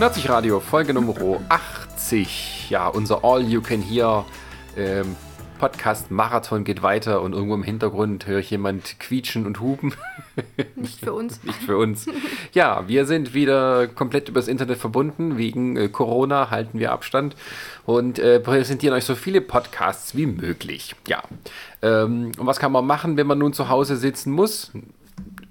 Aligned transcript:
Nerdsich 0.00 0.30
Radio, 0.30 0.60
Folge 0.60 0.94
Nummer 0.94 1.14
80. 1.50 2.70
Ja, 2.70 2.88
unser 2.88 3.22
All-You-Can-Hear 3.22 4.24
ähm, 4.74 5.14
Podcast-Marathon 5.58 6.64
geht 6.64 6.82
weiter 6.82 7.20
und 7.20 7.34
irgendwo 7.34 7.54
im 7.54 7.62
Hintergrund 7.62 8.26
höre 8.26 8.38
ich 8.38 8.50
jemand 8.50 8.98
quietschen 8.98 9.44
und 9.44 9.60
hupen. 9.60 9.92
Nicht 10.74 11.00
für 11.00 11.12
uns. 11.12 11.42
Nicht 11.44 11.62
für 11.64 11.76
uns. 11.76 12.06
Ja, 12.54 12.88
wir 12.88 13.04
sind 13.04 13.34
wieder 13.34 13.88
komplett 13.88 14.30
übers 14.30 14.48
Internet 14.48 14.78
verbunden. 14.78 15.36
Wegen 15.36 15.76
äh, 15.76 15.88
Corona 15.88 16.48
halten 16.48 16.78
wir 16.78 16.92
Abstand 16.92 17.36
und 17.84 18.18
äh, 18.18 18.40
präsentieren 18.40 18.96
euch 18.96 19.04
so 19.04 19.14
viele 19.14 19.42
Podcasts 19.42 20.16
wie 20.16 20.24
möglich. 20.24 20.96
Ja. 21.08 21.22
Ähm, 21.82 22.32
und 22.38 22.46
was 22.46 22.58
kann 22.58 22.72
man 22.72 22.86
machen, 22.86 23.18
wenn 23.18 23.26
man 23.26 23.36
nun 23.36 23.52
zu 23.52 23.68
Hause 23.68 23.96
sitzen 23.96 24.32
muss? 24.32 24.72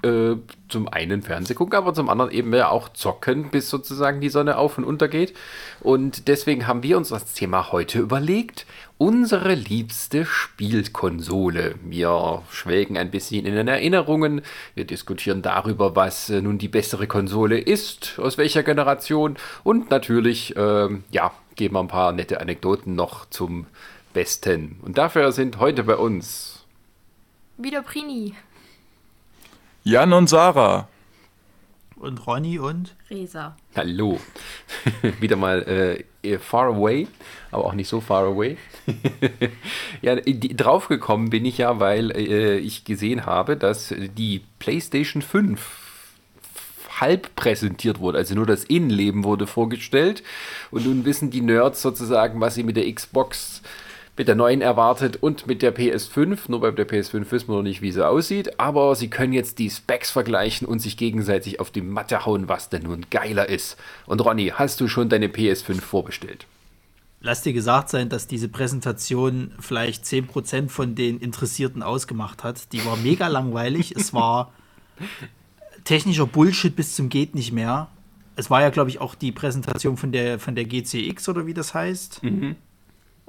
Äh, 0.02 0.38
zum 0.70 0.88
einen 0.88 1.24
Fernseh 1.24 1.56
gucken, 1.56 1.76
aber 1.76 1.94
zum 1.94 2.08
anderen 2.08 2.32
eben 2.32 2.54
ja 2.54 2.70
auch 2.70 2.88
zocken, 2.90 3.50
bis 3.50 3.70
sozusagen 3.70 4.22
die 4.22 4.30
Sonne 4.30 4.58
auf 4.58 4.78
und 4.78 4.86
unter 4.86 5.10
geht. 5.10 5.34
Und 5.82 6.30
deswegen 6.30 6.68
haben 6.68 6.84
wir 6.84 6.96
uns 6.96 7.10
das 7.10 7.34
Thema 7.34 7.74
heute 7.74 8.00
überlegt. 8.00 8.66
Unsere 8.98 9.56
liebste 9.56 10.26
Spielkonsole. 10.26 11.76
Wir 11.84 12.44
schwelgen 12.50 12.98
ein 12.98 13.12
bisschen 13.12 13.46
in 13.46 13.56
den 13.56 13.68
Erinnerungen. 13.68 14.42
Wir 14.74 14.86
diskutieren 14.86 15.42
darüber, 15.42 15.98
was 15.98 16.30
äh, 16.30 16.42
nun 16.42 16.60
die 16.60 16.70
bessere 16.70 17.08
Konsole 17.08 17.60
ist, 17.60 18.20
aus 18.20 18.38
welcher 18.38 18.64
Generation. 18.64 19.36
Und 19.66 19.90
natürlich, 19.90 20.54
ähm, 20.56 21.04
ja, 21.12 21.34
geben 21.56 21.76
wir 21.76 21.82
ein 21.82 21.88
paar 21.90 22.14
nette 22.14 22.40
Anekdoten 22.40 22.96
noch 22.96 23.30
zum 23.30 23.66
Besten. 24.14 24.80
Und 24.82 24.98
dafür 24.98 25.34
sind 25.34 25.60
heute 25.60 25.84
bei 25.84 25.98
uns 25.98 26.60
Wieder 27.58 27.82
Prini. 27.82 28.36
Jan 29.90 30.14
und 30.14 30.30
Sarah. 30.30 30.88
Und 31.96 32.28
Ronny 32.28 32.60
und 32.60 32.96
Resa. 33.10 33.58
Hallo. 33.76 34.20
Wieder 35.20 35.36
mal 35.36 36.06
äh, 36.24 36.38
far 36.38 36.68
away, 36.68 37.08
aber 37.50 37.66
auch 37.66 37.74
nicht 37.74 37.88
so 37.90 38.00
far 38.00 38.24
away. 38.26 38.56
ja, 40.04 40.18
die, 40.18 40.56
draufgekommen 40.56 41.32
bin 41.32 41.44
ich 41.44 41.58
ja, 41.58 41.80
weil 41.80 42.12
äh, 42.12 42.60
ich 42.60 42.84
gesehen 42.86 43.26
habe, 43.26 43.58
dass 43.58 43.92
die 44.16 44.44
PlayStation 44.60 45.24
5 45.24 45.60
halb 47.02 47.36
präsentiert 47.36 48.00
wurde, 48.00 48.20
also 48.20 48.36
nur 48.36 48.46
das 48.46 48.66
Innenleben 48.66 49.24
wurde 49.24 49.48
vorgestellt 49.48 50.22
und 50.70 50.86
nun 50.86 51.04
wissen 51.04 51.32
die 51.32 51.42
Nerds 51.42 51.82
sozusagen, 51.82 52.40
was 52.40 52.54
sie 52.54 52.64
mit 52.64 52.78
der 52.78 52.94
Xbox 52.94 53.64
mit 54.20 54.28
der 54.28 54.36
neuen 54.36 54.60
erwartet 54.60 55.16
und 55.24 55.48
mit 55.48 55.62
der 55.62 55.74
PS5. 55.74 56.40
Nur 56.50 56.60
bei 56.60 56.72
der 56.72 56.86
PS5 56.86 57.32
wissen 57.32 57.48
wir 57.48 57.56
noch 57.56 57.64
nicht, 57.64 57.82
wie 57.82 57.94
sie 57.94 58.06
aussieht, 58.06 58.60
aber 58.60 58.94
sie 58.94 59.10
können 59.10 59.32
jetzt 59.32 59.60
die 59.60 59.70
Specs 59.70 60.12
vergleichen 60.12 60.68
und 60.68 60.80
sich 60.80 60.98
gegenseitig 60.98 61.62
auf 61.62 61.72
die 61.72 61.82
Matte 61.82 62.26
hauen, 62.26 62.50
was 62.50 62.68
denn 62.68 62.84
nun 62.84 63.06
geiler 63.10 63.48
ist. 63.48 63.78
Und 64.08 64.20
Ronny, 64.20 64.52
hast 64.54 64.82
du 64.82 64.90
schon 64.90 65.08
deine 65.08 65.30
PS5 65.30 65.80
vorbestellt? 65.80 66.48
Lass 67.22 67.44
dir 67.44 67.54
gesagt 67.54 67.88
sein, 67.88 68.10
dass 68.10 68.28
diese 68.28 68.50
Präsentation 68.50 69.54
vielleicht 69.58 70.04
10% 70.04 70.68
von 70.68 70.96
den 70.96 71.22
Interessierten 71.22 71.82
ausgemacht 71.82 72.44
hat. 72.44 72.74
Die 72.74 72.86
war 72.86 72.98
mega 72.98 73.30
langweilig. 73.30 73.96
Es 73.96 74.14
war 74.14 74.52
technischer 75.86 76.28
Bullshit 76.28 76.76
bis 76.76 76.94
zum 76.94 77.08
geht 77.08 77.36
nicht 77.36 77.54
mehr. 77.54 77.88
Es 78.36 78.50
war 78.50 78.60
ja, 78.60 78.70
glaube 78.70 78.90
ich, 78.90 79.00
auch 79.00 79.16
die 79.16 79.32
Präsentation 79.32 79.96
von 79.96 80.12
der, 80.12 80.40
von 80.40 80.56
der 80.56 80.66
GCX 80.66 81.30
oder 81.30 81.46
wie 81.46 81.54
das 81.54 81.74
heißt. 81.74 82.22
Mhm. 82.22 82.58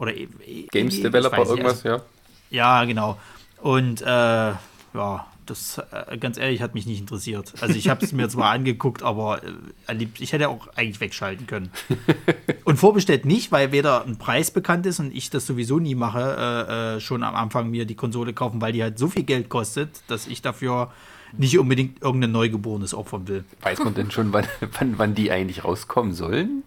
Oder 0.01 0.17
e 0.17 0.27
Games 0.73 0.95
ich 0.95 1.03
Developer, 1.03 1.47
irgendwas, 1.47 1.83
ja. 1.83 2.01
Ja, 2.51 2.85
genau. 2.85 3.19
Und 3.61 4.01
äh, 4.01 4.07
ja, 4.07 5.27
das 5.45 5.79
äh, 6.09 6.17
ganz 6.17 6.39
ehrlich 6.39 6.63
hat 6.63 6.75
mich 6.75 6.87
nicht 6.87 7.01
interessiert. 7.01 7.53
Also 7.61 7.75
ich 7.75 7.91
habe 7.91 8.03
es 8.03 8.13
mir 8.13 8.27
zwar 8.31 8.51
angeguckt, 8.51 9.03
aber 9.03 9.43
äh, 9.89 10.09
ich 10.19 10.33
hätte 10.33 10.49
auch 10.49 10.69
eigentlich 10.75 11.01
wegschalten 11.01 11.47
können. 11.47 11.71
Und 12.65 12.79
vorbestellt 12.79 13.27
nicht, 13.27 13.53
weil 13.53 13.73
weder 13.73 14.07
ein 14.07 14.17
Preis 14.17 14.51
bekannt 14.51 14.87
ist 14.87 15.01
und 15.01 15.13
ich 15.13 15.29
das 15.29 15.45
sowieso 15.47 15.81
nie 15.81 15.97
mache, 15.97 16.21
äh, 16.21 16.97
äh, 16.97 17.01
schon 17.01 17.25
am 17.25 17.35
Anfang 17.35 17.69
mir 17.69 17.85
die 17.85 17.97
Konsole 17.97 18.33
kaufen, 18.33 18.61
weil 18.61 18.73
die 18.73 18.83
halt 18.83 18.99
so 18.99 19.09
viel 19.09 19.25
Geld 19.25 19.49
kostet, 19.49 20.03
dass 20.07 20.29
ich 20.29 20.41
dafür 20.41 20.93
nicht 21.37 21.59
unbedingt 21.59 22.01
irgendein 22.01 22.31
Neugeborenes 22.33 22.95
opfern 22.95 23.27
will. 23.27 23.45
Weiß 23.63 23.81
man 23.81 23.95
denn 23.95 24.11
schon, 24.11 24.33
wann, 24.33 24.47
wann, 24.79 24.99
wann 24.99 25.15
die 25.15 25.33
eigentlich 25.33 25.65
rauskommen 25.65 26.15
sollen? 26.15 26.63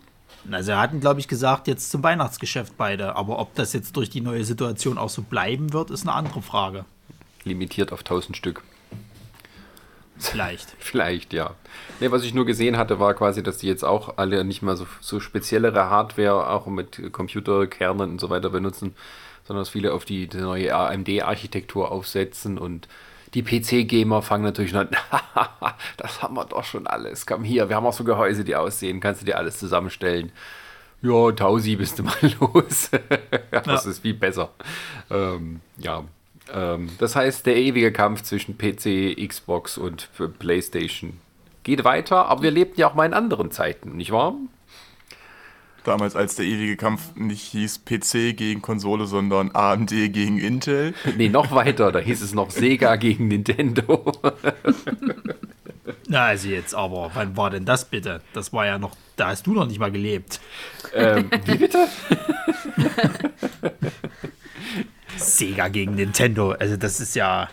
Also 0.52 0.72
sie 0.72 0.78
hatten, 0.78 1.00
glaube 1.00 1.20
ich, 1.20 1.28
gesagt, 1.28 1.68
jetzt 1.68 1.90
zum 1.90 2.04
Weihnachtsgeschäft 2.04 2.78
beide. 2.78 3.16
Aber 3.16 3.40
ob 3.40 3.56
das 3.56 3.74
jetzt 3.74 3.96
durch 3.96 4.10
die 4.10 4.22
neue 4.22 4.44
Situation 4.44 4.98
auch 4.98 5.10
so 5.10 5.22
bleiben 5.22 5.74
wird, 5.74 5.90
ist 5.90 6.04
eine 6.04 6.14
andere 6.14 6.42
Frage. 6.42 6.86
Limitiert 7.44 7.92
auf 7.92 8.00
1000 8.00 8.36
Stück. 8.36 8.64
Vielleicht. 10.18 10.76
Vielleicht, 10.80 11.34
ja. 11.34 11.56
Nee, 12.00 12.12
was 12.12 12.24
ich 12.24 12.34
nur 12.34 12.46
gesehen 12.46 12.78
hatte, 12.78 13.00
war 13.00 13.14
quasi, 13.14 13.44
dass 13.44 13.58
die 13.58 13.68
jetzt 13.68 13.84
auch 13.84 14.18
alle 14.18 14.44
nicht 14.44 14.62
mehr 14.62 14.76
so, 14.76 14.86
so 15.02 15.20
speziellere 15.20 15.90
Hardware 15.90 16.50
auch 16.50 16.68
mit 16.68 17.12
Computerkernen 17.12 18.12
und 18.12 18.22
so 18.22 18.30
weiter 18.30 18.50
benutzen, 18.50 18.96
sondern 19.46 19.62
dass 19.62 19.70
viele 19.70 19.94
auf 19.94 20.06
die, 20.06 20.28
die 20.28 20.38
neue 20.38 20.74
AMD-Architektur 20.76 21.92
aufsetzen 21.92 22.58
und 22.58 22.88
die 23.34 23.44
PC-Gamer 23.44 24.22
fangen 24.22 24.44
natürlich 24.44 24.76
an, 24.76 24.90
das 25.98 26.22
haben 26.22 26.36
wir 26.36 26.46
doch 26.46 26.64
schon 26.64 26.88
alles. 26.88 27.26
Komm 27.26 27.44
hier, 27.44 27.70
wir 27.70 27.76
haben 27.76 27.86
auch 27.86 27.94
so 27.94 28.04
Gehäuse, 28.04 28.44
die 28.44 28.56
aussehen, 28.56 29.00
kannst 29.00 29.22
du 29.22 29.26
dir 29.26 29.38
alles 29.38 29.60
zusammenstellen. 29.60 30.32
Ja, 31.02 31.32
Tausi, 31.32 31.76
bist 31.76 32.00
du 32.00 32.04
mal 32.04 32.16
los. 32.40 32.90
das 33.52 33.86
ja. 33.86 33.92
ist 33.92 34.00
viel 34.00 34.14
besser. 34.14 34.52
Ähm, 35.10 35.60
ja, 35.78 36.04
ähm, 36.54 36.90
das 37.00 37.16
heißt, 37.16 37.46
der 37.46 37.58
ewige 37.58 37.92
Kampf 37.92 38.24
zwischen 38.24 38.58
PC, 38.58 39.18
Xbox 39.28 39.78
und 39.78 40.10
PlayStation 40.40 41.20
geht 41.64 41.84
weiter, 41.84 42.28
aber 42.28 42.44
wir 42.44 42.52
lebten 42.52 42.80
ja 42.80 42.90
auch 42.90 42.94
mal 42.94 43.06
in 43.06 43.14
anderen 43.14 43.52
Zeiten, 43.52 43.98
nicht 43.98 44.12
wahr? 44.12 44.36
Damals, 45.84 46.16
als 46.16 46.36
der 46.36 46.46
ewige 46.46 46.78
Kampf 46.78 47.14
nicht 47.16 47.42
hieß 47.48 47.80
PC 47.80 48.38
gegen 48.38 48.62
Konsole, 48.62 49.06
sondern 49.06 49.52
AMD 49.54 49.90
gegen 49.90 50.38
Intel. 50.38 50.94
Nee, 51.18 51.30
noch 51.30 51.52
weiter, 51.52 51.92
da 51.92 52.00
hieß 52.00 52.22
es 52.22 52.34
noch 52.34 52.50
Sega 52.52 52.96
gegen 52.98 53.28
Nintendo. 53.28 54.12
Na, 56.08 56.26
also 56.28 56.48
jetzt 56.48 56.74
aber, 56.74 57.12
wann 57.14 57.36
war 57.36 57.50
denn 57.50 57.66
das 57.66 57.86
bitte? 57.86 58.22
Das 58.34 58.54
war 58.54 58.66
ja 58.66 58.78
noch, 58.78 58.96
da 59.16 59.28
hast 59.28 59.46
du 59.46 59.54
noch 59.54 59.68
nicht 59.68 59.80
mal 59.80 59.92
gelebt. 59.92 60.40
Ähm, 60.94 61.30
wie 61.46 61.58
bitte? 61.58 61.88
Sega 65.18 65.68
gegen 65.68 65.96
Nintendo, 65.96 66.52
also 66.52 66.78
das 66.78 67.00
ist 67.00 67.16
ja. 67.16 67.50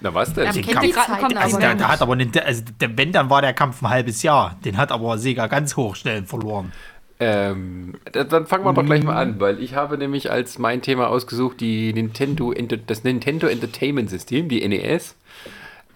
Na 0.00 0.12
was 0.12 0.34
denn? 0.34 0.44
Ja, 0.44 0.62
Kampf, 0.62 0.94
Zeit, 0.94 1.36
also 1.36 1.58
da, 1.58 1.74
da, 1.74 1.88
hat 1.88 2.02
aber 2.02 2.16
Nintendo, 2.16 2.46
also 2.46 2.62
wenn, 2.78 3.12
dann 3.12 3.30
war 3.30 3.40
der 3.40 3.54
Kampf 3.54 3.82
ein 3.82 3.88
halbes 3.88 4.22
Jahr. 4.22 4.58
Den 4.64 4.76
hat 4.76 4.92
aber 4.92 5.16
Sega 5.16 5.46
ganz 5.46 5.76
hochstellen 5.76 6.26
verloren. 6.26 6.72
Ähm, 7.18 7.94
dann 8.12 8.46
fangen 8.46 8.64
wir 8.64 8.74
doch 8.74 8.84
gleich 8.84 9.02
mal 9.02 9.16
an, 9.16 9.40
weil 9.40 9.62
ich 9.62 9.74
habe 9.74 9.96
nämlich 9.96 10.30
als 10.30 10.58
mein 10.58 10.82
Thema 10.82 11.08
ausgesucht 11.08 11.60
die 11.60 11.92
Nintendo, 11.94 12.52
das 12.86 13.04
Nintendo 13.04 13.46
Entertainment 13.46 14.10
System, 14.10 14.48
die 14.48 14.66
NES. 14.66 15.16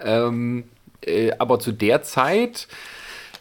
Ähm, 0.03 0.65
äh, 1.03 1.33
aber 1.39 1.59
zu 1.59 1.73
der 1.73 2.03
Zeit 2.03 2.69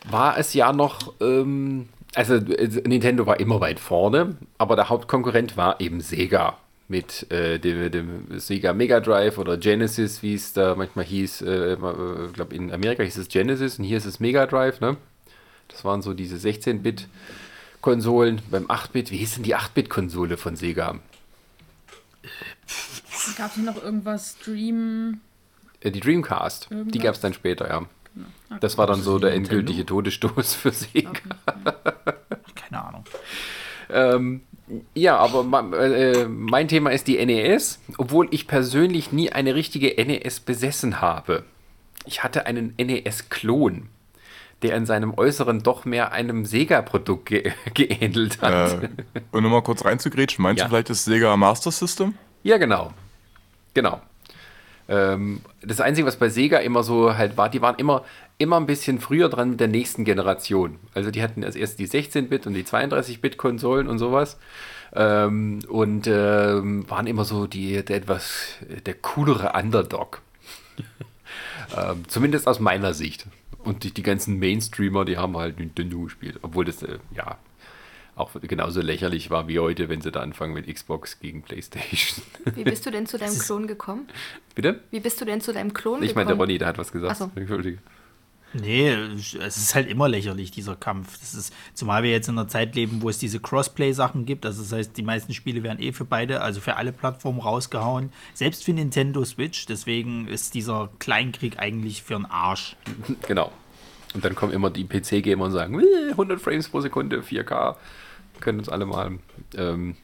war 0.10 0.38
es 0.38 0.54
ja 0.54 0.74
noch, 0.74 1.14
ähm, 1.22 1.88
also 2.16 2.36
äh, 2.36 2.68
Nintendo 2.86 3.26
war 3.26 3.40
immer 3.40 3.62
weit 3.62 3.80
vorne, 3.80 4.36
aber 4.58 4.76
der 4.76 4.90
Hauptkonkurrent 4.90 5.56
war 5.56 5.80
eben 5.80 6.02
Sega 6.02 6.58
mit 6.90 7.32
äh, 7.32 7.60
dem, 7.60 7.92
dem, 7.92 8.40
Sega 8.40 8.74
Mega 8.74 9.00
Drive 9.00 9.38
oder 9.38 9.56
Genesis, 9.56 10.22
wie 10.22 10.34
es 10.34 10.52
da 10.52 10.76
manchmal 10.76 11.06
hieß. 11.06 11.44
Äh, 11.44 11.74
ich 11.74 11.80
äh, 11.80 12.28
glaube, 12.34 12.56
in 12.56 12.74
Amerika 12.74 13.04
hieß 13.04 13.18
es 13.18 13.30
Genesis 13.30 13.80
und 13.80 13.86
hier 13.86 13.98
ist 13.98 14.06
es 14.06 14.20
Mega 14.20 14.46
Drive. 14.48 14.82
Ne? 14.82 14.98
Das 15.70 15.86
waren 15.86 16.02
so 16.02 16.14
diese 16.14 16.36
16-Bit- 16.36 17.08
Konsolen. 17.82 18.42
Beim 18.50 18.66
8-Bit, 18.66 19.12
wie 19.12 19.18
hieß 19.18 19.36
denn 19.36 19.44
die 19.44 19.56
8-Bit-Konsole 19.56 20.38
von 20.38 20.56
Sega? 20.56 21.00
Gab 23.38 23.52
es 23.52 23.58
noch 23.58 23.82
irgendwas 23.82 24.38
Dream? 24.40 25.22
Äh, 25.82 25.92
die 25.92 26.00
Dreamcast. 26.00 26.68
Irgendwas? 26.70 26.92
Die 26.92 27.00
gab 27.00 27.16
es 27.16 27.22
dann 27.22 27.34
später, 27.34 27.68
ja. 27.68 27.78
Okay. 27.78 28.60
Das 28.62 28.78
war 28.78 28.88
dann 28.88 29.02
so 29.02 29.20
der 29.20 29.34
endgültige 29.34 29.86
Todesstoß 29.86 30.56
für 30.56 30.72
Sega. 30.72 31.10
Okay. 31.10 31.24
Keine 32.56 32.84
Ahnung. 32.84 33.04
ähm, 33.90 34.42
ja, 34.94 35.18
aber 35.18 35.74
äh, 35.80 36.26
mein 36.28 36.68
Thema 36.68 36.92
ist 36.92 37.08
die 37.08 37.24
NES, 37.24 37.80
obwohl 37.98 38.28
ich 38.32 38.48
persönlich 38.48 39.12
nie 39.12 39.32
eine 39.32 39.56
richtige 39.56 40.04
NES 40.04 40.42
besessen 40.42 41.02
habe. 41.02 41.44
Ich 42.06 42.24
hatte 42.24 42.46
einen 42.46 42.76
NES-Klon 42.78 43.90
der 44.62 44.76
in 44.76 44.86
seinem 44.86 45.14
Äußeren 45.14 45.64
doch 45.64 45.86
mehr 45.86 46.12
einem 46.12 46.46
Sega-Produkt 46.46 47.28
ge 47.28 47.52
geähnelt 47.74 48.42
hat. 48.42 48.84
Äh, 48.84 48.90
und 49.32 49.46
um 49.46 49.52
mal 49.52 49.62
kurz 49.62 49.86
reinzugrätschen, 49.86 50.44
meinst 50.44 50.60
ja. 50.60 50.66
du 50.66 50.70
vielleicht 50.70 50.90
das 50.90 51.06
Sega 51.06 51.36
Master 51.38 51.72
System? 51.72 52.16
Ja, 52.44 52.58
genau. 52.58 52.94
Genau. 53.74 54.02
Ähm, 54.88 55.42
das 55.62 55.82
Einzige, 55.82 56.08
was 56.08 56.18
bei 56.18 56.30
Sega 56.30 56.58
immer 56.58 56.84
so 56.84 57.16
halt 57.16 57.38
war, 57.38 57.50
die 57.50 57.62
waren 57.62 57.76
immer, 57.76 58.04
immer 58.38 58.58
ein 58.58 58.66
bisschen 58.66 59.00
früher 59.00 59.30
dran 59.30 59.52
mit 59.52 59.60
der 59.60 59.68
nächsten 59.68 60.04
Generation. 60.04 60.80
Also 60.94 61.12
die 61.12 61.22
hatten 61.22 61.44
als 61.44 61.56
erst 61.56 61.80
die 61.80 61.88
16-Bit 61.88 62.48
und 62.48 62.54
die 62.54 62.64
32-Bit-Konsolen 62.64 63.88
und 63.88 64.00
sowas. 64.00 64.38
Ähm, 64.94 65.60
und 65.68 66.08
ähm, 66.08 66.90
waren 66.90 67.06
immer 67.06 67.24
so 67.24 67.46
die, 67.46 67.86
der 67.86 67.98
etwas, 67.98 68.56
der 68.86 68.96
coolere 68.96 69.54
Underdog. 69.54 70.22
Ähm, 71.78 72.04
zumindest 72.08 72.48
aus 72.48 72.60
meiner 72.60 72.96
Sicht. 72.96 73.28
Und 73.70 73.84
die, 73.84 73.92
die 73.92 74.02
ganzen 74.04 74.40
Mainstreamer, 74.40 75.06
die 75.06 75.18
haben 75.18 75.38
halt 75.38 75.60
Nintendo 75.60 76.02
gespielt. 76.02 76.40
Obwohl 76.42 76.66
das, 76.66 76.82
äh, 76.82 76.98
ja, 77.16 77.38
auch 78.16 78.32
genauso 78.42 78.82
lächerlich 78.82 79.30
war 79.30 79.48
wie 79.48 79.60
heute, 79.60 79.88
wenn 79.90 80.02
sie 80.02 80.12
da 80.12 80.22
anfangen 80.22 80.54
mit 80.54 80.68
Xbox 80.74 81.20
gegen 81.20 81.44
Playstation. 81.44 82.24
Wie 82.56 82.64
bist 82.64 82.86
du 82.86 82.92
denn 82.92 83.06
zu 83.06 83.18
deinem 83.20 83.38
Klon 83.38 83.68
gekommen? 83.68 84.08
Bitte? 84.56 84.82
Wie 84.90 85.00
bist 85.00 85.22
du 85.22 85.26
denn 85.26 85.40
zu 85.40 85.54
deinem 85.54 85.74
Klon 85.74 86.02
Ich 86.02 86.16
meine, 86.16 86.26
gekommen? 86.26 86.28
der 86.28 86.46
Ronny, 86.46 86.58
der 86.58 86.68
hat 86.68 86.78
was 86.80 86.92
gesagt. 86.92 87.12
Ach 87.14 87.16
so. 87.16 87.32
Nee, 88.54 88.90
es 88.90 89.36
ist 89.36 89.76
halt 89.76 89.88
immer 89.88 90.10
lächerlich, 90.10 90.50
dieser 90.50 90.76
Kampf. 90.76 91.20
Das 91.20 91.36
ist, 91.36 91.54
zumal 91.76 92.02
wir 92.02 92.10
jetzt 92.10 92.30
in 92.30 92.38
einer 92.38 92.48
Zeit 92.48 92.74
leben, 92.76 93.02
wo 93.02 93.10
es 93.10 93.20
diese 93.20 93.40
Crossplay-Sachen 93.40 94.26
gibt. 94.26 94.46
Also 94.46 94.64
das 94.64 94.72
heißt, 94.72 94.98
die 94.98 95.04
meisten 95.04 95.34
Spiele 95.34 95.62
werden 95.62 95.80
eh 95.80 95.92
für 95.92 96.06
beide, 96.06 96.42
also 96.42 96.60
für 96.60 96.76
alle 96.76 96.92
Plattformen 96.92 97.40
rausgehauen. 97.40 98.12
Selbst 98.34 98.64
für 98.64 98.74
Nintendo 98.74 99.24
Switch. 99.24 99.68
Deswegen 99.68 100.28
ist 100.28 100.56
dieser 100.56 100.90
Kleinkrieg 100.98 101.60
eigentlich 101.60 102.02
für 102.02 102.16
einen 102.16 102.26
Arsch. 102.26 102.76
Genau. 103.28 103.52
Und 104.16 104.26
dann 104.26 104.34
kommen 104.34 104.54
immer 104.54 104.72
die 104.72 104.86
PC-Gamer 104.86 105.46
und 105.46 105.52
sagen, 105.52 105.80
"Äh, 105.80 106.12
100 106.12 106.42
Frames 106.42 106.68
pro 106.68 106.82
Sekunde, 106.82 107.22
4K, 107.22 107.76
können 108.40 108.58
uns 108.58 108.70
alle 108.70 108.88
mal. 108.88 109.20
Ähm, 109.56 109.96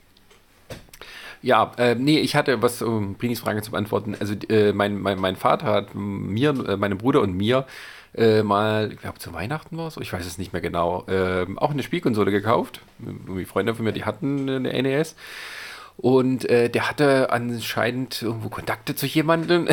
ja, 1.41 1.71
äh, 1.77 1.95
nee, 1.95 2.19
ich 2.19 2.36
hatte 2.36 2.62
was, 2.62 2.81
um 2.81 3.15
Brinis 3.15 3.39
Frage 3.39 3.62
zu 3.62 3.71
beantworten. 3.71 4.15
Also, 4.19 4.36
äh, 4.50 4.74
mein, 4.74 5.00
mein, 5.00 5.19
mein 5.19 5.36
Vater 5.36 5.68
hat 5.68 5.95
mir, 5.95 6.50
äh, 6.68 6.77
meinem 6.77 6.98
Bruder 6.98 7.21
und 7.21 7.36
mir 7.36 7.65
äh, 8.15 8.44
mal, 8.44 8.91
ich 8.91 9.00
glaube, 9.00 9.19
zu 9.19 9.33
Weihnachten 9.33 9.77
war 9.77 9.88
es, 9.88 9.97
ich 9.97 10.12
weiß 10.12 10.25
es 10.25 10.38
nicht 10.38 10.53
mehr 10.53 10.62
genau, 10.62 11.06
ähm, 11.07 11.59
auch 11.59 11.71
eine 11.71 11.83
Spielkonsole 11.83 12.31
gekauft. 12.31 12.81
Irgendwie 13.00 13.45
Freunde 13.45 13.75
von 13.75 13.85
mir, 13.85 13.91
die 13.91 14.06
hatten 14.06 14.50
eine 14.50 14.81
NES. 14.81 15.15
Und 15.97 16.50
äh, 16.50 16.69
der 16.69 16.89
hatte 16.89 17.31
anscheinend 17.31 18.21
irgendwo 18.21 18.50
Kontakte 18.50 18.95
zu 18.95 19.06
jemandem. 19.06 19.69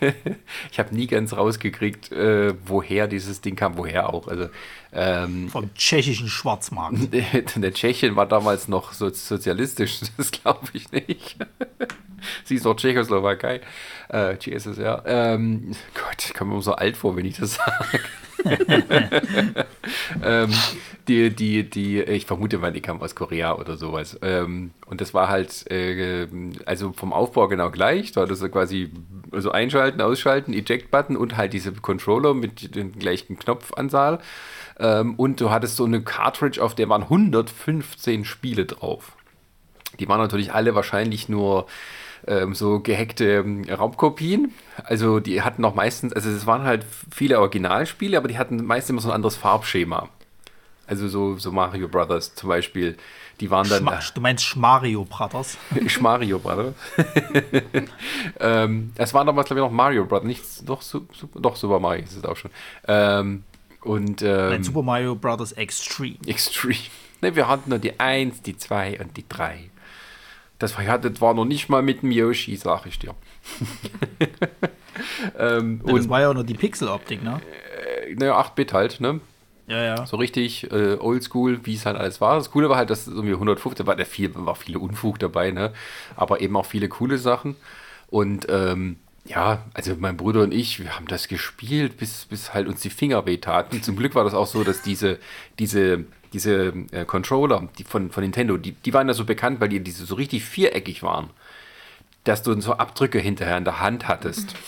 ich 0.70 0.78
habe 0.78 0.94
nie 0.94 1.06
ganz 1.06 1.32
rausgekriegt, 1.32 2.12
äh, 2.12 2.54
woher 2.66 3.06
dieses 3.06 3.40
Ding 3.40 3.56
kam, 3.56 3.78
woher 3.78 4.12
auch. 4.12 4.28
Also 4.28 4.48
ähm, 4.92 5.48
Vom 5.48 5.72
tschechischen 5.74 6.28
Schwarzmarkt. 6.28 7.12
der 7.56 7.72
Tschechien 7.72 8.14
war 8.14 8.26
damals 8.26 8.68
noch 8.68 8.92
so 8.92 9.08
sozialistisch, 9.08 10.00
das 10.18 10.30
glaube 10.30 10.68
ich 10.74 10.92
nicht. 10.92 11.36
Sie 12.44 12.56
ist 12.56 12.64
doch 12.64 12.74
Tschechoslowakei. 12.74 13.60
Äh, 14.08 14.36
GSSR. 14.36 15.02
Ähm, 15.06 15.72
Gott, 15.94 16.24
ich 16.26 16.34
komme 16.34 16.54
mir 16.54 16.62
so 16.62 16.72
alt 16.72 16.96
vor, 16.96 17.16
wenn 17.16 17.24
ich 17.24 17.38
das 17.38 17.54
sage. 17.54 18.00
ähm, 20.22 20.50
die, 21.08 21.30
die, 21.30 21.68
die, 21.68 22.02
ich 22.02 22.26
vermute 22.26 22.58
mal, 22.58 22.72
die 22.72 22.80
kam 22.80 23.00
aus 23.00 23.14
Korea 23.14 23.54
oder 23.54 23.76
sowas. 23.76 24.18
Ähm, 24.22 24.72
und 24.86 25.00
das 25.00 25.14
war 25.14 25.28
halt, 25.28 25.70
äh, 25.70 26.26
also 26.66 26.92
vom 26.92 27.12
Aufbau 27.12 27.48
genau 27.48 27.70
gleich. 27.70 28.12
Da 28.12 28.22
hattest 28.22 28.42
du 28.42 28.48
quasi 28.48 28.90
also 29.30 29.50
einschalten, 29.50 30.00
ausschalten, 30.00 30.52
Eject-Button 30.52 31.16
und 31.16 31.36
halt 31.36 31.52
diese 31.52 31.72
Controller 31.72 32.34
mit 32.34 32.74
den 32.74 32.98
gleichen 32.98 33.38
Knopfanzahl. 33.38 34.18
Ähm, 34.78 35.14
und 35.14 35.40
du 35.40 35.50
hattest 35.50 35.76
so 35.76 35.84
eine 35.84 36.02
Cartridge, 36.02 36.62
auf 36.62 36.74
der 36.74 36.88
waren 36.88 37.02
115 37.02 38.24
Spiele 38.24 38.64
drauf. 38.64 39.12
Die 40.00 40.08
waren 40.08 40.20
natürlich 40.20 40.52
alle 40.52 40.74
wahrscheinlich 40.74 41.28
nur 41.28 41.66
ähm, 42.26 42.54
so 42.54 42.80
gehackte 42.80 43.24
ähm, 43.44 43.64
Raubkopien. 43.68 44.52
Also 44.84 45.20
die 45.20 45.42
hatten 45.42 45.62
noch 45.62 45.74
meistens, 45.74 46.12
also 46.12 46.30
es 46.30 46.46
waren 46.46 46.62
halt 46.64 46.84
viele 47.14 47.38
Originalspiele, 47.40 48.16
aber 48.16 48.28
die 48.28 48.38
hatten 48.38 48.64
meist 48.64 48.90
immer 48.90 49.00
so 49.00 49.08
ein 49.08 49.14
anderes 49.14 49.36
Farbschema. 49.36 50.08
Also 50.86 51.08
so, 51.08 51.38
so 51.38 51.50
Mario 51.50 51.88
Brothers 51.88 52.34
zum 52.34 52.50
Beispiel, 52.50 52.96
die 53.40 53.50
waren 53.50 53.66
dann 53.68 53.80
Schma 53.80 54.00
du 54.14 54.20
meinst 54.20 54.44
Schmario 54.44 55.04
Brothers? 55.04 55.56
Schmario 55.86 56.38
Brothers. 56.38 56.74
ähm, 58.40 58.92
es 58.96 59.14
waren 59.14 59.26
damals 59.26 59.46
glaube 59.46 59.60
ich 59.60 59.64
noch 59.66 59.72
Mario 59.72 60.04
Brothers, 60.04 60.26
nicht 60.26 60.68
doch, 60.68 60.82
Su- 60.82 61.06
Su- 61.12 61.28
doch 61.34 61.56
Super 61.56 61.80
Mario 61.80 62.04
ist 62.04 62.16
es 62.16 62.24
auch 62.24 62.36
schon. 62.36 62.50
Ähm, 62.86 63.44
und 63.82 64.22
ähm, 64.22 64.50
Nein, 64.50 64.64
Super 64.64 64.82
Mario 64.82 65.14
Brothers 65.14 65.52
Extreme. 65.52 66.16
Extreme. 66.26 66.74
Ne, 67.20 67.34
wir 67.36 67.48
hatten 67.48 67.70
nur 67.70 67.78
die 67.78 67.98
1, 67.98 68.42
die 68.42 68.54
2 68.54 69.00
und 69.00 69.16
die 69.16 69.24
3. 69.26 69.70
Das 70.64 70.78
war, 70.78 70.84
ja, 70.84 70.96
das 70.96 71.20
war 71.20 71.34
noch 71.34 71.44
nicht 71.44 71.68
mal 71.68 71.82
mit 71.82 72.00
dem 72.00 72.10
Yoshi, 72.10 72.56
sag 72.56 72.86
ich 72.86 72.98
dir. 72.98 73.14
ähm, 75.38 75.82
Ja, 75.84 75.92
das 75.92 76.04
und 76.04 76.08
war 76.08 76.22
ja 76.22 76.30
auch 76.30 76.34
nur 76.34 76.44
die 76.44 76.54
Pixel-Optik, 76.54 77.22
ne? 77.22 77.42
naja, 78.16 78.40
8-Bit 78.40 78.72
halt, 78.72 78.98
ne? 78.98 79.20
Ja, 79.66 79.82
ja. 79.82 80.06
So 80.06 80.16
richtig 80.16 80.70
äh, 80.72 80.96
oldschool, 80.98 81.66
wie 81.66 81.74
es 81.74 81.84
halt 81.84 81.98
alles 81.98 82.22
war. 82.22 82.36
Das 82.36 82.50
Coole 82.50 82.70
war 82.70 82.78
halt, 82.78 82.88
dass 82.88 83.06
es 83.06 83.12
irgendwie 83.12 83.34
150 83.34 83.86
war, 83.86 83.94
da 83.94 84.06
viel, 84.06 84.30
war 84.34 84.54
viele 84.54 84.78
Unfug 84.78 85.18
dabei, 85.18 85.50
ne? 85.50 85.74
Aber 86.16 86.40
eben 86.40 86.56
auch 86.56 86.64
viele 86.64 86.88
coole 86.88 87.18
Sachen. 87.18 87.56
Und 88.08 88.46
ähm, 88.48 88.96
ja, 89.26 89.64
also 89.74 89.94
mein 89.98 90.16
Bruder 90.16 90.44
und 90.44 90.54
ich, 90.54 90.80
wir 90.80 90.96
haben 90.96 91.08
das 91.08 91.28
gespielt, 91.28 91.98
bis, 91.98 92.24
bis 92.24 92.54
halt 92.54 92.68
uns 92.68 92.80
die 92.80 92.90
Finger 92.90 93.26
wehtaten. 93.26 93.82
Zum 93.82 93.96
Glück 93.96 94.14
war 94.14 94.24
das 94.24 94.32
auch 94.32 94.46
so, 94.46 94.64
dass 94.64 94.80
diese, 94.80 95.18
diese, 95.58 96.06
diese 96.34 96.74
äh, 96.90 97.04
Controller 97.06 97.68
die 97.78 97.84
von, 97.84 98.10
von 98.10 98.22
Nintendo, 98.22 98.56
die, 98.56 98.72
die 98.72 98.92
waren 98.92 99.08
ja 99.08 99.14
so 99.14 99.24
bekannt, 99.24 99.60
weil 99.60 99.68
die 99.68 99.80
diese 99.80 100.04
so 100.04 100.16
richtig 100.16 100.44
viereckig 100.44 101.02
waren, 101.02 101.30
dass 102.24 102.42
du 102.42 102.60
so 102.60 102.74
Abdrücke 102.74 103.18
hinterher 103.18 103.56
in 103.56 103.64
der 103.64 103.80
Hand 103.80 104.08
hattest. 104.08 104.54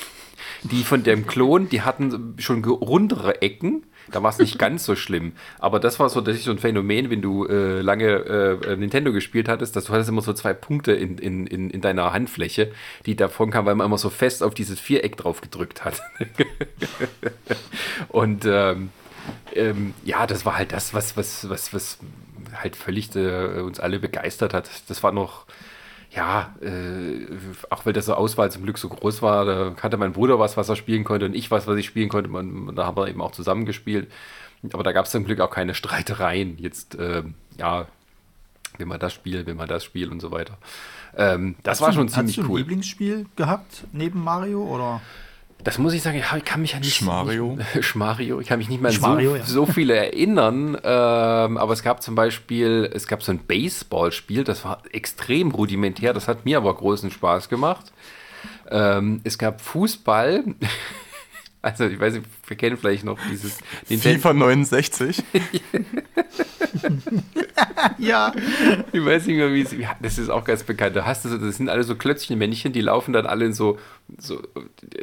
Die 0.62 0.84
von 0.84 1.02
dem 1.02 1.26
Klon, 1.26 1.68
die 1.68 1.82
hatten 1.82 2.34
schon 2.38 2.64
rundere 2.64 3.42
Ecken. 3.42 3.84
Da 4.10 4.22
war 4.22 4.30
es 4.30 4.38
nicht 4.38 4.58
ganz 4.58 4.84
so 4.84 4.96
schlimm. 4.96 5.32
Aber 5.58 5.80
das 5.80 6.00
war 6.00 6.08
so, 6.08 6.20
das 6.20 6.36
ist 6.36 6.44
so 6.44 6.50
ein 6.50 6.58
Phänomen, 6.58 7.10
wenn 7.10 7.20
du 7.20 7.46
äh, 7.46 7.80
lange 7.82 8.58
äh, 8.64 8.76
Nintendo 8.76 9.12
gespielt 9.12 9.48
hattest, 9.48 9.76
dass 9.76 9.84
du 9.84 9.92
hattest 9.92 10.08
immer 10.08 10.22
so 10.22 10.32
zwei 10.32 10.54
Punkte 10.54 10.92
in, 10.92 11.18
in, 11.18 11.46
in, 11.46 11.70
in 11.70 11.80
deiner 11.80 12.12
Handfläche, 12.12 12.72
die 13.04 13.16
davon 13.16 13.50
kamen, 13.50 13.66
weil 13.66 13.74
man 13.74 13.86
immer 13.86 13.98
so 13.98 14.10
fest 14.10 14.42
auf 14.42 14.54
dieses 14.54 14.80
Viereck 14.80 15.16
drauf 15.16 15.40
gedrückt 15.40 15.84
hat. 15.84 16.00
Und 18.08 18.44
ähm, 18.46 18.90
ähm, 19.54 19.94
ja, 20.04 20.26
das 20.26 20.44
war 20.44 20.56
halt 20.56 20.72
das, 20.72 20.94
was, 20.94 21.16
was, 21.16 21.48
was, 21.48 21.72
was 21.74 21.98
halt 22.54 22.76
völlig 22.76 23.14
äh, 23.16 23.60
uns 23.60 23.80
alle 23.80 23.98
begeistert 23.98 24.54
hat. 24.54 24.68
Das 24.88 25.02
war 25.02 25.12
noch, 25.12 25.46
ja, 26.10 26.54
äh, 26.62 27.26
auch 27.70 27.84
weil 27.86 27.92
das 27.92 28.06
so 28.06 28.14
Auswahl 28.14 28.50
zum 28.50 28.62
Glück 28.62 28.78
so 28.78 28.88
groß 28.88 29.22
war, 29.22 29.44
da 29.44 29.74
hatte 29.82 29.96
mein 29.96 30.12
Bruder 30.12 30.38
was, 30.38 30.56
was 30.56 30.68
er 30.68 30.76
spielen 30.76 31.04
konnte 31.04 31.26
und 31.26 31.34
ich 31.34 31.50
was, 31.50 31.66
was 31.66 31.76
ich 31.78 31.86
spielen 31.86 32.08
konnte. 32.08 32.30
Man, 32.30 32.74
da 32.74 32.86
haben 32.86 32.96
wir 32.96 33.08
eben 33.08 33.20
auch 33.20 33.32
zusammen 33.32 33.64
gespielt. 33.66 34.10
Aber 34.72 34.82
da 34.82 34.92
gab 34.92 35.04
es 35.04 35.10
zum 35.12 35.24
Glück 35.24 35.40
auch 35.40 35.50
keine 35.50 35.74
Streitereien. 35.74 36.56
Jetzt, 36.58 36.96
ähm, 36.98 37.34
ja, 37.58 37.86
will 38.78 38.86
man 38.86 38.98
das 38.98 39.12
spielen, 39.12 39.46
will 39.46 39.54
man 39.54 39.68
das 39.68 39.84
spielen 39.84 40.10
und 40.10 40.20
so 40.20 40.30
weiter. 40.32 40.58
Ähm, 41.16 41.56
das 41.62 41.80
war 41.80 41.88
Hast 41.88 41.94
du- 41.94 42.00
schon 42.00 42.08
ziemlich 42.08 42.36
Hast 42.36 42.42
du 42.44 42.48
ein 42.48 42.50
cool. 42.50 42.58
Lieblingsspiel 42.60 43.26
gehabt 43.36 43.84
neben 43.92 44.22
Mario? 44.24 44.62
Oder? 44.64 45.00
Das 45.66 45.78
muss 45.78 45.94
ich 45.94 46.02
sagen, 46.02 46.16
ich 46.16 46.44
kann 46.44 46.60
mich 46.60 46.74
ja 46.74 46.78
nicht. 46.78 46.94
Schmario? 46.94 47.56
Nicht, 47.56 47.84
Schmario. 47.84 48.40
Ich 48.40 48.46
kann 48.46 48.58
mich 48.58 48.68
nicht 48.68 48.80
mehr 48.80 48.90
an 48.90 48.96
Schmario, 48.96 49.30
so, 49.32 49.36
ja. 49.36 49.44
so 49.44 49.66
viele 49.66 49.96
erinnern. 49.96 50.78
Ähm, 50.80 51.56
aber 51.58 51.72
es 51.72 51.82
gab 51.82 52.04
zum 52.04 52.14
Beispiel, 52.14 52.88
es 52.94 53.08
gab 53.08 53.20
so 53.24 53.32
ein 53.32 53.40
Baseballspiel, 53.40 54.44
das 54.44 54.64
war 54.64 54.82
extrem 54.92 55.50
rudimentär. 55.50 56.12
Das 56.12 56.28
hat 56.28 56.44
mir 56.44 56.58
aber 56.58 56.72
großen 56.72 57.10
Spaß 57.10 57.48
gemacht. 57.48 57.86
Ähm, 58.70 59.22
es 59.24 59.38
gab 59.38 59.60
Fußball. 59.60 60.44
Also, 61.66 61.86
ich 61.86 61.98
weiß 61.98 62.14
nicht, 62.14 62.26
wir 62.46 62.56
kennen 62.56 62.76
vielleicht 62.76 63.02
noch 63.02 63.18
dieses 63.28 63.58
FIFA 63.86 64.34
69. 64.34 65.24
Ja. 67.98 68.32
Ich 68.92 69.04
weiß 69.04 69.26
nicht 69.26 69.36
mehr, 69.36 69.52
wie 69.52 69.62
es. 69.62 69.72
ja, 69.72 69.96
Das 70.00 70.18
ist 70.18 70.30
auch 70.30 70.44
ganz 70.44 70.62
bekannt. 70.62 70.94
Da 70.94 71.04
hast 71.06 71.24
du 71.24 71.28
so, 71.28 71.38
das 71.38 71.56
sind 71.56 71.68
alle 71.68 71.82
so 71.82 71.96
Klötzchenmännchen, 71.96 72.72
die 72.72 72.82
laufen 72.82 73.12
dann 73.12 73.26
alle 73.26 73.46
in 73.46 73.52
so. 73.52 73.78
so 74.18 74.42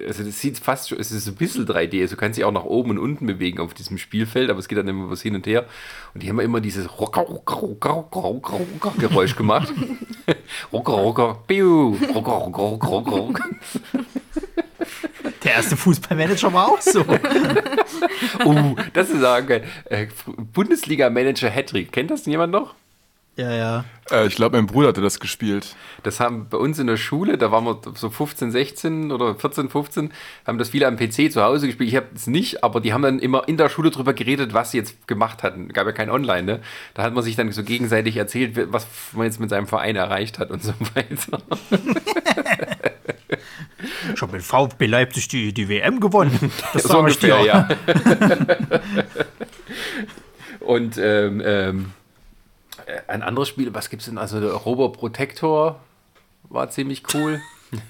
also, 0.07 0.23
das 0.23 0.39
sieht 0.39 0.59
fast 0.59 0.87
schon. 0.87 0.99
Es 0.99 1.11
ist 1.11 1.27
ein 1.27 1.35
bisschen 1.35 1.65
3D. 1.65 2.01
Also, 2.01 2.15
du 2.15 2.19
kannst 2.19 2.37
dich 2.37 2.45
auch 2.45 2.51
nach 2.51 2.63
oben 2.63 2.91
und 2.91 2.99
unten 2.99 3.25
bewegen 3.25 3.59
auf 3.59 3.73
diesem 3.73 3.97
Spielfeld, 3.97 4.49
aber 4.49 4.59
es 4.59 4.69
geht 4.69 4.77
dann 4.77 4.87
immer 4.87 5.09
was 5.09 5.21
hin 5.21 5.35
und 5.35 5.45
her. 5.45 5.65
Und 6.13 6.23
die 6.23 6.29
haben 6.29 6.39
immer 6.39 6.61
dieses 6.61 6.97
Rocker, 6.97 7.21
Rocker, 7.21 7.55
Rocker, 7.55 7.89
Rocker, 7.89 8.19
Rocker, 8.21 8.53
Rocker 8.53 8.93
Geräusch 8.99 9.35
gemacht. 9.35 9.73
Rocker, 10.71 10.93
Rocker, 10.93 11.39
Piu, 11.45 11.97
Rocker, 12.13 12.31
Rocker, 12.31 12.87
Rocker, 12.87 13.11
Rocker. 13.11 13.43
Der 15.43 15.53
erste 15.55 15.75
Fußballmanager 15.77 16.53
war 16.53 16.67
auch 16.69 16.81
so. 16.81 17.05
Uh, 18.43 18.75
das 18.93 19.09
ist 19.09 19.23
auch 19.23 19.45
geil. 19.45 19.63
Äh, 19.85 20.07
Bundesliga-Manager 20.53 21.49
Hattrick. 21.49 21.91
Kennt 21.91 22.11
das 22.11 22.25
jemand 22.25 22.51
noch? 22.51 22.75
Ja, 23.35 23.51
ja. 23.51 23.85
äh, 24.11 24.27
ich 24.27 24.35
glaube, 24.35 24.57
mein 24.57 24.67
Bruder 24.67 24.89
hatte 24.89 25.01
das 25.01 25.19
gespielt. 25.19 25.75
Das 26.03 26.19
haben 26.19 26.47
bei 26.49 26.57
uns 26.57 26.77
in 26.77 26.85
der 26.85 26.97
Schule, 26.97 27.39
da 27.39 27.51
waren 27.51 27.65
wir 27.65 27.79
so 27.95 28.11
15, 28.11 28.51
16 28.51 29.11
oder 29.11 29.33
14, 29.33 29.69
15, 29.69 30.11
haben 30.45 30.59
das 30.59 30.69
viele 30.69 30.85
am 30.85 30.97
PC 30.97 31.31
zu 31.31 31.41
Hause 31.41 31.65
gespielt. 31.65 31.89
Ich 31.89 31.95
habe 31.95 32.07
es 32.13 32.27
nicht, 32.27 32.63
aber 32.63 32.79
die 32.79 32.93
haben 32.93 33.01
dann 33.01 33.17
immer 33.17 33.47
in 33.47 33.57
der 33.57 33.69
Schule 33.69 33.89
drüber 33.89 34.13
geredet, 34.13 34.53
was 34.53 34.71
sie 34.71 34.77
jetzt 34.77 35.07
gemacht 35.07 35.41
hatten. 35.41 35.69
Gab 35.69 35.87
ja 35.87 35.93
kein 35.93 36.11
Online, 36.11 36.43
ne? 36.43 36.59
Da 36.93 37.01
hat 37.01 37.15
man 37.15 37.23
sich 37.23 37.35
dann 37.35 37.51
so 37.51 37.63
gegenseitig 37.63 38.17
erzählt, 38.17 38.71
was 38.71 38.87
man 39.13 39.25
jetzt 39.25 39.39
mit 39.39 39.49
seinem 39.49 39.65
Verein 39.65 39.95
erreicht 39.95 40.37
hat 40.37 40.51
und 40.51 40.61
so 40.61 40.73
weiter. 40.93 41.41
Ich 44.13 44.21
habe 44.21 44.33
mit 44.33 44.43
VfB 44.43 44.85
Leipzig 44.85 45.27
die, 45.27 45.53
die 45.53 45.67
WM 45.67 45.99
gewonnen. 45.99 46.51
Das 46.73 46.83
so 46.83 46.89
sag 46.89 47.09
ich 47.09 47.21
ungefähr, 47.21 47.39
dir. 47.39 47.45
ja. 47.45 47.67
und 50.59 50.97
ähm, 50.97 51.41
ähm, 51.43 51.79
äh, 51.79 52.02
ein 53.07 53.23
anderes 53.23 53.49
Spiel, 53.49 53.73
was 53.73 53.89
gibt 53.89 54.01
es 54.01 54.07
denn? 54.07 54.17
Also 54.17 54.39
Robo 54.57 54.89
Protector 54.89 55.79
war 56.49 56.69
ziemlich 56.69 57.03
cool. 57.13 57.41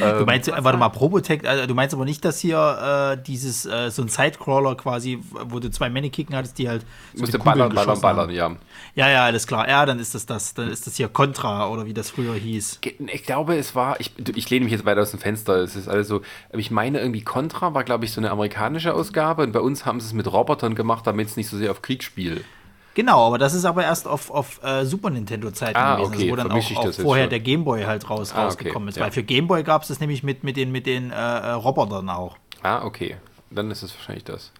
du 0.00 0.24
meinst, 0.24 0.48
äh, 0.48 0.52
warte 0.58 0.78
mal, 0.78 0.88
Probotech, 0.88 1.42
äh, 1.44 1.66
du 1.66 1.74
meinst 1.74 1.94
aber 1.94 2.04
nicht, 2.04 2.24
dass 2.24 2.40
hier 2.40 3.16
äh, 3.18 3.22
dieses, 3.22 3.66
äh, 3.66 3.90
so 3.90 4.02
ein 4.02 4.08
Sidecrawler 4.08 4.74
quasi, 4.76 5.18
wo 5.30 5.60
du 5.60 5.70
zwei 5.70 5.90
Mannekicken 5.90 6.34
hattest, 6.34 6.58
die 6.58 6.68
halt 6.68 6.84
so 7.12 7.20
musste 7.20 7.38
ballern, 7.38 7.74
ballern, 7.74 8.00
ballern, 8.00 8.30
ja. 8.30 8.56
Ja, 8.94 9.08
ja, 9.08 9.24
alles 9.24 9.46
klar. 9.46 9.68
Ja, 9.68 9.86
dann 9.86 9.98
ist 9.98 10.14
das 10.14 10.26
das, 10.26 10.54
dann 10.54 10.70
ist 10.70 10.86
das 10.86 10.96
hier 10.96 11.08
Contra 11.08 11.68
oder 11.68 11.86
wie 11.86 11.94
das 11.94 12.10
früher 12.10 12.34
hieß. 12.34 12.80
Ich 13.12 13.24
glaube, 13.24 13.56
es 13.56 13.74
war, 13.74 14.00
ich, 14.00 14.12
ich 14.34 14.50
lehne 14.50 14.64
mich 14.64 14.72
jetzt 14.72 14.84
weiter 14.84 15.02
aus 15.02 15.10
dem 15.10 15.20
Fenster, 15.20 15.56
es 15.56 15.76
ist 15.76 15.88
alles 15.88 16.08
so, 16.08 16.22
ich 16.52 16.70
meine 16.70 17.00
irgendwie 17.00 17.22
Contra 17.22 17.74
war, 17.74 17.84
glaube 17.84 18.04
ich, 18.04 18.12
so 18.12 18.20
eine 18.20 18.30
amerikanische 18.30 18.94
Ausgabe 18.94 19.42
und 19.42 19.52
bei 19.52 19.60
uns 19.60 19.84
haben 19.86 20.00
sie 20.00 20.06
es 20.06 20.12
mit 20.12 20.30
Robotern 20.32 20.74
gemacht, 20.74 21.06
damit 21.06 21.28
es 21.28 21.36
nicht 21.36 21.48
so 21.48 21.56
sehr 21.56 21.70
auf 21.70 21.82
Krieg 21.82 22.02
spielt. 22.02 22.44
Genau, 22.94 23.26
aber 23.26 23.38
das 23.38 23.54
ist 23.54 23.64
aber 23.64 23.82
erst 23.82 24.06
auf, 24.06 24.30
auf 24.30 24.62
äh, 24.62 24.84
Super 24.84 25.10
Nintendo-Zeiten 25.10 25.76
Ah, 25.76 25.96
gewesen, 25.96 26.14
okay, 26.14 26.30
wo 26.30 26.36
dann 26.36 26.46
vermisch 26.46 26.76
auch, 26.76 26.86
auch 26.86 26.92
vorher 26.92 27.24
schon. 27.24 27.30
der 27.30 27.40
Gameboy 27.40 27.82
halt 27.84 28.08
raus, 28.08 28.30
Ah, 28.32 28.36
okay, 28.36 28.44
rausgekommen 28.44 28.88
ist. 28.88 28.96
ja. 28.96 29.02
Weil 29.04 29.10
für 29.12 29.22
Gameboy 29.24 29.62
gab 29.64 29.82
es 29.82 29.88
das 29.88 29.98
nämlich 30.00 30.22
mit, 30.22 30.44
mit 30.44 30.56
den, 30.56 30.70
mit 30.70 30.86
den 30.86 31.10
äh, 31.10 31.14
äh, 31.14 31.50
Robotern 31.52 32.08
auch. 32.08 32.36
Ah, 32.62 32.84
okay. 32.84 33.16
Dann 33.50 33.70
ist 33.70 33.82
es 33.82 33.94
wahrscheinlich 33.96 34.24
das. 34.24 34.52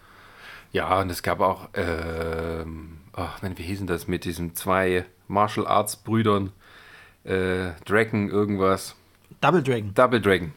Ja, 0.72 1.00
und 1.00 1.10
es 1.10 1.22
gab 1.22 1.40
auch, 1.40 1.68
ähm, 1.74 2.98
ach, 3.12 3.40
Mann, 3.42 3.56
wie 3.58 3.62
hießen 3.62 3.86
das 3.86 4.08
mit 4.08 4.24
diesen 4.24 4.54
zwei 4.56 5.04
Martial 5.28 5.66
Arts 5.66 5.96
Brüdern? 5.96 6.52
Äh, 7.24 7.70
Dragon, 7.86 8.28
irgendwas. 8.28 8.96
Double 9.40 9.62
Dragon. 9.62 9.94
Double 9.94 10.20
Dragon. 10.20 10.52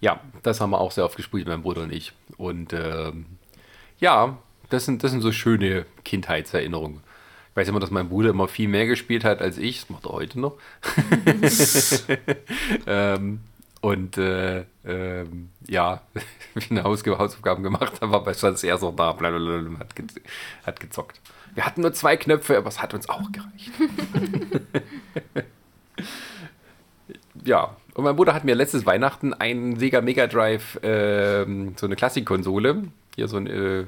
Ja, 0.00 0.20
das 0.42 0.60
haben 0.60 0.70
wir 0.70 0.80
auch 0.80 0.92
sehr 0.92 1.04
oft 1.04 1.16
gespielt, 1.16 1.46
mein 1.48 1.62
Bruder 1.62 1.82
und 1.82 1.92
ich. 1.92 2.12
Und 2.36 2.72
ähm, 2.72 3.26
ja, 3.98 4.38
das 4.74 4.84
sind, 4.84 5.02
das 5.04 5.12
sind 5.12 5.20
so 5.20 5.32
schöne 5.32 5.86
Kindheitserinnerungen. 6.04 7.00
Ich 7.50 7.56
weiß 7.56 7.68
immer, 7.68 7.80
dass 7.80 7.92
mein 7.92 8.08
Bruder 8.08 8.30
immer 8.30 8.48
viel 8.48 8.68
mehr 8.68 8.86
gespielt 8.86 9.24
hat 9.24 9.40
als 9.40 9.58
ich. 9.58 9.80
Das 9.80 9.90
macht 9.90 10.06
er 10.06 10.12
heute 10.12 10.40
noch. 10.40 10.56
ähm, 12.86 13.40
und 13.80 14.18
äh, 14.18 14.64
ähm, 14.84 15.50
ja, 15.68 16.00
wie 16.54 16.60
ich 16.60 16.70
eine 16.70 16.84
Hausaufgaben 16.84 17.62
gemacht 17.62 18.00
habe, 18.00 18.26
war 18.26 18.34
stand 18.34 18.64
er 18.64 18.78
so 18.78 18.90
da, 18.90 19.12
blablabla, 19.12 19.56
und 19.56 19.78
hat, 19.78 19.94
ge 19.94 20.06
hat 20.66 20.80
gezockt. 20.80 21.20
Wir 21.54 21.64
hatten 21.64 21.82
nur 21.82 21.92
zwei 21.92 22.16
Knöpfe, 22.16 22.56
aber 22.56 22.68
es 22.68 22.82
hat 22.82 22.94
uns 22.94 23.08
auch 23.08 23.30
gereicht. 23.30 23.70
ja, 27.44 27.76
und 27.94 28.04
mein 28.04 28.16
Bruder 28.16 28.34
hat 28.34 28.44
mir 28.44 28.56
letztes 28.56 28.86
Weihnachten 28.86 29.32
einen 29.34 29.78
Sega 29.78 30.00
Mega 30.00 30.26
Drive, 30.26 30.80
ähm, 30.82 31.74
so 31.76 31.86
eine 31.86 31.94
Klassikkonsole, 31.94 32.84
hier 33.14 33.28
so 33.28 33.36
ein, 33.36 33.46
äh, 33.46 33.84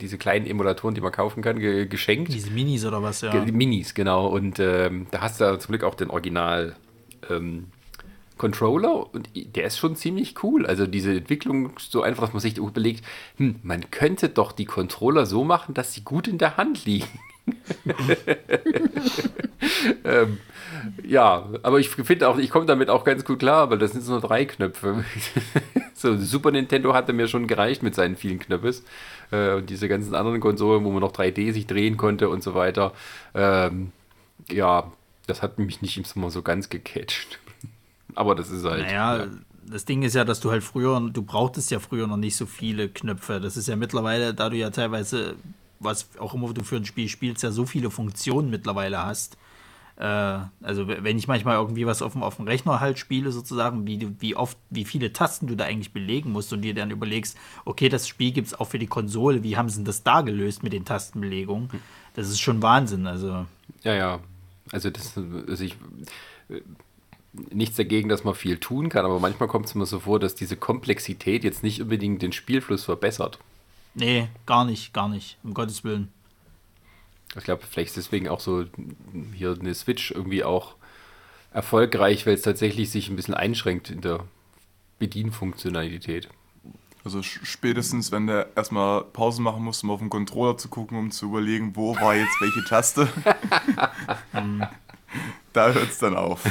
diese 0.00 0.18
kleinen 0.18 0.46
Emulatoren, 0.46 0.94
die 0.94 1.00
man 1.00 1.12
kaufen 1.12 1.42
kann, 1.42 1.58
ge 1.58 1.86
geschenkt. 1.86 2.32
Diese 2.32 2.50
Minis 2.50 2.84
oder 2.84 3.02
was, 3.02 3.20
ja. 3.20 3.44
Die 3.44 3.52
Minis, 3.52 3.94
genau. 3.94 4.26
Und 4.26 4.58
ähm, 4.58 5.06
da 5.10 5.20
hast 5.20 5.40
du 5.40 5.58
zum 5.58 5.72
Glück 5.72 5.84
auch 5.84 5.94
den 5.94 6.10
Original 6.10 6.76
ähm, 7.28 7.66
Controller 8.40 9.12
und 9.14 9.28
der 9.34 9.64
ist 9.66 9.76
schon 9.76 9.96
ziemlich 9.96 10.42
cool. 10.42 10.64
Also 10.64 10.86
diese 10.86 11.12
Entwicklung 11.12 11.72
so 11.78 12.00
einfach, 12.02 12.24
dass 12.24 12.32
man 12.32 12.40
sich 12.40 12.56
überlegt, 12.56 13.04
hm, 13.36 13.56
man 13.62 13.90
könnte 13.90 14.30
doch 14.30 14.52
die 14.52 14.64
Controller 14.64 15.26
so 15.26 15.44
machen, 15.44 15.74
dass 15.74 15.92
sie 15.92 16.04
gut 16.04 16.26
in 16.26 16.38
der 16.38 16.56
Hand 16.56 16.86
liegen. 16.86 17.06
ähm, 20.04 20.38
ja, 21.04 21.50
aber 21.62 21.80
ich 21.80 21.90
finde 21.90 22.28
auch, 22.28 22.38
ich 22.38 22.50
komme 22.50 22.64
damit 22.64 22.88
auch 22.88 23.04
ganz 23.04 23.26
gut 23.26 23.40
klar, 23.40 23.70
weil 23.70 23.76
das 23.76 23.92
sind 23.92 24.08
nur 24.08 24.20
drei 24.20 24.46
Knöpfe. 24.46 25.04
so, 25.94 26.16
Super 26.16 26.50
Nintendo 26.50 26.94
hatte 26.94 27.12
mir 27.12 27.28
schon 27.28 27.46
gereicht 27.46 27.82
mit 27.82 27.94
seinen 27.94 28.16
vielen 28.16 28.38
Knöpfes. 28.38 28.84
Äh, 29.30 29.54
und 29.54 29.70
diese 29.70 29.88
ganzen 29.88 30.14
anderen 30.14 30.40
Konsolen, 30.40 30.84
wo 30.84 30.90
man 30.90 31.00
noch 31.00 31.12
3D 31.12 31.52
sich 31.52 31.66
drehen 31.66 31.96
konnte 31.96 32.28
und 32.28 32.42
so 32.42 32.54
weiter. 32.54 32.92
Ähm, 33.34 33.92
ja, 34.50 34.90
das 35.26 35.42
hat 35.42 35.58
mich 35.58 35.82
nicht 35.82 36.16
immer 36.16 36.30
so 36.30 36.42
ganz 36.42 36.68
gecatcht. 36.68 37.38
aber 38.14 38.34
das 38.34 38.50
ist 38.50 38.64
halt. 38.64 38.82
Naja, 38.82 39.18
ja. 39.18 39.26
das 39.66 39.84
Ding 39.84 40.02
ist 40.02 40.14
ja, 40.14 40.24
dass 40.24 40.40
du 40.40 40.50
halt 40.50 40.64
früher, 40.64 41.00
du 41.12 41.22
brauchtest 41.22 41.70
ja 41.70 41.78
früher 41.78 42.06
noch 42.06 42.16
nicht 42.16 42.36
so 42.36 42.46
viele 42.46 42.88
Knöpfe. 42.88 43.40
Das 43.40 43.56
ist 43.56 43.68
ja 43.68 43.76
mittlerweile, 43.76 44.34
da 44.34 44.50
du 44.50 44.56
ja 44.56 44.70
teilweise, 44.70 45.36
was 45.78 46.08
auch 46.18 46.34
immer 46.34 46.52
du 46.52 46.64
für 46.64 46.76
ein 46.76 46.84
Spiel 46.84 47.08
spielst, 47.08 47.42
ja 47.42 47.50
so 47.50 47.66
viele 47.66 47.90
Funktionen 47.90 48.50
mittlerweile 48.50 49.04
hast. 49.04 49.36
Äh, 50.00 50.38
also 50.62 50.88
wenn 50.88 51.18
ich 51.18 51.28
manchmal 51.28 51.56
irgendwie 51.56 51.86
was 51.86 52.00
auf 52.00 52.12
dem, 52.12 52.22
auf 52.22 52.36
dem 52.36 52.46
Rechner 52.46 52.80
halt 52.80 52.98
spiele, 52.98 53.32
sozusagen, 53.32 53.86
wie, 53.86 54.08
wie 54.18 54.34
oft, 54.34 54.56
wie 54.70 54.86
viele 54.86 55.12
Tasten 55.12 55.46
du 55.46 55.54
da 55.54 55.64
eigentlich 55.64 55.92
belegen 55.92 56.32
musst 56.32 56.52
und 56.54 56.62
dir 56.62 56.72
dann 56.74 56.90
überlegst, 56.90 57.36
okay, 57.66 57.90
das 57.90 58.08
Spiel 58.08 58.32
gibt 58.32 58.48
es 58.48 58.54
auch 58.58 58.66
für 58.66 58.78
die 58.78 58.86
Konsole, 58.86 59.42
wie 59.42 59.58
haben 59.58 59.68
sie 59.68 59.76
denn 59.76 59.84
das 59.84 60.02
da 60.02 60.22
gelöst 60.22 60.62
mit 60.62 60.72
den 60.72 60.86
Tastenbelegungen? 60.86 61.68
Das 62.14 62.30
ist 62.30 62.40
schon 62.40 62.62
Wahnsinn. 62.62 63.06
Also 63.06 63.46
Ja, 63.82 63.94
ja. 63.94 64.20
Also 64.72 64.88
das, 64.88 65.18
also 65.18 65.64
ich 65.64 65.76
nichts 67.50 67.76
dagegen, 67.76 68.08
dass 68.08 68.24
man 68.24 68.34
viel 68.34 68.58
tun 68.58 68.88
kann, 68.88 69.04
aber 69.04 69.20
manchmal 69.20 69.48
kommt 69.48 69.66
es 69.66 69.74
mir 69.74 69.86
so 69.86 70.00
vor, 70.00 70.18
dass 70.18 70.34
diese 70.34 70.56
Komplexität 70.56 71.44
jetzt 71.44 71.62
nicht 71.62 71.82
unbedingt 71.82 72.22
den 72.22 72.32
Spielfluss 72.32 72.84
verbessert. 72.84 73.38
Nee, 73.94 74.28
gar 74.46 74.64
nicht, 74.64 74.94
gar 74.94 75.08
nicht, 75.08 75.36
um 75.42 75.52
Gottes 75.52 75.84
Willen. 75.84 76.08
Ich 77.36 77.44
glaube, 77.44 77.62
vielleicht 77.68 77.90
ist 77.90 77.96
deswegen 77.96 78.28
auch 78.28 78.40
so 78.40 78.64
hier 79.34 79.56
eine 79.58 79.74
Switch 79.74 80.10
irgendwie 80.10 80.44
auch 80.44 80.74
erfolgreich, 81.52 82.26
weil 82.26 82.34
es 82.34 82.42
tatsächlich 82.42 82.90
sich 82.90 83.08
ein 83.08 83.16
bisschen 83.16 83.34
einschränkt 83.34 83.90
in 83.90 84.00
der 84.00 84.24
Bedienfunktionalität. 84.98 86.28
Also 87.04 87.22
spätestens, 87.22 88.10
wenn 88.12 88.26
der 88.26 88.48
erstmal 88.56 89.04
Pause 89.04 89.40
machen 89.40 89.64
muss, 89.64 89.82
um 89.82 89.90
auf 89.90 90.00
den 90.00 90.10
Controller 90.10 90.58
zu 90.58 90.68
gucken, 90.68 90.98
um 90.98 91.10
zu 91.10 91.24
überlegen, 91.26 91.74
wo 91.74 91.96
war 91.96 92.14
jetzt 92.14 92.38
welche 92.40 92.62
Taste. 92.64 93.08
da 95.52 95.72
hört 95.72 95.90
es 95.90 95.98
dann 95.98 96.14
auf. 96.14 96.44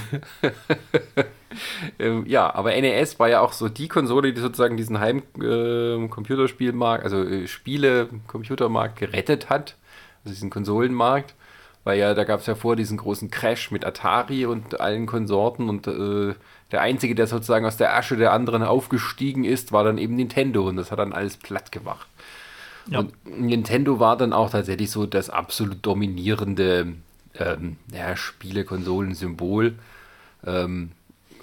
ähm, 2.00 2.26
ja, 2.26 2.54
aber 2.54 2.72
NES 2.72 3.18
war 3.20 3.30
ja 3.30 3.40
auch 3.42 3.54
so 3.54 3.70
die 3.70 3.88
Konsole, 3.88 4.34
die 4.34 4.42
sozusagen 4.42 4.76
diesen 4.76 5.00
Heim-Computerspielmarkt, 5.00 7.04
äh, 7.04 7.06
also 7.06 7.24
äh, 7.24 7.48
Spiele-Computermarkt 7.48 8.98
gerettet 8.98 9.52
hat, 9.52 9.76
also 10.24 10.34
diesen 10.34 10.50
Konsolenmarkt, 10.50 11.36
weil 11.84 12.00
ja, 12.00 12.14
da 12.14 12.24
gab 12.24 12.42
es 12.42 12.46
ja 12.46 12.56
vor 12.56 12.76
diesen 12.76 12.98
großen 12.98 13.32
Crash 13.32 13.72
mit 13.72 13.86
Atari 13.86 14.46
und 14.46 14.80
allen 14.80 15.06
Konsorten 15.06 15.70
und 15.70 15.88
äh, 15.88 16.36
der 16.72 16.82
Einzige, 16.82 17.16
der 17.16 17.28
sozusagen 17.28 17.66
aus 17.66 17.78
der 17.78 17.96
Asche 17.96 18.16
der 18.16 18.32
anderen 18.32 18.64
aufgestiegen 18.64 19.44
ist, 19.44 19.72
war 19.72 19.84
dann 19.84 19.98
eben 19.98 20.16
Nintendo 20.16 20.68
und 20.68 20.76
das 20.76 20.92
hat 20.92 21.00
dann 21.00 21.14
alles 21.14 21.38
platt 21.38 21.72
gemacht. 21.72 22.08
Ja. 22.88 23.00
Und 23.00 23.14
Nintendo 23.26 24.00
war 24.00 24.18
dann 24.18 24.34
auch 24.34 24.50
tatsächlich 24.50 24.92
so 24.92 25.06
das 25.06 25.30
absolut 25.30 25.78
dominierende 25.82 26.94
ähm, 27.36 27.78
ja, 27.92 28.16
Spiele-Konsolen-Symbol. 28.16 29.76
Ähm, 30.46 30.92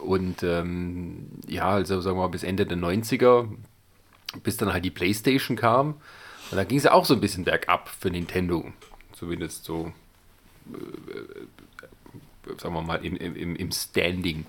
und 0.05 0.43
ähm, 0.43 1.29
ja, 1.47 1.71
also 1.71 2.01
sagen 2.01 2.17
wir 2.17 2.23
mal 2.23 2.29
bis 2.29 2.43
Ende 2.43 2.67
der 2.67 2.77
90er, 2.77 3.49
bis 4.43 4.57
dann 4.57 4.73
halt 4.73 4.85
die 4.85 4.91
Playstation 4.91 5.57
kam. 5.57 5.95
Und 6.51 6.57
da 6.57 6.65
ging 6.65 6.79
es 6.79 6.85
ja 6.85 6.93
auch 6.93 7.05
so 7.05 7.15
ein 7.15 7.21
bisschen 7.21 7.45
bergab 7.45 7.89
für 7.89 8.11
Nintendo. 8.11 8.73
Zumindest 9.13 9.65
so, 9.65 9.93
äh, 10.73 10.77
sagen 12.61 12.75
wir 12.75 12.83
mal, 12.83 13.05
im, 13.05 13.17
im, 13.17 13.57
im 13.57 13.73
Standing, 13.73 14.47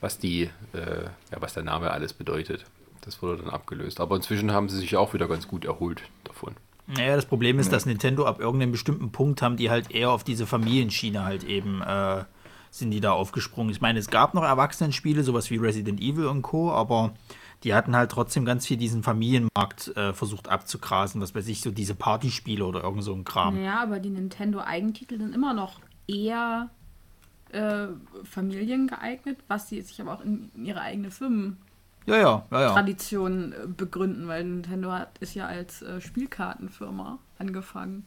was 0.00 0.18
die, 0.18 0.50
äh, 0.72 1.04
ja, 1.30 1.40
was 1.40 1.54
der 1.54 1.62
Name 1.62 1.90
alles 1.90 2.12
bedeutet. 2.12 2.64
Das 3.02 3.22
wurde 3.22 3.42
dann 3.42 3.50
abgelöst. 3.50 4.00
Aber 4.00 4.16
inzwischen 4.16 4.52
haben 4.52 4.68
sie 4.68 4.78
sich 4.78 4.96
auch 4.96 5.14
wieder 5.14 5.28
ganz 5.28 5.48
gut 5.48 5.64
erholt 5.64 6.02
davon. 6.24 6.54
Naja, 6.86 7.16
das 7.16 7.26
Problem 7.26 7.58
ist, 7.58 7.72
dass 7.72 7.86
Nintendo 7.86 8.26
ab 8.26 8.40
irgendeinem 8.40 8.72
bestimmten 8.72 9.12
Punkt 9.12 9.40
haben 9.40 9.56
die 9.56 9.70
halt 9.70 9.90
eher 9.90 10.10
auf 10.10 10.24
diese 10.24 10.46
Familienschiene 10.46 11.24
halt 11.24 11.44
eben 11.44 11.80
äh, 11.80 12.24
sind 12.72 12.90
die 12.90 13.00
da 13.00 13.12
aufgesprungen. 13.12 13.70
Ich 13.70 13.80
meine, 13.80 13.98
es 13.98 14.08
gab 14.08 14.34
noch 14.34 14.42
Erwachsenenspiele, 14.42 15.22
sowas 15.22 15.50
wie 15.50 15.58
Resident 15.58 16.00
Evil 16.00 16.26
und 16.26 16.42
Co., 16.42 16.72
aber 16.72 17.12
die 17.64 17.74
hatten 17.74 17.94
halt 17.94 18.10
trotzdem 18.10 18.44
ganz 18.44 18.66
viel 18.66 18.76
diesen 18.76 19.02
Familienmarkt 19.02 19.96
äh, 19.96 20.12
versucht 20.12 20.48
abzugrasen, 20.48 21.20
was 21.20 21.34
weiß 21.34 21.46
ich, 21.48 21.60
so 21.60 21.70
diese 21.70 21.94
Partyspiele 21.94 22.64
oder 22.64 22.82
irgend 22.82 23.04
so 23.04 23.14
ein 23.14 23.24
Kram. 23.24 23.62
Ja, 23.62 23.80
aber 23.82 24.00
die 24.00 24.10
Nintendo-Eigentitel 24.10 25.18
sind 25.18 25.34
immer 25.34 25.54
noch 25.54 25.80
eher 26.08 26.70
äh, 27.52 27.86
Familien 28.24 28.86
geeignet, 28.86 29.38
was 29.48 29.68
sie 29.68 29.80
sich 29.80 30.00
aber 30.00 30.14
auch 30.14 30.24
in 30.24 30.50
ihre 30.64 30.80
eigene 30.80 31.10
Firmentradition 31.10 31.58
Ja, 32.06 32.16
ja, 32.16 32.46
ja, 32.50 32.76
ja. 32.76 33.64
äh, 33.64 33.66
begründen, 33.68 34.26
weil 34.26 34.44
Nintendo 34.44 34.90
hat, 34.92 35.18
ist 35.18 35.34
ja 35.34 35.46
als 35.46 35.82
äh, 35.82 36.00
Spielkartenfirma 36.00 37.18
angefangen. 37.38 38.06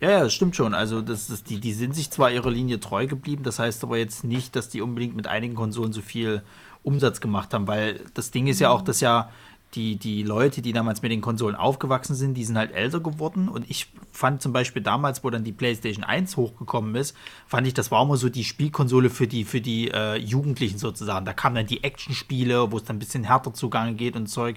Ja, 0.00 0.10
ja, 0.10 0.20
das 0.20 0.34
stimmt 0.34 0.56
schon. 0.56 0.74
Also 0.74 1.00
das, 1.00 1.28
das, 1.28 1.44
die, 1.44 1.60
die 1.60 1.72
sind 1.72 1.94
sich 1.94 2.10
zwar 2.10 2.30
ihrer 2.30 2.50
Linie 2.50 2.80
treu 2.80 3.06
geblieben, 3.06 3.42
das 3.42 3.58
heißt 3.58 3.82
aber 3.84 3.96
jetzt 3.96 4.24
nicht, 4.24 4.56
dass 4.56 4.68
die 4.68 4.80
unbedingt 4.82 5.16
mit 5.16 5.26
einigen 5.28 5.54
Konsolen 5.54 5.92
so 5.92 6.02
viel 6.02 6.42
Umsatz 6.82 7.20
gemacht 7.20 7.54
haben, 7.54 7.66
weil 7.66 8.00
das 8.14 8.30
Ding 8.30 8.46
ist 8.46 8.60
ja 8.60 8.70
auch, 8.70 8.82
dass 8.82 9.00
ja 9.00 9.30
die, 9.74 9.96
die 9.96 10.22
Leute, 10.22 10.60
die 10.60 10.72
damals 10.72 11.00
mit 11.02 11.10
den 11.10 11.20
Konsolen 11.20 11.56
aufgewachsen 11.56 12.14
sind, 12.14 12.34
die 12.34 12.44
sind 12.44 12.58
halt 12.58 12.72
älter 12.72 13.00
geworden. 13.00 13.48
Und 13.48 13.70
ich 13.70 13.88
fand 14.10 14.42
zum 14.42 14.52
Beispiel 14.52 14.82
damals, 14.82 15.24
wo 15.24 15.30
dann 15.30 15.44
die 15.44 15.52
PlayStation 15.52 16.04
1 16.04 16.36
hochgekommen 16.36 16.94
ist, 16.94 17.16
fand 17.46 17.66
ich, 17.66 17.74
das 17.74 17.90
war 17.90 18.02
immer 18.02 18.16
so 18.16 18.28
die 18.28 18.44
Spielkonsole 18.44 19.08
für 19.08 19.26
die, 19.26 19.44
für 19.44 19.60
die 19.60 19.90
äh, 19.90 20.16
Jugendlichen 20.16 20.78
sozusagen. 20.78 21.24
Da 21.24 21.32
kamen 21.32 21.56
dann 21.56 21.66
die 21.66 21.84
Actionspiele, 21.84 22.70
wo 22.70 22.76
es 22.76 22.84
dann 22.84 22.96
ein 22.96 22.98
bisschen 22.98 23.24
härter 23.24 23.54
zugange 23.54 23.94
geht 23.94 24.14
und 24.14 24.26
Zeug, 24.26 24.56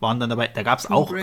waren 0.00 0.18
dann 0.18 0.30
dabei. 0.30 0.48
Da 0.48 0.62
gab 0.62 0.78
es 0.80 0.90
auch. 0.90 1.14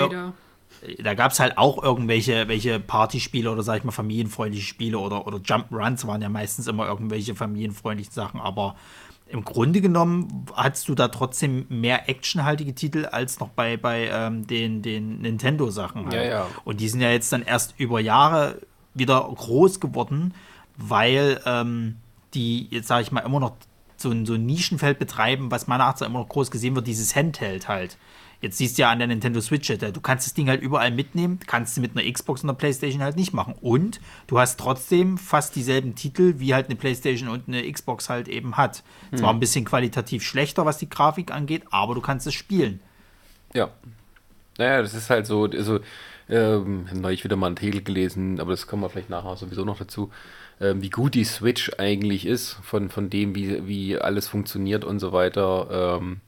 Da 1.02 1.14
gab 1.14 1.32
es 1.32 1.40
halt 1.40 1.58
auch 1.58 1.82
irgendwelche 1.82 2.48
welche 2.48 2.80
Partyspiele 2.80 3.50
oder 3.50 3.64
sag 3.64 3.78
ich 3.78 3.84
mal 3.84 3.92
familienfreundliche 3.92 4.66
Spiele 4.66 4.98
oder, 4.98 5.28
oder 5.28 5.38
Jump'n'Runs 5.38 6.06
waren 6.08 6.22
ja 6.22 6.30
meistens 6.30 6.68
immer 6.68 6.88
irgendwelche 6.88 7.36
familienfreundlichen 7.36 8.12
Sachen, 8.12 8.42
aber 8.42 8.76
im 9.34 9.44
Grunde 9.44 9.82
genommen 9.82 10.46
hattest 10.54 10.88
du 10.88 10.94
da 10.94 11.08
trotzdem 11.08 11.66
mehr 11.68 12.08
actionhaltige 12.08 12.76
Titel 12.76 13.06
als 13.06 13.40
noch 13.40 13.50
bei, 13.50 13.78
bei 13.78 14.08
ähm, 14.14 14.46
den, 14.46 14.84
den 14.84 15.22
Nintendo-Sachen. 15.22 16.06
halt. 16.06 16.14
Ja, 16.14 16.24
ja. 16.24 16.48
Und 16.66 16.80
die 16.80 16.88
sind 16.88 17.02
ja 17.02 17.10
jetzt 17.10 17.34
dann 17.34 17.42
erst 17.42 17.74
über 17.80 18.00
Jahre 18.00 18.62
wieder 18.94 19.22
groß 19.22 19.80
geworden, 19.80 20.36
weil 20.78 21.42
ähm, 21.48 21.96
die, 22.36 22.68
jetzt 22.70 22.88
sage 22.88 23.02
ich 23.02 23.12
mal, 23.12 23.22
immer 23.22 23.40
noch 23.40 23.54
so 23.98 24.12
ein, 24.12 24.28
so 24.28 24.36
ein 24.36 24.46
Nischenfeld 24.46 25.00
betreiben, 25.00 25.50
was 25.50 25.66
meiner 25.66 25.86
nach 25.86 26.00
immer 26.02 26.20
noch 26.20 26.30
groß 26.30 26.52
gesehen 26.52 26.76
wird, 26.76 26.86
dieses 26.86 27.16
Handheld 27.16 27.68
halt. 27.68 27.98
Jetzt 28.44 28.58
siehst 28.58 28.78
du 28.78 28.82
ja 28.82 28.92
an 28.92 29.00
der 29.00 29.08
Nintendo 29.08 29.40
Switch, 29.40 29.70
äh, 29.70 29.78
du 29.78 30.02
kannst 30.02 30.28
das 30.28 30.34
Ding 30.34 30.50
halt 30.50 30.62
überall 30.62 30.92
mitnehmen, 30.92 31.40
kannst 31.48 31.78
du 31.78 31.82
mit 31.82 31.98
einer 31.98 32.12
Xbox 32.12 32.44
und 32.44 32.50
einer 32.50 32.58
Playstation 32.58 33.02
halt 33.02 33.16
nicht 33.16 33.32
machen. 33.32 33.56
Und 33.62 34.02
du 34.28 34.38
hast 34.38 34.60
trotzdem 34.60 35.18
fast 35.18 35.56
dieselben 35.56 35.96
Titel, 35.96 36.34
wie 36.40 36.54
halt 36.54 36.66
eine 36.66 36.76
Playstation 36.76 37.30
und 37.30 37.48
eine 37.48 37.72
Xbox 37.72 38.10
halt 38.10 38.28
eben 38.28 38.58
hat. 38.58 38.84
Zwar 39.16 39.30
ein 39.30 39.40
bisschen 39.40 39.64
qualitativ 39.64 40.24
schlechter, 40.24 40.66
was 40.66 40.78
die 40.78 40.90
Grafik 40.90 41.32
angeht, 41.32 41.64
aber 41.72 41.96
du 41.96 42.02
kannst 42.02 42.28
es 42.28 42.34
spielen. 42.34 42.82
Ja. 43.54 43.70
Naja, 44.58 44.82
das 44.82 44.94
ist 44.94 45.10
halt 45.10 45.26
so, 45.26 45.46
also, 45.46 45.80
ähm, 46.28 46.88
neulich 46.94 47.24
wieder 47.24 47.38
mal 47.38 47.48
einen 47.48 47.56
Artikel 47.56 47.82
gelesen, 47.82 48.42
aber 48.42 48.52
das 48.52 48.68
kommen 48.68 48.84
wir 48.84 48.90
vielleicht 48.90 49.10
nachher 49.10 49.38
sowieso 49.38 49.64
noch 49.64 49.78
dazu, 49.78 50.12
ähm, 50.60 50.82
wie 50.82 50.90
gut 50.90 51.16
die 51.16 51.24
Switch 51.24 51.72
eigentlich 51.78 52.26
ist, 52.26 52.58
von, 52.62 52.90
von 52.90 53.10
dem, 53.10 53.36
wie, 53.36 53.66
wie 53.66 53.98
alles 53.98 54.28
funktioniert 54.28 54.84
und 54.84 55.00
so 55.00 55.14
weiter. 55.14 56.00
Ähm, 56.02 56.20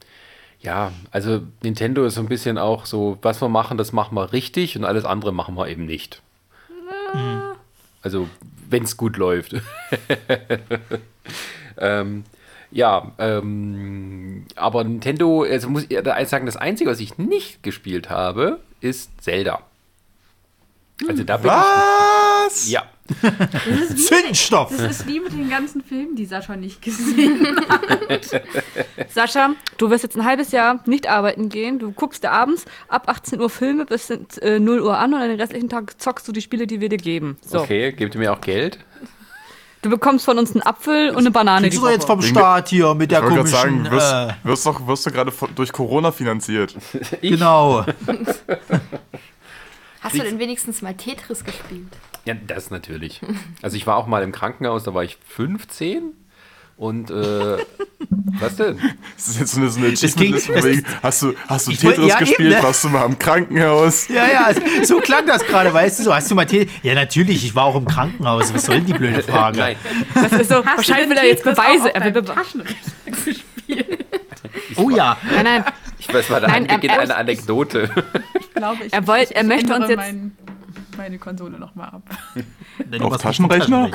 ja, 0.66 0.92
also 1.12 1.42
Nintendo 1.62 2.04
ist 2.04 2.16
so 2.16 2.20
ein 2.20 2.28
bisschen 2.28 2.58
auch 2.58 2.86
so, 2.86 3.18
was 3.22 3.40
wir 3.40 3.48
machen, 3.48 3.78
das 3.78 3.92
machen 3.92 4.16
wir 4.16 4.32
richtig 4.32 4.76
und 4.76 4.84
alles 4.84 5.04
andere 5.04 5.32
machen 5.32 5.56
wir 5.56 5.68
eben 5.68 5.86
nicht. 5.86 6.20
Also, 8.02 8.28
wenn 8.68 8.82
es 8.82 8.96
gut 8.96 9.16
läuft. 9.16 9.54
ähm, 11.78 12.24
ja, 12.72 13.12
ähm, 13.18 14.44
aber 14.56 14.82
Nintendo, 14.82 15.44
also 15.44 15.68
muss 15.68 15.86
ich 15.88 16.02
da 16.02 16.26
sagen, 16.26 16.46
das 16.46 16.56
Einzige, 16.56 16.90
was 16.90 16.98
ich 16.98 17.16
nicht 17.16 17.62
gespielt 17.62 18.10
habe, 18.10 18.58
ist 18.80 19.22
Zelda. 19.22 19.60
Also 21.08 21.22
da 21.22 21.36
bin 21.36 21.50
Was? 21.50 22.66
ich. 22.66 22.72
Ja. 22.72 22.82
Zündstoff! 23.96 24.70
Das 24.76 25.00
ist 25.00 25.06
wie 25.06 25.20
mit 25.20 25.32
den 25.32 25.48
ganzen 25.48 25.82
Filmen, 25.82 26.16
die 26.16 26.26
Sascha 26.26 26.56
nicht 26.56 26.82
gesehen 26.82 27.56
hat. 27.68 28.42
Sascha, 29.12 29.50
du 29.78 29.90
wirst 29.90 30.04
jetzt 30.04 30.16
ein 30.16 30.24
halbes 30.24 30.52
Jahr 30.52 30.80
nicht 30.86 31.08
arbeiten 31.08 31.48
gehen. 31.48 31.78
Du 31.78 31.92
guckst 31.92 32.24
dir 32.24 32.32
abends 32.32 32.64
ab 32.88 33.08
18 33.08 33.40
Uhr 33.40 33.50
Filme 33.50 33.86
bis 33.86 34.10
äh, 34.10 34.58
0 34.58 34.80
Uhr 34.80 34.98
an 34.98 35.14
und 35.14 35.20
an 35.20 35.28
den 35.28 35.40
restlichen 35.40 35.68
Tag 35.68 36.00
zockst 36.00 36.26
du 36.28 36.32
die 36.32 36.42
Spiele, 36.42 36.66
die 36.66 36.80
wir 36.80 36.88
dir 36.88 36.98
geben. 36.98 37.36
So. 37.40 37.60
Okay, 37.60 37.92
gebt 37.92 38.14
ihr 38.14 38.20
mir 38.20 38.32
auch 38.32 38.40
Geld? 38.40 38.78
Du 39.82 39.90
bekommst 39.90 40.24
von 40.24 40.36
uns 40.38 40.52
einen 40.52 40.62
Apfel 40.62 41.10
und 41.10 41.18
eine 41.18 41.30
Banane. 41.30 41.68
Kriegst 41.68 41.78
du 41.78 41.84
doch 41.84 41.90
jetzt 41.92 42.06
vom 42.06 42.20
Staat 42.20 42.70
hier 42.70 42.94
mit 42.94 43.12
der 43.12 43.20
Ich 43.22 43.28
komischen. 43.28 43.46
sagen, 43.46 43.90
wirst, 43.90 44.12
äh, 44.12 44.32
wirst, 44.42 44.66
doch, 44.66 44.84
wirst 44.86 45.06
du 45.06 45.10
gerade 45.12 45.32
durch 45.54 45.70
Corona 45.70 46.10
finanziert. 46.10 46.74
genau. 47.20 47.84
Hast 50.00 50.14
du 50.14 50.22
denn 50.22 50.38
wenigstens 50.38 50.82
mal 50.82 50.94
Tetris 50.94 51.44
gespielt? 51.44 51.88
Ja, 52.26 52.34
das 52.46 52.70
natürlich. 52.70 53.20
Also 53.62 53.76
ich 53.76 53.86
war 53.86 53.96
auch 53.96 54.06
mal 54.06 54.22
im 54.22 54.32
Krankenhaus, 54.32 54.84
da 54.84 54.92
war 54.94 55.04
ich 55.04 55.16
15 55.28 56.12
und 56.76 57.10
äh, 57.10 57.14
was 58.40 58.56
denn? 58.56 58.78
Das 59.16 59.28
ist 59.28 59.38
jetzt 59.40 59.52
so 59.54 59.60
eine, 59.60 59.70
so 59.70 59.78
eine 59.80 59.92
ging- 59.92 60.34
Achievement-Liste 60.34 60.84
hast 61.02 61.22
du, 61.22 61.34
hast 61.48 61.66
du 61.68 61.70
Ich 61.72 61.82
wollt- 61.84 61.94
Tetris 61.94 62.08
ja, 62.10 62.16
eben, 62.18 62.26
gespielt, 62.26 62.50
ne? 62.56 62.62
warst 62.62 62.84
du 62.84 62.88
mal 62.90 63.06
im 63.06 63.18
Krankenhaus? 63.18 64.08
Ja, 64.08 64.26
ja, 64.26 64.84
so 64.84 64.98
klang 65.00 65.26
das 65.26 65.44
gerade, 65.46 65.72
weißt 65.72 66.00
du 66.00 66.02
so. 66.04 66.14
Hast 66.14 66.30
du 66.30 66.34
mal 66.34 66.44
Tele 66.46 66.66
Ja, 66.82 66.94
natürlich, 66.94 67.44
ich 67.44 67.54
war 67.54 67.64
auch 67.64 67.76
im 67.76 67.86
Krankenhaus. 67.86 68.52
Was 68.52 68.66
soll 68.66 68.76
denn 68.78 68.86
die 68.86 68.92
blöde 68.94 69.22
Frage? 69.22 69.58
Nein, 69.58 69.76
Das 70.14 70.32
ist 70.32 70.48
so, 70.50 70.56
Hast 70.66 70.76
wahrscheinlich 70.78 71.08
will 71.10 71.16
er 71.16 71.26
jetzt 71.26 71.44
Tetris 71.44 71.56
Beweise. 71.56 71.94
Er 71.94 72.04
will 72.04 72.12
deinem 72.12 72.24
Be 72.26 72.34
Taschenrechner 72.34 72.76
gespielt? 73.06 74.06
Oh 74.76 74.90
ja. 74.90 75.16
nein, 75.34 75.44
nein. 75.44 75.64
ich 75.98 76.12
weiß 76.12 76.28
mal, 76.28 76.40
da 76.40 76.48
Nein, 76.48 76.66
beginnt 76.66 76.92
er- 76.92 77.00
eine 77.00 77.16
Anekdote. 77.16 77.90
Ich 78.38 78.52
glaube, 78.54 78.84
ich, 78.84 78.92
Er 78.92 79.06
wollt- 79.06 79.30
ich 79.30 79.36
er 79.36 79.44
möchte 79.44 79.74
uns 79.74 79.88
jetzt- 79.88 79.96
Mein, 79.96 80.36
meine 80.96 81.18
Konsole 81.18 81.58
nochmal 81.58 81.88
ab. 81.88 82.02
Auf 83.00 83.16
Taschenrechner? 83.18 83.90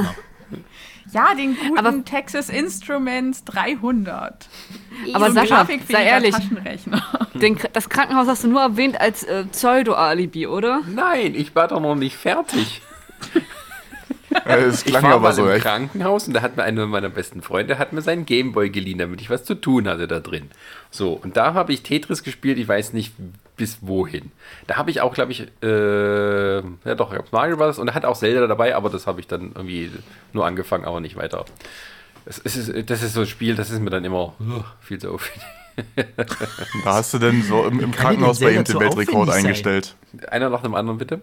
Ja, 1.14 1.34
den 1.34 1.56
guten 1.58 1.78
Aber- 1.78 2.06
Texas 2.06 2.50
Instruments 2.50 3.44
300. 3.46 4.48
Aber 5.14 5.20
So 5.32 5.40
ein 5.40 5.48
Sascha, 5.48 5.68
sei 5.90 6.04
ehrlich. 6.06 6.36
Taschenrechner. 6.36 7.02
Den, 7.34 7.58
das 7.74 7.90
Krankenhaus 7.90 8.28
hast 8.28 8.44
du 8.44 8.50
nur 8.50 8.62
erwähnt 8.62 9.00
als 9.00 9.24
äh, 9.24 9.46
Pseudo-Alibi, 9.46 10.48
oder? 10.48 10.82
Nein, 10.88 11.34
ich 11.36 11.56
war 11.56 11.68
doch 11.70 11.80
noch 11.82 11.96
nicht 11.96 12.16
fertig. 12.18 12.82
Es 14.46 14.80
Ich 14.84 14.86
klang 14.86 15.04
war 15.04 15.12
aber 15.12 15.22
mal 15.24 15.34
so 15.34 15.44
im 15.46 15.52
echt. 15.52 15.64
Krankenhaus 15.66 16.26
und 16.28 16.34
da 16.34 16.42
hat 16.42 16.56
mir 16.56 16.64
einer 16.64 16.86
meiner 16.88 17.10
besten 17.10 17.42
Freunde 17.42 17.78
hat 17.78 17.92
mir 17.92 18.02
seinen 18.02 18.26
Gameboy 18.26 18.70
geliehen, 18.70 18.98
damit 18.98 19.20
ich 19.20 19.30
was 19.30 19.44
zu 19.44 19.56
tun 19.56 19.90
hatte 19.90 20.08
da 20.08 20.20
drin. 20.22 20.50
So, 20.90 21.12
und 21.14 21.36
da 21.36 21.54
habe 21.54 21.74
ich 21.74 21.84
Tetris 21.84 22.24
gespielt, 22.24 22.58
ich 22.58 22.66
weiß 22.68 22.94
nicht 22.94 23.12
bis 23.62 23.78
wohin. 23.82 24.32
Da 24.66 24.78
habe 24.78 24.90
ich 24.90 25.02
auch, 25.02 25.14
glaube 25.14 25.32
ich, 25.32 25.48
äh, 25.62 26.56
ja 26.62 26.96
doch, 26.96 27.14
Mario 27.32 27.58
Bros. 27.58 27.78
und 27.78 27.86
da 27.86 27.94
hat 27.94 28.06
auch 28.06 28.18
Zelda 28.18 28.48
dabei, 28.48 28.76
aber 28.76 28.90
das 28.90 29.06
habe 29.06 29.20
ich 29.20 29.28
dann 29.28 29.52
irgendwie 29.54 29.92
nur 30.34 30.48
angefangen, 30.48 30.84
aber 30.84 31.00
nicht 31.00 31.16
weiter. 31.16 31.46
Es, 32.26 32.42
es 32.44 32.56
ist, 32.56 32.90
das 32.90 33.04
ist 33.04 33.14
so 33.14 33.20
ein 33.20 33.28
Spiel, 33.28 33.56
das 33.56 33.70
ist 33.70 33.80
mir 33.80 33.92
dann 33.92 34.04
immer 34.04 34.34
uh, 34.40 34.64
viel 34.80 34.98
zu 34.98 35.12
aufwendig. 35.14 35.46
Da 36.84 36.94
hast 36.96 37.14
du 37.14 37.20
denn 37.20 37.44
so 37.44 37.68
im, 37.68 37.80
im 37.80 37.92
Krankenhaus 37.92 38.40
bei 38.40 38.52
ihm 38.52 38.64
den 38.64 38.80
Weltrekord 38.80 39.30
eingestellt. 39.30 39.96
Einer 40.30 40.50
nach 40.50 40.64
dem 40.64 40.74
anderen, 40.74 40.98
bitte. 40.98 41.22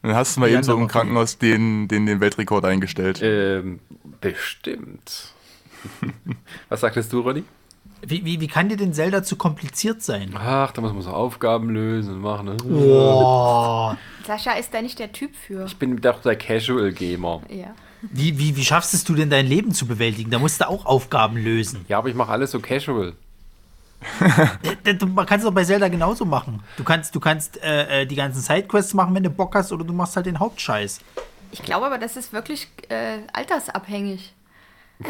Dann 0.00 0.14
hast 0.14 0.36
du 0.36 0.40
mal 0.40 0.48
Ja, 0.48 0.54
eben 0.54 0.62
so 0.62 0.74
im 0.74 0.88
Krankenhaus 0.88 1.36
den, 1.36 1.86
den, 1.86 2.06
den 2.06 2.20
Weltrekord 2.20 2.64
eingestellt. 2.64 3.20
Ähm, 3.22 3.80
bestimmt. 4.22 5.34
Was 6.70 6.80
sagtest 6.80 7.12
du, 7.12 7.20
Ronny? 7.20 7.44
Wie, 8.02 8.24
wie, 8.24 8.40
wie 8.40 8.48
kann 8.48 8.68
dir 8.68 8.76
denn 8.76 8.94
Zelda 8.94 9.22
zu 9.22 9.36
kompliziert 9.36 10.02
sein? 10.02 10.34
Ach, 10.36 10.72
da 10.72 10.80
muss 10.80 10.92
man 10.92 11.02
so 11.02 11.10
Aufgaben 11.10 11.68
lösen 11.70 12.14
und 12.14 12.20
machen. 12.22 12.46
Ne? 12.46 12.56
Boah. 12.56 13.96
Sascha 14.26 14.52
ist 14.52 14.72
da 14.72 14.80
nicht 14.82 14.98
der 14.98 15.12
Typ 15.12 15.34
für. 15.36 15.66
Ich 15.66 15.76
bin 15.76 16.00
doch 16.00 16.22
der 16.22 16.36
Casual 16.36 16.92
Gamer. 16.92 17.42
Ja. 17.48 17.74
Wie, 18.02 18.38
wie, 18.38 18.56
wie 18.56 18.64
schaffst 18.64 18.94
es 18.94 19.04
du 19.04 19.14
denn, 19.14 19.28
dein 19.28 19.46
Leben 19.46 19.72
zu 19.72 19.86
bewältigen? 19.86 20.30
Da 20.30 20.38
musst 20.38 20.60
du 20.60 20.68
auch 20.68 20.86
Aufgaben 20.86 21.36
lösen. 21.36 21.84
Ja, 21.88 21.98
aber 21.98 22.08
ich 22.08 22.14
mache 22.14 22.32
alles 22.32 22.50
so 22.50 22.60
casual. 22.60 23.14
Äh, 24.84 24.94
Du 24.94 25.06
man 25.06 25.26
kannst 25.26 25.44
es 25.44 25.48
doch 25.48 25.54
bei 25.54 25.64
Zelda 25.64 25.88
genauso 25.88 26.24
machen. 26.24 26.62
Du 26.78 26.84
kannst, 26.84 27.14
du 27.14 27.20
kannst 27.20 27.62
äh, 27.62 28.02
äh, 28.02 28.06
die 28.06 28.14
ganzen 28.14 28.40
Sidequests 28.40 28.94
machen, 28.94 29.14
wenn 29.14 29.22
du 29.22 29.28
Bock 29.28 29.54
hast, 29.54 29.72
oder 29.72 29.84
du 29.84 29.92
machst 29.92 30.16
halt 30.16 30.24
den 30.24 30.38
Hauptscheiß. 30.38 31.00
Ich 31.52 31.62
glaube 31.62 31.84
aber, 31.86 31.98
das 31.98 32.16
ist 32.16 32.32
wirklich 32.32 32.68
äh, 32.88 33.18
altersabhängig. 33.32 34.32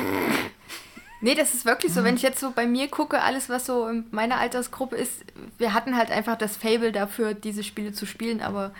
nee, 1.20 1.34
das 1.34 1.54
ist 1.54 1.64
wirklich 1.64 1.92
so. 1.92 2.04
Wenn 2.04 2.16
ich 2.16 2.22
jetzt 2.22 2.40
so 2.40 2.50
bei 2.50 2.66
mir 2.66 2.88
gucke, 2.88 3.20
alles, 3.22 3.48
was 3.48 3.66
so 3.66 3.86
in 3.88 4.04
meiner 4.10 4.38
Altersgruppe 4.38 4.96
ist, 4.96 5.12
wir 5.58 5.74
hatten 5.74 5.96
halt 5.96 6.10
einfach 6.10 6.36
das 6.36 6.56
Fable 6.56 6.92
dafür, 6.92 7.34
diese 7.34 7.62
Spiele 7.64 7.92
zu 7.92 8.06
spielen, 8.06 8.40
aber 8.40 8.72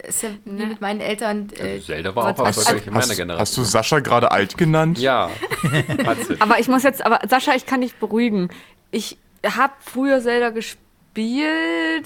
es 0.00 0.16
ist 0.16 0.22
ja 0.22 0.28
wie 0.44 0.66
mit 0.66 0.80
meinen 0.80 1.00
Eltern. 1.00 1.48
Äh, 1.58 1.72
Also 1.74 1.86
Zelda 1.86 2.14
war 2.14 2.24
auch 2.32 2.44
erfolgreich 2.46 2.86
in 2.86 2.92
meiner 2.92 3.02
Hast, 3.06 3.16
Generation. 3.16 3.40
hast 3.40 3.56
du 3.56 3.64
Sascha 3.64 3.98
gerade 4.00 4.30
alt 4.30 4.56
genannt? 4.56 4.98
Ja. 4.98 5.30
Aber 6.38 6.58
ich 6.60 6.68
muss 6.68 6.84
jetzt, 6.84 7.04
aber 7.04 7.20
Sascha, 7.28 7.54
ich 7.56 7.66
kann 7.66 7.80
dich 7.80 7.94
beruhigen. 7.96 8.48
Ich 8.92 9.18
habe 9.44 9.72
früher 9.80 10.20
Zelda 10.22 10.50
gespielt, 10.50 10.82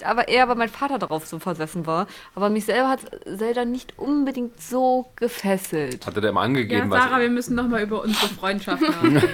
aber 0.04 0.28
eher, 0.28 0.48
weil 0.48 0.56
mein 0.56 0.68
Vater 0.68 0.98
darauf 0.98 1.26
so 1.26 1.38
versessen 1.38 1.86
war. 1.86 2.06
Aber 2.34 2.48
mich 2.50 2.64
selber 2.64 2.88
hat 2.88 3.00
Zelda 3.24 3.64
nicht 3.64 3.98
unbedingt 3.98 4.60
so 4.62 5.06
gefesselt. 5.16 6.06
Hatte 6.06 6.20
der 6.20 6.30
immer 6.30 6.40
Ja, 6.40 6.46
angegeben, 6.46 6.90
was. 6.90 7.02
Sarah, 7.02 7.20
wir 7.20 7.28
müssen 7.30 7.54
noch 7.54 7.68
mal 7.68 7.82
über 7.82 8.02
unsere 8.02 8.28
Freundschaft 8.28 8.82
nachdenken. 9.02 9.32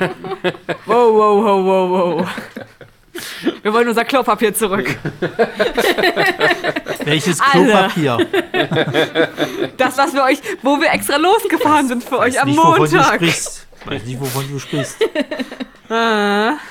Wow, 0.86 1.14
wow, 1.14 1.44
wow, 1.44 1.64
wow, 1.64 1.90
wow. 2.18 2.28
Wir 3.62 3.72
wollen 3.72 3.88
unser 3.88 4.04
Klopapier 4.04 4.54
zurück. 4.54 4.96
Welches. 7.04 7.40
Klopapier? 7.40 8.18
Das, 9.76 9.98
was 9.98 10.14
wir 10.14 10.22
euch, 10.22 10.38
wo 10.62 10.80
wir 10.80 10.92
extra 10.92 11.16
losgefahren 11.16 11.88
sind 11.88 12.04
für 12.04 12.18
euch 12.18 12.40
am 12.40 12.48
nicht, 12.48 12.58
wovon 12.58 12.74
du 12.88 12.96
Montag. 12.96 13.14
sprichst. 13.16 13.66
Weiß 13.84 14.04
nicht, 14.04 14.20
wovon 14.20 14.48
du 14.48 14.58
sprichst. 14.58 14.98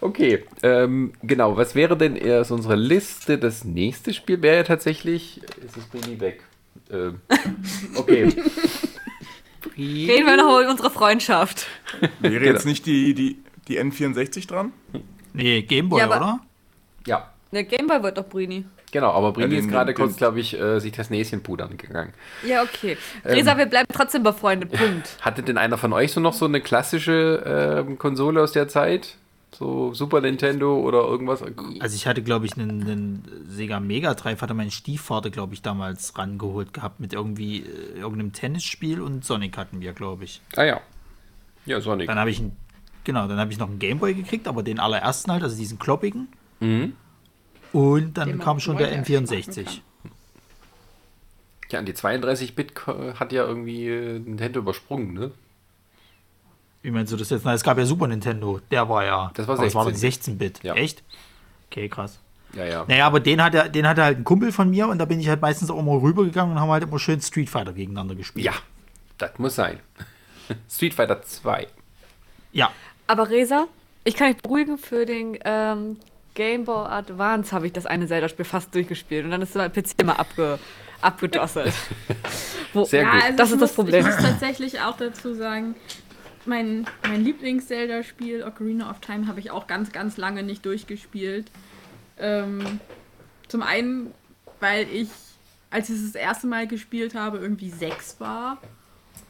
Okay, 0.00 0.44
ähm, 0.62 1.12
genau. 1.22 1.56
Was 1.56 1.74
wäre 1.74 1.96
denn 1.96 2.16
erst 2.16 2.50
unsere 2.52 2.74
Liste? 2.76 3.38
Das 3.38 3.64
nächste 3.64 4.14
Spiel 4.14 4.40
wäre 4.42 4.56
ja 4.56 4.62
tatsächlich. 4.62 5.42
Ist 5.64 5.76
das 5.76 5.84
Brini 5.86 6.18
weg? 6.20 6.42
Ähm, 6.90 7.20
okay. 7.96 8.32
Reden 9.76 10.26
wir 10.26 10.36
noch 10.36 10.60
über 10.60 10.70
unsere 10.70 10.90
Freundschaft. 10.90 11.66
Wäre 12.20 12.44
jetzt 12.44 12.66
nicht 12.66 12.86
die, 12.86 13.14
die, 13.14 13.38
die 13.68 13.78
N64 13.80 14.48
dran? 14.48 14.72
Nee, 15.32 15.62
Gameboy, 15.62 16.00
Ja, 16.00 16.06
oder? 16.06 16.40
Ja, 17.06 17.30
Der 17.52 17.64
Gameboy 17.64 18.02
wird 18.02 18.18
doch 18.18 18.26
Brini. 18.26 18.64
genau. 18.90 19.12
Aber 19.12 19.32
Brini 19.32 19.54
Ja, 19.54 19.60
ist 19.60 19.68
gerade 19.68 19.94
kurz, 19.94 20.16
glaube 20.16 20.40
ich, 20.40 20.58
äh, 20.58 20.80
sich 20.80 20.92
das 20.92 21.10
Näschen 21.10 21.42
pudern 21.42 21.76
gegangen. 21.76 22.12
Ja, 22.46 22.62
okay. 22.62 22.96
Resa, 23.24 23.56
wir 23.56 23.66
bleiben 23.66 23.88
trotzdem 23.92 24.22
befreundet. 24.22 24.72
Punkt. 24.76 25.16
Hatte 25.20 25.42
denn 25.42 25.58
einer 25.58 25.78
von 25.78 25.92
euch 25.92 26.12
so 26.12 26.20
noch 26.20 26.32
so 26.34 26.46
eine 26.46 26.60
klassische 26.60 27.84
ähm, 27.86 27.98
Konsole 27.98 28.42
aus 28.42 28.52
der 28.52 28.68
Zeit? 28.68 29.16
So 29.60 29.92
Super 29.92 30.22
Nintendo 30.22 30.80
oder 30.80 31.00
irgendwas? 31.00 31.42
Also 31.80 31.94
ich 31.94 32.06
hatte, 32.06 32.22
glaube 32.22 32.46
ich, 32.46 32.54
einen, 32.54 32.80
einen 32.80 33.44
Sega 33.46 33.78
Mega 33.78 34.14
Drive, 34.14 34.40
hatte 34.40 34.54
mein 34.54 34.70
Stiefvater, 34.70 35.28
glaube 35.28 35.52
ich, 35.52 35.60
damals 35.60 36.16
rangeholt 36.16 36.72
gehabt 36.72 36.98
mit 36.98 37.12
irgendwie 37.12 37.58
äh, 37.58 37.98
irgendeinem 37.98 38.32
Tennisspiel 38.32 39.02
und 39.02 39.22
Sonic 39.22 39.58
hatten 39.58 39.82
wir, 39.82 39.92
glaube 39.92 40.24
ich. 40.24 40.40
Ah 40.56 40.64
ja. 40.64 40.80
Ja, 41.66 41.78
Sonic. 41.78 42.08
Dann 42.08 42.18
habe 42.18 42.30
ich 42.30 42.38
einen, 42.38 42.56
genau, 43.04 43.28
dann 43.28 43.38
habe 43.38 43.52
ich 43.52 43.58
noch 43.58 43.68
einen 43.68 43.78
Gameboy 43.78 44.14
gekriegt, 44.14 44.48
aber 44.48 44.62
den 44.62 44.80
allerersten 44.80 45.30
halt, 45.30 45.42
also 45.42 45.54
diesen 45.54 45.78
kloppigen. 45.78 46.28
Mhm. 46.60 46.94
Und 47.74 48.16
dann 48.16 48.28
Den 48.30 48.38
kam 48.38 48.60
schon 48.60 48.78
der 48.78 48.88
heute 48.88 49.12
N64. 49.12 49.64
machen 49.64 49.82
Ja, 51.70 51.80
und 51.80 51.86
die 51.86 51.92
32-Bit 51.92 52.86
hat 52.86 53.30
ja 53.32 53.44
irgendwie 53.44 53.88
äh, 53.88 54.18
Nintendo 54.20 54.60
übersprungen, 54.60 55.12
ne? 55.12 55.32
Wie 56.82 56.90
meinst 56.90 57.12
du 57.12 57.16
das 57.16 57.30
jetzt? 57.30 57.44
Na, 57.44 57.52
es 57.54 57.62
gab 57.62 57.76
ja 57.78 57.84
Super 57.84 58.06
Nintendo, 58.06 58.60
der 58.70 58.88
war 58.88 59.04
ja. 59.04 59.30
Das 59.34 59.46
war 59.46 59.56
aber 59.58 59.66
es 59.66 59.74
war 59.74 59.84
doch 59.84 59.94
16. 59.94 60.34
16-Bit. 60.38 60.62
Ja. 60.62 60.74
Echt? 60.74 61.02
Okay, 61.70 61.88
krass. 61.88 62.20
Ja, 62.54 62.64
ja. 62.64 62.84
Naja, 62.88 63.06
aber 63.06 63.20
den 63.20 63.42
hatte, 63.42 63.70
den 63.70 63.86
hatte 63.86 64.02
halt 64.02 64.18
ein 64.18 64.24
Kumpel 64.24 64.50
von 64.50 64.70
mir 64.70 64.88
und 64.88 64.98
da 64.98 65.04
bin 65.04 65.20
ich 65.20 65.28
halt 65.28 65.40
meistens 65.40 65.70
auch 65.70 65.78
immer 65.78 66.00
rübergegangen 66.02 66.54
und 66.56 66.60
haben 66.60 66.70
halt 66.70 66.82
immer 66.82 66.98
schön 66.98 67.20
Street 67.20 67.48
Fighter 67.50 67.72
gegeneinander 67.72 68.14
gespielt. 68.14 68.44
Ja, 68.44 68.54
das 69.18 69.38
muss 69.38 69.54
sein. 69.54 69.78
Street 70.70 70.94
Fighter 70.94 71.22
2. 71.22 71.68
Ja. 72.52 72.70
Aber 73.06 73.28
Resa, 73.30 73.66
ich 74.04 74.16
kann 74.16 74.32
dich 74.32 74.42
beruhigen, 74.42 74.78
für 74.78 75.04
den 75.06 75.38
ähm, 75.44 75.98
Game 76.34 76.64
Boy 76.64 76.86
Advance 76.88 77.52
habe 77.54 77.66
ich 77.66 77.72
das 77.72 77.86
eine 77.86 78.06
Zelda-Spiel 78.08 78.44
fast 78.44 78.74
durchgespielt 78.74 79.24
und 79.26 79.30
dann 79.30 79.42
ist 79.42 79.54
mein 79.54 79.70
PC 79.72 80.00
immer 80.00 80.18
abge, 80.18 80.58
abgedosselt. 81.02 81.72
Wo, 82.72 82.84
Sehr 82.84 83.02
Ja, 83.02 83.12
gut. 83.12 83.22
also 83.22 83.36
Das 83.36 83.50
ist 83.52 83.60
das 83.60 83.70
muss, 83.70 83.74
Problem. 83.76 84.06
Ich 84.08 84.14
muss 84.14 84.24
tatsächlich 84.24 84.80
auch 84.80 84.96
dazu 84.96 85.34
sagen, 85.34 85.76
mein, 86.50 86.84
mein 87.08 87.24
Lieblings-Zelda-Spiel, 87.24 88.44
Ocarina 88.44 88.90
of 88.90 89.00
Time, 89.00 89.26
habe 89.26 89.40
ich 89.40 89.50
auch 89.50 89.66
ganz, 89.66 89.92
ganz 89.92 90.18
lange 90.18 90.42
nicht 90.42 90.66
durchgespielt. 90.66 91.50
Ähm, 92.18 92.80
zum 93.48 93.62
einen, 93.62 94.12
weil 94.58 94.86
ich, 94.92 95.08
als 95.70 95.88
ich 95.88 95.96
es 95.96 96.12
das 96.12 96.14
erste 96.20 96.46
Mal 96.46 96.66
gespielt 96.66 97.14
habe, 97.14 97.38
irgendwie 97.38 97.70
sechs 97.70 98.20
war 98.20 98.58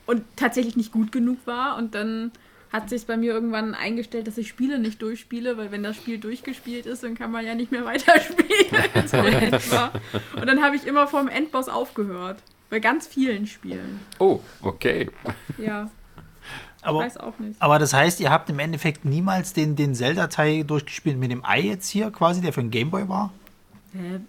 und 0.07 0.25
tatsächlich 0.35 0.77
nicht 0.77 0.91
gut 0.91 1.13
genug 1.13 1.39
war. 1.45 1.77
Und 1.77 1.95
dann 1.95 2.33
hat 2.73 2.89
sich 2.89 3.07
bei 3.07 3.17
mir 3.17 3.33
irgendwann 3.33 3.75
eingestellt, 3.75 4.27
dass 4.27 4.39
ich 4.39 4.49
Spiele 4.49 4.79
nicht 4.79 5.03
durchspiele, 5.03 5.59
weil 5.59 5.71
wenn 5.71 5.83
das 5.83 5.97
Spiel 5.97 6.19
durchgespielt 6.19 6.87
ist, 6.87 7.05
dann 7.05 7.15
kann 7.15 7.31
man 7.31 7.45
ja 7.45 7.55
nicht 7.55 7.71
mehr 7.71 7.85
weiterspielen. 7.85 8.71
und 10.37 10.47
dann 10.47 10.63
habe 10.63 10.75
ich 10.75 10.87
immer 10.87 11.07
vom 11.07 11.29
Endboss 11.29 11.69
aufgehört. 11.69 12.43
Bei 12.71 12.79
ganz 12.79 13.07
vielen 13.07 13.47
Spielen. 13.47 14.01
Oh, 14.21 14.41
okay. 14.63 15.11
Ja, 15.59 15.91
Aber, 16.83 17.01
weiß 17.01 17.17
auch 17.19 17.39
nicht. 17.39 17.61
aber 17.61 17.79
das 17.79 17.93
heißt, 17.93 18.21
ihr 18.21 18.31
habt 18.31 18.49
im 18.51 18.59
Endeffekt 18.59 19.05
niemals 19.05 19.53
den, 19.53 19.77
den 19.77 19.95
Zelda-Teil 19.95 20.65
durchgespielt 20.65 21.19
mit 21.19 21.31
dem 21.31 21.45
Ei 21.45 21.61
jetzt 21.61 21.89
hier 21.89 22.11
quasi, 22.11 22.41
der 22.41 22.53
für 22.53 22.61
den 22.63 22.71
Gameboy 22.71 23.09
war? 23.09 23.33
Hä? 23.93 24.21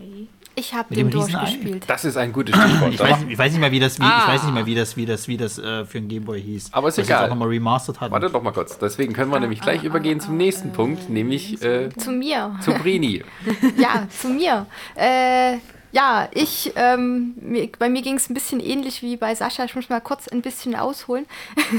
Ei? 0.00 0.26
Ich 0.56 0.74
habe 0.74 0.94
den 0.94 1.10
durchgespielt. 1.10 1.84
Das 1.88 2.04
ist 2.04 2.16
ein 2.16 2.32
gutes 2.32 2.54
Stichwort. 2.54 2.92
Ich 2.92 3.00
weiß, 3.00 3.18
ich 3.28 3.38
weiß 3.38 3.52
nicht 3.52 3.60
mehr, 3.60 3.70
wie 3.70 3.80
das, 3.80 3.98
wie, 3.98 4.02
ich 4.04 4.08
Ah. 4.10 4.28
weiß 4.28 4.42
nicht 4.44 4.52
mehr, 4.52 4.66
wie 4.66 4.74
das, 4.74 4.96
wie 4.96 5.06
das, 5.06 5.28
wie 5.28 5.36
das 5.36 5.58
äh, 5.58 5.84
für 5.86 6.00
den 6.00 6.08
Gameboy 6.08 6.42
hieß. 6.42 6.70
Aber 6.72 6.88
ist 6.88 6.98
Was 6.98 7.06
egal. 7.06 7.24
auch 7.26 7.28
nochmal 7.30 7.48
remastered 7.48 8.00
hat. 8.00 8.10
Warte 8.10 8.28
doch 8.30 8.42
mal 8.42 8.52
kurz. 8.52 8.76
Deswegen 8.78 9.12
können 9.12 9.30
wir 9.30 9.40
nämlich 9.40 9.60
gleich 9.60 9.84
übergehen 9.84 10.20
zum 10.20 10.36
nächsten 10.36 10.72
Punkt, 10.72 11.08
nämlich 11.08 11.62
äh, 11.62 11.88
Zu 11.96 12.10
mir. 12.10 12.56
zu 12.62 12.72
Brini. 12.74 13.24
Ja, 13.78 14.06
zu 14.10 14.28
mir. 14.28 14.66
Äh, 14.96 15.58
ja, 15.92 16.28
ich, 16.32 16.72
ähm, 16.76 17.34
mir, 17.40 17.68
bei 17.78 17.88
mir 17.88 18.02
ging 18.02 18.16
es 18.16 18.30
ein 18.30 18.34
bisschen 18.34 18.60
ähnlich 18.60 19.02
wie 19.02 19.16
bei 19.16 19.34
Sascha. 19.34 19.64
Ich 19.64 19.74
muss 19.74 19.88
mal 19.88 20.00
kurz 20.00 20.28
ein 20.28 20.42
bisschen 20.42 20.76
ausholen. 20.76 21.26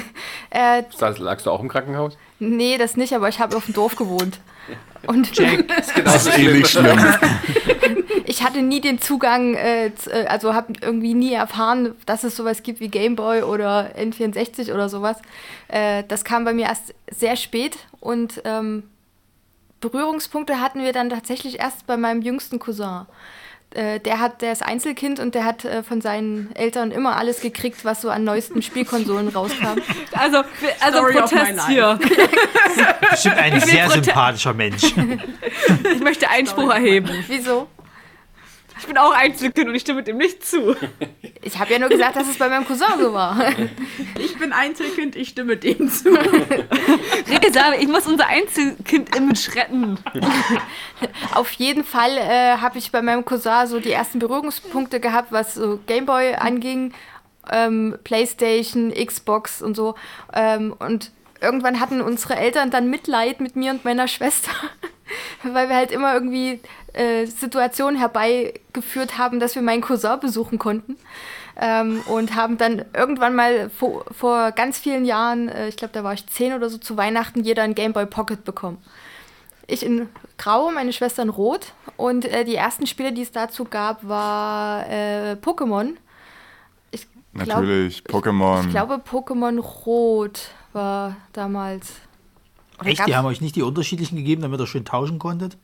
äh, 0.50 0.84
Das 0.97 1.17
lagst 1.19 1.45
du 1.45 1.52
auch 1.52 1.62
im 1.62 1.69
Krankenhaus? 1.69 2.17
nee, 2.39 2.78
das 2.80 2.97
nicht, 2.97 3.13
aber 3.13 3.30
ich 3.30 3.39
habe 3.39 3.56
auf 3.56 3.65
dem 3.65 3.76
Dorf 3.76 3.95
gewohnt. 3.95 4.39
Und 5.08 5.32
Das 6.06 6.26
ist 6.26 6.38
eh 6.38 6.52
nicht 6.54 6.67
schlimm. 6.69 7.00
ich 8.26 8.43
hatte 8.43 8.62
nie 8.62 8.82
den 8.82 9.00
Zugang, 9.00 9.56
äh, 9.56 9.88
äh, 9.88 10.26
also 10.28 10.54
habe 10.54 10.74
irgendwie 10.82 11.13
nie 11.13 11.34
erfahren, 11.34 11.95
dass 12.06 12.24
es 12.24 12.36
sowas 12.36 12.63
gibt 12.63 12.80
wie 12.80 12.88
Gameboy 12.89 13.43
oder 13.43 13.91
N64 13.97 14.74
oder 14.74 14.89
sowas. 14.89 15.17
Äh, 15.67 16.04
das 16.08 16.24
kam 16.24 16.45
bei 16.45 16.54
mir 16.54 16.65
erst 16.65 16.93
sehr 17.12 17.36
spät 17.36 17.78
und 18.00 18.41
ähm, 18.45 18.84
Berührungspunkte 19.80 20.60
hatten 20.62 20.84
wir 20.84 20.93
dann 20.93 21.10
tatsächlich 21.10 21.60
erst 21.60 21.88
bei 21.88 21.97
meinem 21.97 22.21
jüngsten 22.21 22.60
Cousin. 22.60 23.06
Äh, 23.74 24.02
der 24.02 24.20
hat, 24.20 24.42
der 24.42 24.52
ist 24.52 24.64
Einzelkind 24.64 25.20
und 25.20 25.34
der 25.34 25.46
hat 25.46 25.64
äh, 25.64 25.82
von 25.82 26.02
seinen 26.02 26.54
Eltern 26.56 26.92
immer 26.92 27.16
alles 27.16 27.40
gekriegt, 27.40 27.86
was 27.86 28.02
so 28.02 28.10
an 28.10 28.26
neuesten 28.26 28.62
Spielkonsolen 28.62 29.30
rauskam. 29.30 29.80
Also, 30.12 30.44
also 30.82 30.98
Story 30.98 31.18
of 31.18 31.32
my 31.32 31.40
Protest 31.40 31.68
hier. 31.68 32.00
Bestimmt 33.10 33.38
ein 33.38 33.60
sehr 33.62 33.90
sympathischer 33.90 34.54
Mensch. 34.54 34.84
Ich 35.94 36.02
möchte 36.02 36.30
Einspruch 36.30 36.70
erheben. 36.70 37.10
Wieso? 37.28 37.68
Ich 38.80 38.88
bin 38.88 38.98
auch 38.98 39.12
Einzelkind 39.14 39.68
und 39.68 39.76
ich 39.76 39.82
stimme 39.82 40.04
dem 40.04 40.18
nicht 40.18 40.46
zu. 40.46 40.76
Ich 41.44 41.58
habe 41.58 41.74
ja 41.74 41.80
nur 41.80 41.90
gesagt, 41.90 42.16
dass 42.16 42.28
es 42.28 42.38
bei 42.38 42.50
meinem 42.50 42.68
Cousin 42.68 43.00
so 43.00 43.14
war. 43.14 43.36
Ich 44.20 44.38
bin 44.38 44.54
Einzelkind, 44.54 45.16
ich 45.16 45.30
stimme 45.30 45.58
dem 45.58 45.90
zu. 45.90 46.10
Resa, 46.14 47.74
ich 47.80 47.88
muss 47.88 48.06
unser 48.06 48.28
Einzelkind-Image 48.28 49.56
retten. 49.56 49.98
Auf 51.34 51.52
jeden 51.54 51.84
Fall 51.84 52.16
äh, 52.18 52.58
habe 52.58 52.78
ich 52.78 52.92
bei 52.92 53.02
meinem 53.02 53.26
Cousin 53.26 53.66
so 53.66 53.80
die 53.80 53.92
ersten 53.92 54.20
Berührungspunkte 54.20 55.00
gehabt, 55.00 55.32
was 55.32 55.56
so 55.56 55.80
Gameboy 55.88 56.36
anging, 56.36 56.94
ähm, 57.52 57.98
Playstation, 58.04 58.94
Xbox 58.94 59.64
und 59.64 59.76
so. 59.76 59.96
Ähm, 60.34 60.76
und 60.78 61.12
irgendwann 61.42 61.80
hatten 61.80 62.02
unsere 62.02 62.36
Eltern 62.36 62.70
dann 62.70 62.90
Mitleid 62.90 63.42
mit 63.42 63.56
mir 63.56 63.72
und 63.72 63.84
meiner 63.84 64.08
Schwester, 64.08 64.52
weil 65.44 65.70
wir 65.70 65.76
halt 65.76 65.92
immer 65.92 66.14
irgendwie 66.14 66.60
äh, 66.94 67.26
Situationen 67.26 67.98
herbeigeführt 68.00 69.18
haben, 69.18 69.40
dass 69.40 69.56
wir 69.56 69.62
meinen 69.62 69.82
Cousin 69.82 70.20
besuchen 70.20 70.60
konnten. 70.60 70.98
Ähm, 71.58 72.02
und 72.08 72.36
haben 72.36 72.58
dann 72.58 72.86
irgendwann 72.94 73.36
mal 73.36 73.70
vor, 73.70 74.06
vor 74.18 74.52
ganz 74.52 74.80
vielen 74.80 75.04
Jahren, 75.06 75.50
äh, 75.50 75.68
ich 75.68 75.76
glaube, 75.76 75.94
da 75.94 76.04
war 76.04 76.14
ich 76.14 76.26
zehn 76.28 76.54
oder 76.54 76.70
so, 76.70 76.78
zu 76.78 76.96
Weihnachten 76.98 77.44
jeder 77.44 77.64
ein 77.64 77.76
Gameboy 77.76 78.06
Pocket 78.06 78.44
bekommen. 78.46 78.78
Ich 79.68 79.86
in 79.86 80.08
Grau, 80.38 80.72
meine 80.72 80.92
Schwester 80.94 81.24
in 81.24 81.30
Rot. 81.30 81.74
Und 81.98 82.26
äh, 82.26 82.46
die 82.46 82.56
ersten 82.56 82.88
Spiele, 82.88 83.12
die 83.14 83.22
es 83.22 83.32
dazu 83.32 83.66
gab, 83.66 84.08
war 84.08 84.90
äh, 84.90 85.34
Pokémon. 85.34 85.96
Ich 86.92 87.06
glaub- 87.34 87.48
Natürlich, 87.48 88.04
Pokémon. 88.08 88.66
Ich 88.66 88.70
glaube, 88.72 88.96
Pokémon 88.96 89.60
Rot 89.60 90.50
war 90.74 91.16
damals. 91.34 91.94
Oder 92.80 92.90
Echt? 92.90 93.08
Die 93.08 93.16
haben 93.16 93.26
euch 93.26 93.42
nicht 93.42 93.56
die 93.56 93.62
unterschiedlichen 93.62 94.16
gegeben, 94.16 94.42
damit 94.42 94.60
ihr 94.60 94.68
schön 94.68 94.86
tauschen 94.86 95.20
konntet? 95.20 95.58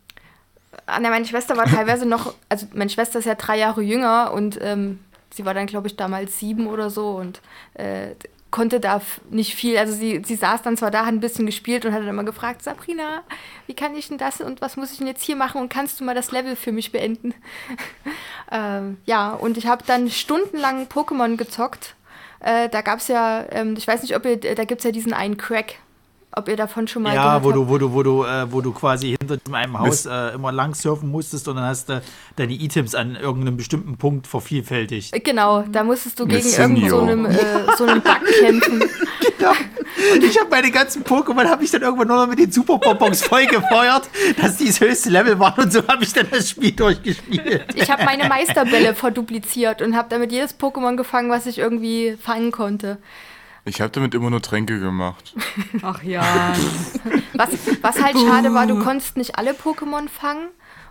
Ah, 0.87 0.99
nein, 0.99 1.11
meine 1.11 1.25
Schwester 1.25 1.57
war 1.57 1.65
teilweise 1.65 2.05
noch, 2.05 2.33
also 2.47 2.65
meine 2.73 2.89
Schwester 2.89 3.19
ist 3.19 3.25
ja 3.25 3.35
drei 3.35 3.57
Jahre 3.57 3.81
jünger 3.81 4.31
und 4.33 4.57
ähm, 4.61 4.99
sie 5.29 5.45
war 5.45 5.53
dann, 5.53 5.67
glaube 5.67 5.87
ich, 5.87 5.97
damals 5.97 6.39
sieben 6.39 6.67
oder 6.67 6.89
so 6.89 7.09
und 7.11 7.41
äh, 7.73 8.15
konnte 8.51 8.79
da 8.79 9.01
nicht 9.29 9.53
viel. 9.53 9.77
Also 9.77 9.93
sie, 9.93 10.21
sie 10.25 10.35
saß 10.35 10.61
dann 10.61 10.77
zwar 10.77 10.89
da, 10.89 10.99
hat 11.05 11.13
ein 11.13 11.19
bisschen 11.19 11.45
gespielt 11.45 11.85
und 11.85 11.91
hat 11.91 12.01
dann 12.01 12.07
immer 12.07 12.23
gefragt, 12.23 12.63
Sabrina, 12.63 13.23
wie 13.65 13.73
kann 13.73 13.95
ich 13.95 14.07
denn 14.07 14.17
das 14.17 14.39
und 14.39 14.61
was 14.61 14.77
muss 14.77 14.91
ich 14.93 14.99
denn 14.99 15.07
jetzt 15.07 15.23
hier 15.23 15.35
machen 15.35 15.61
und 15.61 15.69
kannst 15.69 15.99
du 15.99 16.05
mal 16.05 16.15
das 16.15 16.31
Level 16.31 16.55
für 16.55 16.71
mich 16.71 16.91
beenden? 16.91 17.33
ähm, 18.51 18.97
ja, 19.05 19.31
und 19.31 19.57
ich 19.57 19.67
habe 19.67 19.83
dann 19.85 20.09
stundenlang 20.09 20.87
Pokémon 20.87 21.35
gezockt. 21.35 21.95
Äh, 22.39 22.69
da 22.69 22.81
gab 22.81 22.99
es 22.99 23.09
ja, 23.09 23.45
ähm, 23.51 23.75
ich 23.77 23.87
weiß 23.87 24.01
nicht, 24.03 24.15
ob 24.15 24.25
ihr, 24.25 24.37
da 24.37 24.63
gibt 24.63 24.79
es 24.79 24.85
ja 24.85 24.91
diesen 24.91 25.13
einen 25.13 25.37
Crack. 25.37 25.75
Ob 26.37 26.47
ihr 26.49 26.55
davon 26.55 26.87
schon 26.87 27.01
mal 27.03 27.15
Ja, 27.15 27.37
gehört 27.39 27.43
wo 27.43 27.47
habt. 27.49 27.57
du, 27.57 27.67
wo 27.69 27.77
du, 27.77 27.93
wo 27.93 28.03
du, 28.03 28.23
äh, 28.23 28.51
wo 28.51 28.61
du 28.61 28.71
quasi 28.71 29.15
hinter 29.19 29.37
einem 29.51 29.79
Haus 29.79 30.05
äh, 30.05 30.35
immer 30.35 30.51
lang 30.51 30.75
surfen 30.75 31.09
musstest 31.09 31.47
und 31.47 31.55
dann 31.55 31.65
hast 31.65 31.89
du 31.89 32.01
deine 32.35 32.53
Items 32.53 32.93
an 32.95 33.15
irgendeinem 33.15 33.57
bestimmten 33.57 33.97
Punkt 33.97 34.27
vervielfältigt. 34.27 35.13
Genau, 35.23 35.63
da 35.63 35.83
musstest 35.83 36.19
du 36.19 36.25
gegen 36.27 36.43
Missinio. 36.43 36.67
irgend 36.77 36.89
so 36.89 36.99
einem, 36.99 37.25
äh, 37.25 37.75
so 37.77 37.83
einem 37.85 38.01
Bug 38.01 38.21
kämpfen. 38.39 38.83
Und 40.13 40.23
ich 40.23 40.39
habe 40.39 40.49
meine 40.49 40.69
ganzen 40.71 41.03
Pokémon 41.03 41.45
habe 41.45 41.63
ich 41.63 41.71
dann 41.71 41.81
irgendwann 41.81 42.07
nur 42.07 42.17
noch 42.17 42.27
mit 42.27 42.37
den 42.39 42.51
Superbonbons 42.51 43.23
vollgefeuert, 43.23 44.09
dass 44.39 44.57
die 44.57 44.65
das 44.67 44.79
höchste 44.79 45.09
Level 45.09 45.39
waren 45.39 45.63
und 45.63 45.73
so 45.73 45.87
habe 45.87 46.03
ich 46.03 46.13
dann 46.13 46.27
das 46.29 46.49
Spiel 46.49 46.71
durchgespielt. 46.71 47.65
Ich 47.75 47.89
habe 47.89 48.03
meine 48.05 48.27
Meisterbälle 48.27 48.93
verdupliziert 48.93 49.81
und 49.81 49.95
habe 49.95 50.07
damit 50.09 50.31
jedes 50.31 50.59
Pokémon 50.59 50.95
gefangen, 50.97 51.29
was 51.29 51.45
ich 51.45 51.57
irgendwie 51.59 52.15
fangen 52.21 52.51
konnte. 52.51 52.97
Ich 53.67 53.81
habe 53.81 53.91
damit 53.91 54.13
immer 54.15 54.29
nur 54.29 54.41
Tränke 54.41 54.79
gemacht. 54.79 55.33
Ach 55.81 56.01
ja. 56.03 56.23
Was, 57.33 57.49
was 57.83 58.01
halt 58.01 58.17
schade 58.17 58.51
war, 58.55 58.65
du 58.65 58.79
konntest 58.83 59.15
nicht 59.15 59.37
alle 59.37 59.51
Pokémon 59.51 60.09
fangen. 60.09 60.47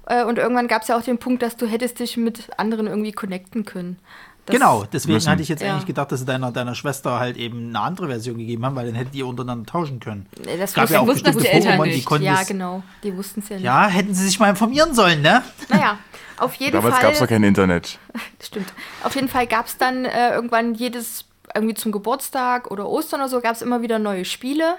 Äh, 0.06 0.22
und 0.22 0.38
irgendwann 0.38 0.68
gab 0.68 0.82
es 0.82 0.88
ja 0.88 0.96
auch 0.96 1.02
den 1.02 1.18
Punkt, 1.18 1.42
dass 1.42 1.56
du 1.56 1.66
hättest 1.66 1.98
dich 1.98 2.16
mit 2.16 2.50
anderen 2.56 2.86
irgendwie 2.86 3.10
connecten 3.10 3.64
können. 3.64 3.98
Das- 4.44 4.54
genau, 4.54 4.84
deswegen 4.92 5.14
müssen. 5.14 5.28
hatte 5.28 5.42
ich 5.42 5.48
jetzt 5.48 5.62
Ja. 5.62 5.72
eigentlich 5.72 5.86
gedacht, 5.86 6.12
dass 6.12 6.20
sie 6.20 6.24
deiner, 6.26 6.52
deiner 6.52 6.76
Schwester 6.76 7.18
halt 7.18 7.36
eben 7.36 7.70
eine 7.70 7.80
andere 7.80 8.06
Version 8.06 8.38
gegeben 8.38 8.64
haben, 8.64 8.76
weil 8.76 8.86
dann 8.86 8.94
hättet 8.94 9.16
ihr 9.16 9.26
untereinander 9.26 9.66
tauschen 9.66 9.98
können. 9.98 10.26
Das 10.58 10.72
gab 10.74 10.88
ja 10.88 11.00
auch 11.00 11.06
wussten 11.08 11.24
das 11.24 11.36
die 11.36 11.48
Eltern 11.48 11.80
Pokémon, 11.80 11.84
die 11.86 11.90
nicht. 11.96 12.06
konnten 12.06 12.24
Ja, 12.26 12.40
es- 12.42 12.46
genau. 12.46 12.84
Die 13.02 13.16
wussten 13.16 13.40
es 13.40 13.48
ja 13.48 13.56
nicht. 13.56 13.64
Ja, 13.64 13.88
hätten 13.88 14.14
sie 14.14 14.24
sich 14.24 14.38
mal 14.38 14.50
informieren 14.50 14.94
sollen, 14.94 15.20
ne? 15.22 15.42
Naja, 15.68 15.98
auf 16.36 16.54
jeden 16.60 16.74
Damals 16.74 16.94
Fall. 16.94 17.02
gab 17.02 17.12
es 17.14 17.20
noch 17.20 17.26
kein 17.28 17.42
Internet. 17.42 17.98
Stimmt. 18.40 18.72
Auf 19.02 19.16
jeden 19.16 19.28
Fall 19.28 19.48
gab 19.48 19.66
es 19.66 19.76
dann 19.78 20.04
äh, 20.04 20.32
irgendwann 20.34 20.74
jedes, 20.74 21.24
irgendwie 21.56 21.74
zum 21.74 21.92
Geburtstag 21.92 22.70
oder 22.70 22.88
Ostern 22.88 23.20
oder 23.20 23.28
so, 23.28 23.40
gab 23.40 23.54
es 23.54 23.62
immer 23.62 23.82
wieder 23.82 23.98
neue 23.98 24.24
Spiele. 24.24 24.76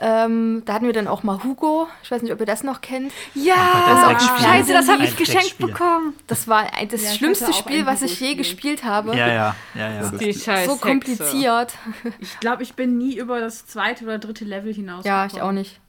Ähm, 0.00 0.62
da 0.64 0.74
hatten 0.74 0.86
wir 0.86 0.92
dann 0.92 1.06
auch 1.06 1.22
mal 1.22 1.44
Hugo. 1.44 1.86
Ich 2.02 2.10
weiß 2.10 2.22
nicht, 2.22 2.32
ob 2.32 2.40
ihr 2.40 2.46
das 2.46 2.64
noch 2.64 2.80
kennt. 2.80 3.12
Ja, 3.34 3.54
das 3.86 3.98
ist 3.98 4.30
ein 4.32 4.38
scheiße, 4.42 4.72
das 4.72 4.88
habe 4.88 5.04
ich 5.04 5.16
geschenkt 5.16 5.58
bekommen. 5.58 6.14
Das 6.26 6.48
war 6.48 6.66
das 6.90 7.04
Ja, 7.04 7.10
schlimmste 7.10 7.52
Spiel, 7.52 7.86
was 7.86 8.02
ich 8.02 8.18
je 8.18 8.34
gespielt 8.34 8.82
habe. 8.82 9.16
Ja, 9.16 9.28
ja, 9.28 9.56
ja, 9.74 9.90
ja. 9.90 10.10
Die. 10.10 10.32
So 10.32 10.76
kompliziert. 10.76 11.74
Ich 12.18 12.40
glaube, 12.40 12.64
ich 12.64 12.74
bin 12.74 12.98
nie 12.98 13.16
über 13.16 13.40
das 13.40 13.66
zweite 13.66 14.04
oder 14.04 14.18
dritte 14.18 14.44
Level 14.44 14.74
hinaus. 14.74 15.04
Ja, 15.04 15.26
ich 15.26 15.40
auch 15.40 15.52
nicht. 15.52 15.80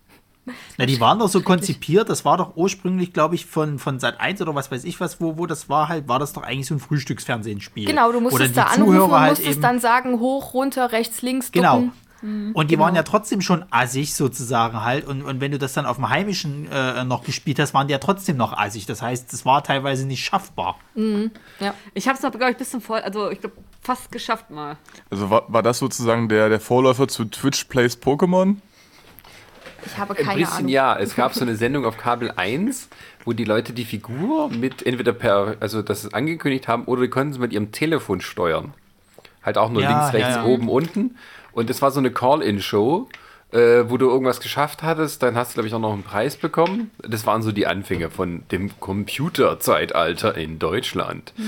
Na, 0.78 0.86
die 0.86 1.00
waren 1.00 1.20
doch 1.20 1.28
so 1.28 1.42
konzipiert, 1.42 2.10
das 2.10 2.26
war 2.26 2.38
doch 2.38 2.56
ursprünglich, 2.56 3.14
glaube 3.14 3.36
ich, 3.36 3.46
von, 3.46 3.80
von 3.80 4.00
Sat 4.00 4.20
1 4.20 4.42
oder 4.42 4.54
was 4.56 4.72
weiß 4.72 4.84
ich 4.84 5.00
was, 5.00 5.20
wo, 5.20 5.38
wo 5.38 5.46
das 5.46 5.70
war 5.70 5.90
halt, 5.90 6.08
war 6.08 6.20
das 6.20 6.34
doch 6.34 6.44
eigentlich 6.44 6.68
so 6.68 6.76
ein 6.76 6.80
Frühstücksfernsehspiel. 6.80 7.86
Genau, 7.86 8.12
du 8.12 8.18
Oder 8.18 8.22
musstest 8.22 8.58
da 8.58 8.64
anrufen 8.64 8.86
Zuhörer 8.86 9.06
und 9.06 9.20
halt 9.20 9.30
musstest 9.38 9.64
dann 9.64 9.80
sagen, 9.80 10.20
hoch, 10.20 10.54
runter, 10.54 10.92
rechts, 10.92 11.22
links, 11.22 11.52
Genau. 11.52 11.76
ducken. 11.76 11.92
Und 12.54 12.72
die 12.72 12.80
waren 12.80 12.96
ja 12.96 13.04
trotzdem 13.04 13.42
schon 13.42 13.66
assig 13.70 14.16
sozusagen 14.16 14.82
halt. 14.84 15.06
Und, 15.06 15.22
und 15.22 15.42
wenn 15.42 15.52
du 15.52 15.60
das 15.60 15.74
dann 15.74 15.86
auf 15.86 15.98
dem 15.98 16.10
Heimischen 16.10 16.68
äh, 16.72 17.04
noch 17.04 17.24
gespielt 17.24 17.60
hast, 17.60 17.76
waren 17.76 17.88
die 17.88 17.92
ja 17.92 18.00
trotzdem 18.00 18.36
noch 18.36 18.58
assig. 18.58 18.88
Das 18.88 19.04
heißt, 19.04 19.32
es 19.32 19.46
war 19.46 19.64
teilweise 19.64 20.08
nicht 20.08 20.26
schaffbar. 20.26 20.80
Ich 21.94 22.08
habe 22.08 22.18
es 22.18 22.24
noch, 22.24 22.32
glaube 22.32 22.52
ich, 22.52 22.58
bis 22.58 22.72
zum 22.72 22.82
Voll, 22.82 23.02
also 23.02 23.30
ich 23.30 23.42
glaube, 23.42 23.58
fast 23.80 24.12
geschafft 24.12 24.50
mal. 24.50 24.78
Also 25.12 25.30
war, 25.30 25.44
war 25.50 25.62
das 25.62 25.78
sozusagen 25.78 26.28
der, 26.28 26.50
der 26.50 26.60
Vorläufer 26.60 27.08
zu 27.08 27.26
Twitch 27.26 27.66
Plays 27.66 28.02
Pokémon? 28.02 28.56
Ich 29.86 29.98
habe 29.98 30.18
Ein 30.18 30.26
keine 30.26 30.40
bisschen 30.40 30.58
Ahnung. 30.58 30.70
ja. 30.70 30.98
Es 30.98 31.16
gab 31.16 31.34
so 31.34 31.42
eine 31.42 31.56
Sendung 31.56 31.86
auf 31.86 31.98
Kabel 31.98 32.32
1, 32.36 32.90
wo 33.24 33.34
die 33.34 33.44
Leute 33.46 33.74
die 33.74 33.86
Figur 33.86 34.50
mit 34.50 34.86
entweder 34.86 35.14
per, 35.14 35.56
also 35.60 35.82
das 35.82 36.04
sie 36.04 36.14
angekündigt 36.14 36.68
haben, 36.68 36.86
oder 36.86 37.02
die 37.04 37.10
konnten 37.10 37.34
sie 37.34 37.40
mit 37.40 37.54
ihrem 37.54 37.72
Telefon 37.72 38.22
steuern. 38.22 38.74
Halt 39.44 39.58
auch 39.58 39.70
nur 39.70 39.82
Ja, 39.82 39.90
links, 39.90 40.06
ja, 40.06 40.12
rechts, 40.28 40.36
ja. 40.38 40.46
oben, 40.46 40.70
unten. 40.70 41.18
Und 41.52 41.70
es 41.70 41.82
war 41.82 41.92
so 41.92 42.00
eine 42.00 42.12
Call-In-Show, 42.12 43.08
äh, 43.56 43.90
wo 43.90 43.98
du 43.98 44.10
irgendwas 44.10 44.40
geschafft 44.42 44.84
hattest. 44.84 45.24
Dann 45.24 45.36
hast 45.36 45.52
du, 45.52 45.54
glaube 45.56 45.68
ich, 45.68 45.74
auch 45.74 45.80
noch 45.80 45.94
einen 45.94 46.04
Preis 46.04 46.36
bekommen. 46.36 46.92
Das 47.00 47.26
waren 47.26 47.42
so 47.42 47.52
die 47.52 47.66
Anfänge 47.68 48.10
von 48.10 48.44
dem 48.52 48.72
Computerzeitalter 48.80 50.36
in 50.38 50.60
Deutschland. 50.60 51.34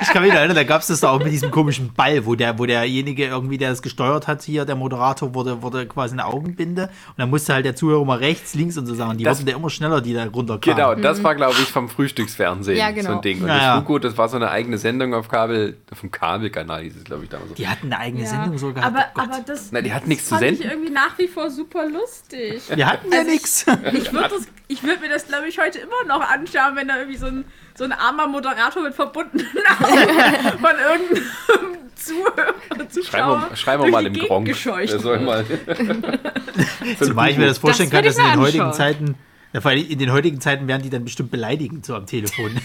Ich 0.00 0.08
kann 0.08 0.22
mich 0.22 0.30
noch 0.32 0.38
erinnern, 0.38 0.56
da 0.56 0.64
gab 0.64 0.80
es 0.80 0.86
das 0.88 1.02
auch 1.04 1.18
mit 1.18 1.32
diesem 1.32 1.50
komischen 1.50 1.92
Ball, 1.92 2.24
wo, 2.24 2.34
der, 2.34 2.58
wo 2.58 2.66
derjenige 2.66 3.26
irgendwie, 3.26 3.58
der 3.58 3.70
das 3.70 3.82
gesteuert 3.82 4.26
hat, 4.26 4.42
hier, 4.42 4.64
der 4.64 4.76
Moderator, 4.76 5.34
wurde, 5.34 5.62
wurde 5.62 5.86
quasi 5.86 6.14
eine 6.14 6.24
Augenbinde. 6.26 6.84
Und 6.84 6.90
dann 7.18 7.30
musste 7.30 7.52
halt 7.54 7.64
der 7.64 7.74
Zuhörer 7.76 8.04
mal 8.04 8.18
rechts, 8.18 8.54
links 8.54 8.76
und 8.78 8.86
so 8.86 8.94
sagen. 8.94 9.18
Die 9.18 9.24
Das- 9.24 9.38
wurden 9.40 9.48
ja 9.50 9.56
immer 9.56 9.70
schneller, 9.70 10.00
die 10.00 10.14
da 10.14 10.24
runterkamen. 10.26 10.76
Genau, 10.76 10.94
das 10.94 11.22
war, 11.22 11.34
glaube 11.34 11.54
ich, 11.60 11.66
vom 11.70 11.88
Frühstücksfernsehen 11.88 12.78
Ja, 12.78 12.90
genau. 12.90 13.10
so 13.10 13.16
ein 13.16 13.22
Ding. 13.22 13.42
Und 13.42 13.48
Ja, 13.48 13.74
das. 13.76 13.80
Hugo, 13.84 13.98
das 13.98 14.16
war 14.16 14.28
so 14.28 14.36
eine 14.36 14.50
eigene 14.50 14.78
Sendung 14.78 15.14
auf 15.14 15.28
Kabel, 15.28 15.76
vom 15.92 16.10
Kabelkanal 16.10 16.82
hieß 16.82 16.96
es, 16.96 17.04
glaube 17.04 17.24
ich, 17.24 17.30
damals. 17.30 17.54
Die 17.54 17.66
hatten 17.68 17.86
eine 17.92 17.98
eigene 17.98 18.24
Ja. 18.24 18.30
Sendung 18.30 18.58
sogar. 18.58 18.84
Aber, 18.84 19.04
oh 19.16 19.20
aber 19.20 19.40
das, 19.46 19.72
Nein, 19.72 19.84
die 19.86 19.94
hatten 19.94 20.08
nichts 20.08 20.28
das 20.28 20.38
zu 20.40 20.44
fand 20.44 20.52
ich 20.52 20.58
senden. 20.58 20.70
irgendwie 20.72 20.92
nach 20.92 21.18
wie 21.18 21.28
vor 21.28 21.50
super 21.50 21.88
lustig. 21.88 22.62
Wir 22.74 22.86
hatten 22.86 23.10
ja 23.12 23.18
Also 23.18 23.30
ich- 23.30 23.34
nichts. 23.34 23.66
Ich 23.92 24.12
würde 24.12 24.34
würd 24.82 25.00
mir 25.00 25.08
das, 25.08 25.26
glaube 25.26 25.48
ich, 25.48 25.58
heute 25.58 25.78
immer 25.78 26.04
noch 26.06 26.20
anschauen, 26.20 26.74
wenn 26.76 26.88
da 26.88 26.98
irgendwie 26.98 27.16
so 27.18 27.26
ein, 27.26 27.44
so 27.74 27.84
ein 27.84 27.92
armer 27.92 28.26
Moderator 28.26 28.82
mit 28.82 28.94
verbundenen 28.94 29.46
Augen 29.80 30.58
von 30.60 30.70
irgendeinem 30.78 31.76
Zuhörer 31.94 32.88
Zuschauer 32.90 33.10
Schreiben 33.10 33.50
wir, 33.50 33.56
schreiben 33.56 33.82
wir 33.84 33.90
durch 33.90 33.92
mal 33.92 34.06
im 34.06 34.12
Gronk. 34.14 34.46
gescheucht 34.48 35.00
soll 35.00 35.18
mal. 35.20 35.44
Zumal 37.00 37.30
ich 37.30 37.38
mir 37.38 37.46
das 37.46 37.58
vorstellen 37.58 37.90
Das 37.90 37.96
kann, 37.96 38.04
dass 38.04 38.18
ich 38.18 38.24
in 38.24 38.30
den 38.32 38.40
heutigen. 38.40 38.72
Zeiten, 38.72 39.14
ja, 39.56 39.62
vor 39.62 39.70
allem 39.70 39.88
in 39.88 39.98
den 39.98 40.12
heutigen 40.12 40.38
Zeiten 40.38 40.68
werden 40.68 40.82
die 40.82 40.90
dann 40.90 41.04
bestimmt 41.04 41.30
beleidigend 41.30 41.86
so 41.86 41.94
am 41.94 42.04
Telefon. 42.06 42.52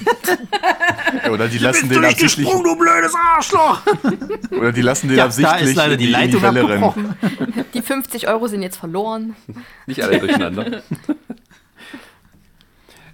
Ja, 1.26 1.30
oder 1.30 1.50
die 1.50 1.58
lassen 1.58 1.90
den 1.90 2.06
absichtlich, 2.06 2.48
du 2.48 2.78
blödes 2.78 3.14
Arschloch! 3.14 3.82
oder 4.52 4.72
die 4.72 4.82
lassen 4.82 5.10
den 5.10 5.18
Ja, 5.18 5.24
da 5.24 5.28
absichtlich 5.28 5.70
ist 5.72 5.76
leider 5.76 5.94
in 5.94 6.00
die 6.00 6.06
in 6.06 6.12
Leitung 6.12 6.42
Welle 6.42 6.70
rennen. 6.70 7.16
Die 7.74 7.82
50 7.82 8.30
Euro 8.30 8.48
sind 8.48 8.62
jetzt 8.62 8.78
verloren. 8.78 9.36
Nicht 9.88 10.02
alle 10.02 10.20
durcheinander. 10.20 10.82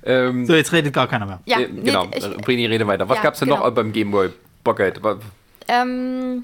ähm, 0.04 0.46
So, 0.46 0.54
jetzt 0.54 0.72
redet 0.74 0.94
gar 0.94 1.08
keiner 1.08 1.26
mehr. 1.26 1.40
Ja, 1.46 1.60
äh, 1.60 1.70
nee, 1.70 1.82
genau. 1.82 2.08
ich, 2.16 2.24
Brini, 2.38 2.68
rede 2.68 2.86
weiter. 2.86 3.10
Was 3.10 3.18
ja, 3.18 3.24
gab's 3.24 3.40
denn 3.40 3.50
genau. 3.50 3.66
noch 3.66 3.72
beim 3.72 3.92
Gameboy 3.92 4.30
Pocket? 4.63 5.02
Ähm, 5.68 6.44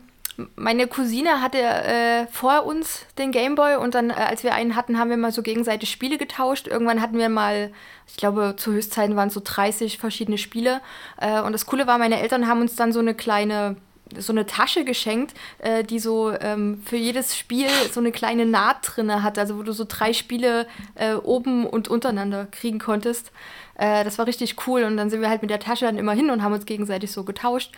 meine 0.55 0.87
Cousine 0.87 1.41
hatte 1.41 1.59
äh, 1.59 2.27
vor 2.27 2.65
uns 2.65 3.05
den 3.17 3.31
Gameboy 3.31 3.75
und 3.75 3.95
dann, 3.95 4.09
äh, 4.09 4.13
als 4.13 4.43
wir 4.43 4.53
einen 4.53 4.75
hatten, 4.75 4.97
haben 4.97 5.09
wir 5.09 5.17
mal 5.17 5.31
so 5.31 5.41
gegenseitig 5.41 5.91
Spiele 5.91 6.17
getauscht. 6.17 6.67
Irgendwann 6.67 7.01
hatten 7.01 7.17
wir 7.17 7.29
mal, 7.29 7.71
ich 8.07 8.17
glaube, 8.17 8.55
zu 8.57 8.71
Höchstzeiten 8.71 9.15
waren 9.15 9.27
es 9.27 9.33
so 9.33 9.41
30 9.43 9.97
verschiedene 9.97 10.37
Spiele. 10.37 10.81
Äh, 11.17 11.41
und 11.41 11.51
das 11.51 11.65
Coole 11.65 11.87
war, 11.87 11.97
meine 11.97 12.19
Eltern 12.19 12.47
haben 12.47 12.61
uns 12.61 12.75
dann 12.75 12.91
so 12.91 12.99
eine 12.99 13.13
kleine 13.13 13.75
so 14.17 14.31
eine 14.31 14.45
Tasche 14.45 14.85
geschenkt, 14.85 15.33
äh, 15.59 15.83
die 15.83 15.97
so 15.97 16.31
ähm, 16.31 16.81
für 16.85 16.97
jedes 16.97 17.35
Spiel 17.37 17.67
so 17.91 17.99
eine 17.99 18.11
kleine 18.11 18.45
Naht 18.45 18.77
drinne 18.83 19.23
hat, 19.23 19.39
also 19.39 19.57
wo 19.57 19.63
du 19.63 19.71
so 19.71 19.85
drei 19.87 20.13
Spiele 20.13 20.67
äh, 20.95 21.13
oben 21.13 21.65
und 21.65 21.87
untereinander 21.87 22.47
kriegen 22.51 22.79
konntest. 22.79 23.31
Äh, 23.75 24.03
das 24.03 24.17
war 24.17 24.27
richtig 24.27 24.67
cool 24.67 24.83
und 24.83 24.97
dann 24.97 25.09
sind 25.09 25.21
wir 25.21 25.29
halt 25.29 25.41
mit 25.41 25.51
der 25.51 25.59
Tasche 25.59 25.85
dann 25.85 25.97
immer 25.97 26.13
hin 26.13 26.29
und 26.29 26.43
haben 26.43 26.53
uns 26.53 26.65
gegenseitig 26.65 27.11
so 27.11 27.23
getauscht. 27.23 27.71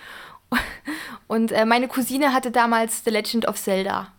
Und 1.28 1.52
äh, 1.52 1.66
meine 1.66 1.88
Cousine 1.88 2.34
hatte 2.34 2.52
damals 2.52 3.04
The 3.04 3.10
Legend 3.10 3.48
of 3.48 3.56
Zelda. 3.56 4.12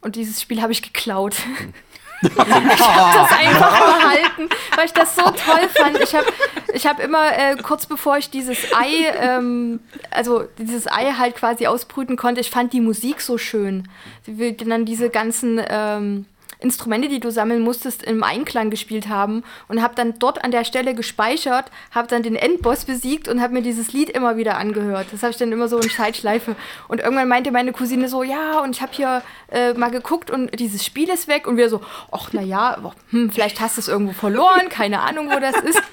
Und 0.00 0.16
dieses 0.16 0.40
Spiel 0.40 0.60
habe 0.62 0.72
ich 0.72 0.82
geklaut. 0.82 1.36
ich 2.22 2.38
habe 2.38 3.18
das 3.18 3.32
einfach 3.32 3.98
behalten, 3.98 4.48
weil 4.76 4.86
ich 4.86 4.92
das 4.92 5.14
so 5.14 5.22
toll 5.22 5.68
fand. 5.74 5.98
Ich 6.00 6.14
habe 6.14 6.26
ich 6.74 6.86
hab 6.86 7.00
immer, 7.00 7.36
äh, 7.36 7.56
kurz 7.56 7.86
bevor 7.86 8.18
ich 8.18 8.30
dieses 8.30 8.58
Ei, 8.74 9.12
ähm, 9.18 9.80
also 10.10 10.44
dieses 10.58 10.86
Ei 10.86 11.12
halt 11.16 11.36
quasi 11.36 11.66
ausbrüten 11.66 12.16
konnte, 12.16 12.40
ich 12.40 12.50
fand 12.50 12.72
die 12.72 12.80
Musik 12.80 13.20
so 13.20 13.38
schön. 13.38 13.88
Wie 14.26 14.54
dann 14.54 14.84
diese 14.84 15.08
ganzen 15.08 15.60
ähm, 15.66 16.26
Instrumente, 16.60 17.08
die 17.08 17.20
du 17.20 17.30
sammeln 17.30 17.60
musstest, 17.62 18.02
im 18.02 18.22
Einklang 18.22 18.70
gespielt 18.70 19.08
haben 19.08 19.42
und 19.68 19.82
habe 19.82 19.94
dann 19.94 20.18
dort 20.18 20.44
an 20.44 20.50
der 20.50 20.64
Stelle 20.64 20.94
gespeichert, 20.94 21.66
habe 21.90 22.08
dann 22.08 22.22
den 22.22 22.36
Endboss 22.36 22.84
besiegt 22.84 23.28
und 23.28 23.40
habe 23.40 23.54
mir 23.54 23.62
dieses 23.62 23.92
Lied 23.92 24.10
immer 24.10 24.36
wieder 24.36 24.56
angehört. 24.56 25.06
Das 25.12 25.22
habe 25.22 25.32
ich 25.32 25.38
dann 25.38 25.52
immer 25.52 25.68
so 25.68 25.78
in 25.78 25.90
Zeitschleife. 25.90 26.56
Und 26.88 27.00
irgendwann 27.00 27.28
meinte 27.28 27.50
meine 27.50 27.72
Cousine 27.72 28.08
so, 28.08 28.22
ja, 28.22 28.60
und 28.60 28.76
ich 28.76 28.82
habe 28.82 28.92
hier 28.92 29.22
äh, 29.50 29.72
mal 29.74 29.90
geguckt 29.90 30.30
und 30.30 30.58
dieses 30.58 30.84
Spiel 30.84 31.08
ist 31.08 31.28
weg. 31.28 31.46
Und 31.46 31.56
wir 31.56 31.68
so, 31.68 31.80
ach 32.12 32.30
na 32.32 32.42
ja, 32.42 32.76
hm, 33.10 33.30
vielleicht 33.30 33.60
hast 33.60 33.76
du 33.76 33.80
es 33.80 33.88
irgendwo 33.88 34.12
verloren, 34.12 34.68
keine 34.68 35.00
Ahnung, 35.00 35.30
wo 35.30 35.38
das 35.40 35.56
ist. 35.56 35.82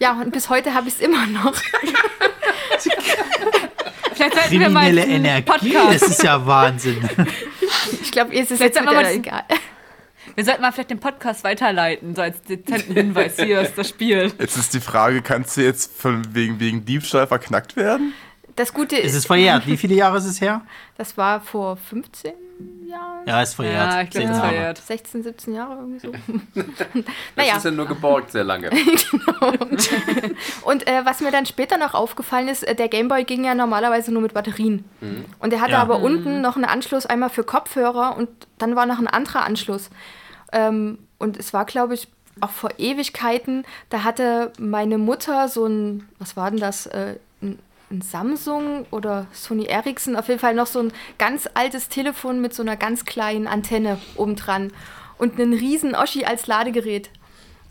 Ja, 0.00 0.12
und 0.20 0.32
bis 0.32 0.50
heute 0.50 0.74
habe 0.74 0.88
ich 0.88 0.94
es 0.94 1.00
immer 1.00 1.24
noch. 1.26 1.54
Vielleicht 4.14 4.34
sollten 4.34 4.60
wir 4.60 4.68
mal 4.68 4.84
einen 4.84 4.98
Energie, 4.98 5.42
Podcast. 5.42 6.02
das 6.02 6.10
ist 6.10 6.22
ja 6.22 6.44
Wahnsinn. 6.46 7.08
Ich 8.02 8.10
glaube, 8.12 8.34
ihr 8.34 8.42
ist 8.42 8.50
es 8.50 8.60
jetzt 8.60 8.80
wieder 8.80 8.92
mal, 8.92 9.06
egal. 9.06 9.44
Wir 10.34 10.44
sollten 10.44 10.62
mal 10.62 10.72
vielleicht 10.72 10.90
den 10.90 11.00
Podcast 11.00 11.44
weiterleiten, 11.44 12.14
so 12.14 12.22
als 12.22 12.42
dezenten 12.42 12.94
Hinweis. 12.94 13.36
Hier 13.36 13.60
ist 13.60 13.76
das 13.76 13.90
Spiel. 13.90 14.32
Jetzt 14.38 14.56
ist 14.56 14.72
die 14.74 14.80
Frage, 14.80 15.22
kannst 15.22 15.56
du 15.56 15.60
jetzt 15.62 15.92
von 15.96 16.34
wegen, 16.34 16.58
wegen 16.60 16.84
Diebstahl 16.84 17.26
verknackt 17.26 17.76
werden? 17.76 18.14
Das 18.56 18.72
Gute 18.72 18.96
Es 18.96 19.10
ist, 19.10 19.18
ist 19.18 19.26
verjährt. 19.26 19.66
Wie 19.66 19.76
viele 19.76 19.94
Jahre 19.94 20.18
ist 20.18 20.24
es 20.24 20.40
her? 20.40 20.62
das 20.96 21.16
war 21.16 21.40
vor 21.40 21.76
15 21.76 22.32
Jahren, 22.88 23.26
Ja, 23.26 23.42
ist 23.42 23.54
verjährt. 23.54 23.92
Ja, 23.92 24.02
ich 24.02 24.10
glaube, 24.10 24.26
das 24.28 24.36
Jahre. 24.36 24.48
verjährt. 24.48 24.78
16, 24.78 25.22
17 25.22 25.54
Jahre 25.54 25.74
irgendwie 25.76 25.98
so. 26.00 26.12
Das 26.54 26.86
naja, 27.36 27.56
ist 27.56 27.64
ja 27.64 27.70
nur 27.70 27.86
geborgt 27.86 28.30
sehr 28.32 28.44
lange. 28.44 28.70
und 30.64 30.86
äh, 30.86 31.04
was 31.04 31.20
mir 31.20 31.30
dann 31.30 31.46
später 31.46 31.78
noch 31.78 31.94
aufgefallen 31.94 32.48
ist, 32.48 32.62
äh, 32.62 32.74
der 32.74 32.88
Gameboy 32.88 33.24
ging 33.24 33.44
ja 33.44 33.54
normalerweise 33.54 34.12
nur 34.12 34.22
mit 34.22 34.34
Batterien. 34.34 34.84
Und 35.38 35.50
der 35.52 35.60
hatte 35.60 35.72
Ja. 35.72 35.82
aber 35.82 36.00
unten 36.00 36.40
noch 36.40 36.56
einen 36.56 36.64
Anschluss 36.64 37.06
einmal 37.06 37.30
für 37.30 37.44
Kopfhörer 37.44 38.16
und 38.16 38.28
dann 38.58 38.76
war 38.76 38.86
noch 38.86 38.98
ein 38.98 39.06
anderer 39.08 39.44
Anschluss. 39.44 39.90
Ähm, 40.52 40.98
und 41.18 41.38
es 41.38 41.52
war, 41.52 41.64
glaube 41.64 41.94
ich, 41.94 42.08
auch 42.40 42.50
vor 42.50 42.70
Ewigkeiten, 42.78 43.64
da 43.90 44.02
hatte 44.02 44.52
meine 44.58 44.98
Mutter 44.98 45.48
so 45.48 45.66
ein, 45.66 46.08
was 46.18 46.36
war 46.36 46.50
denn 46.50 46.58
das, 46.60 46.86
äh, 46.86 47.16
ein, 47.90 47.96
ein 47.96 48.00
Samsung 48.02 48.86
oder 48.90 49.26
Sony 49.32 49.64
Ericsson, 49.66 50.16
auf 50.16 50.28
jeden 50.28 50.40
Fall 50.40 50.54
noch 50.54 50.66
so 50.66 50.80
ein 50.80 50.92
ganz 51.18 51.48
altes 51.54 51.88
Telefon 51.88 52.40
mit 52.40 52.54
so 52.54 52.62
einer 52.62 52.76
ganz 52.76 53.04
kleinen 53.04 53.46
Antenne 53.46 53.98
obendran 54.16 54.72
und 55.18 55.40
einen 55.40 55.52
riesen 55.52 55.94
Oschi 55.94 56.24
als 56.24 56.46
Ladegerät. 56.46 57.10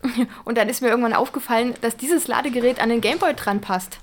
Und 0.44 0.58
dann 0.58 0.68
ist 0.68 0.82
mir 0.82 0.90
irgendwann 0.90 1.14
aufgefallen, 1.14 1.76
dass 1.80 1.96
dieses 1.96 2.28
Ladegerät 2.28 2.82
an 2.82 2.90
den 2.90 3.00
Gameboy 3.00 3.34
dran 3.36 3.62
passt. 3.62 4.00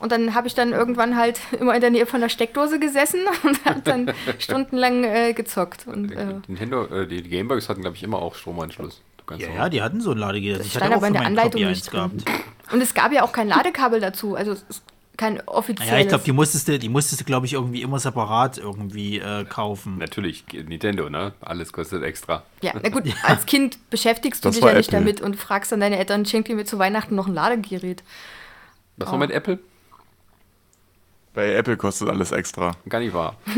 Und 0.00 0.10
dann 0.10 0.34
habe 0.34 0.46
ich 0.46 0.54
dann 0.54 0.72
irgendwann 0.72 1.16
halt 1.16 1.40
immer 1.60 1.74
in 1.74 1.80
der 1.80 1.90
Nähe 1.90 2.06
von 2.06 2.20
der 2.20 2.28
Steckdose 2.28 2.78
gesessen 2.78 3.20
und 3.42 3.64
habe 3.64 3.80
dann 3.82 4.12
stundenlang 4.38 5.04
äh, 5.04 5.32
gezockt. 5.32 5.86
Und, 5.86 6.12
äh, 6.12 6.40
Nintendo, 6.46 6.86
äh, 6.86 7.06
die 7.06 7.22
Gameboys 7.22 7.68
hatten, 7.68 7.82
glaube 7.82 7.96
ich, 7.96 8.02
immer 8.02 8.18
auch 8.18 8.34
Stromanschluss. 8.34 9.02
Ja, 9.38 9.48
ja, 9.48 9.68
die 9.70 9.80
hatten 9.80 10.02
so 10.02 10.10
ein 10.10 10.18
Ladegerät. 10.18 10.60
Ich 10.60 10.72
stand 10.72 10.84
hatte 10.84 10.94
auch 10.94 10.98
aber 10.98 11.06
in 11.06 11.14
der 11.14 11.22
Anleitung 11.22 11.62
nicht 11.62 11.90
drin. 11.90 12.22
und 12.72 12.82
es 12.82 12.92
gab 12.92 13.10
ja 13.10 13.22
auch 13.22 13.32
kein 13.32 13.48
Ladekabel 13.48 13.98
dazu, 13.98 14.34
also 14.34 14.52
es 14.52 14.82
kein 15.16 15.40
offizielles. 15.46 15.92
Ja, 15.92 15.98
ich 15.98 16.08
glaube, 16.08 16.24
die 16.24 16.32
musstest 16.32 16.68
du, 16.68 16.78
die 16.78 16.88
musstest 16.88 17.20
du, 17.20 17.24
glaube 17.24 17.46
ich, 17.46 17.52
irgendwie 17.54 17.82
immer 17.82 17.98
separat 17.98 18.58
irgendwie 18.58 19.18
äh, 19.18 19.44
kaufen. 19.44 19.98
Natürlich, 19.98 20.44
Nintendo, 20.52 21.08
ne? 21.10 21.32
Alles 21.40 21.72
kostet 21.72 22.02
extra. 22.02 22.42
Ja, 22.62 22.72
na 22.82 22.88
gut, 22.88 23.04
als 23.22 23.46
Kind 23.46 23.78
beschäftigst 23.90 24.44
du 24.44 24.48
Das 24.48 24.56
dich 24.56 24.64
ja 24.64 24.72
nicht 24.74 24.88
Apple. 24.88 25.00
damit 25.00 25.20
und 25.20 25.36
fragst 25.36 25.72
dann 25.72 25.80
deine 25.80 25.98
Eltern, 25.98 26.26
schenkt 26.26 26.48
ihr 26.48 26.56
mir 26.56 26.64
zu 26.64 26.78
Weihnachten 26.78 27.14
noch 27.14 27.26
ein 27.28 27.34
Ladegerät. 27.34 28.02
Was 28.96 29.08
Oh. 29.08 29.12
war 29.12 29.18
mit 29.18 29.30
Apple? 29.30 29.58
Bei 31.32 31.52
Apple 31.54 31.76
kostet 31.76 32.08
alles 32.08 32.30
extra. 32.30 32.72
Gar 32.88 33.00
nicht 33.00 33.12
wahr. 33.14 33.36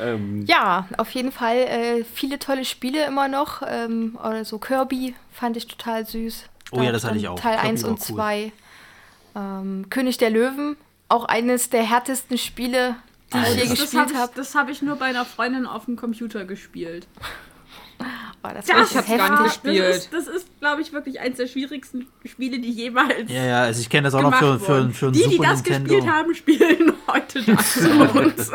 ähm, 0.00 0.44
Ja, 0.46 0.88
auf 0.98 1.10
jeden 1.10 1.32
Fall 1.32 1.56
äh, 1.56 2.04
viele 2.04 2.38
tolle 2.38 2.64
Spiele 2.64 3.06
immer 3.06 3.28
noch. 3.28 3.62
Ähm, 3.66 4.18
oder 4.22 4.44
so 4.44 4.58
Kirby 4.58 5.14
fand 5.32 5.56
ich 5.56 5.66
total 5.66 6.06
süß. 6.06 6.44
Oh 6.72 6.78
ja, 6.78 6.86
Da 6.86 6.92
das 6.92 7.04
hatte 7.04 7.18
ich 7.18 7.28
auch. 7.28 7.38
Teil 7.38 7.54
Kirby 7.56 7.68
1 7.68 7.82
war 7.82 7.90
und 7.90 8.00
cool. 8.00 8.16
2. 8.16 8.52
Ähm, 9.34 9.86
König 9.90 10.18
der 10.18 10.30
Löwen, 10.30 10.76
auch 11.08 11.24
eines 11.24 11.70
der 11.70 11.82
härtesten 11.82 12.38
Spiele, 12.38 12.96
die 13.32 13.38
ich 13.38 13.48
je 13.48 13.60
Das, 13.60 13.68
das 13.70 13.80
gespielt 13.80 14.02
habe 14.02 14.14
habe. 14.18 14.30
ich, 14.32 14.36
das 14.36 14.54
hab 14.54 14.68
ich 14.68 14.82
nur 14.82 14.96
bei 14.96 15.06
einer 15.06 15.24
Freundin 15.24 15.66
auf 15.66 15.84
dem 15.86 15.96
Computer 15.96 16.44
gespielt. 16.44 17.06
Oh, 18.46 18.50
das 18.52 18.66
Das 18.66 18.90
Ich 18.90 18.96
hab's 18.96 19.08
gar 19.08 19.42
nicht 19.42 19.54
gespielt. 19.54 19.80
Das 19.88 19.96
ist, 19.96 20.12
das 20.12 20.26
ist 20.26 20.48
glaube 20.60 20.82
ich, 20.82 20.92
wirklich 20.92 21.20
eines 21.20 21.38
der 21.38 21.46
schwierigsten 21.46 22.06
Spiele, 22.26 22.58
die 22.58 22.70
jemals 22.70 23.30
Ja, 23.30 23.44
ja, 23.44 23.62
also 23.62 23.80
ich 23.80 23.88
kenne 23.88 24.02
das 24.08 24.14
auch 24.14 24.20
noch 24.20 24.38
gemacht 24.38 24.60
für, 24.60 24.90
für, 24.90 24.90
für 24.90 25.06
ein 25.06 25.12
Die, 25.12 25.22
die 25.22 25.36
Super 25.36 25.44
das 25.48 25.62
Nintendo. 25.62 25.94
gespielt 25.94 26.12
haben, 26.12 26.34
spielen 26.34 26.92
heute 27.06 27.42
Souls. 27.42 28.52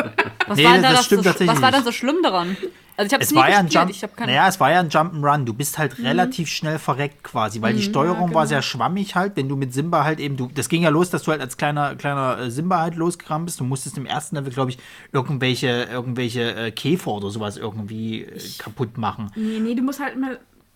Was, 0.48 0.58
Nee, 0.58 0.66
war 0.66 0.78
das 0.78 1.08
das 1.08 1.10
so, 1.10 1.48
was 1.48 1.62
war 1.62 1.72
denn 1.72 1.84
so 1.84 1.92
schlimm 1.92 2.18
daran? 2.22 2.56
Also 3.00 3.08
ich 3.08 3.14
habe 3.14 3.24
es 3.24 3.32
nie 3.32 3.38
war 3.38 3.50
ja 3.50 3.60
ein. 3.60 3.70
Jump, 3.70 3.90
ich 3.92 4.04
habe 4.04 4.12
keine 4.14 4.34
naja, 4.34 4.50
es 4.50 4.60
war 4.60 4.72
ja 4.72 4.82
ein 4.82 4.90
Jump'n'Run. 4.90 5.46
Du 5.46 5.54
bist 5.54 5.78
halt 5.78 6.00
relativ 6.00 6.50
schnell 6.50 6.78
verreckt 6.78 7.24
quasi, 7.24 7.62
weil 7.62 7.74
die 7.74 7.82
Steuerung 7.82 8.34
war 8.34 8.46
sehr 8.46 8.62
schwammig 8.62 9.16
halt, 9.16 9.38
wenn 9.38 9.48
du 9.48 9.56
mit 9.56 9.74
Simba 9.74 10.04
halt 10.04 10.20
eben, 10.20 10.36
du, 10.36 10.52
das 10.54 10.68
ging 10.68 10.84
ja 10.84 10.90
los, 10.90 11.10
dass 11.10 11.24
du 11.24 11.32
halt 11.32 11.40
als 11.40 11.56
kleiner, 11.56 11.96
kleiner 11.96 12.38
äh, 12.40 12.52
Simba 12.52 12.82
halt 12.82 12.96
losgerannt 12.96 13.46
bist. 13.46 13.62
Du 13.62 13.64
musstest 13.64 13.98
im 13.98 14.06
ersten 14.06 14.36
Level, 14.36 14.52
glaube 14.52 14.72
ich, 14.72 14.80
irgendwelche, 15.14 15.88
irgendwelche 15.90 16.54
äh, 16.56 16.72
Käfer 16.72 17.12
oder 17.12 17.30
sowas 17.30 17.56
irgendwie 17.56 18.24
äh, 18.24 18.38
kaputt 18.58 18.98
machen. 18.98 19.32
nee, 19.38 19.60
nee, 19.62 19.76
du 19.76 19.82
musst 19.82 20.02
halt 20.02 20.16
immer. 20.16 20.32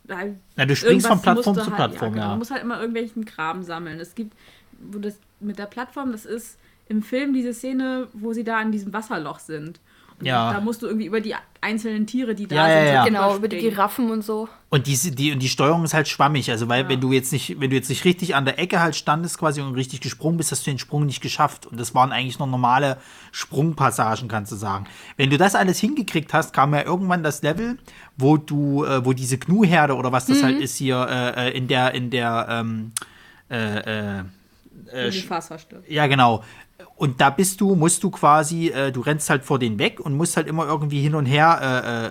Weil 0.06 0.40
Na, 0.56 0.66
du 0.66 0.78
springst 0.78 1.08
von 1.08 1.22
Plattform 1.22 1.56
zu 1.56 1.66
halt, 1.66 1.76
Plattform, 1.76 2.14
genau. 2.14 2.26
ja. 2.26 2.32
Du 2.32 2.38
musst 2.38 2.52
halt 2.52 2.64
immer 2.64 2.80
irgendwelchen 2.80 3.26
Kram 3.26 3.64
sammeln. 3.64 4.00
Es 4.00 4.16
gibt, 4.16 4.34
wo 4.80 4.98
das 4.98 5.20
mit 5.42 5.60
der 5.60 5.66
Plattform, 5.66 6.14
das 6.14 6.26
ist 6.26 6.58
im 6.88 7.04
Film 7.04 7.34
diese 7.34 7.54
Szene, 7.54 8.08
wo 8.14 8.32
sie 8.32 8.46
da 8.46 8.62
in 8.62 8.72
diesem 8.72 8.94
Wasserloch 8.94 9.40
sind. 9.40 9.82
Ja. 10.22 10.54
Da 10.54 10.62
musst 10.62 10.82
du 10.82 10.88
irgendwie 10.88 11.06
über 11.06 11.22
die 11.22 11.36
einzelnen 11.62 12.06
Tiere, 12.08 12.36
die 12.36 12.48
da 12.48 12.56
Ja, 12.56 12.68
ja, 12.68 12.76
sind, 12.76 12.88
so 12.88 12.94
ja. 12.94 13.06
Genau, 13.06 13.36
über 13.36 13.48
die. 13.48 13.60
Giraffen 13.60 14.12
und 14.12 14.24
so. 14.24 14.48
Und 14.70 14.88
diese, 14.88 15.12
die, 15.12 15.32
und 15.32 15.40
die 15.40 15.50
Steuerung 15.50 15.84
ist 15.84 15.94
halt 15.94 16.08
schwammig. 16.08 16.50
Also, 16.52 16.68
weil, 16.68 16.90
wenn 16.90 17.00
du 17.00 17.12
jetzt 17.12 17.32
nicht, 17.32 17.60
wenn 17.60 17.70
du 17.70 17.76
jetzt 17.76 17.90
nicht 17.90 18.06
richtig 18.06 18.36
an 18.36 18.46
der 18.46 18.60
Ecke 18.60 18.80
halt 18.80 18.96
standest 18.96 19.38
quasi 19.38 19.62
und 19.62 19.76
richtig 19.76 20.02
gesprungen 20.02 20.38
bist, 20.38 20.52
hast 20.52 20.66
du 20.66 20.72
den 20.72 20.80
Sprung 20.80 21.06
nicht 21.06 21.22
geschafft. 21.22 21.66
Und 21.66 21.80
das 21.80 21.94
waren 21.96 22.12
eigentlich 22.12 22.40
nur 22.40 22.48
normale 22.48 22.98
Sprungpassagen, 23.32 24.28
kannst 24.28 24.52
du 24.52 24.56
sagen. 24.56 24.86
Wenn 25.18 25.30
du 25.30 25.38
das 25.38 25.56
alles 25.56 25.80
hingekriegt 25.80 26.34
hast, 26.34 26.54
kam 26.54 26.74
ja 26.74 26.84
irgendwann 26.84 27.24
das 27.24 27.42
Level, 27.42 27.78
wo 28.18 28.38
du, 28.38 28.86
äh, 28.86 29.06
wo 29.06 29.14
diese 29.14 29.38
Gnu-Herde 29.38 29.96
oder 29.96 30.12
was 30.12 30.26
das 30.26 30.44
halt 30.44 30.60
ist 30.60 30.76
hier, 30.78 31.08
äh, 31.10 31.50
äh, 31.50 31.58
in 31.58 31.68
der, 31.68 31.94
in 31.94 32.10
der, 32.10 32.48
ähm, 32.50 32.92
äh, 33.50 34.20
äh, 34.20 34.24
Wenn 34.92 35.12
die 35.12 35.22
Fass 35.22 35.50
stirbt. 35.62 35.90
ja, 35.90 36.08
genau. 36.08 36.44
Und 37.04 37.20
da 37.20 37.32
bist 37.32 37.60
du, 37.60 37.76
musst 37.76 38.02
du 38.02 38.10
quasi, 38.12 38.70
äh, 38.70 38.90
du 38.94 39.02
rennst 39.02 39.30
halt 39.30 39.44
vor 39.44 39.60
denen 39.60 39.78
weg 39.78 40.00
und 40.00 40.16
musst 40.16 40.38
halt 40.38 40.48
immer 40.48 40.66
irgendwie 40.66 41.02
hin 41.02 41.16
und 41.16 41.26
her 41.26 41.60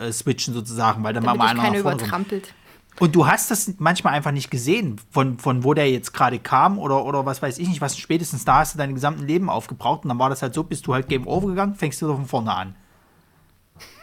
äh, 0.02 0.08
äh, 0.08 0.12
switchen 0.12 0.52
sozusagen, 0.52 1.02
weil 1.02 1.14
dann 1.14 1.24
Damit 1.24 1.38
mal 1.38 1.46
einer 1.46 1.62
keiner 1.62 1.76
nach 1.76 1.82
vorne 1.82 1.96
kommt. 1.96 2.02
übertrampelt. 2.02 2.54
Und 3.00 3.14
du 3.14 3.26
hast 3.26 3.50
das 3.50 3.72
manchmal 3.78 4.12
einfach 4.12 4.32
nicht 4.32 4.50
gesehen, 4.50 5.00
von, 5.10 5.38
von 5.38 5.64
wo 5.64 5.72
der 5.72 5.90
jetzt 5.90 6.12
gerade 6.12 6.38
kam 6.38 6.78
oder, 6.78 7.06
oder 7.06 7.24
was 7.24 7.40
weiß 7.40 7.58
ich 7.58 7.68
nicht, 7.68 7.80
was 7.80 7.96
spätestens 7.96 8.44
da 8.44 8.58
hast 8.58 8.74
du 8.74 8.78
dein 8.78 8.92
gesamten 8.92 9.26
Leben 9.26 9.48
aufgebraucht 9.48 10.04
und 10.04 10.10
dann 10.10 10.18
war 10.18 10.28
das 10.28 10.42
halt 10.42 10.52
so, 10.52 10.62
bist 10.62 10.86
du 10.86 10.92
halt 10.92 11.08
Game 11.08 11.26
Over 11.26 11.46
gegangen, 11.46 11.74
fängst 11.74 12.02
du 12.02 12.08
wieder 12.08 12.16
von 12.16 12.26
vorne 12.26 12.54
an. 12.54 12.74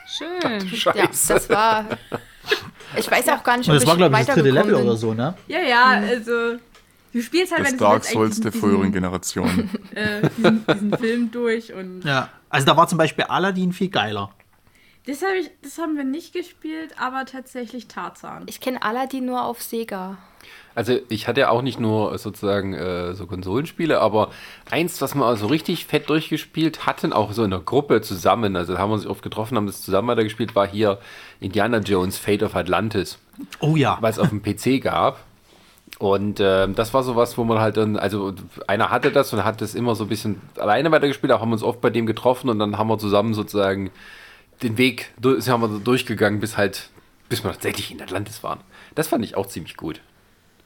Schön. 0.08 0.72
Ja, 0.96 1.06
das 1.06 1.50
war. 1.52 1.86
Ich 2.98 3.12
weiß 3.12 3.30
auch 3.30 3.44
gar 3.44 3.58
nicht, 3.58 3.70
ob 3.70 3.76
ich 3.76 3.86
weitergekommen 3.86 4.86
bin. 4.88 4.98
so, 4.98 5.14
ne? 5.14 5.36
Ja, 5.48 5.60
ja, 5.60 5.84
also. 5.86 6.58
Du 7.14 7.22
spielst 7.22 7.52
halt, 7.52 7.62
Das 7.62 7.72
wenn 7.72 7.78
du 7.78 7.84
Dark 7.84 8.04
so 8.06 8.14
Souls 8.14 8.40
der 8.42 8.52
früheren 8.52 8.92
Generation. 8.92 9.70
äh, 9.96 10.30
diesen, 10.38 10.66
diesen 10.68 10.98
Film 10.98 11.32
durch 11.32 11.74
und 11.74 12.04
Ja. 12.04 12.30
Also 12.50 12.66
da 12.66 12.78
war 12.78 12.88
zum 12.88 12.98
Beispiel 12.98 13.26
Aladdin 13.26 13.74
viel 13.74 13.90
geiler. 13.90 14.32
das, 15.06 15.22
hab 15.22 15.34
ich, 15.40 15.50
das 15.62 15.78
haben 15.78 15.98
wir 15.98 16.04
nicht 16.04 16.34
gespielt, 16.34 16.94
aber 17.00 17.26
tatsächlich 17.26 17.88
Tarzan. 17.88 18.44
Ich 18.48 18.60
kenne 18.60 18.82
Aladdin 18.84 19.26
nur 19.26 19.44
auf 19.44 19.62
Sega. 19.62 20.18
Also 20.76 20.98
ich 21.10 21.28
hatte 21.28 21.42
ja 21.42 21.50
auch 21.50 21.62
nicht 21.62 21.80
nur 21.80 22.18
sozusagen 22.18 22.74
äh, 22.74 23.14
so 23.14 23.26
Konsolenspiele, 23.28 24.00
aber 24.00 24.30
eins, 24.72 25.02
was 25.02 25.14
wir 25.16 25.36
so 25.36 25.48
richtig 25.48 25.86
fett 25.86 26.10
durchgespielt 26.10 26.86
hatten, 26.86 27.12
auch 27.12 27.34
so 27.34 27.44
in 27.44 27.50
der 27.50 27.60
Gruppe 27.60 28.02
zusammen, 28.02 28.56
also 28.56 28.74
da 28.74 28.80
haben 28.80 28.90
wir 28.92 28.94
uns 28.94 29.06
oft 29.06 29.22
getroffen, 29.22 29.58
haben 29.58 29.66
das 29.68 29.82
zusammen 29.82 30.08
weitergespielt, 30.08 30.56
war 30.56 30.68
hier 30.68 31.00
Indiana 31.40 31.80
Jones 31.80 32.18
Fate 32.18 32.44
of 32.44 32.56
Atlantis, 32.56 33.18
Oh 33.60 33.76
ja. 33.76 33.98
weil 34.00 34.12
es 34.12 34.20
auf 34.20 34.30
dem 34.30 34.42
PC 34.42 34.82
gab. 34.82 35.20
Und 36.00 36.40
ähm, 36.40 36.76
das 36.76 36.94
war 36.94 37.04
sowas, 37.04 37.38
wo 37.38 37.44
man 37.44 37.60
halt 37.60 37.76
dann, 37.76 37.98
also 37.98 38.34
einer 38.68 38.90
hatte 38.90 39.12
das 39.12 39.34
und 39.34 39.44
hat 39.44 39.60
das 39.60 39.76
immer 39.76 39.96
so 39.96 40.06
ein 40.06 40.10
bisschen 40.10 40.42
alleine 40.58 40.92
weitergespielt, 40.92 41.32
auch 41.34 41.42
haben 41.42 41.50
wir 41.50 41.54
uns 41.54 41.64
oft 41.64 41.82
bei 41.82 41.90
dem 41.90 42.06
getroffen 42.06 42.50
und 42.50 42.58
dann 42.58 42.78
haben 42.78 42.88
wir 42.88 42.98
zusammen 42.98 43.34
sozusagen 43.34 43.92
den 44.64 44.78
Weg 44.78 45.12
durch, 45.20 45.50
haben 45.50 45.62
wir 45.62 45.68
so 45.68 45.80
durchgegangen, 45.80 46.40
bis 46.40 46.56
halt, 46.56 46.90
bis 47.28 47.44
wir 47.44 47.52
tatsächlich 47.52 47.92
in 47.92 48.02
Atlantis 48.02 48.44
waren. 48.44 48.62
Das 48.96 49.10
fand 49.10 49.26
ich 49.26 49.36
auch 49.36 49.48
ziemlich 49.48 49.76
gut. 49.76 50.00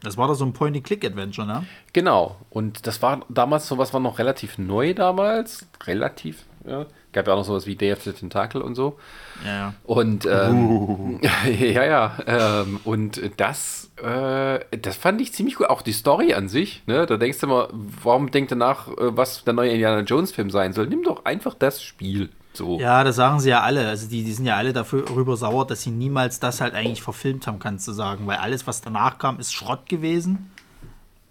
Das 0.03 0.17
war 0.17 0.27
doch 0.27 0.35
so 0.35 0.45
ein 0.45 0.53
Point-and-Click-Adventure, 0.53 1.47
ne? 1.47 1.65
Genau. 1.93 2.35
Und 2.49 2.85
das 2.85 3.01
war 3.01 3.21
damals 3.29 3.67
sowas 3.67 3.93
war 3.93 4.01
noch 4.01 4.19
relativ 4.19 4.57
neu 4.57 4.93
damals. 4.93 5.65
Relativ, 5.85 6.43
ja. 6.67 6.85
Gab 7.13 7.27
ja 7.27 7.33
auch 7.33 7.37
noch 7.37 7.45
sowas 7.45 7.65
wie 7.65 7.75
Day 7.75 7.93
of 7.93 8.03
the 8.03 8.11
Tentacle 8.11 8.61
und 8.61 8.75
so. 8.75 8.99
Ja, 9.45 9.55
ja. 9.55 9.73
Und 9.85 10.25
ähm, 10.25 11.21
ja, 11.59 11.85
ja. 11.85 12.17
Ähm, 12.27 12.81
und 12.83 13.21
das, 13.37 13.82
äh, 13.97 14.59
das 14.77 14.95
fand 14.95 15.21
ich 15.21 15.33
ziemlich 15.33 15.55
gut. 15.55 15.69
Auch 15.69 15.81
die 15.81 15.93
Story 15.93 16.33
an 16.33 16.49
sich, 16.49 16.83
ne? 16.87 17.05
Da 17.05 17.17
denkst 17.17 17.39
du 17.39 17.47
mal, 17.47 17.69
warum 17.71 18.31
denkt 18.31 18.51
ihr 18.51 18.55
nach, 18.55 18.87
äh, 18.87 19.15
was 19.15 19.43
der 19.43 19.53
neue 19.53 19.71
Indiana 19.71 20.01
Jones-Film 20.01 20.49
sein 20.49 20.73
soll? 20.73 20.87
Nimm 20.87 21.03
doch 21.03 21.25
einfach 21.25 21.53
das 21.53 21.83
Spiel. 21.83 22.29
So. 22.53 22.79
Ja, 22.79 23.03
das 23.03 23.15
sagen 23.15 23.39
sie 23.39 23.49
ja 23.49 23.61
alle. 23.61 23.87
Also 23.87 24.07
die, 24.07 24.23
die 24.23 24.33
sind 24.33 24.45
ja 24.45 24.57
alle 24.57 24.73
darüber 24.73 25.37
sauer, 25.37 25.65
dass 25.65 25.81
sie 25.81 25.91
niemals 25.91 26.39
das 26.39 26.61
halt 26.61 26.75
eigentlich 26.75 27.01
verfilmt 27.01 27.47
haben, 27.47 27.59
kannst 27.59 27.87
du 27.87 27.91
sagen. 27.93 28.27
Weil 28.27 28.37
alles, 28.37 28.67
was 28.67 28.81
danach 28.81 29.17
kam, 29.17 29.39
ist 29.39 29.53
Schrott 29.53 29.87
gewesen. 29.89 30.51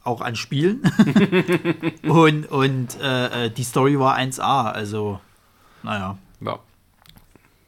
Auch 0.04 0.20
an 0.20 0.34
Spielen. 0.34 0.82
und 2.02 2.50
und 2.50 3.00
äh, 3.00 3.46
äh, 3.46 3.50
die 3.50 3.62
Story 3.62 3.98
war 3.98 4.18
1A. 4.18 4.72
Also, 4.72 5.20
naja. 5.84 6.18
Ja. 6.40 6.58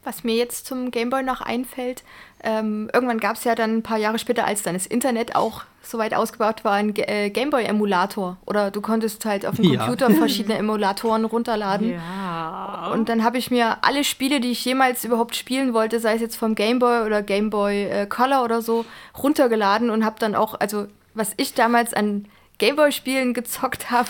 Was 0.03 0.23
mir 0.23 0.35
jetzt 0.35 0.67
zum 0.67 0.91
Gameboy 0.91 1.23
noch 1.23 1.41
einfällt, 1.41 2.03
ähm, 2.45 2.89
irgendwann 2.93 3.19
gab 3.19 3.35
es 3.35 3.43
ja 3.43 3.55
dann 3.55 3.77
ein 3.77 3.83
paar 3.83 3.97
Jahre 3.97 4.19
später, 4.19 4.45
als 4.45 4.63
dann 4.63 4.73
das 4.75 4.85
Internet 4.85 5.35
auch 5.35 5.63
so 5.81 5.97
weit 5.97 6.13
ausgebaut 6.13 6.63
war, 6.63 6.73
einen 6.73 6.95
äh, 6.95 7.29
Gameboy-Emulator. 7.29 8.37
Oder 8.45 8.71
du 8.71 8.81
konntest 8.81 9.25
halt 9.25 9.45
auf 9.45 9.55
dem 9.57 9.65
Ja. 9.65 9.79
Computer 9.85 10.09
verschiedene 10.11 10.57
Emulatoren 10.57 11.25
runterladen. 11.25 11.91
Ja. 11.93 12.89
Und 12.93 13.09
dann 13.09 13.23
habe 13.23 13.37
ich 13.37 13.51
mir 13.51 13.77
alle 13.83 14.03
Spiele, 14.03 14.39
die 14.39 14.51
ich 14.51 14.63
jemals 14.65 15.03
überhaupt 15.03 15.35
spielen 15.35 15.73
wollte, 15.73 15.99
sei 15.99 16.15
es 16.15 16.21
jetzt 16.21 16.37
vom 16.37 16.55
Gameboy 16.55 17.05
oder 17.05 17.21
Gameboy 17.21 17.83
äh, 17.83 18.05
Color 18.07 18.43
oder 18.43 18.61
so, 18.61 18.85
runtergeladen 19.21 19.89
und 19.89 20.05
habe 20.05 20.15
dann 20.19 20.35
auch, 20.35 20.59
also 20.59 20.87
was 21.13 21.33
ich 21.37 21.53
damals 21.53 21.93
an 21.93 22.27
Gameboy-Spielen 22.57 23.33
gezockt 23.33 23.91
habe, 23.91 24.09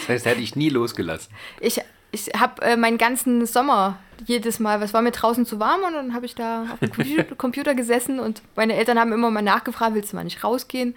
Das 0.00 0.08
heißt, 0.08 0.26
hätte 0.26 0.40
ich 0.40 0.56
nie 0.56 0.68
losgelassen. 0.68 1.32
ich, 1.60 1.80
ich 2.14 2.28
habe 2.38 2.62
äh, 2.62 2.76
meinen 2.76 2.98
ganzen 2.98 3.44
Sommer 3.46 3.98
jedes 4.26 4.60
Mal, 4.60 4.80
was 4.80 4.94
war 4.94 5.02
mir 5.02 5.10
draußen 5.10 5.44
zu 5.44 5.58
warm 5.58 5.82
und 5.82 5.92
dann 5.92 6.14
habe 6.14 6.24
ich 6.24 6.34
da 6.36 6.66
auf 6.72 6.78
dem 6.78 6.92
Computer, 6.92 7.34
Computer 7.36 7.74
gesessen 7.74 8.20
und 8.20 8.40
meine 8.56 8.74
Eltern 8.76 8.98
haben 8.98 9.12
immer 9.12 9.30
mal 9.30 9.42
nachgefragt, 9.42 9.94
willst 9.94 10.12
du 10.12 10.16
mal 10.16 10.24
nicht 10.24 10.42
rausgehen? 10.44 10.94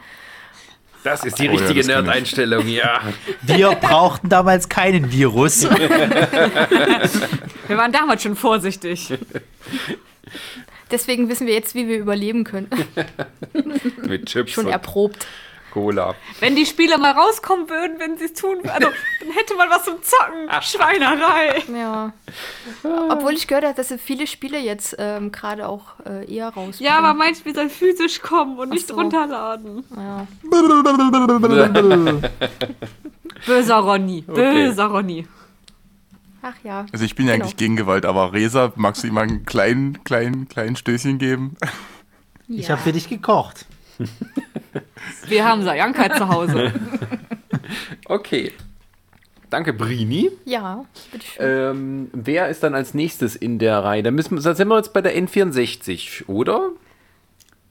Das 1.03 1.23
ist 1.25 1.39
die 1.39 1.49
Oh 1.49 1.53
ja, 1.53 1.57
richtige 1.57 1.79
ich. 1.81 1.87
Nerd-Einstellung, 1.87 2.67
ja. 2.67 3.01
Wir 3.41 3.71
brauchten 3.71 4.29
damals 4.29 4.69
keinen 4.69 5.11
Virus. 5.11 5.63
Wir 7.67 7.77
waren 7.77 7.91
damals 7.91 8.21
schon 8.23 8.35
vorsichtig. 8.35 9.13
Deswegen 10.91 11.27
wissen 11.29 11.47
wir 11.47 11.53
jetzt, 11.53 11.75
wie 11.75 11.87
wir 11.87 11.97
überleben 11.97 12.43
können. 12.45 12.69
Mit 14.07 14.27
Chips 14.27 14.53
Schon 14.53 14.67
und 14.67 14.71
erprobt. 14.71 15.27
Cola. 15.77 16.15
Wenn 16.39 16.55
die 16.55 16.65
Spiele 16.65 16.97
mal 16.97 17.11
rauskommen 17.11 17.69
würden, 17.69 17.99
wenn 17.99 18.17
sie 18.17 18.25
es 18.25 18.33
tun, 18.33 18.57
also 18.63 18.87
dann 19.19 19.31
hätte 19.31 19.53
man 19.55 19.69
was 19.69 19.85
zum 19.85 20.01
Zocken. 20.01 20.49
Schweinerei. 20.61 21.63
Ja. 21.71 22.13
Obwohl 23.09 23.33
ich 23.33 23.47
gehört 23.47 23.63
habe, 23.63 23.75
dass 23.75 23.93
viele 24.01 24.25
Spiele 24.25 24.57
jetzt 24.57 24.95
ähm, 24.97 25.31
gerade 25.31 25.67
auch 25.69 25.83
äh, 26.03 26.25
eher 26.33 26.49
raus. 26.49 26.79
Ja, 26.79 26.97
aber 26.97 27.13
mein 27.13 27.35
Spiel 27.35 27.53
soll 27.53 27.69
physisch 27.69 28.21
kommen 28.21 28.57
und 28.57 28.69
nicht 28.69 28.87
so. 28.87 28.95
runterladen. 28.95 29.83
Ja. 29.95 30.25
Böser 33.45 33.75
Ronny. 33.75 34.21
Böser 34.21 34.85
Ronny. 34.85 35.27
Ach 36.41 36.55
ja. 36.63 36.87
Also 36.91 37.05
ich 37.05 37.13
bin 37.13 37.27
ja 37.27 37.33
Genau. 37.33 37.43
eigentlich 37.45 37.57
gegen 37.57 37.75
Gewalt, 37.75 38.05
aber 38.05 38.33
Resa, 38.33 38.71
magst 38.75 39.03
du 39.03 39.07
ihm 39.07 39.13
mal 39.13 39.21
einen 39.23 39.45
kleinen, 39.45 40.03
kleinen, 40.03 40.47
kleinen 40.47 40.75
Stößchen 40.75 41.19
geben? 41.19 41.55
Ich 42.47 42.71
habe 42.71 42.81
für 42.81 42.93
dich 42.93 43.09
gekocht. 43.09 43.65
Wir 45.27 45.45
haben 45.45 45.63
Sajanka 45.63 46.13
zu 46.15 46.27
Hause. 46.27 46.73
Okay. 48.05 48.53
Danke, 49.49 49.73
Brini. 49.73 50.29
Ja, 50.45 50.85
bitteschön. 51.11 51.45
Ähm, 51.45 52.09
wer 52.13 52.47
ist 52.49 52.63
dann 52.63 52.73
als 52.75 52.93
nächstes 52.93 53.35
in 53.35 53.59
der 53.59 53.83
Reihe? 53.83 54.03
Da, 54.03 54.11
müssen, 54.11 54.41
da 54.41 54.55
sind 54.55 54.67
wir 54.69 54.77
jetzt 54.77 54.93
bei 54.93 55.01
der 55.01 55.17
N64, 55.17 56.27
oder? 56.27 56.69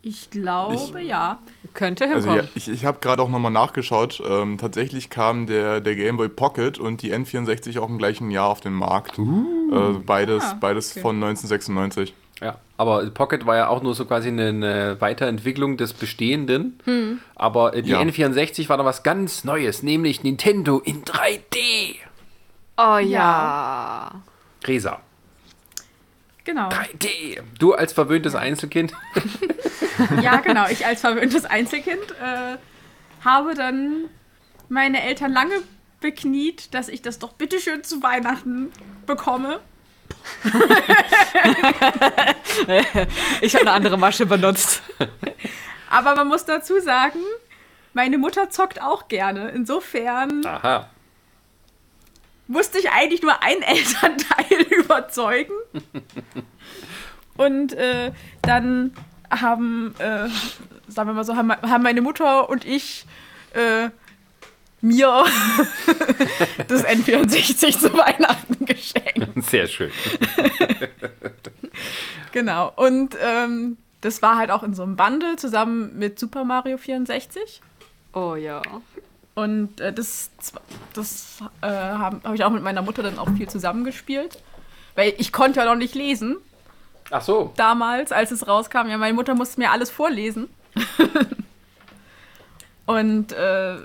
Ich 0.02 0.30
glaube, 0.30 1.00
ja. 1.00 1.38
Könnte 1.74 2.04
Also 2.04 2.28
hinkommen. 2.30 2.44
ja, 2.44 2.50
ich, 2.54 2.68
ich 2.68 2.84
habe 2.84 2.98
gerade 3.00 3.22
auch 3.22 3.28
nochmal 3.30 3.50
nachgeschaut. 3.52 4.22
Ähm, 4.28 4.56
tatsächlich 4.58 5.08
kam 5.10 5.46
der, 5.46 5.80
der 5.80 5.96
Game 5.96 6.16
Boy 6.18 6.28
Pocket 6.28 6.78
und 6.78 7.00
die 7.02 7.12
N64 7.14 7.78
auch 7.80 7.88
im 7.88 7.98
gleichen 7.98 8.30
Jahr 8.30 8.48
auf 8.48 8.60
den 8.60 8.72
Markt. 8.74 9.18
Äh, 9.18 9.22
beides 10.04 10.44
Ah, 10.44 10.58
beides 10.60 10.92
okay. 10.92 11.00
von 11.00 11.16
1996. 11.16 12.14
Ja, 12.40 12.58
aber 12.76 13.06
Pocket 13.10 13.46
war 13.46 13.56
ja 13.56 13.68
auch 13.68 13.82
nur 13.82 13.94
so 13.94 14.04
quasi 14.04 14.28
eine, 14.28 14.48
eine 14.48 15.00
Weiterentwicklung 15.00 15.76
des 15.78 15.94
Bestehenden. 15.94 16.78
Aber 17.34 17.74
äh, 17.74 17.82
die 17.82 17.90
Ja. 17.90 18.00
N64 18.00 18.68
war 18.68 18.76
da 18.76 18.84
was 18.84 19.02
ganz 19.02 19.44
Neues, 19.44 19.82
nämlich 19.82 20.22
Nintendo 20.22 20.78
in 20.78 21.02
3D. 21.04 21.96
Oh 22.76 22.98
ja. 22.98 24.10
Resa, 24.64 25.00
Genau. 26.44 26.68
3D. 26.68 27.40
Du 27.58 27.72
als 27.74 27.92
verwöhntes 27.92 28.34
Einzelkind. 28.34 28.92
Ja, 30.22 30.36
genau. 30.40 30.66
Ich 30.68 30.84
als 30.84 31.00
verwöhntes 31.00 31.46
Einzelkind 31.46 32.02
äh, 32.22 32.58
habe 33.24 33.54
dann 33.54 34.04
meine 34.68 35.02
Eltern 35.02 35.32
lange 35.32 35.54
bekniet, 36.02 36.74
dass 36.74 36.90
ich 36.90 37.00
das 37.00 37.18
doch 37.18 37.32
bitteschön 37.32 37.82
zu 37.82 38.02
Weihnachten 38.02 38.70
bekomme. 39.06 39.60
Ich 43.40 43.54
habe 43.54 43.62
eine 43.66 43.72
andere 43.72 43.98
Masche 43.98 44.26
benutzt. 44.26 44.82
Aber 45.90 46.14
man 46.14 46.28
muss 46.28 46.44
dazu 46.44 46.80
sagen, 46.80 47.20
meine 47.92 48.18
Mutter 48.18 48.50
zockt 48.50 48.80
auch 48.80 49.08
gerne. 49.08 49.50
Insofern 49.50 50.44
Aha. 50.44 50.88
musste 52.46 52.78
ich 52.78 52.90
eigentlich 52.90 53.22
nur 53.22 53.42
ein 53.42 53.62
Elternteil 53.62 54.62
überzeugen. 54.70 55.54
Und 57.36 57.72
äh, 57.74 58.12
dann 58.42 58.94
haben, 59.30 59.94
äh, 59.98 60.28
sagen 60.88 61.08
wir 61.10 61.14
mal 61.14 61.24
so, 61.24 61.36
haben, 61.36 61.52
haben 61.52 61.82
meine 61.82 62.00
Mutter 62.00 62.48
und 62.48 62.64
ich 62.64 63.06
äh, 63.54 63.90
mir 64.80 65.24
das 66.68 66.84
N64 66.84 67.78
zu 67.78 67.92
Weihnachten 67.92 68.64
geschenkt. 68.66 69.28
Sehr 69.48 69.66
schön. 69.66 69.90
Genau. 72.32 72.70
Und 72.76 73.16
ähm, 73.18 73.78
das 74.02 74.20
war 74.20 74.36
halt 74.36 74.50
auch 74.50 74.62
in 74.62 74.74
so 74.74 74.82
einem 74.82 74.96
Bundle 74.96 75.36
zusammen 75.36 75.98
mit 75.98 76.18
Super 76.18 76.44
Mario 76.44 76.76
64. 76.76 77.62
Oh 78.12 78.34
ja. 78.34 78.60
Und 79.34 79.80
äh, 79.80 79.90
das, 79.90 80.30
das 80.92 81.38
äh, 81.62 81.66
habe 81.66 82.20
hab 82.22 82.34
ich 82.34 82.44
auch 82.44 82.50
mit 82.50 82.62
meiner 82.62 82.82
Mutter 82.82 83.02
dann 83.02 83.18
auch 83.18 83.30
viel 83.30 83.48
zusammengespielt. 83.48 84.38
Weil 84.96 85.14
ich 85.16 85.32
konnte 85.32 85.60
ja 85.60 85.66
noch 85.66 85.76
nicht 85.76 85.94
lesen 85.94 86.36
Ach 87.10 87.22
so. 87.22 87.54
damals, 87.56 88.12
als 88.12 88.32
es 88.32 88.46
rauskam. 88.46 88.88
Ja, 88.88 88.98
meine 88.98 89.14
Mutter 89.14 89.34
musste 89.34 89.58
mir 89.58 89.70
alles 89.70 89.90
vorlesen. 89.90 90.50
Und 92.84 93.32
äh, 93.32 93.76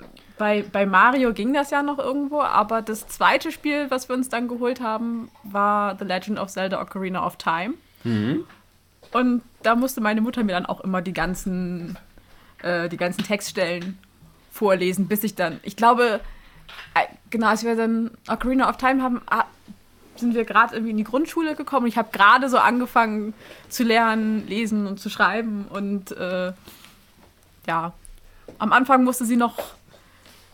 bei, 0.42 0.64
bei 0.72 0.86
Mario 0.86 1.32
ging 1.32 1.54
das 1.54 1.70
ja 1.70 1.84
noch 1.84 2.00
irgendwo, 2.00 2.40
aber 2.40 2.82
das 2.82 3.06
zweite 3.06 3.52
Spiel, 3.52 3.92
was 3.92 4.08
wir 4.08 4.16
uns 4.16 4.28
dann 4.28 4.48
geholt 4.48 4.80
haben, 4.80 5.30
war 5.44 5.96
The 5.96 6.04
Legend 6.04 6.40
of 6.40 6.48
Zelda 6.48 6.82
Ocarina 6.82 7.24
of 7.24 7.36
Time. 7.36 7.74
Und 9.12 9.42
da 9.62 9.76
musste 9.76 10.00
meine 10.00 10.20
Mutter 10.20 10.42
mir 10.42 10.50
dann 10.50 10.66
auch 10.66 10.80
immer 10.80 11.00
die 11.00 11.12
ganzen, 11.12 11.96
äh, 12.60 12.88
die 12.88 12.96
ganzen 12.96 13.22
Textstellen 13.22 13.98
vorlesen, 14.50 15.06
bis 15.06 15.22
ich 15.22 15.36
dann, 15.36 15.60
ich 15.62 15.76
glaube, 15.76 16.18
äh, 16.94 17.06
genau, 17.30 17.46
als 17.46 17.62
wir 17.62 17.76
dann 17.76 18.10
Ocarina 18.28 18.68
of 18.68 18.78
Time 18.78 19.00
haben, 19.00 19.20
ah, 19.30 19.44
sind 20.16 20.34
wir 20.34 20.44
gerade 20.44 20.74
irgendwie 20.74 20.90
in 20.90 20.96
die 20.96 21.04
Grundschule 21.04 21.54
gekommen. 21.54 21.86
Ich 21.86 21.96
habe 21.96 22.08
gerade 22.10 22.48
so 22.48 22.58
angefangen 22.58 23.32
zu 23.68 23.84
lernen, 23.84 24.48
lesen 24.48 24.88
und 24.88 24.98
zu 24.98 25.08
schreiben. 25.08 25.66
Und 25.70 26.10
äh, 26.10 26.52
ja, 27.68 27.92
am 28.58 28.72
Anfang 28.72 29.04
musste 29.04 29.24
sie 29.24 29.36
noch 29.36 29.76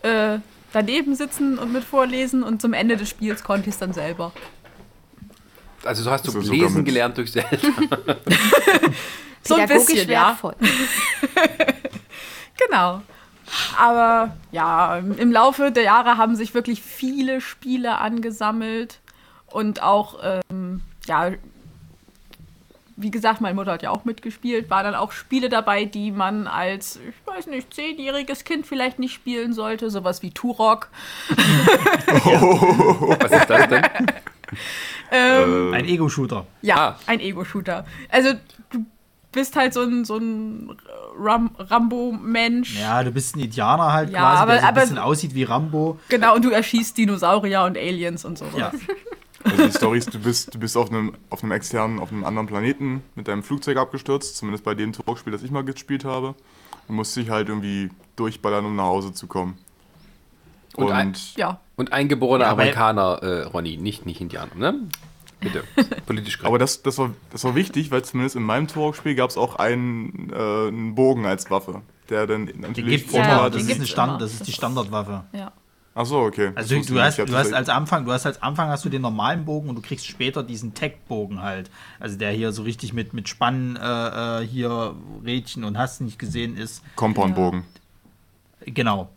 äh, 0.03 0.39
daneben 0.73 1.15
sitzen 1.15 1.57
und 1.57 1.73
mit 1.73 1.83
vorlesen. 1.83 2.43
Und 2.43 2.61
zum 2.61 2.73
Ende 2.73 2.97
des 2.97 3.09
Spiels 3.09 3.43
konnte 3.43 3.69
ich 3.69 3.75
es 3.75 3.79
dann 3.79 3.93
selber. 3.93 4.31
Also 5.83 6.03
so 6.03 6.11
hast 6.11 6.27
du 6.27 6.37
Also 6.37 6.51
lesen 6.51 6.83
gelernt 6.83 7.17
durch 7.17 7.31
Zelda. 7.31 7.57
So 9.41 9.55
ein 9.55 9.67
bisschen, 9.67 10.09
ja. 10.09 10.27
wertvoll. 10.29 10.55
Genau. 12.67 13.01
Aber 13.77 14.35
ja, 14.51 14.97
im 14.97 15.31
Laufe 15.31 15.71
der 15.71 15.83
Jahre 15.83 16.17
haben 16.17 16.35
sich 16.35 16.53
wirklich 16.53 16.81
viele 16.81 17.39
Spiele 17.39 17.97
angesammelt 17.97 18.99
und 19.47 19.81
auch, 19.81 20.19
ähm, 20.51 20.81
ja, 21.07 21.31
wie 23.01 23.11
gesagt, 23.11 23.39
meine 23.41 23.55
Mutter 23.55 23.71
hat 23.71 23.81
ja 23.81 23.91
auch 23.91 24.03
mitgespielt, 24.05 24.69
waren 24.69 24.83
dann 24.83 24.95
auch 24.95 25.11
Spiele 25.11 25.47
dabei, 25.49 25.85
die 25.85 26.11
man 26.11 26.47
als, 26.47 26.97
ich 26.97 27.15
weiß 27.33 27.47
nicht, 27.47 27.73
zehnjähriges 27.73 28.43
Kind 28.43 28.67
vielleicht 28.67 28.99
nicht 28.99 29.13
spielen 29.13 29.53
sollte, 29.53 29.89
sowas 29.89 30.21
wie 30.21 30.31
Turok. 30.31 30.89
Was 33.19 33.31
ist 33.31 33.49
das 33.49 33.67
denn? 33.69 33.83
Ähm, 35.11 35.73
Ein 35.73 35.85
Ego-Shooter. 35.85 36.45
ja, 36.61 36.75
ah. 36.75 36.95
ein 37.07 37.19
Ego-Shooter. 37.19 37.83
Also 38.09 38.33
du 38.71 38.85
bist 39.31 39.55
halt 39.55 39.73
so 39.73 39.81
ein, 39.83 40.05
so 40.05 40.17
ein 40.17 40.75
Ram 41.19 41.49
Rambo-Mensch. 41.57 42.79
Ja, 42.79 43.03
du 43.03 43.09
bist 43.11 43.35
ein 43.35 43.39
Indianer 43.41 43.91
halt 43.91 44.11
Ja, 44.11 44.19
quasi, 44.19 44.41
aber- 44.43 44.51
der 44.53 44.59
so 44.61 44.65
ein 44.65 44.69
aber- 44.69 44.81
bisschen 44.81 44.97
aussieht 44.99 45.33
wie 45.35 45.43
Rambo. 45.43 45.99
Genau, 46.09 46.35
und 46.35 46.45
du 46.45 46.49
erschießt 46.51 46.95
Dinosaurier 46.97 47.63
und 47.63 47.75
Aliens 47.77 48.23
und 48.25 48.37
so. 48.37 48.45
Ja. 48.55 48.71
Also 49.43 49.65
die 49.65 49.71
Story 49.71 49.97
ist, 49.97 50.13
du 50.13 50.19
bist, 50.19 50.53
du 50.53 50.59
bist 50.59 50.75
auf 50.77 50.89
einem, 50.91 51.13
auf 51.29 51.43
einem 51.43 51.51
externen, 51.53 51.99
auf 51.99 52.11
einem 52.11 52.23
anderen 52.25 52.47
Planeten 52.47 53.01
mit 53.15 53.27
deinem 53.27 53.41
Flugzeug 53.43 53.77
abgestürzt, 53.77 54.35
zumindest 54.37 54.63
bei 54.65 54.75
dem 54.75 54.91
Turok-Spiel, 54.93 55.31
das 55.31 55.43
ich 55.43 55.51
mal 55.51 55.63
gespielt 55.63 56.03
habe. 56.05 56.35
Und 56.87 56.95
musst 56.95 57.15
dich 57.15 57.29
halt 57.29 57.49
irgendwie 57.49 57.89
durchballern, 58.15 58.65
um 58.65 58.75
nach 58.75 58.85
Hause 58.85 59.13
zu 59.13 59.27
kommen. 59.27 59.57
Und 60.75 60.85
Und, 60.85 60.91
ein- 60.91 61.15
Ja, 61.35 61.59
Und 61.75 61.93
eingeborener 61.93 62.45
Ja, 62.45 62.51
Amerikaner, 62.51 63.19
äh, 63.23 63.41
Ronny, 63.43 63.77
nicht, 63.77 64.05
nicht 64.05 64.21
Indianer, 64.21 64.55
ne? 64.55 64.75
Bitte. 65.39 65.63
Politisch 66.05 66.37
korrekt. 66.37 66.47
aber 66.47 66.59
das, 66.59 66.81
das, 66.81 66.97
war, 66.97 67.11
das 67.31 67.43
war 67.45 67.55
wichtig, 67.55 67.91
weil 67.91 68.03
zumindest 68.03 68.35
in 68.35 68.43
meinem 68.43 68.67
Turok-Spiel 68.67 69.15
gab 69.15 69.29
es 69.29 69.37
auch 69.37 69.55
einen, 69.55 70.31
äh, 70.33 70.67
einen 70.67 70.95
Bogen 70.95 71.25
als 71.25 71.49
Waffe, 71.49 71.81
der 72.09 72.27
dann 72.27 72.45
natürlich 72.57 73.03
gibt's 73.07 73.13
Ja, 73.13 73.23
Vorteile 73.23 73.51
das, 73.51 73.51
den 73.51 73.59
ist 73.61 73.67
eine 73.69 73.75
gibt's 73.77 73.89
Stand, 73.89 74.09
immer. 74.09 74.19
das 74.19 74.33
ist 74.33 74.47
die 74.47 74.51
Standardwaffe. 74.51 75.23
ja. 75.33 75.51
Ach 76.01 76.05
so, 76.05 76.19
okay. 76.19 76.53
Also 76.55 76.77
Das 76.77 76.85
du 76.87 77.01
hast, 77.01 77.17
du 77.19 77.23
hab 77.23 77.33
hast 77.33 77.51
als 77.53 77.67
Anfang, 77.67 78.05
du 78.05 78.13
hast 78.13 78.25
als 78.25 78.41
Anfang 78.41 78.69
hast 78.69 78.85
du 78.85 78.89
den 78.89 79.01
normalen 79.01 79.43
Bogen 79.43 79.67
und 79.67 79.75
du 79.75 79.81
kriegst 79.81 80.05
später 80.07 80.43
diesen 80.43 80.73
Tech-Bogen 80.73 81.41
halt. 81.41 81.69
Also 81.99 82.17
der 82.17 82.31
hier 82.31 82.53
so 82.53 82.63
richtig 82.63 82.93
mit, 82.93 83.13
mit 83.13 83.27
Spannen 83.27 83.75
äh, 83.75 84.41
äh, 84.43 84.47
hier 84.47 84.95
Rädchen 85.25 85.65
und 85.65 85.77
hast 85.77 85.99
nicht 85.99 86.17
gesehen 86.17 86.55
ist. 86.55 86.83
Compound-Bogen. 86.95 87.65
Genau. 88.65 89.09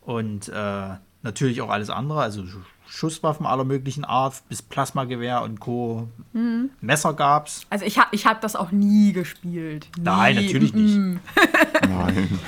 Und 0.00 0.48
äh, 0.48 0.88
natürlich 1.22 1.60
auch 1.62 1.70
alles 1.70 1.90
andere, 1.90 2.22
also 2.22 2.42
Sch- 2.42 2.56
Schusswaffen 2.88 3.46
aller 3.46 3.64
möglichen 3.64 4.04
Art, 4.04 4.42
bis 4.48 4.62
Plasmagewehr 4.62 5.42
und 5.42 5.60
Co. 5.60 6.08
Mhm. 6.32 6.70
Messer 6.80 7.14
gab's. 7.14 7.62
Also 7.70 7.84
ich 7.84 7.98
habe 7.98 8.08
ich 8.10 8.26
hab 8.26 8.40
das 8.40 8.56
auch 8.56 8.72
nie 8.72 9.12
gespielt. 9.12 9.86
Nie. 9.96 10.02
Nein, 10.02 10.34
natürlich 10.36 10.74
nicht. 10.74 10.96
Mm. 10.96 11.16
Nein. 11.88 12.40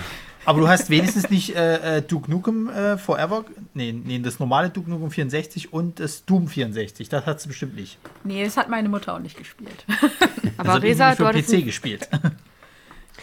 Aber 0.45 0.61
du 0.61 0.68
hast 0.68 0.89
wenigstens 0.89 1.28
nicht 1.30 1.55
äh, 1.55 1.99
äh, 1.99 2.03
Duke 2.03 2.30
Nukem 2.30 2.68
äh, 2.68 2.97
Forever, 2.97 3.45
nee, 3.74 3.93
nee, 3.93 4.18
das 4.18 4.39
normale 4.39 4.70
Duke 4.70 4.89
Nukem 4.89 5.11
64 5.11 5.72
und 5.72 6.01
das 6.01 6.24
Doom 6.24 6.49
64. 6.49 7.09
Das 7.09 7.26
hast 7.26 7.45
du 7.45 7.49
bestimmt 7.49 7.76
nicht. 7.76 7.99
Nee, 8.24 8.45
das 8.45 8.57
hat 8.57 8.68
meine 8.68 8.89
Mutter 8.89 9.14
auch 9.14 9.18
nicht 9.18 9.36
gespielt. 9.36 9.84
Aber 10.57 10.74
also 10.74 10.86
Resa, 10.86 11.14
für 11.14 11.32
du 11.32 11.43
PC 11.43 11.64
gespielt. 11.64 12.09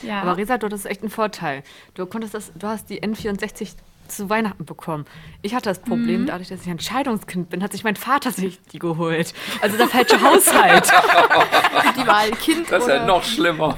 Ja. 0.03 0.21
aber 0.21 0.35
Resa, 0.35 0.57
du 0.57 0.65
hattest 0.65 0.85
echt 0.85 1.01
einen 1.01 1.09
Vorteil. 1.09 1.63
Du 1.93 2.05
konntest 2.05 2.33
das, 2.33 2.51
du 2.53 2.67
hast 2.67 2.89
die 2.89 3.01
N64 3.01 3.75
zu 4.07 4.29
Weihnachten 4.29 4.65
bekommen. 4.65 5.05
Ich 5.41 5.53
hatte 5.55 5.69
das 5.69 5.79
Problem, 5.79 6.21
Mhm. 6.21 6.25
dadurch, 6.27 6.49
dass 6.49 6.61
ich 6.61 6.69
ein 6.69 6.79
Scheidungskind 6.79 7.49
bin, 7.49 7.61
hat 7.63 7.71
sich 7.71 7.83
mein 7.83 7.95
Vater 7.95 8.31
sich 8.31 8.59
die 8.71 8.79
geholt. 8.79 9.33
Also 9.61 9.77
der 9.77 9.87
falsche 9.87 10.21
Haushalt. 10.21 10.91
Die 11.97 12.07
Wahl 12.07 12.31
Kind 12.31 12.69
das 12.71 12.79
ist 12.79 12.85
oder 12.85 12.95
ja 12.97 13.05
noch 13.05 13.23
schlimmer. 13.23 13.75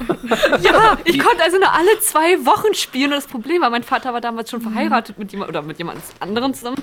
Ja, 0.60 0.96
ich 1.04 1.18
konnte 1.18 1.42
also 1.42 1.58
nur 1.58 1.72
alle 1.72 1.98
zwei 2.00 2.44
Wochen 2.46 2.74
spielen. 2.74 3.06
Und 3.12 3.16
das 3.16 3.26
Problem 3.26 3.62
war, 3.62 3.70
mein 3.70 3.82
Vater 3.82 4.12
war 4.12 4.20
damals 4.20 4.50
Mhm. 4.52 4.62
schon 4.62 4.72
verheiratet 4.72 5.18
mit 5.18 5.30
jemand 5.32 5.50
oder 5.50 5.62
mit 5.62 5.78
jemand 5.78 6.00
anderem 6.20 6.54
zusammen, 6.54 6.76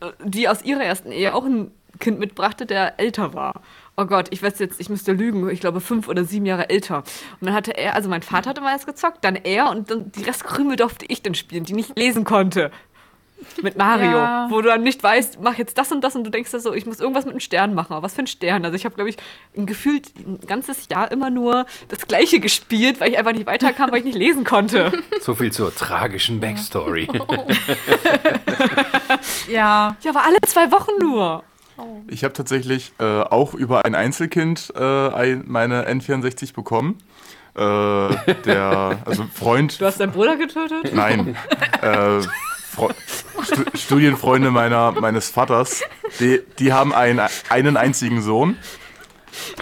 äh, 0.00 0.06
die 0.24 0.48
aus 0.48 0.62
ihrer 0.62 0.82
ersten 0.84 1.12
Ehe 1.12 1.34
auch 1.34 1.44
ein 1.44 1.70
Kind 1.98 2.18
mitbrachte, 2.18 2.66
der 2.66 3.00
älter 3.00 3.32
war. 3.32 3.62
Oh 3.96 4.04
Gott, 4.04 4.28
ich 4.30 4.42
weiß 4.42 4.58
jetzt, 4.58 4.78
ich 4.78 4.90
müsste 4.90 5.12
lügen, 5.12 5.48
ich 5.48 5.60
glaube 5.60 5.80
fünf 5.80 6.06
oder 6.08 6.24
sieben 6.24 6.44
Jahre 6.44 6.68
älter. 6.68 6.98
Und 7.40 7.46
dann 7.46 7.54
hatte 7.54 7.76
er, 7.76 7.94
also 7.94 8.08
mein 8.10 8.22
Vater 8.22 8.50
hatte 8.50 8.60
mal 8.60 8.72
erst 8.72 8.86
gezockt, 8.86 9.24
dann 9.24 9.36
er 9.36 9.70
und 9.70 9.90
dann 9.90 10.12
die 10.12 10.22
Restkrümel 10.24 10.76
durfte 10.76 11.06
ich 11.08 11.22
dann 11.22 11.34
spielen, 11.34 11.64
die 11.64 11.72
nicht 11.72 11.98
lesen 11.98 12.24
konnte. 12.24 12.70
Mit 13.62 13.76
Mario, 13.76 14.12
Ja. 14.16 14.46
wo 14.50 14.62
du 14.62 14.68
dann 14.68 14.82
nicht 14.82 15.02
weißt, 15.02 15.40
mach 15.42 15.56
jetzt 15.58 15.76
das 15.76 15.92
und 15.92 16.02
das 16.02 16.16
und 16.16 16.24
du 16.24 16.30
denkst 16.30 16.50
dir 16.50 16.60
so, 16.60 16.72
ich 16.72 16.86
muss 16.86 17.00
irgendwas 17.00 17.26
mit 17.26 17.32
einem 17.34 17.40
Stern 17.40 17.74
machen. 17.74 17.92
Aber 17.92 18.02
was 18.02 18.14
für 18.14 18.22
ein 18.22 18.26
Stern? 18.26 18.64
Also 18.64 18.76
ich 18.76 18.86
habe, 18.86 18.94
glaube 18.94 19.10
ich, 19.10 19.16
ein 19.56 19.66
gefühlt 19.66 20.10
ein 20.18 20.40
ganzes 20.46 20.88
Jahr 20.90 21.10
immer 21.12 21.28
nur 21.28 21.66
das 21.88 22.06
Gleiche 22.06 22.40
gespielt, 22.40 22.98
weil 22.98 23.10
ich 23.10 23.18
einfach 23.18 23.32
nicht 23.32 23.46
weiterkam, 23.46 23.90
weil 23.92 23.98
ich 23.98 24.04
nicht 24.04 24.16
lesen 24.18 24.44
konnte. 24.44 24.90
So 25.20 25.34
viel 25.34 25.52
zur 25.52 25.74
tragischen 25.74 26.40
Backstory. 26.40 27.08
ja. 29.48 29.96
Ja, 30.00 30.10
aber 30.10 30.24
alle 30.24 30.36
zwei 30.46 30.70
Wochen 30.72 30.92
nur. 31.00 31.42
Ich 32.08 32.24
habe 32.24 32.32
tatsächlich 32.32 32.92
äh, 32.98 33.04
auch 33.04 33.54
über 33.54 33.84
ein 33.84 33.94
Einzelkind 33.94 34.72
äh, 34.74 34.80
ein, 34.80 35.44
meine 35.46 35.88
N64 35.88 36.54
bekommen. 36.54 36.98
Äh, 37.54 37.60
der, 38.44 38.98
also 39.04 39.26
Freund. 39.32 39.80
Du 39.80 39.86
hast 39.86 40.00
deinen 40.00 40.12
Bruder 40.12 40.36
getötet? 40.36 40.94
Nein. 40.94 41.36
Äh, 41.82 42.20
Stu 43.42 43.64
Studienfreunde 43.74 44.50
meiner, 44.50 44.92
meines 44.92 45.30
Vaters, 45.30 45.82
die, 46.20 46.40
die 46.58 46.72
haben 46.72 46.92
einen, 46.92 47.20
einen 47.48 47.76
einzigen 47.76 48.20
Sohn. 48.20 48.56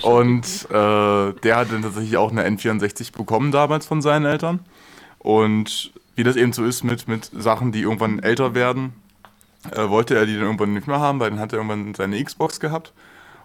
Und 0.03 0.45
äh, 0.71 0.73
der 0.73 1.57
hat 1.57 1.73
dann 1.73 1.83
tatsächlich 1.83 2.17
auch 2.17 2.31
eine 2.31 2.47
N64 2.47 3.17
bekommen 3.17 3.53
damals 3.53 3.87
von 3.87 4.03
seinen 4.03 4.25
Eltern. 4.25 4.61
Und 5.19 5.93
wie 6.17 6.23
das 6.23 6.37
eben 6.37 6.53
so 6.53 6.65
ist 6.65 6.85
mit, 6.85 7.09
mit 7.09 7.31
Sachen, 7.33 7.73
die 7.73 7.83
irgendwann 7.83 8.21
älter 8.21 8.55
werden, 8.55 8.93
äh, 9.71 9.89
wollte 9.89 10.17
er 10.17 10.27
die 10.27 10.35
dann 10.35 10.45
irgendwann 10.45 10.75
nicht 10.75 10.87
mehr 10.87 11.01
haben, 11.01 11.21
weil 11.21 11.31
dann 11.31 11.41
hat 11.41 11.53
er 11.53 11.59
irgendwann 11.59 11.95
seine 11.95 12.23
Xbox 12.23 12.61
gehabt. 12.61 12.93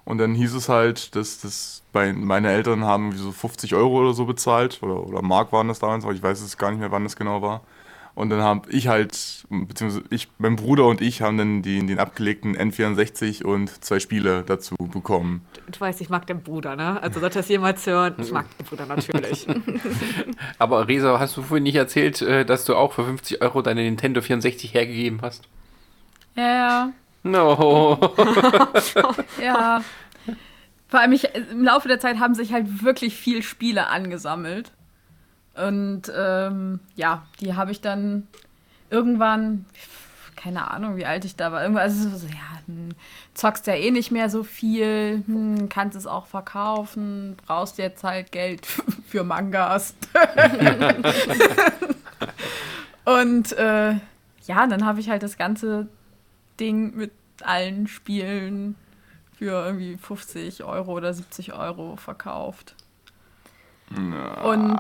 Und 0.06 0.18
dann 0.18 0.34
hieß 0.34 0.56
es 0.56 0.70
halt, 0.70 1.16
dass 1.16 1.40
das 1.42 1.84
bei 1.92 2.14
meine 2.14 2.52
Eltern 2.52 2.84
haben 2.84 3.14
wie 3.14 3.18
so 3.18 3.32
50 3.32 3.76
Euro 3.76 4.00
oder 4.00 4.14
so 4.14 4.26
bezahlt 4.26 4.82
oder, 4.82 5.06
oder 5.06 5.22
Mark 5.22 5.52
waren 5.52 5.68
das 5.68 5.80
damals, 5.80 6.04
aber 6.04 6.14
ich 6.14 6.24
weiß 6.24 6.42
es 6.42 6.58
gar 6.58 6.72
nicht 6.72 6.80
mehr, 6.80 6.92
wann 6.92 7.04
das 7.04 7.16
genau 7.16 7.42
war. 7.42 7.62
Und 8.16 8.32
dann 8.32 8.42
habe 8.42 8.70
ich 8.70 8.88
halt, 8.88 9.46
beziehungsweise 9.50 10.04
ich, 10.10 10.28
mein 10.40 10.56
Bruder 10.56 10.88
und 10.88 11.00
ich 11.00 11.22
haben 11.22 11.38
dann 11.38 11.62
den, 11.62 11.88
den 11.88 12.00
abgelegten 12.00 12.58
N64 12.58 13.44
und 13.46 13.84
zwei 13.84 14.00
Spiele 14.00 14.44
dazu 14.46 14.76
bekommen. 14.78 15.46
Du 15.72 15.80
weißt, 15.80 16.02
ich 16.02 16.10
mag 16.10 16.28
den 16.28 16.42
Bruder, 16.42 16.76
ne? 16.76 17.02
Also 17.02 17.20
sollte 17.20 17.40
das 17.40 17.48
jemals 17.48 17.86
hören, 17.86 18.16
ich 18.18 18.32
mag 18.32 18.46
den 18.58 18.66
Bruder 18.66 18.88
natürlich. 18.88 19.48
Aber 20.58 20.88
Resa, 20.88 21.20
hast 21.20 21.38
du 21.38 21.44
vorhin 21.44 21.64
nicht 21.64 21.76
erzählt, 21.76 22.22
äh, 22.22 22.44
dass 22.46 22.66
du 22.66 22.76
auch 22.76 22.94
für 22.94 23.06
50 23.06 23.42
Euro 23.42 23.62
deine 23.62 23.84
Nintendo 23.84 24.22
64 24.22 24.74
hergegeben 24.74 25.20
hast? 25.22 25.48
Ja, 26.36 26.92
No. 27.24 27.98
ja. 29.42 29.84
Vor 30.88 31.00
allem 31.00 31.12
ich, 31.12 31.26
im 31.36 31.64
Laufe 31.64 31.88
der 31.88 32.00
Zeit 32.00 32.20
haben 32.20 32.34
sich 32.34 32.54
halt 32.54 32.84
wirklich 32.84 33.16
viel 33.16 33.44
Spiele 33.44 33.88
angesammelt. 33.88 34.72
Und 35.56 36.04
ähm, 36.16 36.80
ja, 36.96 37.24
die 37.42 37.56
habe 37.56 37.72
ich 37.72 37.82
dann 37.82 38.28
irgendwann, 38.90 39.66
keine 40.36 40.72
Ahnung, 40.72 40.96
wie 40.96 41.06
alt 41.06 41.26
ich 41.26 41.36
da 41.36 41.52
war, 41.52 41.62
irgendwann, 41.62 41.84
also 41.84 42.10
so, 42.18 42.26
ja, 42.28 42.62
hm, 42.66 42.90
zockst 43.34 43.68
ja 43.68 43.74
eh 43.74 43.92
nicht 43.92 44.10
mehr 44.10 44.30
so 44.30 44.44
viel, 44.44 45.22
hm, 45.26 45.68
kannst 45.70 45.98
es 45.98 46.08
auch 46.08 46.26
verkaufen, 46.28 47.36
brauchst 47.46 47.78
jetzt 47.78 48.04
halt 48.04 48.32
Geld 48.32 48.66
für 49.08 49.24
Mangas. 49.24 49.94
Und 53.06 53.52
äh, 53.52 53.92
ja, 54.46 54.68
dann 54.68 54.86
habe 54.86 55.02
ich 55.02 55.10
halt 55.10 55.22
das 55.22 55.38
ganze 55.38 55.88
Ding 56.60 56.96
mit 56.96 57.12
allen 57.42 57.88
Spielen 57.88 58.76
für 59.38 59.66
irgendwie 59.66 59.98
50 59.98 60.64
Euro 60.64 60.92
oder 60.94 61.14
70 61.14 61.54
Euro 61.54 61.96
verkauft. 61.96 62.76
Und 64.44 64.80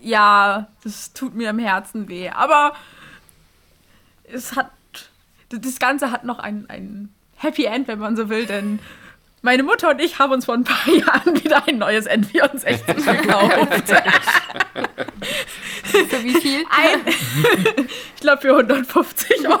ja, 0.00 0.68
das 0.84 1.12
tut 1.12 1.34
mir 1.34 1.50
im 1.50 1.58
Herzen 1.58 2.08
weh. 2.08 2.30
Aber 2.30 2.74
es 4.24 4.54
hat, 4.56 4.70
das 5.48 5.78
Ganze 5.78 6.10
hat 6.10 6.24
noch 6.24 6.38
ein, 6.38 6.68
ein 6.70 7.12
Happy 7.36 7.64
End, 7.64 7.88
wenn 7.88 7.98
man 7.98 8.16
so 8.16 8.28
will, 8.28 8.46
denn 8.46 8.78
meine 9.42 9.62
Mutter 9.62 9.90
und 9.90 10.00
ich 10.00 10.18
haben 10.18 10.32
uns 10.32 10.44
vor 10.46 10.54
ein 10.54 10.64
paar 10.64 10.88
Jahren 10.92 11.42
wieder 11.42 11.66
ein 11.68 11.78
neues 11.78 12.08
N64 12.08 12.84
gekauft. 13.22 13.92
Für 15.84 16.24
wie 16.24 16.34
viel? 16.40 16.64
Ein, 16.70 17.06
ich 18.14 18.20
glaube 18.20 18.42
für 18.42 18.50
150 18.50 19.48
Euro. 19.48 19.58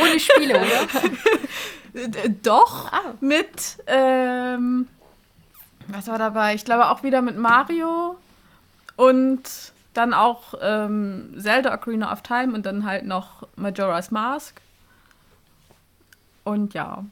Ohne 0.00 0.18
Spiele, 0.20 0.54
oder? 0.58 0.86
D- 2.08 2.34
Doch, 2.42 2.90
Ah. 2.92 3.14
mit, 3.20 3.78
ähm, 3.86 4.88
was 5.88 6.06
war 6.06 6.18
dabei? 6.18 6.54
Ich 6.54 6.64
glaube 6.64 6.88
auch 6.88 7.02
wieder 7.02 7.20
mit 7.20 7.36
Mario 7.36 8.16
und 8.96 9.42
dann 9.92 10.14
auch 10.14 10.54
ähm, 10.62 11.34
Zelda 11.36 11.74
Ocarina 11.74 12.12
of 12.12 12.22
Time 12.22 12.54
und 12.54 12.64
dann 12.64 12.86
halt 12.86 13.04
noch 13.04 13.46
Majora's 13.56 14.12
Mask. 14.12 14.60
Und 16.44 16.74
ja, 16.74 17.04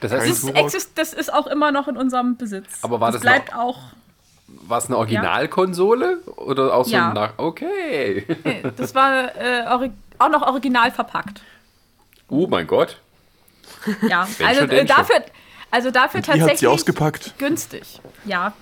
Das 0.00 0.12
heißt, 0.12 0.28
das, 0.30 0.40
Turok? 0.42 0.56
exist 0.56 0.92
das 0.96 1.12
ist 1.12 1.32
auch 1.32 1.46
immer 1.46 1.72
noch 1.72 1.88
in 1.88 1.96
unserem 1.96 2.36
Besitz. 2.36 2.78
Aber 2.82 3.00
war 3.00 3.12
das 3.12 3.20
bleibt 3.20 3.54
auch. 3.54 3.78
war 4.46 4.78
es 4.78 4.86
eine 4.86 4.96
Originalkonsole 4.96 6.18
oder 6.36 6.74
auch 6.74 6.84
so 6.84 6.92
Ja. 6.92 7.08
ein 7.08 7.14
Nach 7.14 7.32
Okay. 7.36 8.24
Nee, 8.44 8.62
das 8.76 8.94
war 8.94 9.36
äh, 9.36 9.64
auch 10.18 10.28
noch 10.30 10.42
original 10.42 10.90
verpackt. 10.90 11.42
Oh 12.28 12.46
mein 12.46 12.66
Gott. 12.66 13.00
Ja, 14.08 14.26
also 14.44 14.62
äh, 14.62 14.84
dafür, 14.84 15.24
also 15.70 15.90
dafür 15.90 16.20
Ihr 16.20 16.26
habt 16.26 16.32
sie 16.34 16.40
tatsächlich 16.40 16.68
ausgepackt. 16.68 17.34
günstig. 17.38 18.00
Ja, 18.24 18.52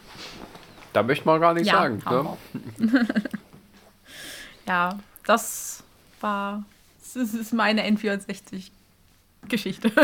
Da 0.92 1.02
möchte 1.02 1.26
man 1.26 1.40
gar 1.40 1.54
nicht 1.54 1.66
Ja, 1.66 1.74
sagen. 1.74 2.02
Ne? 2.78 2.98
ja, 4.66 4.98
das 5.26 5.82
war, 6.20 6.64
das 7.14 7.34
ist 7.34 7.52
meine 7.52 7.82
N64-Geschichte. 9.46 9.92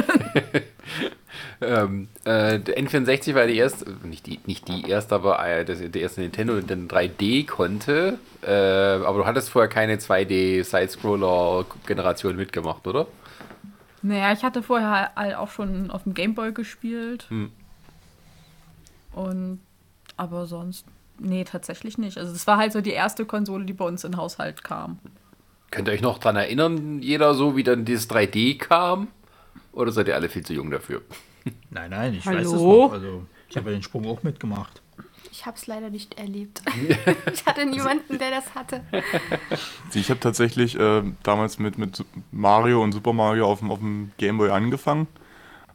Ähm, 1.61 2.09
äh, 2.24 2.59
der 2.59 2.76
N64 2.76 3.34
war 3.34 3.47
die 3.47 3.57
erste, 3.57 3.90
nicht 4.05 4.26
die, 4.26 4.40
nicht 4.47 4.68
die 4.68 4.88
erste, 4.88 5.14
aber 5.14 5.45
äh, 5.47 5.64
das, 5.64 5.78
der 5.78 6.03
erste 6.03 6.20
Nintendo, 6.20 6.55
der 6.55 6.76
dann 6.76 6.88
3D 6.88 7.47
konnte. 7.47 8.18
Äh, 8.43 8.51
aber 8.51 9.18
du 9.18 9.26
hattest 9.26 9.51
vorher 9.51 9.68
keine 9.68 9.97
2D-Side-Scroller-Generation 9.97 12.36
mitgemacht, 12.36 12.86
oder? 12.86 13.07
naja, 14.03 14.32
ich 14.32 14.43
hatte 14.43 14.62
vorher 14.62 15.12
halt 15.14 15.36
auch 15.36 15.51
schon 15.51 15.90
auf 15.90 16.03
dem 16.03 16.14
Gameboy 16.14 16.53
gespielt. 16.53 17.26
Hm. 17.28 17.53
Und, 19.12 19.61
aber 20.16 20.47
sonst, 20.47 20.86
nee, 21.18 21.45
tatsächlich 21.45 21.99
nicht. 21.99 22.18
Also, 22.18 22.32
das 22.32 22.47
war 22.47 22.59
halt 22.59 22.72
so 22.72 22.80
die 22.80 22.90
erste 22.90 23.24
Konsole, 23.24 23.64
die 23.64 23.72
bei 23.72 23.84
uns 23.84 24.05
in 24.05 24.12
den 24.12 24.18
Haushalt 24.18 24.64
kam. 24.64 24.99
Könnt 25.70 25.88
ihr 25.88 25.95
euch 25.95 26.03
noch 26.03 26.18
dran 26.18 26.36
erinnern, 26.36 27.01
jeder 27.01 27.34
so, 27.34 27.57
wie 27.57 27.62
dann 27.62 27.84
dieses 27.84 28.11
3D 28.11 28.59
kam? 28.59 29.09
Oder 29.72 29.92
seid 29.92 30.08
ihr 30.08 30.14
alle 30.14 30.28
viel 30.28 30.44
zu 30.44 30.52
jung 30.54 30.70
dafür? 30.70 31.02
Nein, 31.70 31.90
nein, 31.90 32.14
ich 32.14 32.24
weiß 32.26 32.46
es 32.46 32.52
Hallo? 32.52 32.86
noch. 32.86 32.92
Also, 32.92 33.24
ich 33.48 33.56
habe 33.56 33.70
ja 33.70 33.76
den 33.76 33.82
Sprung 33.82 34.06
auch 34.06 34.22
mitgemacht. 34.22 34.80
Ich 35.32 35.44
habe 35.46 35.56
es 35.56 35.66
leider 35.66 35.90
nicht 35.90 36.18
erlebt. 36.18 36.62
ich 37.32 37.44
hatte 37.46 37.66
niemanden, 37.66 38.18
der 38.18 38.30
das 38.30 38.54
hatte. 38.54 38.84
Ich 39.94 40.08
habe 40.10 40.20
tatsächlich 40.20 40.78
äh, 40.78 41.02
damals 41.22 41.58
mit, 41.58 41.76
mit 41.78 42.04
Mario 42.30 42.82
und 42.82 42.92
Super 42.92 43.12
Mario 43.12 43.46
auf 43.46 43.58
dem, 43.58 43.70
auf 43.70 43.78
dem 43.80 44.12
Gameboy 44.18 44.50
angefangen. 44.50 45.06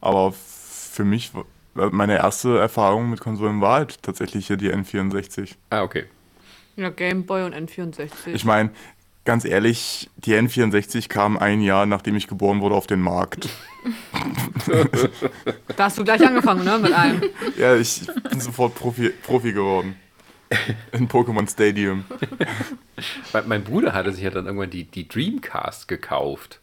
Aber 0.00 0.32
für 0.32 1.04
mich, 1.04 1.32
war- 1.34 1.44
meine 1.92 2.16
erste 2.16 2.58
Erfahrung 2.58 3.10
mit 3.10 3.20
Konsolen 3.20 3.60
war 3.60 3.74
halt 3.74 4.02
tatsächlich 4.02 4.46
hier 4.48 4.56
die 4.56 4.72
N64. 4.72 5.54
Ah, 5.70 5.82
okay. 5.82 6.06
ja, 6.76 6.88
Gameboy 6.90 7.44
und 7.44 7.54
N64. 7.54 8.08
Ich 8.32 8.44
meine, 8.44 8.70
ganz 9.28 9.44
ehrlich, 9.44 10.08
die 10.16 10.34
N64 10.34 11.10
kam 11.10 11.36
ein 11.36 11.60
Jahr, 11.60 11.84
nachdem 11.84 12.16
ich 12.16 12.28
geboren 12.28 12.62
wurde, 12.62 12.74
auf 12.74 12.86
den 12.86 13.02
Markt. 13.02 13.50
da 15.76 15.84
hast 15.84 15.98
du 15.98 16.04
gleich 16.04 16.26
angefangen, 16.26 16.64
ne? 16.64 16.78
Mit 16.78 16.94
einem. 16.94 17.20
Ja, 17.58 17.76
ich 17.76 18.06
bin 18.30 18.40
sofort 18.40 18.74
Profi, 18.74 19.10
Profi 19.10 19.52
geworden. 19.52 19.96
In 20.92 21.08
Pokémon 21.08 21.46
Stadium. 21.46 22.06
Mein, 23.34 23.48
mein 23.48 23.64
Bruder 23.64 23.92
hatte 23.92 24.14
sich 24.14 24.24
ja 24.24 24.30
dann 24.30 24.46
irgendwann 24.46 24.70
die, 24.70 24.84
die 24.84 25.06
Dreamcast 25.06 25.88
gekauft. 25.88 26.60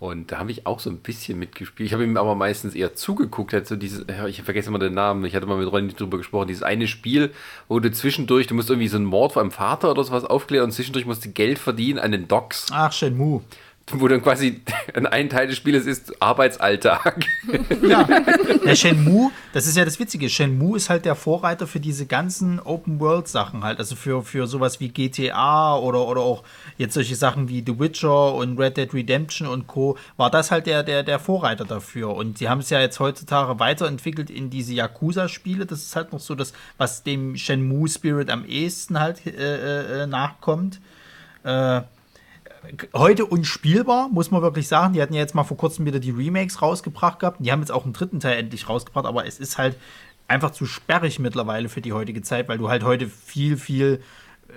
Und 0.00 0.32
da 0.32 0.38
habe 0.38 0.50
ich 0.50 0.66
auch 0.66 0.80
so 0.80 0.88
ein 0.88 0.96
bisschen 0.96 1.38
mitgespielt. 1.38 1.86
Ich 1.86 1.92
habe 1.92 2.04
ihm 2.04 2.16
aber 2.16 2.34
meistens 2.34 2.74
eher 2.74 2.94
zugeguckt. 2.94 3.52
Halt 3.52 3.66
so 3.66 3.76
dieses, 3.76 4.06
ich 4.28 4.42
vergesse 4.42 4.70
immer 4.70 4.78
den 4.78 4.94
Namen. 4.94 5.26
Ich 5.26 5.36
hatte 5.36 5.44
mal 5.44 5.58
mit 5.58 5.70
Ronny 5.70 5.92
drüber 5.92 6.16
gesprochen. 6.16 6.48
Dieses 6.48 6.62
eine 6.62 6.88
Spiel, 6.88 7.32
wo 7.68 7.80
du 7.80 7.92
zwischendurch, 7.92 8.46
du 8.46 8.54
musst 8.54 8.70
irgendwie 8.70 8.88
so 8.88 8.96
einen 8.96 9.04
Mord 9.04 9.34
vor 9.34 9.42
einem 9.42 9.50
Vater 9.50 9.90
oder 9.90 10.02
sowas 10.02 10.24
aufklären 10.24 10.64
und 10.64 10.72
zwischendurch 10.72 11.04
musst 11.04 11.26
du 11.26 11.28
Geld 11.28 11.58
verdienen 11.58 11.98
an 11.98 12.12
den 12.12 12.28
Docks. 12.28 12.68
Ach, 12.72 12.90
Shenmue. 12.90 13.42
Wo 13.92 14.06
dann 14.06 14.22
quasi 14.22 14.60
ein, 14.94 15.28
Teil 15.28 15.48
des 15.48 15.56
Spieles 15.56 15.86
ist 15.86 16.22
Arbeitsalltag. 16.22 17.24
Ja, 17.82 18.06
der 18.64 18.74
Shenmue, 18.76 19.30
das 19.52 19.66
ist 19.66 19.76
ja 19.76 19.84
das 19.84 19.98
Witzige. 19.98 20.28
Shenmue 20.28 20.76
ist 20.76 20.90
halt 20.90 21.04
der 21.04 21.16
Vorreiter 21.16 21.66
für 21.66 21.80
diese 21.80 22.06
ganzen 22.06 22.60
Open-World-Sachen 22.60 23.64
halt. 23.64 23.78
Also 23.78 23.96
für, 23.96 24.22
für 24.22 24.46
sowas 24.46 24.78
wie 24.80 24.88
GTA 24.88 25.76
oder, 25.76 26.06
oder 26.06 26.20
auch 26.20 26.44
jetzt 26.78 26.94
solche 26.94 27.16
Sachen 27.16 27.48
wie 27.48 27.64
The 27.66 27.78
Witcher 27.78 28.34
und 28.34 28.58
Red 28.58 28.76
Dead 28.76 28.94
Redemption 28.94 29.48
und 29.48 29.66
Co. 29.66 29.98
war 30.16 30.30
das 30.30 30.50
halt 30.50 30.66
der, 30.66 30.82
der, 30.82 31.02
der 31.02 31.18
Vorreiter 31.18 31.64
dafür. 31.64 32.14
Und 32.14 32.38
sie 32.38 32.48
haben 32.48 32.60
es 32.60 32.70
ja 32.70 32.80
jetzt 32.80 33.00
heutzutage 33.00 33.58
weiterentwickelt 33.58 34.30
in 34.30 34.50
diese 34.50 34.72
Yakuza-Spiele. 34.74 35.66
Das 35.66 35.80
ist 35.80 35.96
halt 35.96 36.12
noch 36.12 36.20
so 36.20 36.34
das, 36.34 36.52
was 36.78 37.02
dem 37.02 37.36
Shenmue-Spirit 37.36 38.30
am 38.30 38.44
ehesten 38.44 39.00
halt 39.00 39.26
äh, 39.26 40.02
äh, 40.02 40.06
nachkommt. 40.06 40.80
Äh, 41.42 41.82
heute 42.94 43.26
unspielbar, 43.26 44.08
muss 44.08 44.30
man 44.30 44.42
wirklich 44.42 44.68
sagen. 44.68 44.94
Die 44.94 45.02
hatten 45.02 45.14
ja 45.14 45.20
jetzt 45.20 45.34
mal 45.34 45.44
vor 45.44 45.56
kurzem 45.56 45.86
wieder 45.86 46.00
die 46.00 46.10
Remakes 46.10 46.62
rausgebracht 46.62 47.18
gehabt. 47.20 47.38
Die 47.40 47.50
haben 47.52 47.60
jetzt 47.60 47.72
auch 47.72 47.84
einen 47.84 47.92
dritten 47.92 48.20
Teil 48.20 48.38
endlich 48.38 48.68
rausgebracht, 48.68 49.06
aber 49.06 49.26
es 49.26 49.38
ist 49.38 49.58
halt 49.58 49.76
einfach 50.28 50.50
zu 50.50 50.66
sperrig 50.66 51.18
mittlerweile 51.18 51.68
für 51.68 51.80
die 51.80 51.92
heutige 51.92 52.22
Zeit, 52.22 52.48
weil 52.48 52.58
du 52.58 52.68
halt 52.68 52.84
heute 52.84 53.08
viel, 53.08 53.56
viel 53.56 54.00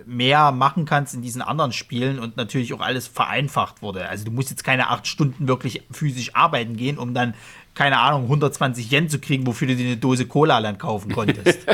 mehr 0.05 0.51
machen 0.51 0.85
kannst 0.85 1.13
in 1.13 1.21
diesen 1.21 1.41
anderen 1.41 1.71
Spielen 1.71 2.19
und 2.19 2.37
natürlich 2.37 2.73
auch 2.73 2.81
alles 2.81 3.07
vereinfacht 3.07 3.81
wurde. 3.81 4.09
Also 4.09 4.25
du 4.25 4.31
musst 4.31 4.49
jetzt 4.49 4.63
keine 4.63 4.89
acht 4.89 5.07
Stunden 5.07 5.47
wirklich 5.47 5.83
physisch 5.91 6.35
arbeiten 6.35 6.75
gehen, 6.77 6.97
um 6.97 7.13
dann, 7.13 7.33
keine 7.73 7.99
Ahnung, 7.99 8.23
120 8.23 8.91
Yen 8.91 9.09
zu 9.09 9.19
kriegen, 9.19 9.45
wofür 9.47 9.67
du 9.67 9.75
dir 9.75 9.85
eine 9.85 9.97
Dose 9.97 10.25
Cola 10.25 10.61
dann 10.61 10.77
kaufen 10.77 11.11
konntest. 11.11 11.59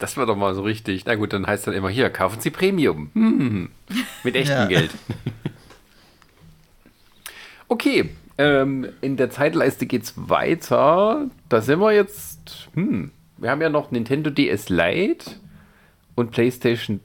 Das 0.00 0.16
war 0.16 0.26
doch 0.26 0.34
mal 0.36 0.54
so 0.54 0.62
richtig. 0.62 1.04
Na 1.04 1.14
gut, 1.14 1.32
dann 1.32 1.46
heißt 1.46 1.66
dann 1.66 1.74
immer 1.74 1.88
hier, 1.90 2.10
kaufen 2.10 2.40
Sie 2.40 2.50
Premium. 2.50 3.10
Hm, 3.14 3.70
mit 4.24 4.34
echtem 4.34 4.56
Ja. 4.56 4.66
Geld. 4.66 4.90
Okay, 7.68 8.10
ähm, 8.36 8.88
in 9.00 9.16
der 9.16 9.30
Zeitleiste 9.30 9.86
geht's 9.86 10.14
weiter. 10.16 11.28
Da 11.48 11.60
sind 11.60 11.78
wir 11.80 11.92
jetzt. 11.92 12.68
Hm, 12.74 13.12
wir 13.38 13.50
haben 13.50 13.60
ja 13.62 13.68
noch 13.68 13.90
Nintendo 13.92 14.30
DS 14.30 14.68
Lite 14.70 15.36
und 16.16 16.32
PlayStation 16.32 17.00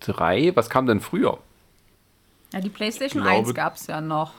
3. 0.00 0.52
Was 0.54 0.70
kam 0.70 0.86
denn 0.86 1.00
früher? 1.00 1.38
Ja, 2.52 2.60
die 2.60 2.68
PlayStation 2.68 3.22
Ich 3.22 3.28
glaube- 3.28 3.46
1 3.48 3.54
gab 3.54 3.74
es 3.74 3.88
ja 3.88 4.00
noch. 4.00 4.34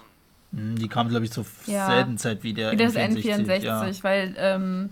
Hm, 0.53 0.77
Die 0.77 0.87
kam, 0.87 1.09
glaube 1.09 1.25
ich, 1.25 1.31
zur 1.31 1.45
Ja. 1.65 1.87
selben 1.87 2.17
Zeit 2.17 2.43
wie 2.43 2.53
der 2.53 2.71
Wie 2.71 2.77
das 2.77 2.95
N64, 2.95 3.45
N64, 3.45 3.63
ja. 3.63 3.93
weil, 4.03 4.33
ähm, 4.37 4.89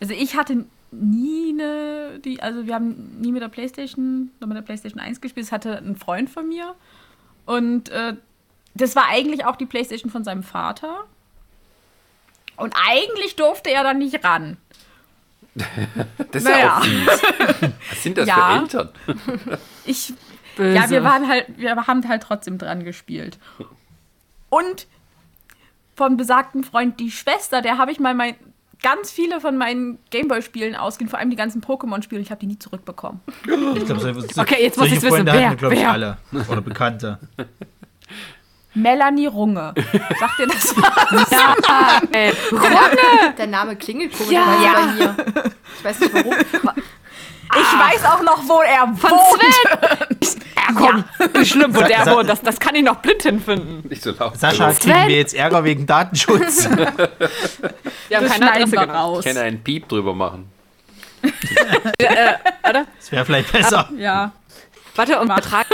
also 0.00 0.14
ich 0.14 0.36
hatte 0.36 0.64
nie 1.00 1.50
eine, 1.52 2.18
die, 2.20 2.42
also 2.42 2.66
wir 2.66 2.74
haben 2.74 3.20
nie 3.20 3.32
mit 3.32 3.42
der 3.42 3.48
PlayStation, 3.48 4.30
oder 4.38 4.46
mit 4.48 4.56
der 4.56 4.62
PlayStation 4.62 5.00
1 5.00 5.20
gespielt, 5.20 5.46
das 5.46 5.52
hatte 5.52 5.78
ein 5.78 5.96
Freund 5.96 6.30
von 6.30 6.48
mir. 6.48 6.74
Und 7.46 7.88
äh, 7.90 8.14
das 8.74 8.96
war 8.96 9.04
eigentlich 9.08 9.44
auch 9.44 9.56
die 9.56 9.66
PlayStation 9.66 10.10
von 10.10 10.24
seinem 10.24 10.42
Vater. 10.42 11.04
Und 12.56 12.74
eigentlich 12.88 13.36
durfte 13.36 13.70
er 13.70 13.82
da 13.82 13.94
nicht 13.94 14.24
ran. 14.24 14.56
Das 16.32 16.42
ist 16.42 16.48
ja 16.48 16.56
Naja. 16.56 16.78
auch 16.78 16.84
fies. 16.84 17.06
Was 17.90 18.02
sind 18.02 18.18
das 18.18 18.26
Ja. 18.28 18.34
für 18.66 18.78
Eltern? 18.78 18.88
Ich, 19.86 20.12
Böse. 20.56 20.74
ja, 20.76 20.90
wir 20.90 21.04
waren 21.04 21.28
halt, 21.28 21.46
wir 21.58 21.74
haben 21.76 22.08
halt 22.08 22.22
trotzdem 22.22 22.58
dran 22.58 22.84
gespielt. 22.84 23.38
Und 24.50 24.86
vom 25.96 26.16
besagten 26.16 26.64
Freund 26.64 26.98
die 26.98 27.10
Schwester, 27.10 27.60
der 27.62 27.78
habe 27.78 27.92
ich 27.92 28.00
mal 28.00 28.14
mein, 28.14 28.34
ganz 28.84 29.10
viele 29.10 29.40
von 29.40 29.56
meinen 29.56 29.98
Gameboy-Spielen 30.10 30.76
ausgeliehen, 30.76 31.08
vor 31.10 31.18
allem 31.18 31.30
die 31.30 31.36
ganzen 31.36 31.62
Pokémon-Spiele. 31.62 32.20
Ich 32.20 32.30
habe 32.30 32.38
die 32.40 32.46
nie 32.46 32.58
zurückbekommen. 32.58 33.20
Ich 33.76 33.84
glaube, 33.86 34.00
so, 34.00 34.40
Okay, 34.42 34.62
jetzt 34.62 34.78
muss 34.78 34.92
ich's 34.92 35.02
wissen. 35.02 35.24
Wer? 35.26 35.46
hatten, 35.48 35.56
glaube 35.56 35.74
ich, 35.74 35.86
alle. 35.86 36.18
Oder 36.48 36.60
Bekannte. 36.60 37.18
Melanie 38.74 39.26
Runge. 39.26 39.72
Sagt 40.18 40.38
ihr 40.40 40.46
das 40.48 40.76
was? 40.76 42.02
Ey, 42.12 42.32
Der 43.38 43.46
Name 43.46 43.76
klingelt 43.76 44.12
komisch 44.12 44.32
Ja. 44.32 44.44
bei 44.44 44.92
hier. 44.92 45.16
Ich 45.78 45.84
weiß 45.84 46.00
nicht 46.00 46.12
warum. 46.14 46.34
Ich 47.56 47.78
weiß 47.78 48.04
auch 48.06 48.22
noch, 48.22 48.42
wo 48.48 48.62
er 48.62 48.80
von 48.96 49.10
wohnt. 49.10 49.42
Sven! 49.42 49.73
Ja, 50.74 51.04
komm, 51.18 51.32
nicht 51.40 51.50
schlimm, 51.52 51.74
wo 51.74 51.80
der 51.80 52.04
Sa- 52.04 52.14
wohnt. 52.16 52.28
Das, 52.28 52.42
das 52.42 52.58
kann 52.60 52.74
ich 52.74 52.82
noch 52.82 52.96
blind 52.96 53.22
hinfinden. 53.22 53.86
Nicht 53.88 54.02
so 54.02 54.10
laut. 54.12 54.38
Sascha, 54.38 54.70
Ich 54.70 54.78
kriegen 54.80 55.08
wir 55.08 55.16
jetzt 55.16 55.34
Ärger 55.34 55.64
wegen 55.64 55.86
Datenschutz? 55.86 56.68
Wir 58.08 58.16
haben 58.18 58.24
Das 58.26 58.32
keine 58.32 58.52
Adresse 58.52 58.70
genannt. 58.72 58.92
raus. 58.92 59.24
kann 59.24 59.36
einen 59.38 59.62
Piep 59.62 59.88
drüber 59.88 60.14
machen. 60.14 60.50
Das 61.98 63.10
wäre 63.12 63.24
vielleicht 63.24 63.52
besser. 63.52 63.88
Ja. 63.96 64.32
Warte, 64.94 65.20
und. 65.20 65.34
Betrag. 65.34 65.66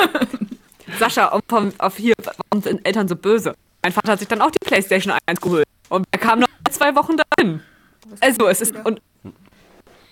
Sascha, 0.99 1.27
um 1.29 1.41
vom, 1.49 1.73
auf 1.79 1.97
hier, 1.97 2.15
warum 2.25 2.63
sind 2.63 2.85
Eltern 2.87 3.07
so 3.09 3.17
böse? 3.17 3.55
Mein 3.83 3.93
Vater 3.93 4.13
hat 4.13 4.19
sich 4.19 4.29
dann 4.29 4.41
auch 4.43 4.51
die 4.51 4.59
PlayStation 4.65 5.15
1 5.27 5.41
geholt. 5.41 5.65
Und 5.89 6.07
er 6.11 6.19
kam 6.19 6.41
noch 6.41 6.49
zwei 6.71 6.95
Wochen 6.97 7.17
dahin. 7.37 7.63
Also, 8.21 8.49
es 8.49 8.61
ist. 8.61 8.75
Und. 8.85 9.01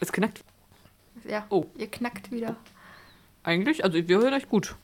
Es 0.01 0.13
knackt 0.13 0.41
Ja, 1.29 1.45
Oh. 1.51 1.67
ihr 1.77 1.89
knackt 1.91 2.31
wieder. 2.31 2.55
Eigentlich. 3.43 3.85
Also, 3.85 3.97
wir 4.07 4.19
hören 4.19 4.35
euch 4.35 4.49
gut. 4.49 4.77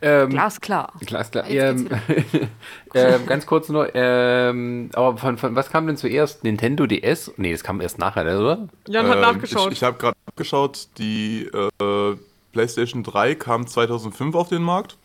Ähm, 0.00 0.30
Glasklar. 0.30 0.92
Klar, 1.06 1.20
ist 1.22 1.32
klar. 1.32 1.48
Jetzt 1.48 1.80
Ähm, 1.80 1.88
ähm, 2.94 3.26
ganz 3.26 3.46
kurz 3.46 3.68
nur, 3.68 3.94
ähm, 3.94 4.90
aber 4.94 5.16
von, 5.16 5.38
von 5.38 5.54
was 5.56 5.70
kam 5.70 5.86
denn 5.86 5.96
zuerst? 5.96 6.44
Nintendo 6.44 6.86
DS? 6.86 7.32
Nee, 7.36 7.52
das 7.52 7.64
kam 7.64 7.80
erst 7.80 7.98
nachher, 7.98 8.22
oder? 8.22 8.68
Jan 8.86 9.08
hat 9.08 9.16
Ähm, 9.16 9.20
nachgeschaut. 9.20 9.72
Ich, 9.72 9.78
ich 9.78 9.82
habe 9.82 9.98
gerade 9.98 10.16
nachgeschaut, 10.26 10.88
die 10.98 11.50
äh, 11.52 12.16
PlayStation 12.52 13.02
3 13.02 13.34
kam 13.34 13.66
2005 13.66 14.34
auf 14.34 14.48
den 14.48 14.62
Markt. 14.62 14.96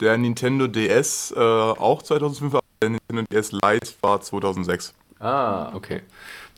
Der 0.00 0.16
Nintendo 0.18 0.66
DS 0.66 1.32
äh, 1.36 1.40
auch 1.40 2.02
2005, 2.02 2.54
aber 2.54 2.62
der 2.82 2.90
Nintendo 2.90 3.22
DS 3.30 3.52
Lite 3.52 3.92
war 4.02 4.20
2006. 4.20 4.94
Ah, 5.18 5.74
okay. 5.74 6.02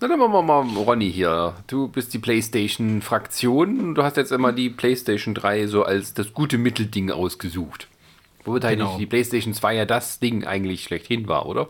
Na, 0.00 0.06
dann 0.06 0.18
machen 0.18 0.32
wir 0.32 0.42
mal 0.42 0.60
Ronny 0.76 1.10
hier. 1.12 1.54
Du 1.66 1.88
bist 1.88 2.14
die 2.14 2.18
PlayStation-Fraktion. 2.18 3.94
Du 3.94 4.02
hast 4.04 4.16
jetzt 4.16 4.30
immer 4.30 4.52
die 4.52 4.70
PlayStation 4.70 5.34
3 5.34 5.66
so 5.66 5.82
als 5.82 6.14
das 6.14 6.32
gute 6.32 6.56
Mittelding 6.56 7.10
ausgesucht. 7.10 7.88
Womit 8.44 8.62
Genau. 8.62 8.84
eigentlich 8.84 8.98
die 8.98 9.06
PlayStation 9.06 9.54
2 9.54 9.74
ja 9.74 9.84
das 9.86 10.20
Ding 10.20 10.44
eigentlich 10.46 10.84
schlechthin 10.84 11.26
war, 11.26 11.46
oder? 11.46 11.68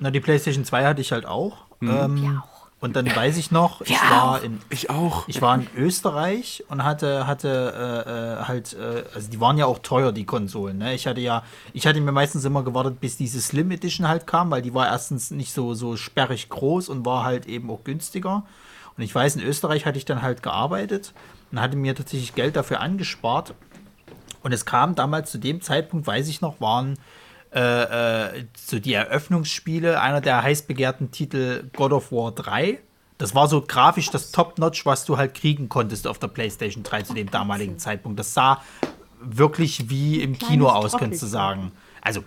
Na, 0.00 0.10
die 0.10 0.20
PlayStation 0.20 0.64
2 0.64 0.84
hatte 0.84 1.00
ich 1.00 1.12
halt 1.12 1.26
auch. 1.26 1.58
Mhm. 1.80 1.90
Ähm, 1.90 2.42
Und 2.84 2.96
dann 2.96 3.06
weiß 3.16 3.38
ich 3.38 3.50
noch, 3.50 3.80
ich 3.80 3.98
war 4.10 4.42
in 4.42 4.60
Ich 4.68 4.90
auch. 4.90 5.26
Ich 5.26 5.40
war 5.40 5.54
in 5.54 5.66
Österreich 5.74 6.64
und 6.68 6.84
hatte, 6.84 7.26
hatte 7.26 7.48
äh, 7.74 8.42
äh, 8.42 8.44
halt, 8.44 8.74
äh, 8.74 9.04
also 9.14 9.30
die 9.30 9.40
waren 9.40 9.56
ja 9.56 9.64
auch 9.64 9.78
teuer, 9.78 10.12
die 10.12 10.26
Konsolen. 10.26 10.76
Ne? 10.76 10.92
Ich 10.92 11.06
hatte 11.06 11.22
ja, 11.22 11.44
ich 11.72 11.86
hatte 11.86 11.98
mir 12.02 12.12
meistens 12.12 12.44
immer 12.44 12.62
gewartet, 12.62 13.00
bis 13.00 13.16
diese 13.16 13.40
Slim 13.40 13.70
Edition 13.70 14.06
halt 14.06 14.26
kam, 14.26 14.50
weil 14.50 14.60
die 14.60 14.74
war 14.74 14.86
erstens 14.86 15.30
nicht 15.30 15.54
so, 15.54 15.72
so 15.72 15.96
sperrig 15.96 16.50
groß 16.50 16.90
und 16.90 17.06
war 17.06 17.24
halt 17.24 17.46
eben 17.46 17.70
auch 17.70 17.84
günstiger. 17.84 18.44
Und 18.98 19.02
ich 19.02 19.14
weiß, 19.14 19.36
in 19.36 19.42
Österreich 19.42 19.86
hatte 19.86 19.96
ich 19.96 20.04
dann 20.04 20.20
halt 20.20 20.42
gearbeitet 20.42 21.14
und 21.52 21.62
hatte 21.62 21.78
mir 21.78 21.94
tatsächlich 21.94 22.34
Geld 22.34 22.54
dafür 22.54 22.82
angespart. 22.82 23.54
Und 24.42 24.52
es 24.52 24.66
kam 24.66 24.94
damals 24.94 25.30
zu 25.30 25.38
dem 25.38 25.62
Zeitpunkt, 25.62 26.06
weiß 26.06 26.28
ich 26.28 26.42
noch, 26.42 26.60
waren 26.60 26.98
äh, 27.54 28.38
äh, 28.38 28.44
so 28.56 28.78
die 28.80 28.94
Eröffnungsspiele, 28.94 30.00
einer 30.00 30.20
der 30.20 30.42
heiß 30.42 30.62
begehrten 30.62 31.10
Titel 31.12 31.70
God 31.76 31.92
of 31.92 32.10
War 32.10 32.32
3. 32.32 32.80
Das 33.18 33.34
war 33.34 33.46
so 33.46 33.60
grafisch 33.60 34.10
das 34.10 34.32
Top-Notch, 34.32 34.84
was 34.86 35.04
du 35.04 35.16
halt 35.16 35.34
kriegen 35.34 35.68
konntest 35.68 36.08
auf 36.08 36.18
der 36.18 36.26
PlayStation 36.28 36.82
3 36.82 37.02
zu 37.02 37.14
dem 37.14 37.30
damaligen 37.30 37.78
Zeitpunkt. 37.78 38.18
Das 38.18 38.34
sah 38.34 38.60
wirklich 39.20 39.88
wie 39.88 40.20
im 40.20 40.36
Kino 40.36 40.68
aus, 40.68 40.96
könntest 40.96 41.22
du 41.22 41.26
sagen. 41.26 41.70
Also 42.02 42.24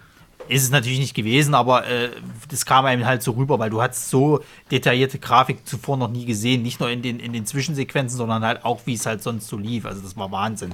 ist 0.50 0.64
es 0.64 0.70
natürlich 0.70 1.00
nicht 1.00 1.14
gewesen, 1.14 1.54
aber 1.54 1.86
äh, 1.88 2.10
das 2.50 2.66
kam 2.66 2.86
einem 2.86 3.06
halt 3.06 3.22
so 3.22 3.32
rüber, 3.32 3.60
weil 3.60 3.70
du 3.70 3.82
hast 3.82 4.10
so 4.10 4.42
detaillierte 4.72 5.20
Grafik 5.20 5.68
zuvor 5.68 5.98
noch 5.98 6.10
nie 6.10 6.26
gesehen. 6.26 6.62
Nicht 6.62 6.80
nur 6.80 6.90
in 6.90 7.02
den, 7.02 7.20
in 7.20 7.34
den 7.34 7.46
Zwischensequenzen, 7.46 8.18
sondern 8.18 8.46
halt 8.46 8.64
auch, 8.64 8.82
wie 8.86 8.94
es 8.94 9.06
halt 9.06 9.22
sonst 9.22 9.48
so 9.48 9.58
lief. 9.58 9.86
Also 9.86 10.02
das 10.02 10.16
war 10.16 10.32
Wahnsinn. 10.32 10.74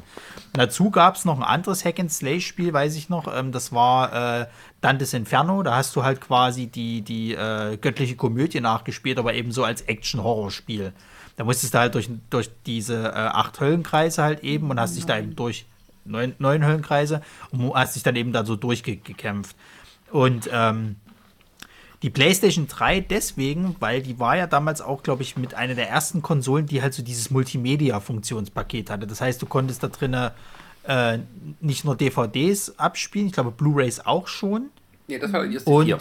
Dazu 0.54 0.92
gab 0.92 1.16
es 1.16 1.26
noch 1.26 1.38
ein 1.38 1.44
anderes 1.44 1.84
Hack-and-Slay-Spiel, 1.86 2.72
weiß 2.72 2.96
ich 2.96 3.10
noch. 3.10 3.34
Ähm, 3.34 3.52
das 3.52 3.72
war 3.72 4.42
äh, 4.42 4.46
Dantes 4.82 5.14
Inferno. 5.14 5.64
Da 5.64 5.76
hast 5.78 5.96
du 5.96 6.04
halt 6.04 6.22
quasi 6.22 6.68
die, 6.68 7.02
die 7.02 7.34
äh, 7.34 7.78
göttliche 7.78 8.16
Komödie 8.16 8.62
nachgespielt, 8.62 9.18
aber 9.18 9.34
eben 9.34 9.52
so 9.52 9.64
als 9.64 9.82
Action-Horror-Spiel. 9.82 10.94
Da 11.36 11.44
musstest 11.46 11.74
du 11.74 11.80
halt 11.80 11.96
durch, 11.96 12.10
durch 12.30 12.52
diese 12.68 13.06
äh, 13.08 13.16
acht 13.16 13.60
Höllenkreise 13.60 14.22
halt 14.22 14.44
eben 14.44 14.70
und 14.70 14.80
hast 14.80 14.96
dich 14.96 15.06
da 15.06 15.18
eben 15.18 15.36
durch 15.36 15.66
neun, 16.06 16.34
neun 16.40 16.66
Höllenkreise 16.66 17.22
und 17.52 17.74
hast 17.74 17.96
dich 17.96 18.04
dann 18.04 18.16
eben 18.16 18.32
da 18.32 18.46
so 18.46 18.56
durchgekämpft. 18.56 19.56
Und 20.12 20.50
ähm, 20.52 20.98
die 22.04 22.10
PlayStation 22.10 22.68
3 22.68 23.00
deswegen, 23.00 23.78
weil 23.80 24.02
die 24.02 24.20
war 24.20 24.36
ja 24.36 24.46
damals 24.46 24.82
auch, 24.82 25.04
glaube 25.04 25.24
ich, 25.24 25.38
mit 25.38 25.54
einer 25.54 25.74
der 25.74 25.90
ersten 25.90 26.22
Konsolen, 26.22 26.66
die 26.66 26.82
halt 26.82 26.94
so 26.94 27.02
dieses 27.02 27.32
Multimedia-Funktionspaket 27.32 28.90
hatte. 28.90 29.08
Das 29.08 29.22
heißt, 29.22 29.42
du 29.42 29.46
konntest 29.46 29.84
da 29.84 29.88
drinnen 29.88 30.32
äh, 30.86 31.20
nicht 31.62 31.86
nur 31.86 31.96
DVDs 31.96 32.78
abspielen, 32.78 33.28
ich 33.28 33.34
glaube 33.34 33.52
Blu-rays 33.52 34.02
auch 34.02 34.28
schon. 34.28 34.70
Nee, 35.08 35.18
das 35.18 35.32
war 35.32 35.48
die 35.48 35.54
erste 35.54 35.70
Und 35.70 35.86
vier. 35.86 35.98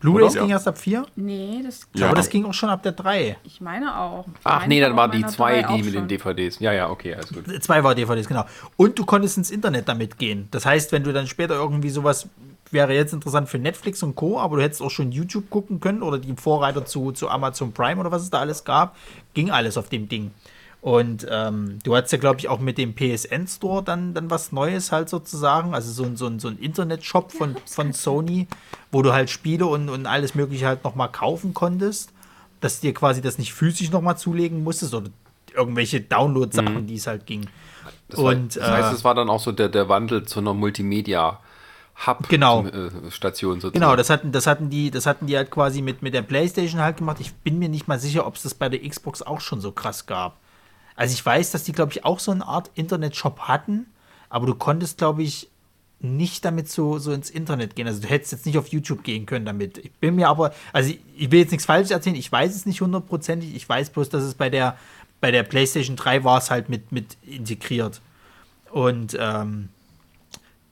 Blu-rays 0.00 0.34
ging 0.34 0.48
erst 0.50 0.66
ab 0.66 0.78
4, 0.78 1.04
Nee, 1.16 1.60
das, 1.64 1.86
Ja. 1.94 2.06
aber 2.06 2.16
das 2.16 2.28
ging 2.30 2.44
auch 2.46 2.54
schon 2.54 2.70
ab 2.70 2.82
der 2.82 2.92
3. 2.92 3.36
ich 3.44 3.60
meine 3.60 3.96
auch. 3.98 4.26
Ich 4.26 4.32
Ach 4.44 4.60
meine, 4.60 4.68
nee, 4.74 4.80
dann 4.80 4.96
war 4.96 5.08
die 5.08 5.18
meiner 5.18 5.28
zwei, 5.32 5.60
drei 5.62 5.68
auch 5.68 5.76
die 5.76 5.82
mit 5.82 5.94
den. 5.94 6.08
DVDs. 6.08 6.58
Ja, 6.58 6.72
ja, 6.72 6.88
okay, 6.90 7.14
alles 7.14 7.32
gut. 7.32 7.62
Zwei 7.62 7.84
war 7.84 7.94
DVDs, 7.94 8.26
genau. 8.26 8.44
Und 8.76 8.98
du 8.98 9.04
konntest 9.04 9.36
ins 9.36 9.50
Internet 9.50 9.88
damit 9.88 10.18
gehen. 10.18 10.48
Das 10.50 10.64
heißt, 10.66 10.92
wenn 10.92 11.04
du 11.04 11.12
dann 11.12 11.26
später 11.26 11.54
irgendwie 11.54 11.90
sowas, 11.90 12.28
wäre 12.70 12.94
jetzt 12.94 13.12
interessant 13.12 13.48
für 13.48 13.58
Netflix 13.58 14.02
und 14.02 14.14
Co., 14.14 14.38
aber 14.38 14.56
du 14.56 14.62
hättest 14.62 14.80
auch 14.80 14.90
schon 14.90 15.12
YouTube 15.12 15.50
gucken 15.50 15.80
können 15.80 16.02
oder 16.02 16.18
die 16.18 16.34
Vorreiter 16.36 16.84
zu, 16.86 17.12
zu 17.12 17.28
Amazon 17.28 17.72
Prime 17.72 18.00
oder 18.00 18.10
was 18.10 18.22
es 18.22 18.30
da 18.30 18.38
alles 18.38 18.64
gab, 18.64 18.96
ging 19.34 19.50
alles 19.50 19.76
auf 19.76 19.88
dem 19.88 20.08
Ding. 20.08 20.30
Und 20.82 21.26
ähm, 21.30 21.78
du 21.84 21.94
hattest 21.94 22.12
ja, 22.12 22.18
glaube 22.18 22.38
ich, 22.40 22.48
auch 22.48 22.58
mit 22.58 22.78
dem 22.78 22.94
PSN 22.94 23.46
Store 23.46 23.82
dann, 23.82 24.14
dann 24.14 24.30
was 24.30 24.50
Neues 24.50 24.92
halt 24.92 25.10
sozusagen, 25.10 25.74
also 25.74 25.92
so, 25.92 26.04
ein- 26.04 26.16
so, 26.16 26.26
ein- 26.26 26.38
so 26.40 26.48
ein 26.48 26.56
Internet-Shop 26.58 27.32
von, 27.32 27.54
von 27.66 27.92
Sony, 27.92 28.48
wo 28.90 29.02
du 29.02 29.12
halt 29.12 29.28
Spiele 29.28 29.66
und, 29.66 29.90
und 29.90 30.06
alles 30.06 30.34
Mögliche 30.34 30.66
halt 30.66 30.82
nochmal 30.84 31.10
kaufen 31.12 31.52
konntest, 31.52 32.12
dass 32.62 32.80
dir 32.80 32.94
quasi 32.94 33.20
das 33.20 33.36
nicht 33.36 33.52
physisch 33.52 33.90
nochmal 33.90 34.16
zulegen 34.16 34.64
musstest 34.64 34.94
oder 34.94 35.10
irgendwelche 35.54 36.00
Download-Sachen, 36.00 36.86
die 36.86 36.94
es 36.94 37.06
halt 37.06 37.26
ging. 37.26 37.46
Das, 38.08 38.18
war, 38.18 38.24
Und, 38.32 38.56
das 38.56 38.70
heißt, 38.70 38.92
äh, 38.92 38.94
es 38.94 39.04
war 39.04 39.14
dann 39.14 39.28
auch 39.28 39.40
so 39.40 39.52
der, 39.52 39.68
der 39.68 39.88
Wandel 39.90 40.24
zu 40.24 40.40
einer 40.40 40.54
Multimedia-Hub-Station 40.54 42.28
Genau. 42.28 42.64
äh, 42.66 42.90
sozusagen. 43.10 43.72
Genau, 43.74 43.96
das 43.96 44.08
hatten, 44.10 44.32
das 44.32 44.46
hatten 44.46 44.70
die, 44.70 44.90
das 44.90 45.06
hatten 45.06 45.26
die 45.26 45.36
halt 45.36 45.50
quasi 45.50 45.82
mit, 45.82 46.02
mit 46.02 46.14
der 46.14 46.22
Playstation 46.22 46.80
halt 46.80 46.96
gemacht. 46.96 47.18
Ich 47.20 47.34
bin 47.34 47.58
mir 47.58 47.68
nicht 47.68 47.88
mal 47.88 47.98
sicher, 47.98 48.26
ob 48.26 48.36
es 48.36 48.42
das 48.42 48.54
bei 48.54 48.68
der 48.68 48.80
Xbox 48.88 49.22
auch 49.22 49.40
schon 49.40 49.60
so 49.60 49.72
krass 49.72 50.06
gab. 50.06 50.36
Also 51.00 51.14
ich 51.14 51.24
weiß, 51.24 51.50
dass 51.50 51.64
die, 51.64 51.72
glaube 51.72 51.92
ich, 51.92 52.04
auch 52.04 52.18
so 52.18 52.30
eine 52.30 52.46
Art 52.46 52.70
Internet-Shop 52.74 53.40
hatten, 53.48 53.86
aber 54.28 54.44
du 54.44 54.54
konntest, 54.54 54.98
glaube 54.98 55.22
ich, 55.22 55.48
nicht 55.98 56.44
damit 56.44 56.68
so, 56.68 56.98
so 56.98 57.10
ins 57.10 57.30
Internet 57.30 57.74
gehen. 57.74 57.86
Also 57.86 58.02
du 58.02 58.08
hättest 58.08 58.32
jetzt 58.32 58.44
nicht 58.44 58.58
auf 58.58 58.68
YouTube 58.68 59.02
gehen 59.02 59.24
können 59.24 59.46
damit. 59.46 59.78
Ich 59.78 59.92
bin 59.92 60.16
mir 60.16 60.28
aber, 60.28 60.52
also 60.74 60.90
ich, 60.90 61.00
ich 61.16 61.30
will 61.30 61.40
jetzt 61.40 61.52
nichts 61.52 61.64
Falsches 61.64 61.90
erzählen, 61.90 62.16
ich 62.16 62.30
weiß 62.30 62.54
es 62.54 62.66
nicht 62.66 62.82
hundertprozentig, 62.82 63.54
ich 63.54 63.66
weiß 63.66 63.88
bloß, 63.88 64.10
dass 64.10 64.24
es 64.24 64.34
bei 64.34 64.50
der 64.50 64.76
bei 65.22 65.30
der 65.30 65.42
PlayStation 65.42 65.96
3 65.96 66.22
war 66.22 66.36
es 66.36 66.50
halt 66.50 66.68
mit, 66.68 66.92
mit 66.92 67.16
integriert. 67.22 68.02
Und 68.70 69.16
ähm, 69.18 69.70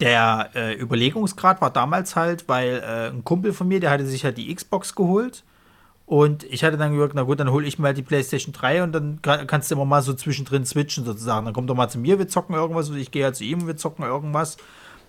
der 0.00 0.50
äh, 0.54 0.74
Überlegungsgrad 0.74 1.62
war 1.62 1.70
damals 1.70 2.16
halt, 2.16 2.50
weil 2.50 2.82
äh, 2.84 3.08
ein 3.08 3.24
Kumpel 3.24 3.54
von 3.54 3.66
mir, 3.66 3.80
der 3.80 3.90
hatte 3.90 4.06
sich 4.06 4.24
halt 4.24 4.36
die 4.36 4.54
Xbox 4.54 4.94
geholt. 4.94 5.42
Und 6.08 6.44
ich 6.44 6.64
hatte 6.64 6.78
dann 6.78 6.94
gesagt, 6.94 7.12
na 7.14 7.24
gut, 7.24 7.38
dann 7.38 7.50
hole 7.50 7.66
ich 7.66 7.78
mir 7.78 7.88
halt 7.88 7.98
die 7.98 8.02
PlayStation 8.02 8.54
3 8.54 8.82
und 8.82 8.92
dann 8.92 9.20
kann, 9.20 9.46
kannst 9.46 9.70
du 9.70 9.74
immer 9.74 9.84
mal 9.84 10.00
so 10.00 10.14
zwischendrin 10.14 10.64
switchen 10.64 11.04
sozusagen. 11.04 11.44
Dann 11.44 11.52
kommt 11.52 11.68
doch 11.68 11.74
mal 11.74 11.90
zu 11.90 11.98
mir, 11.98 12.18
wir 12.18 12.26
zocken 12.28 12.54
irgendwas, 12.54 12.88
oder 12.88 12.98
ich 12.98 13.10
gehe 13.10 13.24
halt 13.24 13.36
zu 13.36 13.44
ihm, 13.44 13.66
wir 13.66 13.76
zocken 13.76 14.06
irgendwas. 14.06 14.56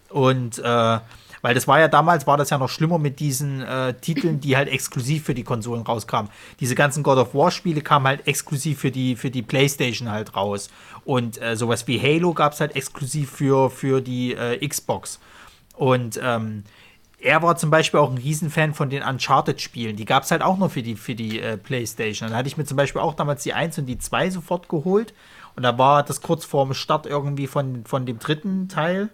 Und 0.10 0.60
äh, 0.60 1.00
weil 1.42 1.54
das 1.56 1.70
war 1.70 1.80
ja 1.80 1.88
damals, 1.88 2.28
war 2.28 2.36
das 2.36 2.50
ja 2.50 2.58
noch 2.58 2.68
schlimmer 2.68 3.00
mit 3.00 3.22
diesen 3.22 3.62
äh, 3.62 3.94
Titeln, 3.94 4.42
die 4.42 4.58
halt 4.58 4.68
exklusiv 4.68 5.24
für 5.24 5.34
die 5.34 5.46
Konsolen 5.46 5.84
rauskamen. 5.84 6.30
Diese 6.60 6.76
ganzen 6.76 7.02
God 7.02 7.18
of 7.18 7.34
War 7.34 7.52
Spiele 7.52 7.80
kamen 7.80 8.06
halt 8.06 8.28
exklusiv 8.28 8.80
für 8.80 8.92
die, 8.92 9.16
für 9.16 9.32
die 9.32 9.42
Playstation 9.42 10.12
halt 10.12 10.36
raus. 10.36 10.70
Und 11.06 11.42
äh, 11.42 11.56
sowas 11.56 11.88
wie 11.88 12.02
Halo 12.02 12.34
gab 12.34 12.52
es 12.52 12.60
halt 12.60 12.76
exklusiv 12.76 13.32
für, 13.32 13.70
für 13.70 14.02
die 14.02 14.34
äh, 14.34 14.68
Xbox. 14.68 15.22
Und 15.78 16.20
ähm, 16.22 16.66
er 17.22 17.42
war 17.42 17.58
zum 17.58 17.70
Beispiel 17.70 18.00
auch 18.00 18.12
ein 18.12 18.18
Riesenfan 18.18 18.74
von 18.74 18.90
den 18.90 19.04
Uncharted-Spielen. 19.04 19.96
Die 19.96 20.06
gab 20.06 20.24
es 20.24 20.32
halt 20.32 20.42
auch 20.42 20.58
noch 20.58 20.72
für 20.72 20.82
die, 20.82 20.96
für 20.96 21.16
die 21.16 21.40
äh, 21.40 21.58
Playstation. 21.58 22.30
Dann 22.30 22.38
hatte 22.38 22.48
ich 22.48 22.58
mir 22.58 22.66
zum 22.66 22.78
Beispiel 22.78 23.02
auch 23.02 23.14
damals 23.14 23.44
die 23.44 23.54
1 23.54 23.78
und 23.80 23.86
die 23.86 23.98
2 23.98 24.30
sofort 24.30 24.70
geholt. 24.70 25.14
Und 25.56 25.64
da 25.64 25.78
war 25.78 26.04
das 26.04 26.22
kurz 26.22 26.46
vorm 26.46 26.74
Start 26.74 27.06
irgendwie 27.06 27.48
von, 27.48 27.86
von 27.86 28.06
dem 28.06 28.20
dritten 28.20 28.70
Teil 28.70 29.10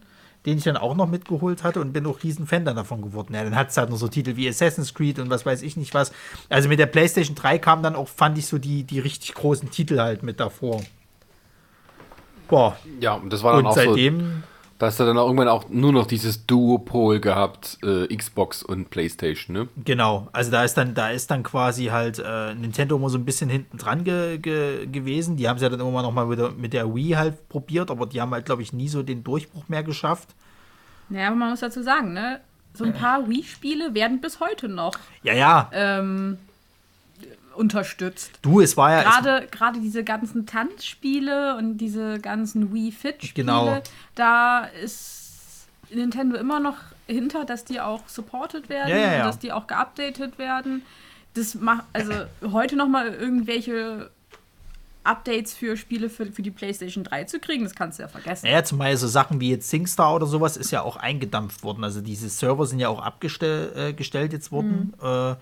den 0.45 0.57
ich 0.57 0.63
dann 0.63 0.77
auch 0.77 0.95
noch 0.95 1.07
mitgeholt 1.07 1.63
hatte 1.63 1.81
und 1.81 1.91
bin 1.91 2.05
auch 2.05 2.21
riesen 2.23 2.45
Fan 2.45 2.65
dann 2.65 2.75
davon 2.75 3.01
geworden. 3.01 3.33
Ja, 3.33 3.43
dann 3.43 3.55
hat 3.55 3.69
es 3.69 3.77
halt 3.77 3.89
noch 3.89 3.97
so 3.97 4.07
Titel 4.07 4.35
wie 4.35 4.47
Assassin's 4.47 4.93
Creed 4.93 5.17
und 5.19 5.29
was 5.29 5.45
weiß 5.45 5.63
ich 5.63 5.75
nicht 5.75 5.93
was. 5.93 6.11
Also 6.49 6.69
mit 6.69 6.77
der 6.77 6.85
PlayStation 6.85 7.35
3 7.35 7.57
kam 7.57 7.81
dann 7.81 7.95
auch, 7.95 8.07
fand 8.07 8.37
ich 8.37 8.45
so 8.45 8.57
die, 8.57 8.83
die 8.83 8.99
richtig 8.99 9.33
großen 9.33 9.71
Titel 9.71 9.99
halt 9.99 10.21
mit 10.21 10.39
davor. 10.39 10.83
Boah. 12.47 12.77
Ja, 12.99 13.13
und 13.13 13.33
das 13.33 13.41
war 13.41 13.53
dann 13.53 13.61
und 13.61 13.71
auch 13.71 13.75
seitdem, 13.75 14.19
so, 14.19 14.25
da 14.77 14.87
hast 14.87 14.99
du 14.99 15.05
dann 15.05 15.17
auch 15.17 15.25
irgendwann 15.25 15.47
auch 15.47 15.69
nur 15.69 15.93
noch 15.93 16.05
dieses 16.05 16.45
Duopol 16.45 17.21
gehabt, 17.21 17.77
äh, 17.81 18.13
Xbox 18.13 18.61
und 18.61 18.89
Playstation, 18.89 19.55
ne? 19.55 19.67
Genau, 19.85 20.27
also 20.33 20.51
da 20.51 20.65
ist 20.65 20.75
dann, 20.75 20.93
da 20.93 21.11
ist 21.11 21.31
dann 21.31 21.43
quasi 21.43 21.85
halt 21.85 22.19
äh, 22.19 22.53
Nintendo 22.55 22.97
immer 22.97 23.09
so 23.09 23.17
ein 23.17 23.23
bisschen 23.23 23.49
hinten 23.49 23.77
dran 23.77 24.03
ge 24.03 24.37
ge 24.37 24.85
gewesen. 24.87 25.37
Die 25.37 25.47
haben 25.47 25.55
es 25.55 25.61
ja 25.61 25.69
dann 25.69 25.79
immer 25.79 26.01
noch 26.01 26.11
mal 26.11 26.29
wieder 26.29 26.51
mit 26.51 26.73
der 26.73 26.93
Wii 26.93 27.11
halt 27.11 27.47
probiert, 27.47 27.89
aber 27.89 28.05
die 28.05 28.19
haben 28.19 28.31
halt, 28.31 28.45
glaube 28.45 28.63
ich, 28.63 28.73
nie 28.73 28.89
so 28.89 29.01
den 29.01 29.23
Durchbruch 29.23 29.69
mehr 29.69 29.83
geschafft. 29.83 30.29
Naja, 31.07 31.27
aber 31.27 31.37
man 31.37 31.51
muss 31.51 31.61
dazu 31.61 31.81
sagen, 31.81 32.13
ne? 32.13 32.41
So 32.73 32.83
ein 32.83 32.93
paar 32.93 33.29
Wii-Spiele 33.29 33.93
werden 33.93 34.19
bis 34.19 34.41
heute 34.41 34.67
noch 34.67 34.95
Ja, 35.23 35.33
ja, 35.33 35.69
ähm, 35.71 36.37
unterstützt. 37.57 38.31
du, 38.41 38.61
es 38.61 38.75
war 38.77 38.91
ja. 38.91 39.03
Gerade, 39.03 39.47
gerade 39.51 39.79
diese 39.79 40.03
ganzen 40.03 40.45
Tanzspiele 40.45 41.57
und 41.57 41.77
diese 41.77 42.19
ganzen 42.19 42.73
Wii 42.73 42.91
Fit-Spiele, 42.91 43.45
Genau. 43.45 43.81
da 44.15 44.65
ist 44.83 45.67
Nintendo 45.89 46.37
immer 46.37 46.59
noch 46.59 46.77
hinter, 47.07 47.45
dass 47.45 47.63
die 47.65 47.79
auch 47.79 48.07
supported 48.07 48.69
werden 48.69 48.89
Ja, 48.89 48.97
ja, 48.97 49.11
ja. 49.13 49.19
und 49.21 49.27
dass 49.27 49.39
die 49.39 49.51
auch 49.51 49.67
geupdatet 49.67 50.37
werden. 50.39 50.81
Das 51.33 51.55
macht 51.55 51.83
also 51.93 52.13
heute 52.51 52.75
noch 52.75 52.87
mal 52.87 53.07
irgendwelche 53.13 54.09
Updates 55.03 55.53
für 55.53 55.77
Spiele 55.77 56.09
für, 56.09 56.25
für 56.25 56.41
die 56.41 56.51
PlayStation 56.51 57.03
3 57.03 57.25
zu 57.25 57.39
kriegen, 57.39 57.63
das 57.63 57.75
kannst 57.75 57.99
du 57.99 58.03
ja 58.03 58.07
vergessen. 58.09 58.47
Naja, 58.47 58.63
zum 58.63 58.79
Beispiel 58.79 58.97
so 58.97 59.07
Sachen 59.07 59.39
wie 59.39 59.51
jetzt 59.51 59.69
SingStar 59.69 60.15
oder 60.15 60.25
sowas 60.25 60.57
ist 60.57 60.71
ja 60.71 60.81
auch 60.81 60.97
eingedampft 60.97 61.63
worden. 61.63 61.83
Also 61.83 62.01
diese 62.01 62.29
Server 62.29 62.65
sind 62.65 62.79
ja 62.79 62.89
auch 62.89 63.01
abgestellt 63.01 63.75
äh, 63.75 64.35
jetzt 64.35 64.51
worden. 64.51 64.93
Äh, 65.01 65.35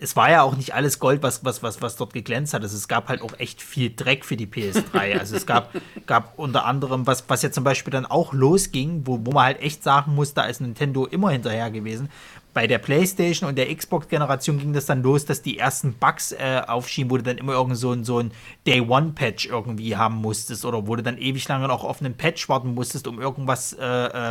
es 0.00 0.16
war 0.16 0.30
ja 0.30 0.42
auch 0.42 0.56
nicht 0.56 0.74
alles 0.74 0.98
Gold, 0.98 1.22
was, 1.22 1.44
was, 1.44 1.62
was, 1.62 1.80
was 1.82 1.96
dort 1.96 2.12
geglänzt 2.12 2.54
hat. 2.54 2.62
Also 2.62 2.76
es 2.76 2.88
gab 2.88 3.08
halt 3.08 3.22
auch 3.22 3.38
echt 3.38 3.62
viel 3.62 3.92
Dreck 3.94 4.24
für 4.24 4.36
die 4.36 4.46
PS3. 4.46 5.18
Also 5.18 5.36
es 5.36 5.46
gab, 5.46 5.74
gab 6.06 6.38
unter 6.38 6.64
anderem, 6.64 7.06
was, 7.06 7.24
was 7.28 7.42
ja 7.42 7.50
zum 7.50 7.64
Beispiel 7.64 7.90
dann 7.90 8.06
auch 8.06 8.32
losging, 8.32 9.02
wo, 9.04 9.20
wo 9.24 9.32
man 9.32 9.44
halt 9.44 9.60
echt 9.60 9.82
sagen 9.82 10.14
muss, 10.14 10.34
da 10.34 10.44
ist 10.44 10.60
Nintendo 10.60 11.06
immer 11.06 11.30
hinterher 11.30 11.70
gewesen. 11.70 12.10
Bei 12.54 12.66
der 12.66 12.78
PlayStation 12.78 13.48
und 13.48 13.56
der 13.56 13.74
Xbox-Generation 13.74 14.58
ging 14.58 14.72
das 14.72 14.86
dann 14.86 15.02
los, 15.02 15.24
dass 15.24 15.42
die 15.42 15.58
ersten 15.58 15.94
Bugs 15.94 16.32
äh, 16.32 16.62
aufschieben, 16.66 17.10
wo 17.10 17.16
du 17.16 17.22
dann 17.22 17.38
immer 17.38 17.52
irgend 17.52 17.76
so 17.76 17.92
ein, 17.92 18.04
so 18.04 18.18
ein 18.18 18.32
Day-One-Patch 18.66 19.46
irgendwie 19.46 19.96
haben 19.96 20.16
musstest 20.16 20.64
oder 20.64 20.86
wo 20.86 20.96
du 20.96 21.02
dann 21.02 21.18
ewig 21.18 21.46
lange 21.46 21.68
noch 21.68 21.84
auf 21.84 22.00
einen 22.00 22.14
Patch 22.14 22.48
warten 22.48 22.74
musstest, 22.74 23.06
um 23.06 23.20
irgendwas 23.20 23.74
äh, 23.74 23.84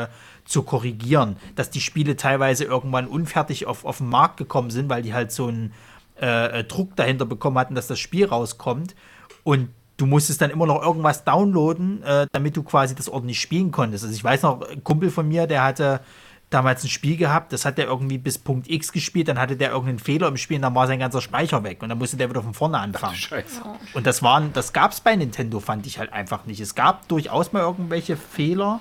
äh, 0.03 0.07
zu 0.47 0.63
korrigieren. 0.63 1.37
Dass 1.55 1.69
die 1.69 1.81
Spiele 1.81 2.15
teilweise 2.15 2.63
irgendwann 2.63 3.07
unfertig 3.07 3.67
auf, 3.67 3.85
auf 3.85 3.99
den 3.99 4.09
Markt 4.09 4.37
gekommen 4.37 4.71
sind, 4.71 4.89
weil 4.89 5.03
die 5.03 5.13
halt 5.13 5.31
so 5.31 5.47
einen 5.47 5.73
äh, 6.19 6.59
äh, 6.59 6.63
Druck 6.63 6.95
dahinter 6.95 7.25
bekommen 7.25 7.57
hatten, 7.59 7.75
dass 7.75 7.87
das 7.87 7.99
Spiel 7.99 8.25
rauskommt. 8.25 8.95
Und 9.43 9.69
du 9.97 10.05
musstest 10.05 10.41
dann 10.41 10.49
immer 10.49 10.65
noch 10.65 10.81
irgendwas 10.81 11.23
downloaden, 11.23 12.01
äh, 12.03 12.27
damit 12.31 12.57
du 12.57 12.63
quasi 12.63 12.95
das 12.95 13.09
ordentlich 13.09 13.39
spielen 13.39 13.71
konntest. 13.71 14.03
Also 14.03 14.15
ich 14.15 14.23
weiß 14.23 14.43
noch, 14.43 14.61
ein 14.67 14.83
Kumpel 14.83 15.11
von 15.11 15.27
mir, 15.27 15.47
der 15.47 15.63
hatte 15.63 16.01
damals 16.49 16.83
ein 16.83 16.89
Spiel 16.89 17.17
gehabt, 17.17 17.51
das 17.51 17.65
hat 17.65 17.77
der 17.77 17.87
irgendwie 17.87 18.17
bis 18.17 18.37
Punkt 18.37 18.69
X 18.69 18.93
gespielt, 18.93 19.27
dann 19.27 19.37
hatte 19.37 19.57
der 19.57 19.71
irgendeinen 19.71 19.99
Fehler 19.99 20.29
im 20.29 20.37
Spiel 20.37 20.55
und 20.57 20.61
dann 20.61 20.75
war 20.75 20.87
sein 20.87 20.99
ganzer 20.99 21.19
Speicher 21.19 21.63
weg 21.63 21.83
und 21.83 21.89
dann 21.89 21.97
musste 21.97 22.15
der 22.15 22.29
wieder 22.29 22.41
von 22.41 22.53
vorne 22.53 22.79
anfangen. 22.79 23.15
Scheiße. 23.15 23.61
Und 23.93 24.07
das 24.07 24.23
waren, 24.23 24.53
das 24.53 24.71
gab 24.71 24.91
es 24.91 25.01
bei 25.01 25.15
Nintendo, 25.15 25.59
fand 25.59 25.85
ich 25.85 25.99
halt 25.99 26.13
einfach 26.13 26.45
nicht. 26.45 26.61
Es 26.61 26.73
gab 26.73 27.07
durchaus 27.09 27.51
mal 27.51 27.61
irgendwelche 27.61 28.15
Fehler, 28.15 28.79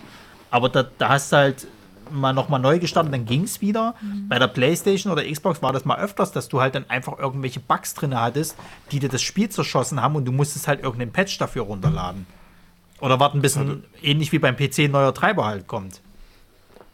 aber 0.50 0.68
da, 0.68 0.84
da 0.98 1.08
hast 1.08 1.32
du 1.32 1.36
halt 1.36 1.66
mal 2.10 2.32
nochmal 2.32 2.60
neu 2.60 2.78
gestartet, 2.78 3.12
dann 3.12 3.24
ging 3.24 3.42
es 3.42 3.60
wieder. 3.60 3.94
Bei 4.28 4.38
der 4.38 4.48
Playstation 4.48 5.12
oder 5.12 5.24
Xbox 5.24 5.62
war 5.62 5.72
das 5.72 5.84
mal 5.84 5.98
öfters, 5.98 6.32
dass 6.32 6.48
du 6.48 6.60
halt 6.60 6.74
dann 6.74 6.88
einfach 6.88 7.18
irgendwelche 7.18 7.60
Bugs 7.60 7.94
drin 7.94 8.18
hattest, 8.18 8.56
die 8.92 9.00
dir 9.00 9.08
das 9.08 9.22
Spiel 9.22 9.48
zerschossen 9.48 10.00
haben 10.00 10.16
und 10.16 10.24
du 10.24 10.32
musstest 10.32 10.68
halt 10.68 10.82
irgendeinen 10.82 11.12
Patch 11.12 11.38
dafür 11.38 11.62
runterladen. 11.62 12.26
Oder 13.00 13.20
warten, 13.20 13.42
bis 13.42 13.56
ein, 13.56 13.84
ähnlich 14.02 14.32
wie 14.32 14.38
beim 14.38 14.56
PC 14.56 14.80
ein 14.80 14.90
neuer 14.92 15.12
Treiber 15.12 15.44
halt 15.44 15.66
kommt. 15.66 16.00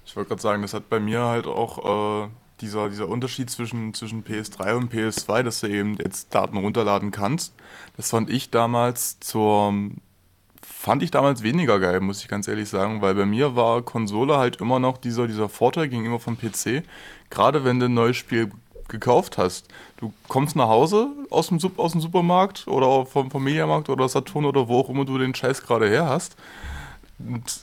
Ich 0.05 0.17
wollte 0.17 0.29
gerade 0.29 0.43
sagen, 0.43 0.63
das 0.63 0.75
hat 0.75 0.89
bei 0.89 0.99
mir 0.99 1.21
halt 1.21 1.47
auch 1.47 2.25
äh, 2.25 2.29
dieser, 2.61 2.89
dieser 2.89 3.09
Unterschied 3.09 3.51
zwischen, 3.51 3.95
zwischen 3.95 4.25
PS3 4.25 4.75
und 4.75 4.93
PS2, 4.93 5.43
dass 5.43 5.61
du 5.61 5.69
eben 5.69 5.97
jetzt 5.97 6.35
Daten 6.35 6.57
runterladen 6.57 7.13
kannst. 7.13 7.55
Das 7.97 8.11
fand 8.11 8.31
ich 8.31 8.51
damals 8.51 9.21
zur 9.21 9.73
fand 10.63 11.03
ich 11.03 11.11
damals 11.11 11.43
weniger 11.43 11.79
geil, 11.81 12.01
muss 12.01 12.21
ich 12.23 12.29
ganz 12.29 12.49
ehrlich 12.49 12.69
sagen, 12.69 13.03
weil 13.03 13.15
bei 13.15 13.27
mir 13.27 13.57
war 13.57 13.83
Konsole 13.83 14.37
halt 14.39 14.57
immer 14.61 14.79
noch 14.79 14.99
dieser, 14.99 15.27
dieser 15.27 15.49
Vorteil 15.49 15.89
gegenüber 15.89 16.19
vom 16.21 16.37
PC. 16.39 16.83
Gerade 17.31 17.65
wenn 17.65 17.81
du 17.81 17.87
ein 17.87 17.95
neues 17.95 18.17
Spiel 18.17 18.51
gekauft 18.89 19.39
hast. 19.39 19.69
Du 19.97 20.13
kommst 20.29 20.55
nach 20.55 20.69
Hause 20.69 21.09
aus 21.31 21.49
dem, 21.49 21.59
Sup- 21.59 21.79
aus 21.79 21.93
dem 21.93 22.01
Supermarkt 22.03 22.67
oder 22.69 23.07
vom, 23.07 23.31
vom 23.31 23.43
Mediamarkt 23.43 23.89
oder 23.89 24.07
Saturn 24.09 24.45
oder 24.45 24.69
wo 24.69 24.81
auch 24.81 24.89
immer 24.91 25.05
du 25.07 25.17
den 25.17 25.35
Scheiß 25.35 25.63
gerade 25.63 25.89
her 25.89 26.07
hast. 26.07 26.37
Und 27.19 27.63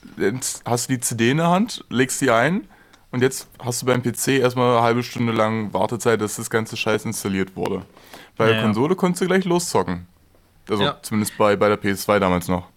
hast 0.66 0.90
du 0.90 0.94
die 0.94 1.00
CD 1.02 1.32
in 1.32 1.38
der 1.38 1.50
Hand, 1.50 1.84
legst 1.90 2.22
die 2.22 2.32
ein 2.32 2.68
und 3.12 3.22
jetzt 3.22 3.48
hast 3.60 3.82
du 3.82 3.86
beim 3.86 4.02
PC 4.02 4.40
erstmal 4.40 4.72
eine 4.78 4.82
halbe 4.82 5.04
Stunde 5.04 5.34
lang 5.34 5.72
Wartezeit, 5.74 6.22
dass 6.22 6.38
das 6.38 6.50
ganze 6.50 6.78
Scheiß 6.78 7.06
installiert 7.06 7.56
wurde. 7.56 7.84
Bei 8.38 8.48
der 8.48 8.56
Ja. 8.56 8.62
Konsole 8.64 8.96
konntest 8.96 9.22
du 9.22 9.28
gleich 9.28 9.46
loszocken. 9.46 10.08
Also 10.70 10.84
Ja. 10.84 10.98
zumindest 11.02 11.38
bei, 11.38 11.56
bei 11.56 11.68
der 11.68 11.80
PS2 11.80 12.20
damals 12.20 12.48
noch. 12.48 12.68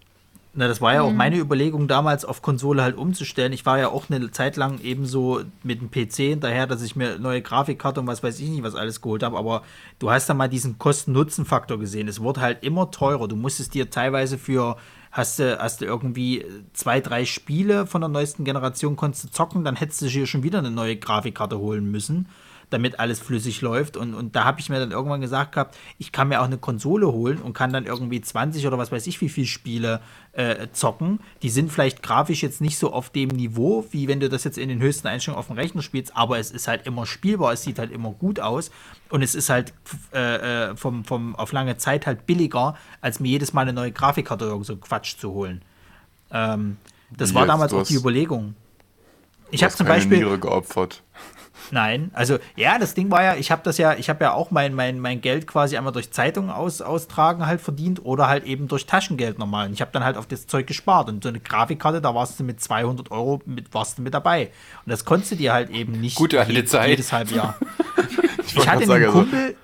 Na, 0.54 0.68
das 0.68 0.82
war 0.82 0.92
ja 0.92 1.00
auch 1.00 1.12
meine 1.12 1.38
Überlegung 1.38 1.88
damals 1.88 2.26
auf 2.26 2.42
Konsole 2.42 2.82
halt 2.82 2.98
umzustellen. 2.98 3.54
Ich 3.54 3.64
war 3.64 3.78
ja 3.78 3.88
auch 3.88 4.10
eine 4.10 4.30
Zeit 4.32 4.56
lang 4.56 4.80
eben 4.80 5.06
so 5.06 5.40
mit 5.62 5.80
dem 5.80 5.90
PC 5.90 6.16
hinterher, 6.16 6.66
dass 6.66 6.82
ich 6.82 6.94
mir 6.94 7.18
neue 7.18 7.40
Grafikkarte 7.40 8.00
und 8.00 8.06
was 8.06 8.22
weiß 8.22 8.38
ich 8.38 8.50
nicht, 8.50 8.62
was 8.62 8.74
alles 8.74 9.00
geholt 9.00 9.22
habe. 9.22 9.38
Aber 9.38 9.62
du 9.98 10.10
hast 10.10 10.28
da 10.28 10.34
mal 10.34 10.48
diesen 10.48 10.78
Kosten-Nutzen-Faktor 10.78 11.78
gesehen. 11.78 12.06
Es 12.06 12.20
wurde 12.20 12.42
halt 12.42 12.64
immer 12.64 12.90
teurer. 12.90 13.28
Du 13.28 13.36
musstest 13.36 13.72
dir 13.72 13.88
teilweise 13.88 14.36
für, 14.36 14.76
hast 15.10 15.38
du, 15.38 15.58
hast 15.58 15.80
du 15.80 15.86
irgendwie 15.86 16.44
zwei, 16.74 17.00
drei 17.00 17.24
Spiele 17.24 17.86
von 17.86 18.02
der 18.02 18.10
neuesten 18.10 18.44
Generation 18.44 18.94
konntest 18.94 19.24
du 19.24 19.30
zocken, 19.30 19.64
dann 19.64 19.76
hättest 19.76 20.02
du 20.02 20.06
hier 20.06 20.26
schon 20.26 20.42
wieder 20.42 20.58
eine 20.58 20.70
neue 20.70 20.96
Grafikkarte 20.96 21.58
holen 21.58 21.90
müssen 21.90 22.28
damit 22.72 22.98
alles 23.00 23.20
flüssig 23.20 23.60
läuft. 23.60 23.96
Und, 23.96 24.14
und 24.14 24.34
da 24.36 24.44
habe 24.44 24.60
ich 24.60 24.68
mir 24.68 24.78
dann 24.78 24.90
irgendwann 24.90 25.20
gesagt 25.20 25.52
gehabt, 25.52 25.76
ich 25.98 26.12
kann 26.12 26.28
mir 26.28 26.40
auch 26.40 26.46
eine 26.46 26.58
Konsole 26.58 27.06
holen 27.12 27.38
und 27.38 27.52
kann 27.52 27.72
dann 27.72 27.86
irgendwie 27.86 28.20
20 28.20 28.66
oder 28.66 28.78
was 28.78 28.92
weiß 28.92 29.06
ich 29.06 29.20
wie 29.20 29.28
viele 29.28 29.46
Spiele 29.46 30.00
äh, 30.32 30.68
zocken. 30.72 31.20
Die 31.42 31.50
sind 31.50 31.70
vielleicht 31.70 32.02
grafisch 32.02 32.42
jetzt 32.42 32.60
nicht 32.60 32.78
so 32.78 32.92
auf 32.92 33.10
dem 33.10 33.28
Niveau, 33.28 33.86
wie 33.90 34.08
wenn 34.08 34.20
du 34.20 34.28
das 34.28 34.44
jetzt 34.44 34.58
in 34.58 34.68
den 34.68 34.80
höchsten 34.80 35.08
Einstellungen 35.08 35.38
auf 35.38 35.48
dem 35.48 35.56
Rechner 35.56 35.82
spielst, 35.82 36.16
aber 36.16 36.38
es 36.38 36.50
ist 36.50 36.68
halt 36.68 36.86
immer 36.86 37.06
spielbar, 37.06 37.52
es 37.52 37.62
sieht 37.62 37.78
halt 37.78 37.92
immer 37.92 38.10
gut 38.12 38.40
aus 38.40 38.70
und 39.10 39.22
es 39.22 39.34
ist 39.34 39.50
halt 39.50 39.74
äh, 40.14 40.70
äh, 40.70 40.76
vom, 40.76 41.04
vom, 41.04 41.36
auf 41.36 41.52
lange 41.52 41.76
Zeit 41.76 42.06
halt 42.06 42.26
billiger, 42.26 42.76
als 43.00 43.20
mir 43.20 43.28
jedes 43.28 43.52
Mal 43.52 43.62
eine 43.62 43.72
neue 43.72 43.92
Grafikkarte 43.92 44.54
oder 44.54 44.64
so 44.64 44.76
Quatsch 44.76 45.18
zu 45.18 45.32
holen. 45.32 45.62
Ähm, 46.30 46.78
das 47.10 47.30
Wie 47.30 47.34
war 47.34 47.46
damals 47.46 47.72
auch 47.74 47.86
die 47.86 47.94
Überlegung. 47.94 48.54
Ich 49.50 49.62
habe 49.62 49.74
zum 49.74 49.86
Beispiel. 49.86 50.18
Niere 50.18 50.38
geopfert. 50.38 51.02
Nein, 51.70 52.10
also 52.12 52.38
ja, 52.56 52.78
das 52.78 52.94
Ding 52.94 53.10
war 53.10 53.22
ja, 53.22 53.34
ich 53.36 53.50
habe 53.50 53.62
das 53.64 53.78
ja, 53.78 53.94
ich 53.94 54.08
habe 54.10 54.24
ja 54.24 54.32
auch 54.32 54.50
mein, 54.50 54.74
mein, 54.74 54.98
mein 54.98 55.20
Geld 55.20 55.46
quasi 55.46 55.76
einmal 55.76 55.92
durch 55.92 56.10
Zeitungen 56.10 56.50
aus, 56.50 56.82
austragen 56.82 57.46
halt 57.46 57.60
verdient 57.60 58.04
oder 58.04 58.26
halt 58.28 58.44
eben 58.44 58.68
durch 58.68 58.86
Taschengeld 58.86 59.38
normal. 59.38 59.68
Und 59.68 59.72
ich 59.72 59.80
habe 59.80 59.90
dann 59.92 60.04
halt 60.04 60.16
auf 60.16 60.26
das 60.26 60.46
Zeug 60.46 60.66
gespart. 60.66 61.08
Und 61.08 61.22
so 61.22 61.28
eine 61.28 61.40
Grafikkarte, 61.40 62.00
da 62.00 62.14
warst 62.14 62.38
du 62.40 62.44
mit 62.44 62.60
200 62.60 63.10
Euro 63.10 63.40
mit, 63.46 63.72
warst 63.72 63.98
du 63.98 64.02
mit 64.02 64.12
dabei. 64.14 64.50
Und 64.84 64.90
das 64.90 65.04
konntest 65.04 65.32
du 65.32 65.36
dir 65.36 65.52
halt 65.52 65.70
eben 65.70 65.92
nicht 66.00 66.16
Gute 66.16 66.40
alte 66.40 66.52
je- 66.52 66.64
Zeit. 66.64 66.88
jedes 66.90 67.12
halbe 67.12 67.34
Jahr. 67.34 67.56
ich 68.46 68.56
wollte 68.56 68.70
hatte 68.70 68.82
einen 68.82 68.90
also- 69.04 69.12
Kumpel, 69.12 69.56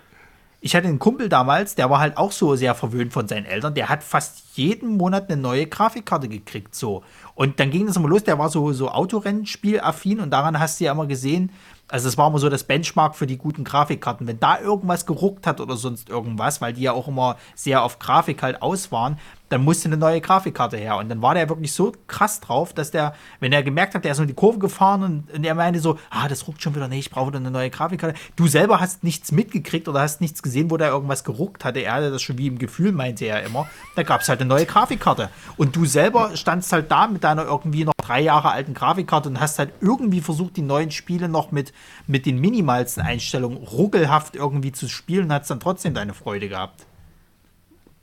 ich 0.60 0.74
hatte 0.74 0.88
einen 0.88 0.98
Kumpel 0.98 1.28
damals, 1.28 1.76
der 1.76 1.88
war 1.88 2.00
halt 2.00 2.16
auch 2.16 2.32
so 2.32 2.56
sehr 2.56 2.74
verwöhnt 2.74 3.12
von 3.12 3.28
seinen 3.28 3.46
Eltern. 3.46 3.74
Der 3.74 3.88
hat 3.88 4.02
fast 4.02 4.42
jeden 4.56 4.96
Monat 4.96 5.30
eine 5.30 5.40
neue 5.40 5.66
Grafikkarte 5.66 6.28
gekriegt, 6.28 6.74
so. 6.74 7.04
Und 7.36 7.60
dann 7.60 7.70
ging 7.70 7.86
das 7.86 7.94
immer 7.94 8.08
los. 8.08 8.24
Der 8.24 8.40
war 8.40 8.48
so, 8.50 8.72
so 8.72 8.88
Autorennspiel-affin 8.90 10.18
und 10.20 10.30
daran 10.30 10.58
hast 10.58 10.80
du 10.80 10.84
ja 10.84 10.92
immer 10.92 11.06
gesehen, 11.06 11.50
also 11.88 12.06
das 12.06 12.18
war 12.18 12.28
immer 12.28 12.38
so 12.38 12.48
das 12.48 12.64
Benchmark 12.64 13.16
für 13.16 13.26
die 13.26 13.38
guten 13.38 13.64
Grafikkarten. 13.64 14.26
Wenn 14.26 14.38
da 14.38 14.60
irgendwas 14.60 15.06
geruckt 15.06 15.46
hat 15.46 15.60
oder 15.60 15.76
sonst 15.76 16.08
irgendwas, 16.10 16.60
weil 16.60 16.74
die 16.74 16.82
ja 16.82 16.92
auch 16.92 17.08
immer 17.08 17.36
sehr 17.54 17.82
auf 17.82 17.98
Grafik 17.98 18.42
halt 18.42 18.62
aus 18.62 18.92
waren, 18.92 19.18
dann 19.48 19.64
musste 19.64 19.88
eine 19.88 19.96
neue 19.96 20.20
Grafikkarte 20.20 20.76
her. 20.76 20.96
Und 20.96 21.08
dann 21.08 21.22
war 21.22 21.34
der 21.34 21.48
wirklich 21.48 21.72
so 21.72 21.92
krass 22.06 22.40
drauf, 22.40 22.72
dass 22.72 22.90
der, 22.90 23.14
wenn 23.40 23.52
er 23.52 23.62
gemerkt 23.62 23.94
hat, 23.94 24.04
der 24.04 24.12
ist 24.12 24.18
nur 24.18 24.26
die 24.26 24.34
Kurve 24.34 24.58
gefahren 24.58 25.02
und, 25.02 25.32
und 25.32 25.44
er 25.44 25.54
meinte 25.54 25.80
so, 25.80 25.98
ah, 26.10 26.28
das 26.28 26.46
ruckt 26.46 26.62
schon 26.62 26.74
wieder 26.74 26.88
nicht, 26.88 27.06
ich 27.06 27.10
brauche 27.10 27.34
eine 27.34 27.50
neue 27.50 27.70
Grafikkarte. 27.70 28.18
Du 28.36 28.46
selber 28.46 28.80
hast 28.80 29.04
nichts 29.04 29.32
mitgekriegt 29.32 29.88
oder 29.88 30.00
hast 30.00 30.20
nichts 30.20 30.42
gesehen, 30.42 30.70
wo 30.70 30.76
da 30.76 30.88
irgendwas 30.88 31.24
geruckt 31.24 31.64
hatte. 31.64 31.80
Er 31.80 31.94
hatte 31.94 32.10
das 32.10 32.22
schon 32.22 32.36
wie 32.36 32.46
im 32.46 32.58
Gefühl, 32.58 32.92
meinte 32.92 33.24
er 33.24 33.42
immer. 33.42 33.66
Da 33.96 34.02
gab 34.02 34.20
es 34.20 34.28
halt 34.28 34.40
eine 34.40 34.48
neue 34.48 34.66
Grafikkarte. 34.66 35.30
Und 35.56 35.74
du 35.74 35.86
selber 35.86 36.36
standst 36.36 36.72
halt 36.72 36.90
da 36.90 37.06
mit 37.06 37.24
deiner 37.24 37.44
irgendwie 37.44 37.84
noch 37.84 37.94
drei 38.08 38.20
Jahre 38.20 38.50
alten 38.50 38.74
Grafikkarte 38.74 39.28
und 39.28 39.40
hast 39.40 39.58
halt 39.58 39.72
irgendwie 39.80 40.20
versucht, 40.20 40.56
die 40.56 40.62
neuen 40.62 40.90
Spiele 40.90 41.28
noch 41.28 41.52
mit, 41.52 41.72
mit 42.06 42.26
den 42.26 42.40
minimalsten 42.40 43.02
Einstellungen 43.02 43.58
ruckelhaft 43.58 44.34
irgendwie 44.34 44.72
zu 44.72 44.88
spielen 44.88 45.24
und 45.24 45.32
hast 45.32 45.50
dann 45.50 45.60
trotzdem 45.60 45.94
deine 45.94 46.14
Freude 46.14 46.48
gehabt. 46.48 46.86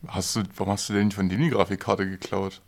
Hast 0.07 0.35
du, 0.35 0.43
warum 0.55 0.73
hast 0.73 0.89
du 0.89 0.93
denn 0.93 1.05
nicht 1.05 1.15
von 1.15 1.27
denen 1.27 1.41
die 1.41 1.49
Grafikkarte 1.49 2.07
geklaut? 2.07 2.61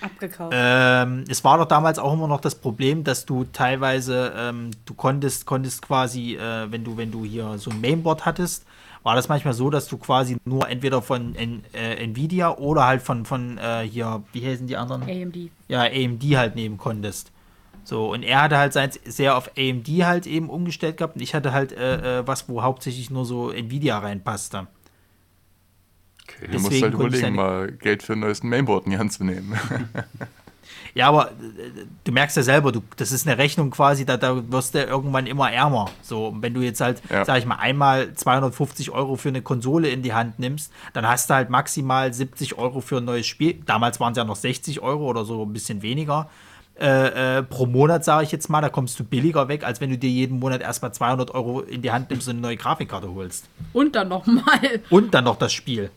Abgekauft. 0.00 0.54
Ähm, 0.56 1.24
es 1.28 1.44
war 1.44 1.58
doch 1.58 1.66
damals 1.66 1.98
auch 1.98 2.12
immer 2.12 2.28
noch 2.28 2.40
das 2.40 2.54
Problem, 2.54 3.04
dass 3.04 3.26
du 3.26 3.44
teilweise, 3.44 4.32
ähm, 4.36 4.70
du 4.86 4.94
konntest, 4.94 5.46
konntest 5.46 5.82
quasi, 5.82 6.36
äh, 6.36 6.70
wenn 6.70 6.84
du, 6.84 6.96
wenn 6.96 7.10
du 7.10 7.24
hier 7.24 7.58
so 7.58 7.70
ein 7.70 7.80
Mainboard 7.80 8.24
hattest, 8.24 8.64
war 9.04 9.14
das 9.14 9.28
manchmal 9.28 9.54
so, 9.54 9.70
dass 9.70 9.86
du 9.86 9.98
quasi 9.98 10.38
nur 10.44 10.68
entweder 10.68 11.02
von 11.02 11.36
N 11.36 11.62
äh, 11.74 12.02
Nvidia 12.02 12.56
oder 12.56 12.86
halt 12.86 13.02
von, 13.02 13.24
von 13.24 13.58
äh, 13.58 13.86
hier, 13.86 14.24
wie 14.32 14.44
heißen 14.44 14.66
die 14.66 14.76
anderen? 14.76 15.02
AMD. 15.02 15.50
Ja, 15.68 15.82
AMD 15.82 16.22
halt 16.36 16.56
nehmen 16.56 16.78
konntest. 16.78 17.30
So, 17.84 18.10
und 18.10 18.22
er 18.22 18.42
hatte 18.42 18.56
halt 18.56 18.72
sein 18.72 18.90
sehr 19.04 19.36
auf 19.36 19.50
AMD 19.58 19.86
halt 20.04 20.26
eben 20.26 20.48
umgestellt 20.48 20.96
gehabt 20.96 21.16
und 21.16 21.22
ich 21.22 21.34
hatte 21.34 21.52
halt 21.52 21.72
äh, 21.72 22.20
äh, 22.20 22.26
was, 22.26 22.48
wo 22.48 22.62
hauptsächlich 22.62 23.10
nur 23.10 23.26
so 23.26 23.50
Nvidia 23.50 23.98
reinpasste. 23.98 24.66
Du 26.50 26.58
musst 26.58 26.82
halt 26.82 26.94
überlegen, 26.94 27.34
mal 27.34 27.70
Geld 27.70 28.02
für 28.02 28.14
ein 28.14 28.20
neues 28.20 28.42
Mainboard 28.42 28.86
in 28.86 28.92
die 28.92 28.98
Hand 28.98 29.12
zu 29.12 29.22
nehmen. 29.22 29.54
Ja, 30.94 31.08
aber 31.08 31.32
äh, 31.32 31.32
du 32.04 32.12
merkst 32.12 32.36
ja 32.36 32.42
selber, 32.44 32.70
du, 32.70 32.80
das 32.96 33.10
ist 33.10 33.26
eine 33.26 33.36
Rechnung 33.36 33.70
quasi, 33.72 34.04
da, 34.06 34.16
da 34.16 34.50
wirst 34.52 34.74
du 34.74 34.82
irgendwann 34.84 35.26
immer 35.26 35.50
ärmer. 35.50 35.90
So, 36.02 36.28
und 36.28 36.40
wenn 36.42 36.54
du 36.54 36.60
jetzt 36.60 36.80
halt, 36.80 37.02
Ja. 37.10 37.24
sag 37.24 37.38
ich 37.38 37.46
mal, 37.46 37.56
einmal 37.56 38.12
250 38.14 38.92
Euro 38.92 39.16
für 39.16 39.28
eine 39.30 39.42
Konsole 39.42 39.88
in 39.88 40.02
die 40.02 40.12
Hand 40.12 40.38
nimmst, 40.38 40.72
dann 40.92 41.06
hast 41.08 41.28
du 41.30 41.34
halt 41.34 41.50
maximal 41.50 42.14
70 42.14 42.56
Euro 42.56 42.80
für 42.80 42.98
ein 42.98 43.04
neues 43.04 43.26
Spiel. 43.26 43.54
Damals 43.66 43.98
waren 43.98 44.12
es 44.12 44.18
ja 44.18 44.24
noch 44.24 44.36
60 44.36 44.80
Euro 44.80 45.06
oder 45.10 45.24
so 45.24 45.42
ein 45.44 45.52
bisschen 45.52 45.82
weniger. 45.82 46.30
Äh, 46.76 47.38
äh, 47.38 47.42
pro 47.44 47.66
Monat, 47.66 48.04
sage 48.04 48.24
ich 48.24 48.32
jetzt 48.32 48.48
mal, 48.48 48.60
da 48.60 48.68
kommst 48.68 48.98
du 48.98 49.04
billiger 49.04 49.46
weg, 49.48 49.62
als 49.64 49.80
wenn 49.80 49.90
du 49.90 49.98
dir 49.98 50.10
jeden 50.10 50.38
Monat 50.40 50.60
erstmal 50.60 50.92
200 50.92 51.32
Euro 51.32 51.60
in 51.60 51.82
die 51.82 51.90
Hand 51.92 52.10
nimmst 52.10 52.26
und 52.28 52.32
eine 52.34 52.40
neue 52.40 52.56
Grafikkarte 52.56 53.12
holst. 53.14 53.44
Und 53.72 53.94
dann 53.94 54.08
nochmal. 54.08 54.80
Und 54.90 55.14
dann 55.14 55.24
noch 55.24 55.36
das 55.36 55.52
Spiel. 55.52 55.90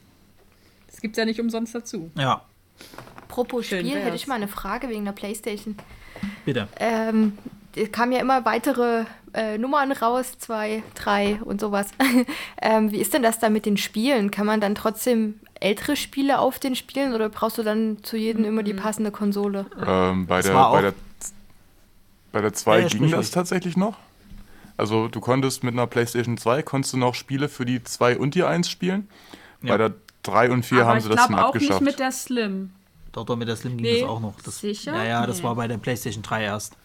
Das 0.88 1.02
gibt's 1.02 1.18
ja 1.18 1.26
nicht 1.26 1.40
umsonst 1.40 1.74
dazu. 1.76 2.12
Ja, 2.16 2.42
Apropos 3.38 3.68
Schön 3.68 3.82
Spiel, 3.82 3.94
wär's. 3.96 4.06
hätte 4.06 4.16
ich 4.16 4.26
mal 4.28 4.36
eine 4.36 4.48
Frage 4.48 4.90
wegen 4.90 5.06
der 5.06 5.12
Playstation. 5.12 5.76
bitte. 6.44 6.68
Ähm, 6.80 7.38
es 7.76 7.92
kamen 7.92 8.12
ja 8.12 8.20
immer 8.20 8.44
weitere 8.46 9.06
äh, 9.36 9.60
Nummern 9.60 9.92
raus, 9.92 10.40
zwei, 10.40 10.82
drei 10.96 11.38
und 11.46 11.62
sowas. 11.62 11.90
ähm, 12.62 12.92
wie 12.92 12.98
ist 12.98 13.14
denn 13.14 13.22
das 13.22 13.38
da 13.38 13.50
mit 13.50 13.68
den 13.68 13.78
Spielen? 13.78 14.32
Kann 14.32 14.48
man 14.48 14.60
dann 14.60 14.74
trotzdem 14.74 15.40
ältere 15.60 15.96
Spiele 15.96 16.40
auf 16.40 16.58
den 16.58 16.76
Spielen 16.76 17.14
oder 17.14 17.30
brauchst 17.30 17.60
du 17.60 17.64
dann 17.64 18.00
zu 18.04 18.18
jedem 18.18 18.44
immer 18.46 18.64
die 18.64 18.74
passende 18.74 19.12
Konsole? 19.12 19.68
ähm, 19.86 20.26
bei, 20.26 20.42
der, 20.42 20.54
bei, 20.54 20.60
auch- 20.60 20.82
der, 20.82 20.94
bei 22.32 22.42
der 22.42 22.54
2 22.54 22.80
Ja, 22.80 22.88
ging 22.88 23.12
das 23.12 23.30
tatsächlich 23.30 23.78
noch. 23.78 23.98
Also 24.78 25.08
du 25.10 25.20
konntest 25.20 25.64
mit 25.64 25.74
einer 25.74 25.86
PlayStation 25.86 26.38
2 26.40 26.64
konntest 26.64 26.94
du 26.94 26.98
noch 26.98 27.14
Spiele 27.14 27.50
für 27.50 27.66
die 27.66 27.84
2 27.84 28.18
und 28.18 28.34
die 28.34 28.44
1 28.44 28.68
spielen. 28.68 29.08
Ja. 29.62 29.74
Bei 29.74 29.78
der 29.78 29.94
3 30.24 30.50
und 30.52 30.64
4 30.66 30.80
Aber 30.80 30.90
haben 30.90 30.98
ich 30.98 31.04
sie 31.04 31.10
das 31.10 31.18
glaube 31.18 31.34
dann 31.36 31.44
auch 31.44 31.48
abgeschafft. 31.50 31.82
nicht 31.82 31.92
mit 31.92 32.00
der 32.00 32.12
Slim. 32.12 32.72
Doch, 33.18 33.26
doch, 33.26 33.36
mit 33.36 33.48
der 33.48 33.56
Slim 33.56 33.78
ging 33.78 33.86
Nee. 33.92 34.02
das 34.02 34.10
auch 34.10 34.20
noch. 34.20 34.36
Das, 34.46 34.60
Sicher? 34.60 34.96
Ja, 34.96 35.04
ja, 35.04 35.26
das 35.26 35.38
Nee. 35.40 35.44
war 35.46 35.56
bei 35.56 35.68
der 35.68 35.80
PlayStation 35.80 36.22
3 36.22 36.44
erst. 36.44 36.78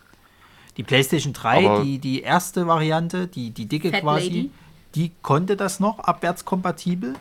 Die 0.79 0.83
PlayStation 0.83 1.35
3, 1.35 1.69
Aber- 1.69 1.85
die, 1.85 1.99
die 1.99 2.23
erste 2.23 2.67
Variante, 2.67 3.27
die, 3.29 3.51
die 3.51 3.67
dicke 3.67 3.91
Fat 3.91 4.01
quasi, 4.01 4.25
Lady? 4.29 4.51
die 4.95 5.13
konnte 5.21 5.57
das 5.59 5.79
noch 5.79 5.99
abwärtskompatibel. 5.99 7.13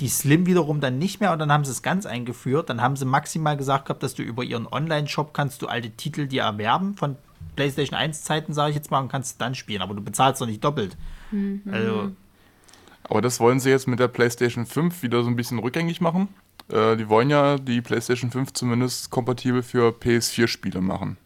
Die 0.00 0.08
Slim 0.08 0.44
wiederum 0.44 0.82
dann 0.82 0.98
nicht 0.98 1.20
mehr 1.20 1.32
und 1.32 1.38
dann 1.38 1.50
haben 1.50 1.64
sie 1.64 1.70
es 1.70 1.80
ganz 1.80 2.04
eingeführt. 2.04 2.68
Dann 2.68 2.82
haben 2.82 2.96
sie 2.96 3.06
maximal 3.06 3.56
gesagt 3.56 3.86
gehabt, 3.86 4.02
dass 4.02 4.14
du 4.14 4.22
über 4.22 4.44
ihren 4.44 4.66
Online-Shop 4.66 5.32
kannst 5.32 5.62
du 5.62 5.66
alte 5.66 5.88
Titel 5.90 6.26
dir 6.26 6.42
erwerben 6.42 6.96
von 6.96 7.16
PlayStation 7.56 7.98
1 7.98 8.24
Zeiten, 8.24 8.52
sage 8.52 8.70
ich 8.70 8.76
jetzt 8.76 8.90
mal, 8.90 9.00
und 9.00 9.08
kannst 9.08 9.40
dann 9.40 9.54
spielen. 9.54 9.80
Aber 9.80 9.94
du 9.94 10.02
bezahlst 10.02 10.42
doch 10.42 10.46
nicht 10.46 10.62
doppelt. 10.62 10.98
Also, 11.72 12.10
Aber 13.04 13.22
das 13.22 13.40
wollen 13.40 13.58
sie 13.60 13.70
jetzt 13.70 13.88
mit 13.88 13.98
der 14.00 14.08
PlayStation 14.08 14.66
5 14.66 15.02
wieder 15.02 15.22
so 15.22 15.28
ein 15.30 15.36
bisschen 15.36 15.58
rückgängig 15.58 16.02
machen. 16.02 16.28
Äh, 16.70 16.96
die 16.96 17.08
wollen 17.08 17.30
ja 17.30 17.58
die 17.58 17.80
PlayStation 17.80 18.30
5 18.30 18.52
zumindest 18.52 19.10
kompatibel 19.10 19.62
für 19.62 19.90
PS4-Spiele 19.90 20.80
machen. 20.80 21.16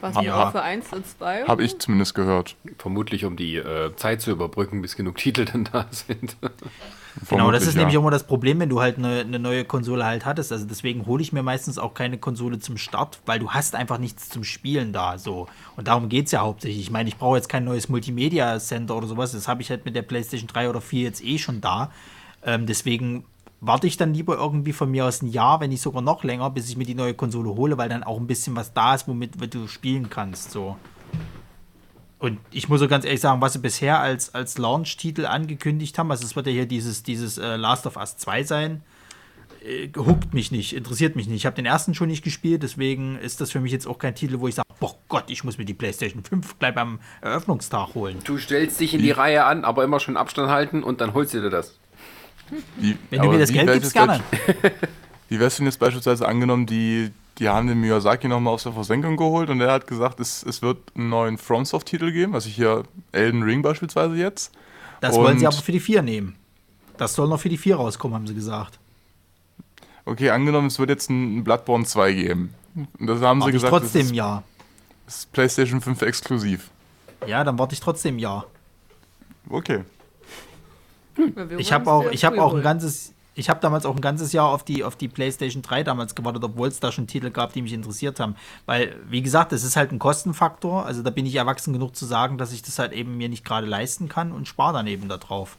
Was 0.00 0.14
Ja. 0.16 0.22
ja. 0.22 0.50
für 0.50 0.62
1 0.62 0.92
und 0.92 1.06
2? 1.06 1.44
Habe 1.46 1.62
ich 1.62 1.78
zumindest 1.78 2.14
gehört. 2.14 2.56
Vermutlich, 2.78 3.24
um 3.24 3.36
die 3.36 3.56
äh, 3.56 3.94
Zeit 3.96 4.22
zu 4.22 4.30
überbrücken, 4.30 4.80
bis 4.82 4.96
genug 4.96 5.16
Titel 5.16 5.44
dann 5.52 5.64
da 5.64 5.86
sind. 5.90 6.36
Genau, 7.28 7.50
das 7.50 7.66
ist 7.66 7.74
ja. 7.74 7.80
nämlich 7.80 7.98
auch 7.98 8.02
immer 8.02 8.10
das 8.10 8.26
Problem, 8.26 8.60
wenn 8.60 8.68
du 8.68 8.80
halt 8.80 8.98
eine, 8.98 9.20
eine 9.20 9.38
neue 9.38 9.64
Konsole 9.64 10.04
halt 10.04 10.24
hattest. 10.24 10.52
Also 10.52 10.64
deswegen 10.64 11.06
hole 11.06 11.22
ich 11.22 11.32
mir 11.32 11.42
meistens 11.42 11.78
auch 11.78 11.92
keine 11.92 12.18
Konsole 12.18 12.60
zum 12.60 12.76
Start, 12.76 13.20
weil 13.26 13.40
du 13.40 13.50
hast 13.50 13.74
einfach 13.74 13.98
nichts 13.98 14.28
zum 14.28 14.44
Spielen 14.44 14.92
da. 14.92 15.18
So. 15.18 15.48
Und 15.76 15.88
darum 15.88 16.08
geht 16.08 16.26
es 16.26 16.32
ja 16.32 16.40
hauptsächlich. 16.40 16.80
Ich 16.80 16.90
meine, 16.90 17.08
ich 17.08 17.18
brauche 17.18 17.36
jetzt 17.36 17.48
kein 17.48 17.64
neues 17.64 17.88
Multimedia 17.88 18.58
Center 18.58 18.96
oder 18.96 19.06
sowas. 19.06 19.32
Das 19.32 19.48
habe 19.48 19.60
ich 19.60 19.70
halt 19.70 19.84
mit 19.84 19.96
der 19.96 20.02
PlayStation 20.02 20.46
3 20.46 20.70
oder 20.70 20.80
4 20.80 21.02
jetzt 21.02 21.24
eh 21.24 21.38
schon 21.38 21.60
da. 21.60 21.90
Ähm, 22.42 22.66
deswegen 22.66 23.24
warte 23.60 23.86
ich 23.86 23.96
dann 23.96 24.14
lieber 24.14 24.36
irgendwie 24.36 24.72
von 24.72 24.90
mir 24.90 25.06
aus 25.06 25.22
ein 25.22 25.28
Jahr, 25.28 25.60
wenn 25.60 25.70
nicht 25.70 25.82
sogar 25.82 26.02
noch 26.02 26.24
länger, 26.24 26.50
bis 26.50 26.68
ich 26.68 26.76
mir 26.76 26.84
die 26.84 26.94
neue 26.94 27.14
Konsole 27.14 27.50
hole, 27.50 27.78
weil 27.78 27.88
dann 27.88 28.02
auch 28.02 28.18
ein 28.18 28.26
bisschen 28.26 28.56
was 28.56 28.72
da 28.72 28.94
ist, 28.94 29.06
womit 29.06 29.54
du 29.54 29.68
spielen 29.68 30.08
kannst. 30.10 30.50
So. 30.50 30.76
Und 32.18 32.38
ich 32.50 32.68
muss 32.68 32.80
so 32.80 32.88
ganz 32.88 33.04
ehrlich 33.04 33.20
sagen, 33.20 33.40
was 33.40 33.54
sie 33.54 33.58
bisher 33.58 34.00
als, 34.00 34.34
als 34.34 34.58
Launch-Titel 34.58 35.26
angekündigt 35.26 35.98
haben, 35.98 36.10
also 36.10 36.24
es 36.24 36.36
wird 36.36 36.46
ja 36.46 36.52
hier 36.52 36.66
dieses, 36.66 37.02
dieses 37.02 37.38
äh, 37.38 37.56
Last 37.56 37.86
of 37.86 37.96
Us 37.96 38.16
2 38.16 38.42
sein, 38.44 38.82
äh, 39.64 39.88
huckt 39.96 40.34
mich 40.34 40.50
nicht, 40.52 40.74
interessiert 40.74 41.16
mich 41.16 41.28
nicht. 41.28 41.36
Ich 41.36 41.46
habe 41.46 41.56
den 41.56 41.66
ersten 41.66 41.94
schon 41.94 42.08
nicht 42.08 42.22
gespielt, 42.22 42.62
deswegen 42.62 43.16
ist 43.16 43.40
das 43.40 43.50
für 43.52 43.60
mich 43.60 43.72
jetzt 43.72 43.86
auch 43.86 43.98
kein 43.98 44.14
Titel, 44.14 44.40
wo 44.40 44.48
ich 44.48 44.54
sage, 44.54 44.68
boah 44.80 44.94
Gott, 45.08 45.24
ich 45.28 45.44
muss 45.44 45.58
mir 45.58 45.64
die 45.64 45.74
PlayStation 45.74 46.22
5 46.22 46.58
gleich 46.58 46.74
beim 46.74 46.98
Eröffnungstag 47.22 47.94
holen. 47.94 48.18
Du 48.24 48.36
stellst 48.38 48.80
dich 48.80 48.94
in 48.94 49.02
die 49.02 49.10
Reihe 49.10 49.44
an, 49.44 49.64
aber 49.64 49.84
immer 49.84 50.00
schön 50.00 50.16
Abstand 50.16 50.50
halten 50.50 50.82
und 50.82 51.00
dann 51.00 51.14
holst 51.14 51.34
du 51.34 51.40
dir 51.40 51.50
das. 51.50 51.78
Wie, 52.76 52.96
Wenn 53.10 53.22
du 53.22 53.28
mir 53.28 53.38
das 53.38 53.52
Geld 53.52 53.66
gibst, 53.72 53.82
jetzt 53.84 53.92
gerne. 53.92 54.22
Wie 55.28 55.38
wär's 55.38 55.56
denn 55.56 55.66
jetzt 55.66 55.78
beispielsweise 55.78 56.26
angenommen, 56.26 56.66
die, 56.66 57.10
die 57.38 57.48
haben 57.48 57.68
den 57.68 57.80
Miyazaki 57.80 58.26
nochmal 58.26 58.54
aus 58.54 58.64
der 58.64 58.72
Versenkung 58.72 59.16
geholt 59.16 59.48
und 59.48 59.60
er 59.60 59.72
hat 59.72 59.86
gesagt, 59.86 60.18
es, 60.18 60.42
es 60.42 60.60
wird 60.60 60.78
einen 60.96 61.08
neuen 61.08 61.38
FromSoft-Titel 61.38 62.10
geben, 62.10 62.34
also 62.34 62.48
hier 62.48 62.82
Elden 63.12 63.42
Ring 63.44 63.62
beispielsweise 63.62 64.16
jetzt. 64.16 64.52
Das 65.00 65.14
wollen 65.14 65.38
sie 65.38 65.46
Und- 65.46 65.52
aber 65.54 65.62
für 65.62 65.72
die 65.72 65.80
4 65.80 66.02
nehmen. 66.02 66.34
Das 66.96 67.14
soll 67.14 67.28
noch 67.28 67.40
für 67.40 67.48
die 67.48 67.56
4 67.56 67.76
rauskommen, 67.76 68.14
haben 68.14 68.26
sie 68.26 68.34
gesagt. 68.34 68.78
Okay, 70.04 70.30
angenommen, 70.30 70.66
es 70.66 70.78
wird 70.78 70.90
jetzt 70.90 71.08
ein 71.10 71.44
Bloodborne 71.44 71.84
2 71.84 72.12
geben. 72.12 72.54
Und 72.98 73.06
das 73.06 73.20
haben 73.20 73.40
sie 73.42 73.52
gesagt, 73.52 73.70
trotzdem 73.70 74.00
das 74.02 74.10
ist, 74.10 74.16
Jahr. 74.16 74.42
das 75.06 75.16
ist 75.18 75.32
PlayStation 75.32 75.80
5 75.80 76.02
exklusiv. 76.02 76.70
Ja, 77.26 77.44
dann 77.44 77.58
warte 77.58 77.74
ich 77.74 77.80
trotzdem 77.80 78.18
Jahr. 78.18 78.46
Okay. 79.48 79.80
Ich 81.58 81.72
habe 81.72 81.90
auch, 81.90 82.10
ich 82.10 82.24
habe 82.24 82.42
auch 82.42 82.54
ein 82.54 82.62
ganzes, 82.62 83.14
ich 83.34 83.48
habe 83.48 83.60
damals 83.60 83.86
auch 83.86 83.94
ein 83.94 84.00
ganzes 84.00 84.32
Jahr 84.32 84.48
auf 84.48 84.64
die, 84.64 84.84
auf 84.84 84.96
die 84.96 85.08
PlayStation 85.08 85.62
3 85.62 85.82
damals 85.84 86.14
gewartet, 86.14 86.44
obwohl 86.44 86.68
es 86.68 86.80
da 86.80 86.92
schon 86.92 87.06
Titel 87.06 87.30
gab, 87.30 87.52
die 87.52 87.62
mich 87.62 87.72
interessiert 87.72 88.20
haben. 88.20 88.36
Weil, 88.66 88.96
wie 89.08 89.22
gesagt, 89.22 89.52
es 89.52 89.64
ist 89.64 89.76
halt 89.76 89.92
ein 89.92 89.98
Kostenfaktor. 89.98 90.84
Also 90.84 91.02
da 91.02 91.10
bin 91.10 91.26
ich 91.26 91.34
erwachsen 91.34 91.72
genug 91.72 91.96
zu 91.96 92.06
sagen, 92.06 92.38
dass 92.38 92.52
ich 92.52 92.62
das 92.62 92.78
halt 92.78 92.92
eben 92.92 93.16
mir 93.16 93.28
nicht 93.28 93.44
gerade 93.44 93.66
leisten 93.66 94.08
kann 94.08 94.32
und 94.32 94.48
spare 94.48 94.74
dann 94.74 94.86
eben 94.86 95.08
da 95.08 95.16
drauf. 95.16 95.56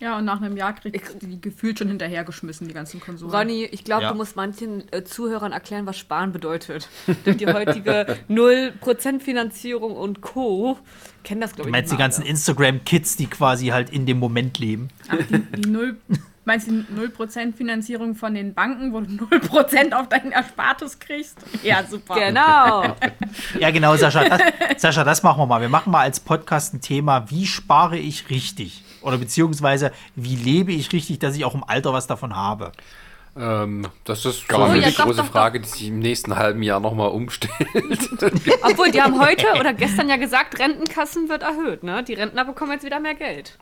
Ja, 0.00 0.18
und 0.18 0.24
nach 0.24 0.40
einem 0.42 0.56
Jahr 0.56 0.72
kriegt 0.74 1.22
die 1.22 1.40
gefühlt 1.40 1.78
schon 1.78 1.88
hinterhergeschmissen, 1.88 2.66
die 2.68 2.74
ganzen 2.74 3.00
Konsolen. 3.00 3.32
Ronny, 3.34 3.64
ich 3.64 3.84
glaube, 3.84 4.02
Ja. 4.02 4.10
du 4.10 4.16
musst 4.16 4.34
manchen 4.36 4.82
äh, 4.92 5.04
Zuhörern 5.04 5.52
erklären, 5.52 5.86
was 5.86 5.96
Sparen 5.96 6.32
bedeutet. 6.32 6.88
Denn 7.26 7.36
die 7.38 7.46
heutige 7.46 8.16
0% 8.28 9.20
Finanzierung 9.20 9.96
und 9.96 10.20
Co. 10.20 10.78
kennen 11.22 11.40
das, 11.40 11.52
glaube 11.54 11.64
Du 11.64 11.68
ich, 11.68 11.72
meinst 11.80 11.92
die 11.92 11.96
ganzen. 11.96 12.24
Instagram-Kids, 12.24 13.16
die 13.16 13.26
quasi 13.26 13.68
halt 13.68 13.90
in 13.90 14.04
dem 14.06 14.18
Moment 14.18 14.58
leben. 14.58 14.88
Ach, 15.08 15.16
die, 15.30 15.38
die 15.62 15.70
0, 15.70 15.96
meinst 16.44 16.66
du 16.66 16.72
die 16.82 16.84
0% 17.00 17.54
Finanzierung 17.54 18.14
von 18.16 18.34
den 18.34 18.52
Banken, 18.52 18.92
wo 18.92 19.00
du 19.00 19.06
0% 19.24 19.92
auf 19.92 20.08
deinen 20.08 20.32
Erspartes 20.32 20.98
kriegst? 20.98 21.38
Ja, 21.62 21.84
super. 21.88 22.16
Genau. 22.16 22.96
Ja, 23.60 23.70
genau, 23.70 23.96
Sascha. 23.96 24.24
Das, 24.28 24.42
Sascha, 24.82 25.04
das 25.04 25.22
machen 25.22 25.38
wir 25.40 25.46
mal. 25.46 25.60
Wir 25.60 25.68
machen 25.68 25.92
mal 25.92 26.00
als 26.00 26.18
Podcast 26.20 26.74
ein 26.74 26.80
Thema, 26.80 27.30
wie 27.30 27.46
spare 27.46 27.96
ich 27.96 28.28
richtig? 28.28 28.82
Oder 29.04 29.18
beziehungsweise, 29.18 29.92
wie 30.16 30.36
lebe 30.36 30.72
ich 30.72 30.92
richtig, 30.92 31.18
dass 31.18 31.36
ich 31.36 31.44
auch 31.44 31.54
im 31.54 31.64
Alter 31.64 31.92
was 31.92 32.06
davon 32.06 32.34
habe? 32.34 32.72
Ähm, 33.36 33.86
das 34.04 34.24
ist 34.24 34.48
Gar 34.48 34.68
so. 34.68 34.74
Ja, 34.74 34.88
die 34.88 34.94
doch, 34.94 35.04
große 35.04 35.18
doch, 35.18 35.24
doch. 35.26 35.32
Frage, 35.32 35.60
die 35.60 35.68
sich 35.68 35.88
im 35.88 35.98
nächsten 35.98 36.36
halben 36.36 36.62
Jahr 36.62 36.80
nochmal 36.80 37.08
umstellt. 37.10 37.52
Obwohl, 38.62 38.90
die 38.90 39.02
haben 39.02 39.20
heute 39.20 39.46
oder 39.58 39.74
gestern 39.74 40.08
ja 40.08 40.16
gesagt, 40.16 40.58
Rentenkassen 40.58 41.28
wird 41.28 41.42
erhöht, 41.42 41.82
ne? 41.82 42.04
Die 42.04 42.14
Rentner 42.14 42.44
bekommen 42.44 42.72
jetzt 42.72 42.84
wieder 42.84 43.00
mehr 43.00 43.14
Geld. 43.14 43.58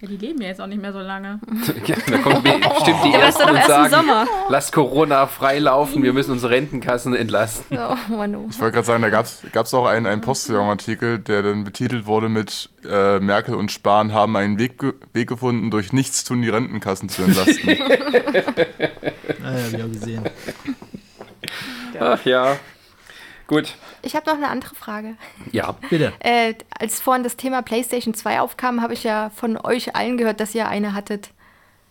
Ja, 0.00 0.08
die 0.08 0.16
leben 0.16 0.40
ja 0.40 0.48
jetzt 0.48 0.62
auch 0.62 0.66
nicht 0.66 0.80
mehr 0.80 0.94
so 0.94 1.00
lange. 1.00 1.40
ja, 1.86 1.96
da 2.06 2.18
kommt 2.18 2.42
bestimmt 2.42 2.98
die 3.04 3.12
Ja, 3.12 3.18
und 3.18 3.54
erst 3.54 3.66
sagen, 3.68 3.90
Sommer. 3.90 4.26
lass 4.48 4.72
Corona 4.72 5.26
freilaufen, 5.26 6.02
wir 6.02 6.14
müssen 6.14 6.32
unsere 6.32 6.52
Rentenkassen 6.54 7.14
entlasten. 7.14 7.78
Oh, 7.78 8.14
Mann, 8.16 8.34
oh. 8.34 8.46
Ich 8.48 8.58
wollte 8.58 8.76
gerade 8.76 8.86
sagen, 8.86 9.02
da 9.02 9.10
gab 9.10 9.26
es 9.66 9.74
auch 9.74 9.84
einen, 9.84 10.06
einen 10.06 10.22
Postillon-Artikel, 10.22 11.18
der 11.18 11.42
dann 11.42 11.64
betitelt 11.64 12.06
wurde 12.06 12.30
mit 12.30 12.70
äh, 12.88 13.20
Merkel 13.20 13.54
und 13.54 13.70
Spahn 13.72 14.14
haben 14.14 14.36
einen 14.36 14.58
Weg, 14.58 14.78
ge 14.78 14.94
Weg 15.12 15.28
gefunden, 15.28 15.70
durch 15.70 15.92
nichts 15.92 16.24
tun 16.24 16.40
die 16.40 16.48
Rentenkassen 16.48 17.10
zu 17.10 17.22
entlasten. 17.22 17.68
Naja, 19.42 19.72
wie 19.72 19.82
auch 19.82 19.88
gesehen. 19.88 20.22
Ach 21.98 22.24
ja. 22.24 22.56
Gut. 23.50 23.74
Ich 24.02 24.14
habe 24.14 24.30
noch 24.30 24.36
eine 24.36 24.48
andere 24.48 24.76
Frage. 24.76 25.16
Ja. 25.50 25.74
Bitte. 25.90 26.12
Äh, 26.20 26.54
als 26.78 27.00
vorhin 27.00 27.24
das 27.24 27.36
Thema 27.36 27.62
PlayStation 27.62 28.14
2 28.14 28.40
aufkam, 28.40 28.80
habe 28.80 28.92
ich 28.94 29.02
ja 29.02 29.30
von 29.34 29.56
euch 29.58 29.96
allen 29.96 30.16
gehört, 30.16 30.38
dass 30.38 30.54
ihr 30.54 30.68
eine 30.68 30.94
hattet. 30.94 31.30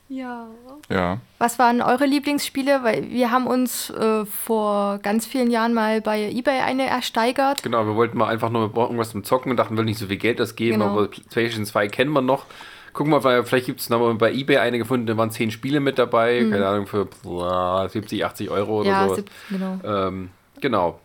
Ja. 0.08 0.48
ja. 0.90 1.18
Was 1.38 1.60
waren 1.60 1.82
eure 1.82 2.06
Lieblingsspiele? 2.06 2.82
Weil 2.84 3.10
wir 3.12 3.30
haben 3.30 3.46
uns 3.46 3.90
äh, 3.90 4.26
vor 4.26 5.00
ganz 5.00 5.28
vielen 5.28 5.52
Jahren 5.52 5.74
mal 5.74 6.00
bei 6.02 6.30
eBay 6.32 6.62
eine 6.62 6.88
ersteigert. 6.88 7.62
Genau, 7.62 7.86
wir 7.86 7.96
wollten 7.96 8.18
mal 8.18 8.30
einfach 8.30 8.50
nur 8.50 8.62
wir 8.62 8.70
brauchen 8.70 8.92
irgendwas 8.92 9.12
zum 9.12 9.26
Zocken 9.26 9.52
und 9.52 9.58
dachten, 9.58 9.74
wir 9.74 9.80
wollen 9.80 9.86
nicht 9.88 10.00
so 10.00 10.08
viel 10.08 10.18
Geld 10.18 10.40
das 10.40 10.56
geben, 10.56 10.80
Genau. 10.80 10.92
aber 10.94 11.08
PlayStation 11.10 11.66
2 11.66 11.90
kennen 11.90 12.12
wir 12.14 12.22
noch. 12.22 12.46
Gucken 12.94 13.12
wir 13.12 13.20
mal, 13.22 13.44
vielleicht 13.44 13.66
gibt 13.68 13.82
es 13.82 13.90
noch 13.90 14.00
mal 14.00 14.16
bei 14.16 14.32
eBay 14.32 14.58
eine 14.58 14.78
gefunden, 14.80 15.06
da 15.06 15.16
waren 15.18 15.30
zehn 15.30 15.52
Spiele 15.52 15.80
mit 15.82 16.00
dabei, 16.00 16.48
keine 16.50 16.66
Ahnung, 16.68 16.88
für 16.88 17.06
boah, 17.06 17.88
70, 17.88 18.26
80 18.26 18.50
Euro 18.50 18.80
oder 18.82 18.90
Mhm. 19.04 19.10
Ja, 19.10 19.16
so. 19.16 19.24
genau. 19.52 19.80
Ähm, 20.08 20.30
genau. 20.60 21.00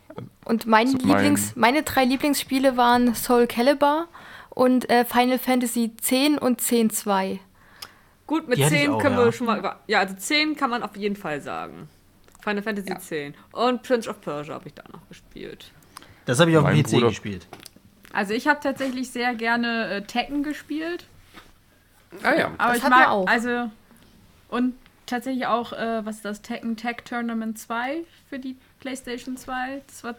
Und 0.44 0.66
mein 0.66 0.88
So 0.88 0.98
mein- 0.98 1.08
Lieblings, 1.08 1.56
meine 1.56 1.82
drei 1.82 2.04
Lieblingsspiele 2.04 2.76
waren 2.76 3.14
Soul 3.14 3.46
Calibur 3.46 4.06
und 4.50 4.88
äh, 4.90 5.04
Final 5.04 5.38
Fantasy 5.38 5.92
10 6.00 6.38
und 6.38 6.60
10.2. 6.60 7.38
Gut, 8.26 8.48
mit 8.48 8.58
Die 8.58 8.64
hatte 8.64 8.74
ich 8.76 8.82
10 8.82 8.90
auch, 8.92 8.98
können 9.02 9.18
ja. 9.18 9.24
wir 9.24 9.32
schon 9.32 9.46
mal 9.46 9.58
über. 9.58 9.80
Ja, 9.86 10.00
also 10.00 10.14
10 10.14 10.56
kann 10.56 10.70
man 10.70 10.82
auf 10.82 10.96
jeden 10.96 11.16
Fall 11.16 11.40
sagen. 11.40 11.88
Final 12.42 12.62
Fantasy 12.62 12.96
10. 12.98 13.34
Und 13.52 13.82
Prince 13.82 14.08
of 14.08 14.20
Persia 14.20 14.54
habe 14.54 14.68
ich 14.68 14.74
da 14.74 14.82
noch 14.92 15.06
gespielt. 15.08 15.70
Das 16.26 16.40
habe 16.40 16.50
ich 16.50 16.56
auf 16.56 16.66
dem 16.66 16.82
PC 16.82 16.90
Bruder- 16.92 17.08
gespielt. 17.08 17.46
Also 18.12 18.32
ich 18.32 18.46
habe 18.46 18.60
tatsächlich 18.62 19.10
sehr 19.10 19.34
gerne 19.34 19.88
äh, 19.90 20.02
Tekken 20.02 20.42
gespielt. 20.42 21.06
Ah 22.22 22.34
ja. 22.34 22.50
Aber 22.58 22.74
Das 22.74 22.82
ich 22.82 22.88
mag 22.88 23.08
auch. 23.08 23.26
also 23.26 23.70
und 24.48 24.74
tatsächlich 25.06 25.46
auch 25.46 25.72
äh, 25.72 26.04
was 26.04 26.16
ist 26.16 26.24
das 26.24 26.42
Tekken 26.42 26.76
Tag 26.76 27.04
Tournament 27.04 27.58
2 27.58 28.04
für 28.28 28.38
die 28.38 28.56
PlayStation 28.80 29.36
2. 29.36 29.82
Das 29.86 30.04
war 30.04 30.14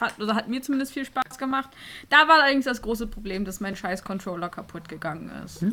hat, 0.00 0.14
also 0.18 0.34
hat 0.34 0.48
mir 0.48 0.60
zumindest 0.62 0.92
viel 0.92 1.04
Spaß 1.04 1.38
gemacht. 1.38 1.70
Da 2.10 2.28
war 2.28 2.42
allerdings 2.42 2.64
das 2.64 2.82
große 2.82 3.06
Problem, 3.06 3.44
dass 3.44 3.60
mein 3.60 3.76
scheiß 3.76 4.04
Controller 4.04 4.48
kaputt 4.48 4.88
gegangen 4.88 5.30
ist. 5.44 5.62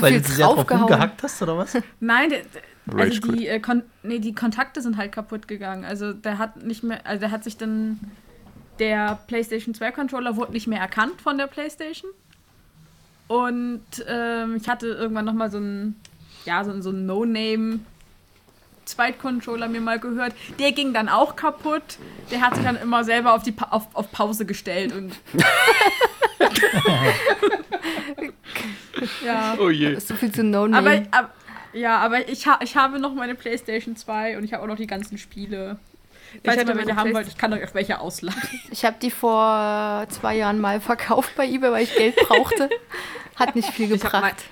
Weil 0.00 0.12
viel 0.12 0.20
du 0.20 0.28
sehr 0.28 0.46
drauf 0.46 0.56
draufgehauen. 0.56 0.82
rumgehackt 0.84 1.22
hast, 1.22 1.42
oder 1.42 1.58
was? 1.58 1.76
Nein, 2.00 2.30
der, 2.30 2.42
also 2.96 3.32
die, 3.32 3.48
äh, 3.48 3.60
Kon 3.60 3.82
nee, 4.02 4.18
die 4.18 4.34
Kontakte 4.34 4.82
sind 4.82 4.96
halt 4.96 5.12
kaputt 5.12 5.48
gegangen. 5.48 5.84
Also 5.84 6.12
der 6.12 6.38
hat 6.38 6.62
nicht 6.62 6.84
mehr, 6.84 7.06
also 7.06 7.20
der 7.20 7.30
hat 7.30 7.44
sich 7.44 7.56
dann 7.56 8.00
der 8.78 9.18
PlayStation 9.26 9.74
2 9.74 9.92
Controller 9.92 10.36
wurde 10.36 10.52
nicht 10.52 10.66
mehr 10.66 10.80
erkannt 10.80 11.20
von 11.20 11.38
der 11.38 11.46
PlayStation. 11.46 12.10
Und 13.26 13.82
ähm, 14.06 14.56
ich 14.56 14.68
hatte 14.68 14.88
irgendwann 14.88 15.24
noch 15.24 15.32
mal 15.32 15.50
so 15.50 15.58
ein 15.58 15.96
ja, 16.44 16.64
so, 16.64 16.80
so 16.80 16.90
ein 16.90 17.06
No-Name 17.06 17.80
Zweitcontroller 18.84 19.68
mir 19.68 19.80
mal 19.80 19.98
gehört. 19.98 20.34
Der 20.58 20.72
ging 20.72 20.92
dann 20.92 21.08
auch 21.08 21.36
kaputt. 21.36 21.82
Der 22.30 22.40
hat 22.40 22.54
sich 22.54 22.64
dann 22.64 22.76
immer 22.76 23.04
selber 23.04 23.34
auf, 23.34 23.42
die 23.42 23.52
pa 23.52 23.68
auf, 23.70 23.86
auf 23.94 24.10
Pause 24.12 24.44
gestellt 24.46 24.92
und 24.92 25.14
ja. 29.24 29.56
Oh 29.58 29.70
je. 29.70 29.98
So 29.98 30.14
viel 30.14 30.32
zu 30.32 30.44
No 30.44 30.66
Name. 30.66 30.78
Aber, 30.78 31.02
aber 31.16 31.30
ja, 31.72 31.98
aber 31.98 32.28
ich, 32.28 32.46
ha 32.46 32.58
ich 32.62 32.76
habe 32.76 32.98
noch 32.98 33.14
meine 33.14 33.34
PlayStation 33.34 33.96
2 33.96 34.38
und 34.38 34.44
ich 34.44 34.52
habe 34.52 34.62
auch 34.62 34.68
noch 34.68 34.76
die 34.76 34.86
ganzen 34.86 35.18
Spiele. 35.18 35.78
Falls 36.44 36.58
hatte 36.58 36.72
ihr 36.72 36.78
welche 36.78 36.96
haben 36.96 37.14
wollt, 37.14 37.28
ich 37.28 37.38
kann 37.38 37.52
euch 37.52 37.64
auch 37.64 37.74
welche 37.74 38.00
ausleihen. 38.00 38.40
Ich 38.70 38.84
habe 38.84 38.96
die 39.00 39.10
vor 39.10 40.06
zwei 40.08 40.36
Jahren 40.36 40.60
mal 40.60 40.80
verkauft 40.80 41.30
bei 41.36 41.46
eBay, 41.46 41.70
weil 41.70 41.84
ich 41.84 41.94
Geld 41.94 42.16
brauchte. 42.16 42.68
Hat 43.36 43.54
nicht 43.54 43.70
viel 43.70 43.92
Ich 43.92 44.02
gebracht. 44.02 44.44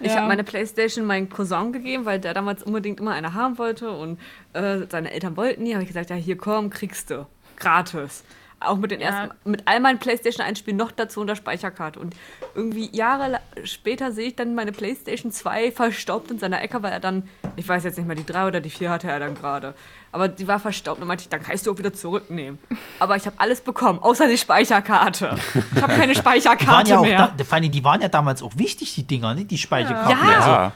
Ich 0.00 0.08
Ja. 0.08 0.20
hab 0.20 0.28
meine 0.28 0.44
Playstation 0.44 1.06
meinem 1.06 1.28
Cousin 1.28 1.72
gegeben, 1.72 2.04
weil 2.04 2.18
der 2.20 2.34
damals 2.34 2.62
unbedingt 2.62 3.00
immer 3.00 3.12
eine 3.12 3.34
haben 3.34 3.58
wollte 3.58 3.90
und 3.90 4.18
äh, 4.52 4.86
seine 4.88 5.12
Eltern 5.12 5.36
wollten 5.36 5.64
die. 5.64 5.72
habe 5.74 5.82
ich 5.82 5.88
gesagt, 5.88 6.10
ja 6.10 6.16
hier 6.16 6.36
komm, 6.36 6.70
kriegst 6.70 7.10
du. 7.10 7.26
Gratis. 7.56 8.24
Auch 8.66 8.76
mit 8.76 8.90
den 8.90 9.00
Ja. 9.00 9.08
ersten, 9.08 9.34
mit 9.50 9.62
all 9.66 9.80
meinen 9.80 9.98
Playstation 9.98 10.44
1 10.46 10.58
Spielen 10.58 10.76
noch 10.76 10.90
dazu 10.92 11.20
und 11.20 11.26
der 11.26 11.34
Speicherkarte. 11.36 11.98
Und 12.00 12.14
irgendwie 12.54 12.94
Jahre 12.96 13.40
später 13.64 14.12
sehe 14.12 14.28
ich 14.28 14.36
dann 14.36 14.54
meine 14.54 14.72
Playstation 14.72 15.32
2 15.32 15.72
verstaubt 15.72 16.30
in 16.30 16.38
seiner 16.38 16.62
Ecke, 16.62 16.82
weil 16.82 16.92
er 16.92 17.00
dann, 17.00 17.28
ich 17.56 17.68
weiß 17.68 17.84
jetzt 17.84 17.96
nicht 17.98 18.06
mehr, 18.06 18.16
die 18.16 18.26
3 18.26 18.46
oder 18.48 18.60
die 18.60 18.70
4 18.70 18.90
hatte 18.90 19.08
er 19.10 19.18
dann 19.20 19.34
gerade. 19.34 19.74
Aber 20.12 20.28
die 20.28 20.46
war 20.46 20.60
verstaubt 20.60 21.00
und 21.00 21.08
meinte 21.08 21.22
ich, 21.22 21.28
dann 21.28 21.42
kannst 21.42 21.66
du 21.66 21.72
auch 21.72 21.78
wieder 21.78 21.92
zurücknehmen. 21.92 22.58
Aber 23.00 23.16
ich 23.16 23.26
habe 23.26 23.36
alles 23.38 23.60
bekommen, 23.60 23.98
außer 23.98 24.28
die 24.28 24.38
Speicherkarte. 24.38 25.36
Ich 25.74 25.82
habe 25.82 25.94
keine 25.94 26.12
Die 26.14 26.18
Speicherkarte 26.18 26.90
ja 26.90 26.98
auch, 26.98 27.02
mehr. 27.02 27.32
da, 27.36 27.44
vor 27.44 27.54
allem, 27.58 27.70
die 27.70 27.82
waren 27.84 28.00
ja 28.00 28.08
damals 28.08 28.42
auch 28.42 28.52
wichtig, 28.56 28.94
die 28.94 29.02
Dinger, 29.04 29.34
ne? 29.34 29.44
die 29.44 29.58
Speicherkarten. 29.58 30.28
Ja. 30.28 30.34
Also, 30.36 30.50
Ja. 30.50 30.72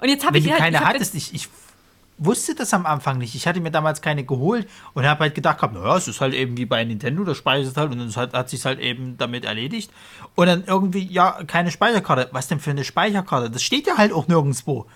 Und 0.00 0.08
jetzt 0.08 0.24
habe 0.24 0.34
wenn 0.34 0.42
ich 0.42 0.46
du 0.46 0.52
halt, 0.52 0.60
keine 0.62 0.76
ich 0.76 0.82
hab 0.84 0.94
hattest, 0.94 1.14
ich, 1.16 1.34
ich 1.34 1.48
wusste 2.18 2.54
das 2.54 2.74
am 2.74 2.84
Anfang 2.86 3.18
nicht. 3.18 3.34
Ich 3.34 3.46
hatte 3.46 3.60
mir 3.60 3.70
damals 3.70 4.02
keine 4.02 4.24
geholt 4.24 4.68
und 4.94 5.06
habe 5.06 5.20
halt 5.20 5.34
gedacht, 5.34 5.58
gehabt, 5.58 5.74
naja, 5.74 5.96
es 5.96 6.08
ist 6.08 6.20
halt 6.20 6.34
eben 6.34 6.56
wie 6.56 6.66
bei 6.66 6.84
Nintendo, 6.84 7.24
das 7.24 7.36
speichert 7.36 7.76
halt 7.76 7.92
und 7.92 7.98
dann 7.98 8.14
hat, 8.16 8.34
hat 8.34 8.50
sich 8.50 8.64
halt 8.64 8.80
eben 8.80 9.16
damit 9.18 9.44
erledigt. 9.44 9.90
Und 10.34 10.46
dann 10.46 10.64
irgendwie, 10.66 11.06
ja, 11.10 11.38
keine 11.46 11.70
Speicherkarte. 11.70 12.28
Was 12.32 12.48
denn 12.48 12.60
für 12.60 12.70
eine 12.70 12.84
Speicherkarte? 12.84 13.50
Das 13.50 13.62
steht 13.62 13.86
ja 13.86 13.96
halt 13.96 14.12
auch 14.12 14.26
nirgendwo. 14.28 14.86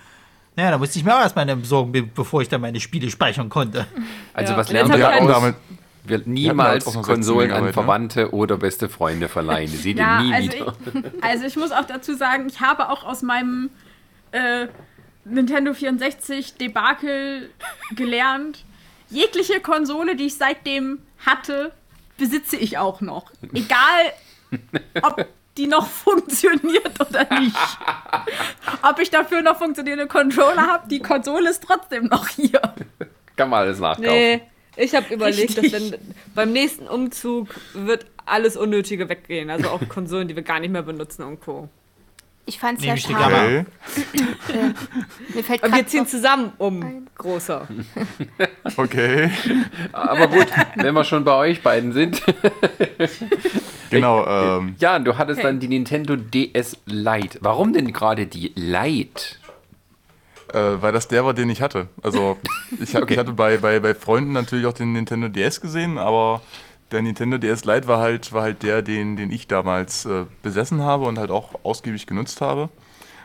Naja, 0.56 0.72
da 0.72 0.78
musste 0.78 0.98
ich 0.98 1.04
mir 1.04 1.16
auch 1.16 1.20
erstmal 1.22 1.44
eine 1.44 1.56
besorgen, 1.56 1.92
be- 1.92 2.02
bevor 2.02 2.42
ich 2.42 2.48
dann 2.48 2.60
meine 2.60 2.78
Spiele 2.80 3.10
speichern 3.10 3.48
konnte. 3.48 3.86
Also 4.34 4.52
Ja. 4.52 4.58
was 4.58 4.70
lernen 4.70 4.92
wir 4.92 5.06
halt- 5.06 5.20
daraus? 5.20 5.32
damit, 5.42 5.56
Wir 6.04 6.20
niemals 6.24 6.86
auch 6.86 6.94
noch 6.94 7.02
Konsolen 7.02 7.48
16 7.50 7.58
an 7.58 7.64
ne? 7.66 7.72
Verwandte 7.72 8.32
oder 8.34 8.56
beste 8.56 8.88
Freunde 8.88 9.28
verleihen. 9.28 9.70
Ihr 9.72 9.94
Ja, 9.94 10.20
nie 10.22 10.34
also 10.34 10.52
wieder. 10.52 10.74
ich, 10.94 11.22
also 11.24 11.44
ich 11.46 11.56
muss 11.56 11.70
auch 11.70 11.84
dazu 11.86 12.14
sagen, 12.16 12.48
ich 12.48 12.60
habe 12.60 12.88
auch 12.88 13.04
aus 13.04 13.22
meinem 13.22 13.70
äh, 14.32 14.66
Nintendo 15.24 15.74
64 15.74 16.54
Debakel 16.54 17.50
gelernt, 17.94 18.64
jegliche 19.08 19.60
Konsole, 19.60 20.16
die 20.16 20.26
ich 20.26 20.36
seitdem 20.36 21.00
hatte, 21.24 21.72
besitze 22.16 22.56
ich 22.56 22.78
auch 22.78 23.00
noch. 23.00 23.30
Egal, 23.52 24.12
ob 25.02 25.26
die 25.56 25.66
noch 25.66 25.86
funktioniert 25.86 26.98
oder 27.00 27.40
nicht. 27.40 27.56
Ob 28.82 28.98
ich 28.98 29.10
dafür 29.10 29.42
noch 29.42 29.58
funktionierende 29.58 30.06
Controller 30.06 30.66
habe, 30.66 30.88
die 30.88 31.00
Konsole 31.00 31.50
ist 31.50 31.62
trotzdem 31.62 32.06
noch 32.06 32.28
hier. 32.28 32.60
Kann 33.36 33.50
man 33.50 33.60
alles 33.60 33.78
nachkaufen. 33.78 34.12
Nee, 34.12 34.42
ich 34.76 34.94
habe 34.94 35.12
überlegt, 35.12 35.56
dass 35.56 35.64
Richtig. 35.64 35.92
wenn 35.92 36.14
beim 36.34 36.52
nächsten 36.52 36.88
Umzug 36.88 37.48
wird 37.74 38.06
alles 38.24 38.56
Unnötige 38.56 39.08
weggehen. 39.08 39.50
Also 39.50 39.68
auch 39.68 39.86
Konsolen, 39.88 40.28
die 40.28 40.36
wir 40.36 40.42
gar 40.42 40.60
nicht 40.60 40.70
mehr 40.70 40.82
benutzen 40.82 41.22
und 41.22 41.40
Co. 41.40 41.68
Ich 42.44 42.58
fand 42.58 42.78
es 42.78 42.84
Nehme 42.84 42.96
sehr 42.98 43.12
ich 43.12 43.16
dir 43.16 43.22
schade. 43.22 43.66
okay, 44.48 44.74
Mir 45.34 45.44
fällt 45.44 45.62
Und 45.62 45.74
wir 45.76 45.86
ziehen 45.86 46.06
zusammen 46.06 46.52
um, 46.58 47.06
großer. 47.16 47.68
okay. 48.76 49.30
Aber 49.92 50.26
gut, 50.28 50.46
wenn 50.74 50.92
wir 50.94 51.04
schon 51.04 51.22
bei 51.24 51.34
euch 51.34 51.62
beiden 51.62 51.92
sind. 51.92 52.20
Genau, 53.90 54.26
ähm, 54.26 54.74
Jan, 54.78 55.04
du 55.04 55.16
hattest 55.18 55.38
Okay. 55.38 55.48
dann 55.48 55.60
die 55.60 55.68
Nintendo 55.68 56.16
DS 56.16 56.78
Lite. 56.86 57.38
Warum 57.42 57.72
denn 57.72 57.92
gerade 57.92 58.26
die 58.26 58.52
Lite? 58.56 59.36
äh, 60.52 60.82
weil 60.82 60.92
das 60.92 61.08
der 61.08 61.24
war, 61.24 61.32
den 61.34 61.48
ich 61.48 61.62
hatte. 61.62 61.88
Also 62.02 62.38
ich, 62.80 62.94
Okay. 63.02 63.14
ich 63.14 63.18
hatte 63.18 63.32
bei, 63.32 63.56
bei, 63.58 63.80
bei 63.80 63.94
Freunden 63.94 64.32
natürlich 64.32 64.66
auch 64.66 64.72
den 64.74 64.92
Nintendo 64.92 65.28
DS 65.28 65.60
gesehen, 65.60 65.96
aber 65.96 66.42
der 66.92 67.02
Nintendo 67.02 67.38
DS 67.38 67.64
Lite 67.64 67.88
war 67.88 68.00
halt, 68.00 68.32
war 68.32 68.42
halt 68.42 68.62
der, 68.62 68.82
den, 68.82 69.16
den 69.16 69.30
ich 69.30 69.48
damals 69.48 70.04
äh, 70.04 70.26
besessen 70.42 70.82
habe 70.82 71.04
und 71.06 71.18
halt 71.18 71.30
auch 71.30 71.64
ausgiebig 71.64 72.06
genutzt 72.06 72.40
habe. 72.40 72.68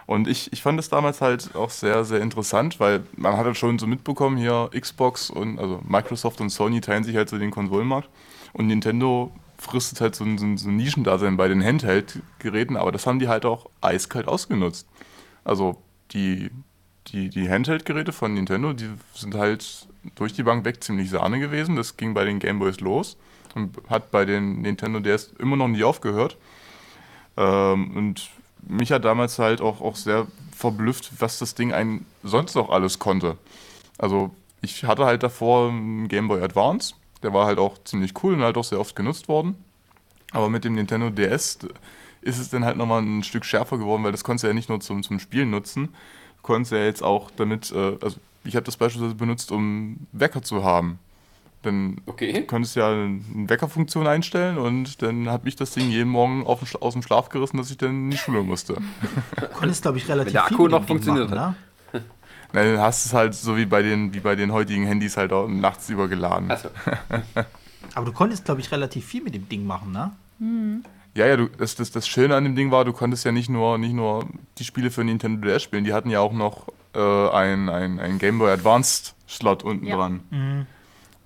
Und 0.06 0.30
ich, 0.30 0.54
ich 0.54 0.62
fand 0.62 0.80
es 0.80 0.88
damals 0.88 1.20
halt 1.20 1.54
auch 1.54 1.70
sehr, 1.70 2.06
sehr 2.06 2.22
interessant, 2.22 2.80
weil 2.80 3.04
man 3.18 3.36
hat 3.36 3.46
halt 3.46 3.58
schon 3.58 3.78
so 3.78 3.88
mitbekommen, 3.88 4.38
hier 4.38 4.70
Xbox 4.72 5.30
und 5.30 5.60
also 5.60 5.82
Microsoft 5.86 6.40
und 6.40 6.50
Sony 6.50 6.80
teilen 6.80 7.04
sich 7.04 7.18
halt 7.18 7.28
so 7.30 7.38
den 7.38 7.52
Konsolenmarkt. 7.52 8.10
Und 8.54 8.68
Nintendo 8.68 9.32
fristet 9.58 10.00
halt 10.00 10.16
so 10.16 10.24
ein, 10.24 10.38
so 10.38 10.46
ein, 10.46 10.58
so 10.58 10.70
ein 10.70 10.78
Nischendasein 10.78 11.36
bei 11.36 11.50
den 11.50 11.62
Handheld-Geräten, 11.62 12.78
aber 12.78 12.94
das 12.94 13.06
haben 13.06 13.20
die 13.20 13.28
halt 13.28 13.46
auch 13.46 13.70
eiskalt 13.82 14.30
ausgenutzt. 14.30 14.88
Also 15.44 15.76
die, 16.12 16.52
die, 17.08 17.30
die 17.30 17.50
Handheld-Geräte 17.50 18.14
von 18.14 18.34
Nintendo, 18.34 18.72
die 18.72 18.90
sind 19.14 19.36
halt 19.36 19.88
durch 20.16 20.32
die 20.32 20.44
Bank 20.44 20.64
weg 20.64 20.82
ziemlich 20.82 21.10
Sahne 21.10 21.40
gewesen. 21.40 21.76
Das 21.76 21.98
ging 21.98 22.14
bei 22.14 22.24
den 22.24 22.40
Gameboys 22.40 22.80
los 22.80 23.18
hat 23.90 24.12
bei 24.12 24.26
den 24.26 24.62
Nintendo 24.62 25.00
DS 25.00 25.34
immer 25.40 25.56
noch 25.56 25.68
nie 25.68 25.84
aufgehört. 25.84 26.38
Ähm, 27.38 27.96
und 27.96 28.30
mich 28.62 28.92
hat 28.92 29.06
damals 29.06 29.40
halt 29.40 29.62
auch, 29.62 29.82
auch 29.82 29.96
sehr 29.96 30.28
verblüfft, 30.56 31.12
was 31.20 31.40
das 31.40 31.56
Ding 31.56 31.72
ein 31.72 32.06
sonst 32.24 32.56
noch 32.56 32.70
alles 32.70 33.00
konnte. 33.00 33.38
Also 33.98 34.32
ich 34.62 34.84
hatte 34.84 35.06
halt 35.06 35.24
davor 35.24 35.70
einen 35.70 36.08
Game 36.08 36.28
Boy 36.28 36.42
Advance, 36.42 36.96
der 37.24 37.34
war 37.34 37.46
halt 37.46 37.60
auch 37.60 37.78
ziemlich 37.84 38.14
cool 38.24 38.34
und 38.34 38.42
halt 38.42 38.58
auch 38.58 38.64
sehr 38.64 38.80
oft 38.80 38.96
genutzt 38.96 39.28
worden. 39.28 39.56
Aber 40.32 40.50
mit 40.50 40.66
dem 40.66 40.74
Nintendo 40.74 41.10
DS 41.10 41.60
ist 42.22 42.40
es 42.40 42.50
dann 42.50 42.66
halt 42.66 42.78
nochmal 42.78 43.02
ein 43.02 43.24
Stück 43.24 43.46
schärfer 43.46 43.78
geworden, 43.78 44.04
weil 44.04 44.12
das 44.12 44.24
konntest 44.24 44.44
du 44.44 44.48
ja 44.48 44.54
nicht 44.54 44.70
nur 44.70 44.80
zum, 44.82 45.04
zum 45.04 45.20
Spielen 45.20 45.50
nutzen, 45.50 45.90
konntest 46.42 46.72
ja 46.72 46.80
jetzt 46.80 47.04
auch 47.04 47.32
damit, 47.32 47.72
äh, 47.72 47.98
also 48.02 48.18
ich 48.44 48.56
habe 48.56 48.66
das 48.66 48.78
beispielsweise 48.78 49.16
benutzt, 49.16 49.52
um 49.52 50.08
Wecker 50.12 50.42
zu 50.42 50.64
haben. 50.64 51.00
Dann 51.64 52.02
Okay. 52.06 52.46
konntest 52.46 52.76
du 52.76 52.80
ja 52.82 52.92
eine 52.92 53.20
Weckerfunktion 53.50 54.06
einstellen 54.08 54.58
und 54.58 55.02
dann 55.02 55.28
habe 55.28 55.50
ich 55.50 55.56
das 55.56 55.72
Ding 55.72 55.90
jeden 55.90 56.10
Morgen 56.10 56.46
aus 56.46 56.94
dem 56.94 57.02
Schlaf 57.02 57.30
gerissen, 57.30 57.58
dass 57.58 57.72
ich 57.72 57.78
dann 57.78 57.90
in 57.92 58.12
die 58.12 58.18
Schule 58.18 58.44
musste. 58.44 58.76
Du 59.40 59.48
konntest, 59.54 59.82
glaube 59.82 59.98
ich, 59.98 60.08
relativ 60.08 60.34
der 60.34 60.44
viel 60.44 60.56
Akku 60.56 60.64
mit 60.64 60.72
dem 60.72 60.72
noch 60.72 60.80
Ding 60.82 60.88
funktioniert 60.88 61.30
machen, 61.32 61.56
ne? 61.94 62.04
Na, 62.54 62.64
dann 62.64 62.80
hast 62.80 63.06
du 63.06 63.10
es 63.10 63.14
halt 63.14 63.34
so 63.34 63.58
wie 63.58 63.66
bei 63.66 63.82
den, 63.82 64.14
wie 64.14 64.20
bei 64.20 64.36
den 64.36 64.52
heutigen 64.54 64.86
Handys 64.86 65.18
halt 65.18 65.34
auch 65.34 65.48
nachts 65.48 65.90
übergeladen. 65.90 66.52
Also, 66.52 66.70
Aber 67.96 68.06
du 68.06 68.12
konntest, 68.14 68.46
glaube 68.46 68.62
ich, 68.62 68.72
relativ 68.72 69.06
viel 69.06 69.24
mit 69.24 69.34
dem 69.34 69.50
Ding 69.50 69.66
machen, 69.66 69.92
ne? 69.92 70.12
Ja, 71.16 71.26
ja, 71.26 71.36
du, 71.36 71.48
das, 71.50 71.76
das, 71.76 71.90
das 71.92 72.08
Schöne 72.08 72.36
an 72.36 72.44
dem 72.44 72.56
Ding 72.56 72.70
war, 72.70 72.86
du 72.86 72.94
konntest 72.94 73.26
ja 73.26 73.32
nicht 73.32 73.50
nur, 73.50 73.78
nicht 73.80 73.94
nur 73.94 74.28
die 74.60 74.64
Spiele 74.64 74.92
für 74.92 75.04
Nintendo 75.04 75.48
DS 75.48 75.64
spielen, 75.64 75.84
die 75.84 75.94
hatten 75.94 76.10
ja 76.12 76.20
auch 76.20 76.34
noch 76.34 76.68
äh, 76.94 77.30
ein, 77.30 77.70
ein, 77.70 78.00
ein 78.00 78.20
Game 78.20 78.38
Boy 78.38 78.52
Advanced 78.52 79.16
Slot 79.28 79.64
unten 79.64 79.88
Ja. 79.88 79.96
dran. 79.96 80.68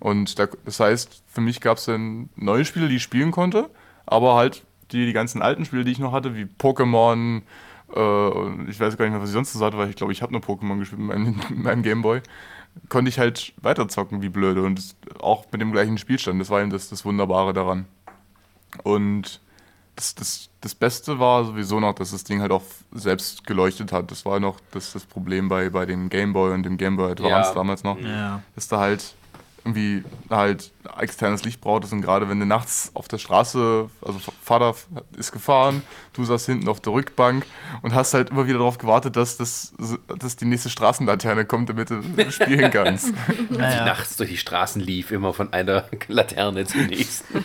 Und 0.01 0.37
da, 0.39 0.47
das 0.65 0.79
heißt, 0.79 1.23
für 1.27 1.41
mich 1.41 1.61
gab 1.61 1.77
es 1.77 1.85
dann 1.85 2.29
neue 2.35 2.65
Spiele, 2.65 2.89
die 2.89 2.97
ich 2.97 3.03
spielen 3.03 3.31
konnte, 3.31 3.69
aber 4.05 4.35
halt 4.35 4.63
die, 4.91 5.05
die 5.05 5.13
ganzen 5.13 5.41
alten 5.41 5.63
Spiele, 5.63 5.85
die 5.85 5.91
ich 5.91 5.99
noch 5.99 6.11
hatte, 6.11 6.35
wie 6.35 6.43
Pokémon, 6.45 7.41
äh, 7.95 8.69
ich 8.69 8.79
weiß 8.79 8.97
gar 8.97 9.05
nicht 9.05 9.13
mehr, 9.13 9.21
was 9.21 9.29
ich 9.29 9.33
sonst 9.33 9.53
so 9.53 9.63
hatte, 9.63 9.77
weil 9.77 9.89
ich 9.89 9.95
glaube, 9.95 10.11
ich 10.11 10.21
habe 10.21 10.33
nur 10.33 10.41
Pokémon 10.41 10.79
gespielt 10.79 10.99
mit 11.01 11.09
meinem, 11.09 11.39
meinem 11.63 11.83
Game 11.83 12.01
Boy, 12.01 12.21
konnte 12.89 13.09
ich 13.09 13.19
halt 13.19 13.53
weiterzocken 13.61 14.21
wie 14.21 14.29
blöde 14.29 14.63
und 14.63 14.77
das, 14.79 14.95
auch 15.19 15.45
mit 15.51 15.61
dem 15.61 15.71
gleichen 15.71 15.97
Spielstand. 15.97 16.41
Das 16.41 16.49
war 16.49 16.61
eben 16.61 16.71
das, 16.71 16.89
das 16.89 17.05
Wunderbare 17.05 17.53
daran. 17.53 17.85
Und 18.83 19.39
das, 19.95 20.15
das, 20.15 20.49
das 20.61 20.73
Beste 20.73 21.19
war 21.19 21.45
sowieso 21.45 21.79
noch, 21.79 21.93
dass 21.93 22.11
das 22.11 22.23
Ding 22.23 22.41
halt 22.41 22.51
auch 22.51 22.63
selbst 22.91 23.45
geleuchtet 23.45 23.91
hat. 23.91 24.09
Das 24.09 24.25
war 24.25 24.39
noch 24.39 24.59
das, 24.71 24.93
das 24.93 25.05
Problem 25.05 25.47
bei, 25.49 25.69
bei 25.69 25.85
dem 25.85 26.09
Game 26.09 26.33
Boy 26.33 26.53
und 26.53 26.63
dem 26.63 26.77
Game 26.77 26.95
Boy 26.97 27.11
Advance 27.11 27.49
Ja. 27.49 27.53
damals 27.53 27.83
noch. 27.83 27.99
Ja. 27.99 28.41
Dass 28.55 28.67
da 28.67 28.79
halt 28.79 29.13
irgendwie 29.63 30.03
halt 30.29 30.71
externes 30.99 31.43
Licht 31.43 31.61
brauchtest 31.61 31.93
und 31.93 32.01
gerade 32.01 32.27
wenn 32.29 32.39
du 32.39 32.45
nachts 32.45 32.91
auf 32.95 33.07
der 33.07 33.19
Straße, 33.19 33.89
also 34.01 34.19
Vater 34.41 34.75
ist 35.17 35.31
gefahren, 35.31 35.83
du 36.13 36.23
saß 36.25 36.45
hinten 36.47 36.67
auf 36.67 36.79
der 36.79 36.93
Rückbank 36.93 37.45
und 37.81 37.93
hast 37.93 38.13
halt 38.13 38.31
immer 38.31 38.47
wieder 38.47 38.57
darauf 38.57 38.77
gewartet, 38.77 39.15
dass, 39.15 39.37
das, 39.37 39.73
dass 40.19 40.35
die 40.35 40.45
nächste 40.45 40.69
Straßenlaterne 40.69 41.45
kommt, 41.45 41.69
damit 41.69 41.91
du 41.91 42.01
spielen 42.31 42.71
kannst. 42.71 43.13
die 43.49 43.57
Naja. 43.57 43.85
nachts 43.85 44.17
durch 44.17 44.31
die 44.31 44.37
Straßen 44.37 44.81
lief, 44.81 45.11
immer 45.11 45.33
von 45.33 45.53
einer 45.53 45.85
Laterne 46.07 46.65
zur 46.65 46.81
nächsten. 46.81 47.43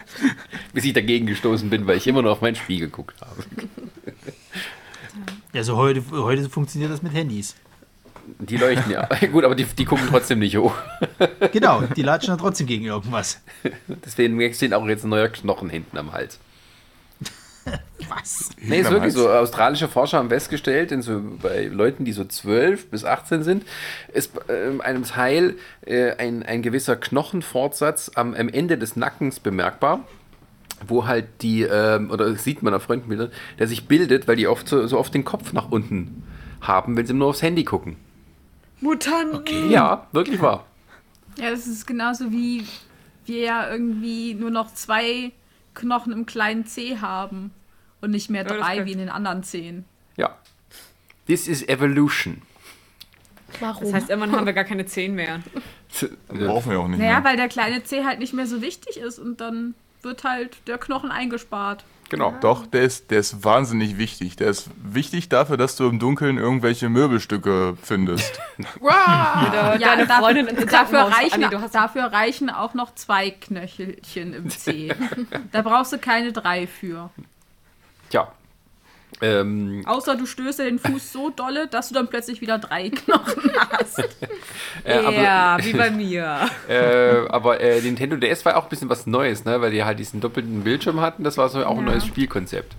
Bis 0.72 0.84
ich 0.84 0.92
dagegen 0.92 1.26
gestoßen 1.26 1.68
bin, 1.70 1.86
weil 1.86 1.96
ich 1.96 2.06
immer 2.06 2.22
noch 2.22 2.32
auf 2.32 2.40
mein 2.40 2.54
Spiel 2.54 2.78
geguckt 2.80 3.20
habe. 3.20 3.42
Also 5.52 5.76
heute, 5.76 6.04
heute 6.12 6.48
funktioniert 6.48 6.92
das 6.92 7.02
mit 7.02 7.12
Handys. 7.14 7.56
Die 8.38 8.56
leuchten 8.56 8.90
ja. 8.90 9.08
Gut, 9.32 9.44
aber 9.44 9.54
die, 9.54 9.64
die 9.64 9.84
gucken 9.84 10.06
trotzdem 10.08 10.38
nicht 10.38 10.56
hoch. 10.56 10.74
Genau, 11.52 11.82
die 11.96 12.02
latschen 12.02 12.30
dann 12.30 12.38
trotzdem 12.38 12.66
gegen 12.66 12.84
irgendwas. 12.84 13.40
Deswegen 14.04 14.52
steht 14.52 14.74
auch 14.74 14.86
jetzt 14.86 15.04
ein 15.04 15.10
neuer 15.10 15.28
Knochen 15.28 15.70
hinten 15.70 15.96
am 15.96 16.12
Hals. 16.12 16.38
Was? 18.08 18.50
Nee, 18.60 18.80
ist 18.80 18.90
wirklich 18.90 19.14
Hals. 19.14 19.22
so. 19.22 19.30
Australische 19.30 19.88
Forscher 19.88 20.18
haben 20.18 20.28
festgestellt, 20.28 20.92
in 20.92 21.02
so, 21.02 21.20
bei 21.42 21.64
Leuten, 21.66 22.04
die 22.04 22.12
so 22.12 22.24
12 22.24 22.90
bis 22.90 23.04
18 23.04 23.42
sind, 23.42 23.64
ist 24.12 24.32
äh, 24.48 24.80
einem 24.82 25.04
Teil 25.04 25.56
äh, 25.86 26.12
ein, 26.16 26.42
ein 26.42 26.62
gewisser 26.62 26.96
Knochenfortsatz 26.96 28.12
am, 28.14 28.34
am 28.34 28.48
Ende 28.48 28.78
des 28.78 28.96
Nackens 28.96 29.40
bemerkbar, 29.40 30.00
wo 30.86 31.06
halt 31.06 31.26
die, 31.42 31.62
ähm, 31.62 32.10
oder 32.10 32.30
das 32.30 32.44
sieht 32.44 32.62
man 32.62 32.74
auf 32.74 32.88
Röntgenbildern, 32.88 33.30
der 33.58 33.66
sich 33.66 33.86
bildet, 33.86 34.28
weil 34.28 34.36
die 34.36 34.48
oft 34.48 34.68
so, 34.68 34.86
so 34.86 34.98
oft 34.98 35.14
den 35.14 35.24
Kopf 35.24 35.52
nach 35.52 35.70
unten 35.70 36.24
haben, 36.60 36.96
wenn 36.96 37.06
sie 37.06 37.14
nur 37.14 37.28
aufs 37.28 37.42
Handy 37.42 37.64
gucken. 37.64 37.96
Mutanten. 38.80 39.70
Ja, 39.70 40.06
wirklich 40.12 40.40
wahr. 40.40 40.64
Ja, 41.36 41.50
das 41.50 41.66
ist 41.66 41.86
genauso 41.86 42.30
wie 42.32 42.66
wir 43.26 43.40
ja 43.40 43.70
irgendwie 43.70 44.34
nur 44.34 44.50
noch 44.50 44.72
zwei 44.74 45.32
Knochen 45.74 46.12
im 46.12 46.26
kleinen 46.26 46.66
C 46.66 46.98
haben 46.98 47.52
und 48.00 48.10
nicht 48.10 48.30
mehr 48.30 48.44
drei 48.44 48.76
kann- 48.78 48.86
wie 48.86 48.92
in 48.92 48.98
den 48.98 49.08
anderen 49.10 49.42
Zehen. 49.42 49.84
Ja. 50.16 50.36
This 51.26 51.46
is 51.46 51.62
evolution. 51.68 52.42
Warum? 53.60 53.84
Das 53.84 53.92
heißt, 53.94 54.10
irgendwann 54.10 54.32
haben 54.32 54.46
wir 54.46 54.52
gar 54.52 54.64
keine 54.64 54.86
Zehen 54.86 55.14
mehr. 55.14 55.40
Brauchen 56.28 56.70
wir 56.70 56.80
auch 56.80 56.88
nicht 56.88 56.98
Naja, 56.98 57.20
mehr. 57.20 57.24
weil 57.24 57.36
der 57.36 57.48
kleine 57.48 57.82
C 57.84 58.04
halt 58.04 58.18
nicht 58.18 58.32
mehr 58.34 58.46
so 58.46 58.60
wichtig 58.62 58.96
ist 58.98 59.18
und 59.18 59.40
dann 59.40 59.74
wird 60.02 60.24
halt 60.24 60.56
der 60.66 60.78
Knochen 60.78 61.10
eingespart. 61.10 61.84
Genau. 62.10 62.34
Doch, 62.40 62.66
der 62.66 62.82
ist, 62.82 63.10
der 63.10 63.18
ist 63.18 63.44
wahnsinnig 63.44 63.98
wichtig. 63.98 64.36
Der 64.36 64.48
ist 64.48 64.70
wichtig 64.82 65.28
dafür, 65.28 65.56
dass 65.58 65.76
du 65.76 65.86
im 65.88 65.98
Dunkeln 65.98 66.38
irgendwelche 66.38 66.88
Möbelstücke 66.88 67.76
findest. 67.82 68.40
Oder 68.80 69.76
Ja, 69.78 69.88
deine 69.88 70.06
dafür, 70.06 70.22
Freundin 70.24 70.66
dafür, 70.66 71.00
reichen, 71.00 71.44
Ah, 71.44 71.60
hast 71.60 71.74
dafür 71.74 72.04
reichen 72.04 72.48
auch 72.50 72.72
noch 72.74 72.94
zwei 72.94 73.30
Knöchelchen 73.30 74.32
im 74.32 74.48
C. 74.50 74.94
da 75.52 75.62
brauchst 75.62 75.92
du 75.92 75.98
keine 75.98 76.32
drei 76.32 76.66
für. 76.66 77.10
Tja. 78.10 78.32
Ähm, 79.20 79.82
Außer 79.86 80.14
du 80.16 80.26
stößt 80.26 80.60
dir 80.60 80.64
den 80.64 80.78
Fuß 80.78 81.12
so 81.12 81.30
dolle, 81.30 81.66
dass 81.66 81.88
du 81.88 81.94
dann 81.94 82.06
plötzlich 82.08 82.40
wieder 82.40 82.58
drei 82.58 82.88
Knochen 82.90 83.50
hast. 83.72 83.98
äh, 84.84 84.92
aber- 84.98 85.12
Ja, 85.12 85.56
wie 85.60 85.72
bei 85.72 85.90
mir. 85.90 86.48
Äh, 86.68 87.26
aber 87.28 87.60
äh, 87.60 87.80
Nintendo 87.80 88.16
DS 88.16 88.44
war 88.44 88.56
auch 88.56 88.64
ein 88.64 88.68
bisschen 88.68 88.88
was 88.88 89.06
Neues, 89.06 89.44
ne? 89.44 89.60
weil 89.60 89.70
die 89.72 89.82
halt 89.84 89.98
diesen 89.98 90.20
doppelten 90.20 90.62
Bildschirm 90.62 91.00
hatten. 91.00 91.24
Das 91.24 91.36
war 91.38 91.48
so 91.48 91.64
auch 91.64 91.72
ein 91.78 91.86
Ja. 91.86 91.92
neues 91.92 92.06
Spielkonzept. 92.06 92.76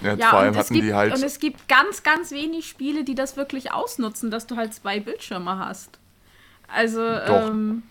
Ja, 0.00 0.14
Ja, 0.14 0.30
vor 0.30 0.38
allem 0.40 0.48
und 0.48 0.54
es, 0.58 0.64
hatten 0.64 0.74
gibt, 0.74 0.86
die 0.86 0.94
halt. 0.94 1.14
und 1.14 1.22
es 1.22 1.38
gibt 1.38 1.68
ganz, 1.68 2.02
ganz 2.02 2.30
wenig 2.32 2.66
Spiele, 2.66 3.04
die 3.04 3.14
das 3.14 3.36
wirklich 3.36 3.72
ausnutzen, 3.72 4.30
dass 4.30 4.46
du 4.46 4.56
halt 4.56 4.72
zwei 4.74 5.00
Bildschirme 5.00 5.58
hast. 5.58 5.98
Also, 6.66 7.00
Doch. 7.02 7.48
ähm, 7.50 7.82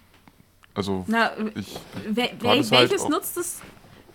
Also, 0.73 1.05
na, 1.07 1.31
ich, 1.55 1.67
wel, 2.09 2.29
halt 2.43 2.71
welches 2.71 3.03
auch- 3.03 3.09
nutzt 3.09 3.37
es 3.37 3.59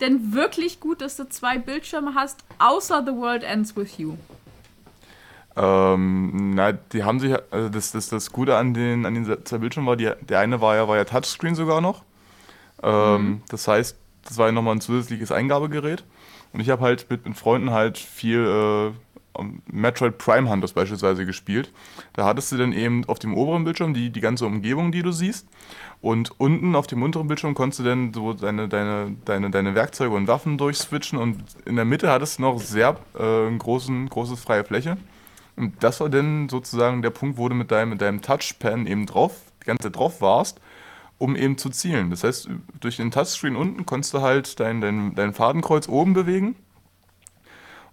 denn 0.01 0.33
wirklich 0.33 0.81
gut, 0.81 1.01
dass 1.01 1.17
du 1.17 1.29
zwei 1.29 1.59
Bildschirme 1.59 2.15
hast, 2.15 2.45
außer 2.59 3.03
The 3.05 3.13
World 3.13 3.43
Ends 3.43 3.77
With 3.77 3.99
You? 3.99 4.17
Ähm, 5.57 6.55
na, 6.55 6.73
die 6.73 7.03
haben 7.03 7.19
sich, 7.19 7.35
also 7.51 7.69
das, 7.71 7.93
das, 7.93 8.09
das 8.09 8.31
Gute 8.31 8.57
an 8.57 8.75
den, 8.75 9.07
an 9.07 9.15
den 9.15 9.45
zwei 9.45 9.59
Bildschirmen 9.59 9.89
war, 9.89 9.97
die, 9.97 10.11
der 10.21 10.41
eine 10.41 10.61
war 10.61 10.77
ja, 10.77 10.87
war 10.87 10.97
ja 10.97 11.05
Touchscreen 11.05 11.55
sogar 11.55 11.81
noch. 11.81 12.03
Ähm, 12.83 13.41
Das 13.49 13.67
heißt, 13.67 13.97
das 14.25 14.37
war 14.39 14.47
ja 14.47 14.53
nochmal 14.53 14.75
ein 14.77 14.81
zusätzliches 14.81 15.33
Eingabegerät. 15.33 16.05
Und 16.53 16.61
ich 16.61 16.71
habe 16.71 16.83
halt 16.83 17.07
mit, 17.11 17.27
mit 17.27 17.37
Freunden 17.37 17.71
halt 17.71 17.99
viel 17.99 18.45
äh, 18.45 18.93
Metroid 19.71 20.19
Prime 20.19 20.51
Hunters 20.51 20.73
beispielsweise 20.73 21.27
gespielt. 21.27 21.73
Da 22.13 22.25
hattest 22.25 22.53
du 22.53 22.57
dann 22.57 22.73
eben 22.73 23.05
auf 23.07 23.19
dem 23.19 23.35
oberen 23.35 23.65
Bildschirm 23.65 23.95
die, 23.95 24.11
die 24.11 24.21
ganze 24.21 24.47
Umgebung, 24.47 24.93
die 24.93 25.03
du 25.03 25.13
siehst. 25.13 25.49
Und 26.01 26.33
unten 26.39 26.75
auf 26.77 26.87
dem 26.87 27.03
unteren 27.03 27.27
Bildschirm 27.27 27.55
konntest 27.55 27.81
du 27.81 27.85
dann 27.85 28.13
so 28.13 28.33
deine, 28.33 28.69
deine, 28.69 29.17
deine, 29.25 29.51
deine 29.51 29.75
Werkzeuge 29.75 30.15
und 30.15 30.29
Waffen 30.29 30.59
durchswitchen. 30.59 31.19
Und 31.19 31.43
in 31.65 31.77
der 31.77 31.85
Mitte 31.85 32.11
hattest 32.11 32.39
du 32.39 32.43
noch 32.43 32.59
sehr 32.61 32.97
äh, 33.19 33.57
großen, 33.57 34.09
große 34.09 34.37
freie 34.37 34.65
Fläche. 34.65 34.97
Und 35.57 35.83
das 35.83 36.01
war 36.01 36.09
dann 36.09 36.49
sozusagen 36.49 37.03
der 37.03 37.11
Punkt, 37.11 37.39
wo 37.39 37.49
du 37.49 37.55
mit 37.55 37.71
deinem, 37.71 37.91
mit 37.91 38.03
deinem 38.03 38.21
Touchpan 38.21 38.87
eben 38.87 39.07
drauf, 39.07 39.41
die 39.63 39.67
ganze 39.67 39.85
Zeit 39.85 39.97
drauf 39.97 40.21
warst, 40.21 40.61
um 41.19 41.35
eben 41.35 41.57
zu 41.57 41.71
zielen. 41.71 42.11
Das 42.11 42.25
heißt, 42.25 42.49
durch 42.81 42.99
den 42.99 43.11
Touchscreen 43.11 43.57
unten 43.57 43.87
konntest 43.87 44.13
du 44.13 44.21
halt 44.21 44.61
dein, 44.61 44.83
dein, 44.83 45.15
dein 45.15 45.33
Fadenkreuz 45.33 45.89
oben 45.89 46.13
bewegen. 46.13 46.57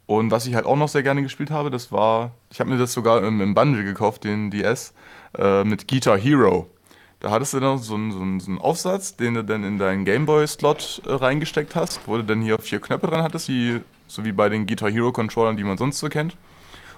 Und 0.05 0.31
was 0.31 0.45
ich 0.45 0.55
halt 0.55 0.65
auch 0.65 0.75
noch 0.75 0.89
sehr 0.89 1.03
gerne 1.03 1.23
gespielt 1.23 1.49
habe, 1.49 1.69
das 1.69 1.91
war, 1.91 2.31
ich 2.51 2.59
habe 2.59 2.69
mir 2.69 2.77
das 2.77 2.93
sogar 2.93 3.23
im, 3.23 3.39
im 3.41 3.53
Bundle 3.53 3.84
gekauft, 3.84 4.23
den 4.25 4.51
DS, 4.51 4.93
äh, 5.38 5.63
mit 5.63 5.88
Guitar 5.88 6.17
Hero. 6.17 6.69
Da 7.19 7.31
hattest 7.31 7.53
du 7.53 7.61
dann 7.61 7.77
so 7.77 7.95
einen, 7.95 8.11
so, 8.11 8.19
einen, 8.19 8.39
so 8.41 8.51
einen 8.51 8.59
Aufsatz, 8.59 9.15
den 9.15 9.35
du 9.35 9.43
dann 9.45 9.63
in 9.63 9.77
deinen 9.77 10.03
Gameboy-Slot 10.03 11.03
äh, 11.05 11.11
reingesteckt 11.13 11.73
hast, 11.75 12.01
wo 12.05 12.17
du 12.17 12.23
dann 12.23 12.41
hier 12.41 12.59
vier 12.59 12.81
Knöpfe 12.81 13.07
dran 13.07 13.23
hattest, 13.23 13.47
wie, 13.47 13.80
so 14.07 14.25
wie 14.25 14.34
bei 14.34 14.49
den 14.49 14.67
Guitar 14.67 14.91
Hero-Controllern, 14.91 15.55
die 15.55 15.63
man 15.63 15.77
sonst 15.77 15.99
so 15.99 16.09
kennt. 16.09 16.35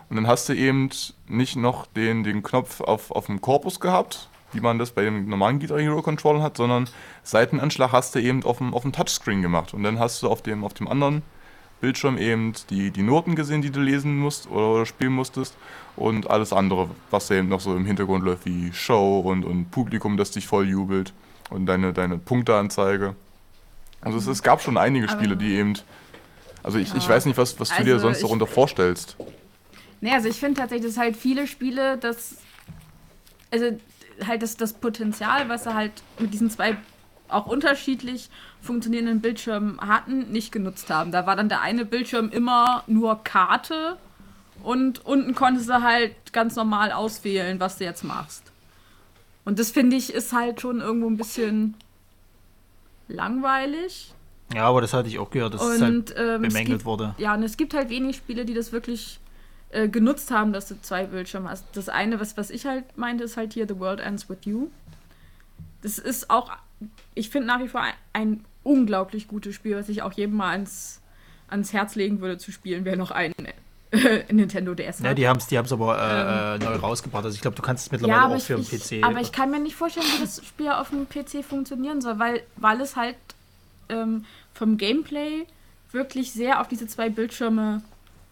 Und 0.09 0.15
dann 0.15 0.27
hast 0.27 0.49
du 0.49 0.53
eben 0.53 0.89
nicht 1.27 1.55
noch 1.55 1.85
den, 1.85 2.23
den 2.23 2.41
Knopf 2.41 2.81
auf, 2.81 3.11
auf 3.11 3.27
dem 3.27 3.39
Korpus 3.41 3.79
gehabt, 3.79 4.29
wie 4.51 4.61
man 4.61 4.79
das 4.79 4.91
bei 4.91 5.03
dem 5.03 5.27
normalen 5.29 5.59
Guitar 5.59 5.79
Hero 5.79 6.01
Controller 6.01 6.41
hat, 6.41 6.57
sondern 6.57 6.89
Seitenanschlag 7.23 7.91
hast 7.91 8.15
du 8.15 8.19
eben 8.19 8.43
auf 8.43 8.57
dem, 8.57 8.73
auf 8.73 8.81
dem 8.81 8.93
Touchscreen 8.93 9.43
gemacht. 9.43 9.75
Und 9.75 9.83
dann 9.83 9.99
hast 9.99 10.23
du 10.23 10.29
auf 10.29 10.41
dem, 10.41 10.63
auf 10.63 10.73
dem 10.73 10.87
anderen 10.87 11.21
Bildschirm 11.85 12.17
eben 12.17 12.53
die, 12.71 12.89
die 12.89 13.03
Noten 13.03 13.35
gesehen, 13.35 13.61
die 13.61 13.69
du 13.69 13.79
lesen 13.79 14.17
musst 14.17 14.49
oder, 14.49 14.87
spielen 14.87 15.13
musstest. 15.13 15.55
Und 15.95 16.29
alles 16.31 16.51
andere, 16.51 16.89
was 17.11 17.27
da 17.27 17.35
eben 17.35 17.47
noch 17.47 17.59
so 17.61 17.75
im 17.75 17.85
Hintergrund 17.85 18.23
läuft, 18.25 18.47
wie 18.47 18.73
Show 18.73 19.19
und, 19.19 19.45
und 19.45 19.69
Publikum, 19.69 20.17
das 20.17 20.31
dich 20.31 20.47
voll 20.47 20.67
jubelt. 20.67 21.13
Und 21.51 21.67
deine, 21.67 21.93
deine 21.93 22.17
Punkteanzeige. 22.17 23.15
Also 24.01 24.17
es, 24.17 24.25
es 24.25 24.41
gab 24.41 24.61
schon 24.63 24.77
einige 24.77 25.07
Spiele, 25.07 25.37
die 25.37 25.53
eben 25.53 25.73
Also 26.63 26.79
ich, 26.79 26.91
ich 26.95 27.07
weiß 27.07 27.27
nicht, 27.27 27.37
was, 27.37 27.59
was 27.59 27.69
du 27.69 27.83
dir 27.83 27.93
Also 27.93 28.07
sonst 28.07 28.17
ich- 28.17 28.23
darunter 28.23 28.47
vorstellst. 28.47 29.15
Nee, 30.01 30.11
also 30.11 30.27
ich 30.27 30.37
finde 30.37 30.59
tatsächlich, 30.59 30.87
dass 30.91 30.97
halt 30.97 31.15
viele 31.15 31.45
Spiele, 31.45 31.97
das. 31.99 32.37
Also 33.51 33.77
halt 34.25 34.41
das, 34.41 34.57
das 34.57 34.73
Potenzial, 34.73 35.47
was 35.49 35.63
sie 35.65 35.73
halt 35.75 35.91
mit 36.17 36.33
diesen 36.33 36.49
zwei 36.49 36.77
auch 37.29 37.47
unterschiedlich 37.47 38.29
funktionierenden 38.61 39.21
Bildschirmen 39.21 39.79
hatten, 39.79 40.31
nicht 40.31 40.51
genutzt 40.51 40.89
haben. 40.89 41.11
Da 41.11 41.25
war 41.25 41.35
dann 41.35 41.49
der 41.49 41.61
eine 41.61 41.85
Bildschirm 41.85 42.29
immer 42.29 42.83
nur 42.87 43.23
Karte 43.23 43.97
und 44.63 45.05
unten 45.05 45.35
konntest 45.35 45.69
du 45.69 45.81
halt 45.81 46.15
ganz 46.33 46.55
normal 46.55 46.91
auswählen, 46.91 47.59
was 47.59 47.77
du 47.77 47.83
jetzt 47.83 48.03
machst. 48.03 48.51
Und 49.43 49.59
das 49.59 49.71
finde 49.71 49.95
ich 49.95 50.13
ist 50.13 50.33
halt 50.33 50.61
schon 50.61 50.81
irgendwo 50.81 51.07
ein 51.07 51.17
bisschen 51.17 51.75
langweilig. 53.07 54.13
Ja, 54.53 54.67
aber 54.67 54.81
das 54.81 54.93
hatte 54.93 55.07
ich 55.07 55.19
auch 55.19 55.29
gehört, 55.29 55.53
dass 55.53 55.61
es 55.61 55.81
halt 55.81 55.93
Und 55.93 56.15
ähm, 56.17 56.43
es 56.43 56.53
bemängelt 56.53 56.79
gibt, 56.79 56.85
wurde. 56.85 57.15
Ja, 57.17 57.33
und 57.33 57.43
es 57.43 57.57
gibt 57.57 57.73
halt 57.73 57.89
wenig 57.89 58.17
Spiele, 58.17 58.45
die 58.45 58.53
das 58.53 58.71
wirklich 58.71 59.19
äh, 59.69 59.87
genutzt 59.87 60.31
haben, 60.31 60.53
dass 60.53 60.67
du 60.67 60.79
zwei 60.81 61.05
Bildschirme 61.05 61.49
hast. 61.49 61.65
Das 61.73 61.89
eine, 61.89 62.19
was, 62.19 62.37
was 62.37 62.49
ich 62.49 62.65
halt 62.65 62.97
meinte, 62.97 63.23
ist 63.23 63.37
halt 63.37 63.53
hier 63.53 63.67
The 63.67 63.79
World 63.79 63.99
Ends 63.99 64.29
With 64.29 64.39
You. 64.45 64.69
Das 65.81 65.99
ist 65.99 66.29
auch, 66.29 66.51
ich 67.13 67.29
finde 67.29 67.47
nach 67.47 67.59
wie 67.59 67.67
vor 67.67 67.81
ein, 67.81 67.93
ein 68.13 68.45
unglaublich 68.63 69.27
gutes 69.27 69.55
Spiel, 69.55 69.75
was 69.75 69.89
ich 69.89 70.01
auch 70.01 70.13
jedem 70.13 70.35
mal 70.35 70.51
ans, 70.51 71.01
ans 71.47 71.73
Herz 71.73 71.95
legen 71.95 72.21
würde 72.21 72.37
zu 72.37 72.51
spielen, 72.51 72.85
wer 72.85 72.95
noch 72.95 73.11
einen 73.11 73.33
äh, 73.91 74.33
Nintendo 74.33 74.73
DS 74.73 74.99
hat. 74.99 75.05
Ja, 75.05 75.13
die 75.13 75.27
haben 75.27 75.37
es 75.37 75.47
die 75.47 75.57
haben's 75.57 75.71
aber 75.71 75.97
äh, 75.97 76.55
äh, 76.55 76.59
neu 76.59 76.75
rausgebracht. 76.75 77.23
Also 77.23 77.35
ich 77.35 77.41
glaube, 77.41 77.55
du 77.55 77.61
kannst 77.61 77.85
es 77.85 77.91
mittlerweile 77.91 78.21
aber 78.21 78.35
auch 78.35 78.37
ich, 78.37 78.43
für 78.43 78.59
ich, 78.59 78.69
PC. 78.69 79.03
aber 79.03 79.21
ich 79.21 79.31
kann 79.31 79.51
mir 79.51 79.59
nicht 79.59 79.75
vorstellen, 79.75 80.07
wie 80.15 80.21
das 80.21 80.45
Spiel 80.45 80.69
auf 80.69 80.89
dem 80.89 81.07
PC 81.07 81.45
funktionieren 81.45 82.01
soll, 82.01 82.19
weil, 82.19 82.41
weil 82.57 82.81
es 82.81 82.95
halt 82.95 83.15
ähm, 83.89 84.25
vom 84.53 84.77
Gameplay 84.77 85.45
wirklich 85.91 86.31
sehr 86.33 86.61
auf 86.61 86.67
diese 86.67 86.87
zwei 86.87 87.09
Bildschirme 87.09 87.81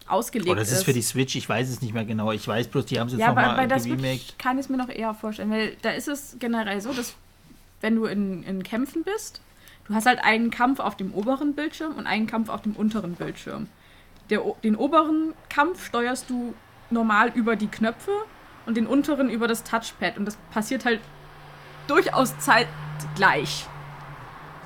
ausgelegt 0.06 0.50
Oder 0.50 0.60
das 0.60 0.72
ist 0.72 0.84
für 0.84 0.92
die 0.92 1.02
Switch, 1.02 1.34
ich 1.34 1.48
weiß 1.48 1.68
es 1.70 1.80
nicht 1.80 1.94
mehr 1.94 2.04
genau. 2.04 2.30
Ich 2.32 2.46
weiß 2.46 2.68
bloß, 2.68 2.86
die 2.86 3.00
haben 3.00 3.06
es 3.06 3.14
jetzt 3.14 3.22
ja, 3.22 3.32
bei 3.32 3.46
nochmal 3.46 3.68
der 3.68 3.80
Switch 3.80 3.96
geremaked. 3.96 4.38
kann 4.38 4.58
ich 4.58 4.64
es 4.64 4.68
mir 4.68 4.76
noch 4.76 4.88
eher 4.88 5.14
vorstellen, 5.14 5.50
weil 5.50 5.76
da 5.82 5.90
ist 5.90 6.08
es 6.08 6.36
generell 6.38 6.80
so, 6.80 6.92
dass 6.92 7.14
wenn 7.80 7.96
du 7.96 8.06
in, 8.06 8.42
in 8.42 8.62
Kämpfen 8.62 9.04
bist, 9.04 9.40
du 9.86 9.94
hast 9.94 10.06
halt 10.06 10.20
einen 10.22 10.50
Kampf 10.50 10.80
auf 10.80 10.96
dem 10.96 11.12
oberen 11.12 11.54
Bildschirm 11.54 11.94
und 11.94 12.06
einen 12.06 12.26
Kampf 12.26 12.48
auf 12.48 12.62
dem 12.62 12.74
unteren 12.74 13.14
Bildschirm. 13.14 13.68
Der, 14.30 14.40
den 14.62 14.76
oberen 14.76 15.34
Kampf 15.48 15.84
steuerst 15.84 16.30
du 16.30 16.54
normal 16.90 17.32
über 17.34 17.56
die 17.56 17.66
Knöpfe 17.66 18.12
und 18.66 18.76
den 18.76 18.86
unteren 18.86 19.28
über 19.28 19.48
das 19.48 19.64
Touchpad 19.64 20.16
und 20.16 20.24
das 20.24 20.36
passiert 20.50 20.84
halt 20.84 21.00
durchaus 21.86 22.38
zeitgleich. 22.38 23.66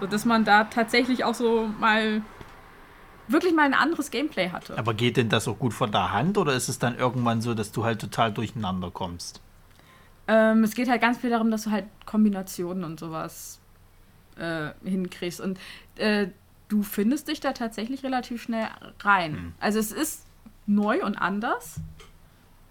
So 0.00 0.06
dass 0.06 0.24
man 0.24 0.44
da 0.44 0.64
tatsächlich 0.64 1.24
auch 1.24 1.34
so 1.34 1.68
mal 1.80 2.22
wirklich 3.26 3.54
mal 3.54 3.64
ein 3.64 3.74
anderes 3.74 4.10
Gameplay 4.10 4.50
hatte. 4.50 4.78
Aber 4.78 4.94
geht 4.94 5.16
denn 5.16 5.28
das 5.28 5.48
auch 5.48 5.58
gut 5.58 5.74
von 5.74 5.90
der 5.90 6.12
Hand 6.12 6.38
oder 6.38 6.54
ist 6.54 6.68
es 6.68 6.78
dann 6.78 6.96
irgendwann 6.96 7.42
so, 7.42 7.54
dass 7.54 7.72
du 7.72 7.84
halt 7.84 8.00
total 8.00 8.32
durcheinander 8.32 8.90
kommst? 8.90 9.40
Ähm, 10.28 10.62
es 10.62 10.74
geht 10.74 10.88
halt 10.88 11.00
ganz 11.00 11.18
viel 11.18 11.30
darum, 11.30 11.50
dass 11.50 11.64
du 11.64 11.70
halt 11.70 11.86
Kombinationen 12.04 12.84
und 12.84 13.00
sowas 13.00 13.58
äh, 14.36 14.70
hinkriegst. 14.84 15.40
Und 15.40 15.58
äh, 15.96 16.28
du 16.68 16.82
findest 16.82 17.28
dich 17.28 17.40
da 17.40 17.52
tatsächlich 17.52 18.04
relativ 18.04 18.42
schnell 18.42 18.68
rein. 19.00 19.54
Also 19.58 19.78
es 19.78 19.90
ist 19.90 20.26
neu 20.66 21.02
und 21.02 21.16
anders, 21.16 21.80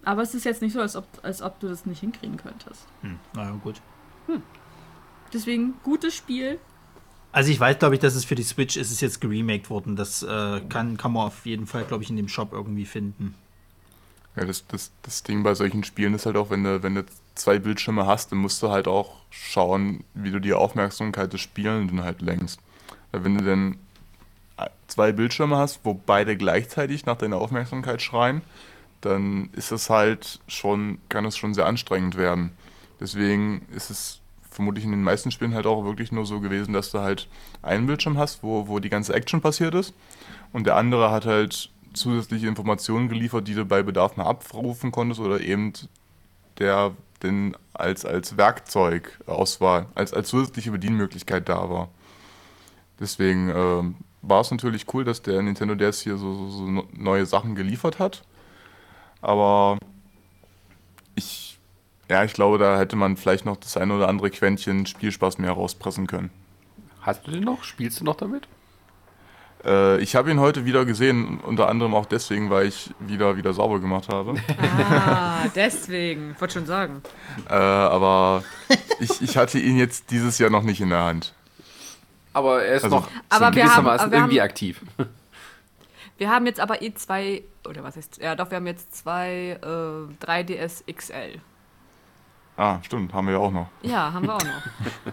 aber 0.04 0.22
es 0.22 0.34
ist 0.34 0.44
jetzt 0.44 0.62
nicht 0.62 0.72
so, 0.72 0.80
als 0.80 0.94
ob, 0.94 1.06
als 1.22 1.42
ob 1.42 1.58
du 1.58 1.68
das 1.68 1.84
nicht 1.84 2.00
hinkriegen 2.00 2.36
könntest. 2.36 2.86
Hm, 3.02 3.18
naja, 3.34 3.50
gut. 3.62 3.80
Deswegen 5.32 5.74
gutes 5.82 6.14
Spiel. 6.14 6.58
Also 7.32 7.50
ich 7.50 7.60
weiß, 7.60 7.78
glaube 7.78 7.96
ich, 7.96 8.00
dass 8.00 8.14
es 8.14 8.24
für 8.24 8.34
die 8.34 8.42
Switch 8.42 8.76
ist 8.76 8.90
es 8.90 9.00
jetzt 9.00 9.20
geremaked 9.20 9.68
worden. 9.68 9.96
Das 9.96 10.22
äh, 10.22 10.60
kann, 10.68 10.96
kann 10.96 11.12
man 11.12 11.26
auf 11.26 11.44
jeden 11.44 11.66
Fall, 11.66 11.84
glaube 11.84 12.02
ich, 12.02 12.10
in 12.10 12.16
dem 12.16 12.28
Shop 12.28 12.52
irgendwie 12.52 12.86
finden. 12.86 13.34
Ja, 14.36 14.44
das, 14.44 14.66
das, 14.68 14.92
das 15.02 15.24
Ding 15.24 15.42
bei 15.42 15.54
solchen 15.54 15.84
Spielen 15.84 16.14
ist 16.14 16.24
halt 16.24 16.36
auch, 16.36 16.50
wenn 16.50 16.64
du, 16.64 16.82
wenn 16.82 16.94
du 16.94 17.04
zwei 17.38 17.58
Bildschirme 17.58 18.06
hast, 18.06 18.32
dann 18.32 18.38
musst 18.38 18.62
du 18.62 18.70
halt 18.70 18.88
auch 18.88 19.16
schauen, 19.30 20.04
wie 20.14 20.30
du 20.30 20.40
die 20.40 20.52
Aufmerksamkeit 20.52 21.32
des 21.32 21.40
Spielenden 21.40 22.02
halt 22.02 22.22
lenkst. 22.22 22.60
Weil 23.12 23.24
wenn 23.24 23.38
du 23.38 23.44
dann 23.44 23.76
zwei 24.86 25.12
Bildschirme 25.12 25.56
hast, 25.56 25.80
wo 25.84 25.94
beide 25.94 26.36
gleichzeitig 26.36 27.06
nach 27.06 27.16
deiner 27.16 27.36
Aufmerksamkeit 27.38 28.02
schreien, 28.02 28.42
dann 29.00 29.50
ist 29.52 29.70
es 29.70 29.90
halt 29.90 30.40
schon, 30.48 30.98
kann 31.08 31.24
es 31.24 31.36
schon 31.36 31.54
sehr 31.54 31.66
anstrengend 31.66 32.16
werden. 32.16 32.50
Deswegen 33.00 33.62
ist 33.74 33.90
es 33.90 34.20
vermutlich 34.50 34.84
in 34.84 34.90
den 34.90 35.04
meisten 35.04 35.30
Spielen 35.30 35.54
halt 35.54 35.66
auch 35.66 35.84
wirklich 35.84 36.10
nur 36.10 36.26
so 36.26 36.40
gewesen, 36.40 36.72
dass 36.72 36.90
du 36.90 36.98
halt 36.98 37.28
einen 37.62 37.86
Bildschirm 37.86 38.18
hast, 38.18 38.42
wo, 38.42 38.66
wo 38.66 38.80
die 38.80 38.88
ganze 38.88 39.14
Action 39.14 39.40
passiert 39.40 39.74
ist 39.74 39.94
und 40.52 40.66
der 40.66 40.76
andere 40.76 41.12
hat 41.12 41.26
halt 41.26 41.70
zusätzliche 41.92 42.48
Informationen 42.48 43.08
geliefert, 43.08 43.46
die 43.46 43.54
du 43.54 43.64
bei 43.64 43.82
Bedarf 43.82 44.16
mal 44.16 44.26
abrufen 44.26 44.90
konntest 44.90 45.20
oder 45.20 45.40
eben 45.40 45.72
der 46.58 46.92
denn 47.22 47.56
als, 47.72 48.04
als 48.04 48.36
Werkzeugauswahl, 48.36 49.86
als, 49.94 50.12
als 50.12 50.28
zusätzliche 50.28 50.70
Bedienmöglichkeit 50.70 51.48
da 51.48 51.70
war. 51.70 51.88
Deswegen 53.00 53.50
ähm, 53.54 53.94
war 54.22 54.40
es 54.40 54.50
natürlich 54.50 54.92
cool, 54.92 55.04
dass 55.04 55.22
der 55.22 55.40
Nintendo 55.42 55.74
DS 55.74 56.00
hier 56.00 56.16
so, 56.16 56.34
so, 56.34 56.50
so 56.50 56.88
neue 56.92 57.26
Sachen 57.26 57.54
geliefert 57.54 57.98
hat. 57.98 58.22
Aber 59.20 59.78
ich, 61.14 61.58
ja, 62.08 62.24
ich 62.24 62.32
glaube, 62.32 62.58
da 62.58 62.78
hätte 62.78 62.96
man 62.96 63.16
vielleicht 63.16 63.44
noch 63.44 63.56
das 63.56 63.76
ein 63.76 63.90
oder 63.90 64.08
andere 64.08 64.30
Quäntchen 64.30 64.86
Spielspaß 64.86 65.38
mehr 65.38 65.52
rauspressen 65.52 66.06
können. 66.06 66.30
Hast 67.00 67.26
du 67.26 67.30
den 67.30 67.44
noch? 67.44 67.64
Spielst 67.64 68.00
du 68.00 68.04
noch 68.04 68.16
damit? 68.16 68.48
Äh, 69.64 69.98
ich 70.00 70.14
habe 70.14 70.30
ihn 70.30 70.38
heute 70.40 70.64
wieder 70.64 70.84
gesehen, 70.84 71.40
unter 71.40 71.68
anderem 71.68 71.94
auch 71.94 72.06
deswegen, 72.06 72.48
weil 72.50 72.66
ich 72.66 72.94
wieder, 73.00 73.36
wieder 73.36 73.52
sauber 73.52 73.80
gemacht 73.80 74.08
habe. 74.08 74.34
Ah, 74.90 75.46
deswegen. 75.54 76.36
Wollte 76.38 76.54
schon 76.54 76.66
sagen. 76.66 77.02
äh, 77.48 77.54
aber 77.54 78.44
ich, 79.00 79.20
ich 79.20 79.36
hatte 79.36 79.58
ihn 79.58 79.76
jetzt 79.76 80.10
dieses 80.10 80.38
Jahr 80.38 80.50
noch 80.50 80.62
nicht 80.62 80.80
in 80.80 80.90
der 80.90 81.02
Hand. 81.04 81.34
Aber 82.32 82.62
er 82.62 82.76
ist 82.76 82.84
Also, 82.84 82.96
noch 83.00 83.08
aber 83.28 83.40
wir 83.40 83.46
haben- 83.46 83.54
gewissermaßen 83.54 84.00
aber 84.06 84.12
wir 84.12 84.18
irgendwie 84.18 84.40
haben- 84.40 84.48
aktiv. 84.48 84.80
Wir 86.18 86.30
haben 86.30 86.46
jetzt 86.46 86.58
aber 86.58 86.82
eh 86.82 86.92
zwei, 86.94 87.44
oder 87.64 87.84
was 87.84 87.94
heißt, 87.94 88.18
ja 88.20 88.34
doch, 88.34 88.50
wir 88.50 88.56
haben 88.56 88.66
jetzt 88.66 88.92
zwei 88.92 89.56
äh, 89.62 90.24
3DS 90.26 90.82
XL. 90.92 91.40
Ah, 92.56 92.78
stimmt, 92.82 93.14
haben 93.14 93.28
wir 93.28 93.34
ja 93.34 93.38
auch 93.38 93.52
noch. 93.52 93.68
Ja, 93.82 94.12
haben 94.12 94.26
wir 94.26 94.34
auch 94.34 94.42
noch. 94.42 95.12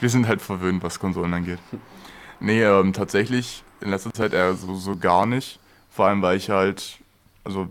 Wir 0.00 0.08
sind 0.08 0.28
halt 0.28 0.40
verwöhnt, 0.40 0.80
was 0.84 1.00
Konsolen 1.00 1.34
angeht. 1.34 1.58
Nee, 2.38 2.62
ähm, 2.62 2.92
tatsächlich 2.92 3.64
in 3.80 3.90
letzter 3.90 4.12
Zeit 4.12 4.32
eher 4.32 4.54
so, 4.54 4.74
so 4.74 4.96
gar 4.96 5.26
nicht. 5.26 5.58
Vor 5.90 6.06
allem, 6.06 6.22
weil 6.22 6.36
ich 6.36 6.50
halt, 6.50 6.98
also 7.44 7.68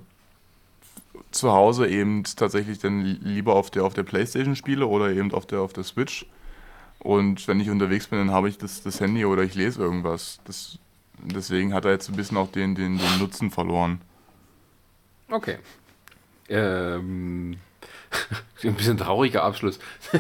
zu 1.32 1.52
Hause 1.52 1.88
eben 1.88 2.24
tatsächlich 2.24 2.80
dann 2.80 3.04
lieber 3.04 3.56
auf 3.56 3.70
der, 3.70 3.84
auf 3.84 3.94
der 3.94 4.04
Playstation 4.04 4.56
spiele 4.56 4.88
oder 4.88 5.12
eben 5.12 5.34
auf 5.34 5.46
der, 5.46 5.62
auf 5.62 5.74
der 5.74 5.84
Switch. 5.84 6.26
Und 7.00 7.48
wenn 7.48 7.60
ich 7.60 7.70
unterwegs 7.70 8.08
bin, 8.08 8.20
dann 8.20 8.32
habe 8.32 8.50
ich 8.50 8.58
das, 8.58 8.82
das 8.82 9.00
Handy 9.00 9.26
oder 9.26 9.44
ich 9.44 9.56
lese 9.56 9.82
irgendwas. 9.82 10.40
Das, 10.46 10.80
deswegen 11.20 11.74
hat 11.74 11.86
er 11.86 11.92
jetzt 11.92 12.10
ein 12.10 12.16
bisschen 12.16 12.38
auch 12.38 12.52
den, 12.52 12.76
den, 12.76 12.98
den 12.98 13.20
Nutzen 13.20 13.52
verloren. 13.52 14.02
Okay. 15.30 15.58
Ähm, 16.50 17.58
ein 18.64 18.74
bisschen 18.76 18.98
trauriger 18.98 19.44
Abschluss. 19.44 19.80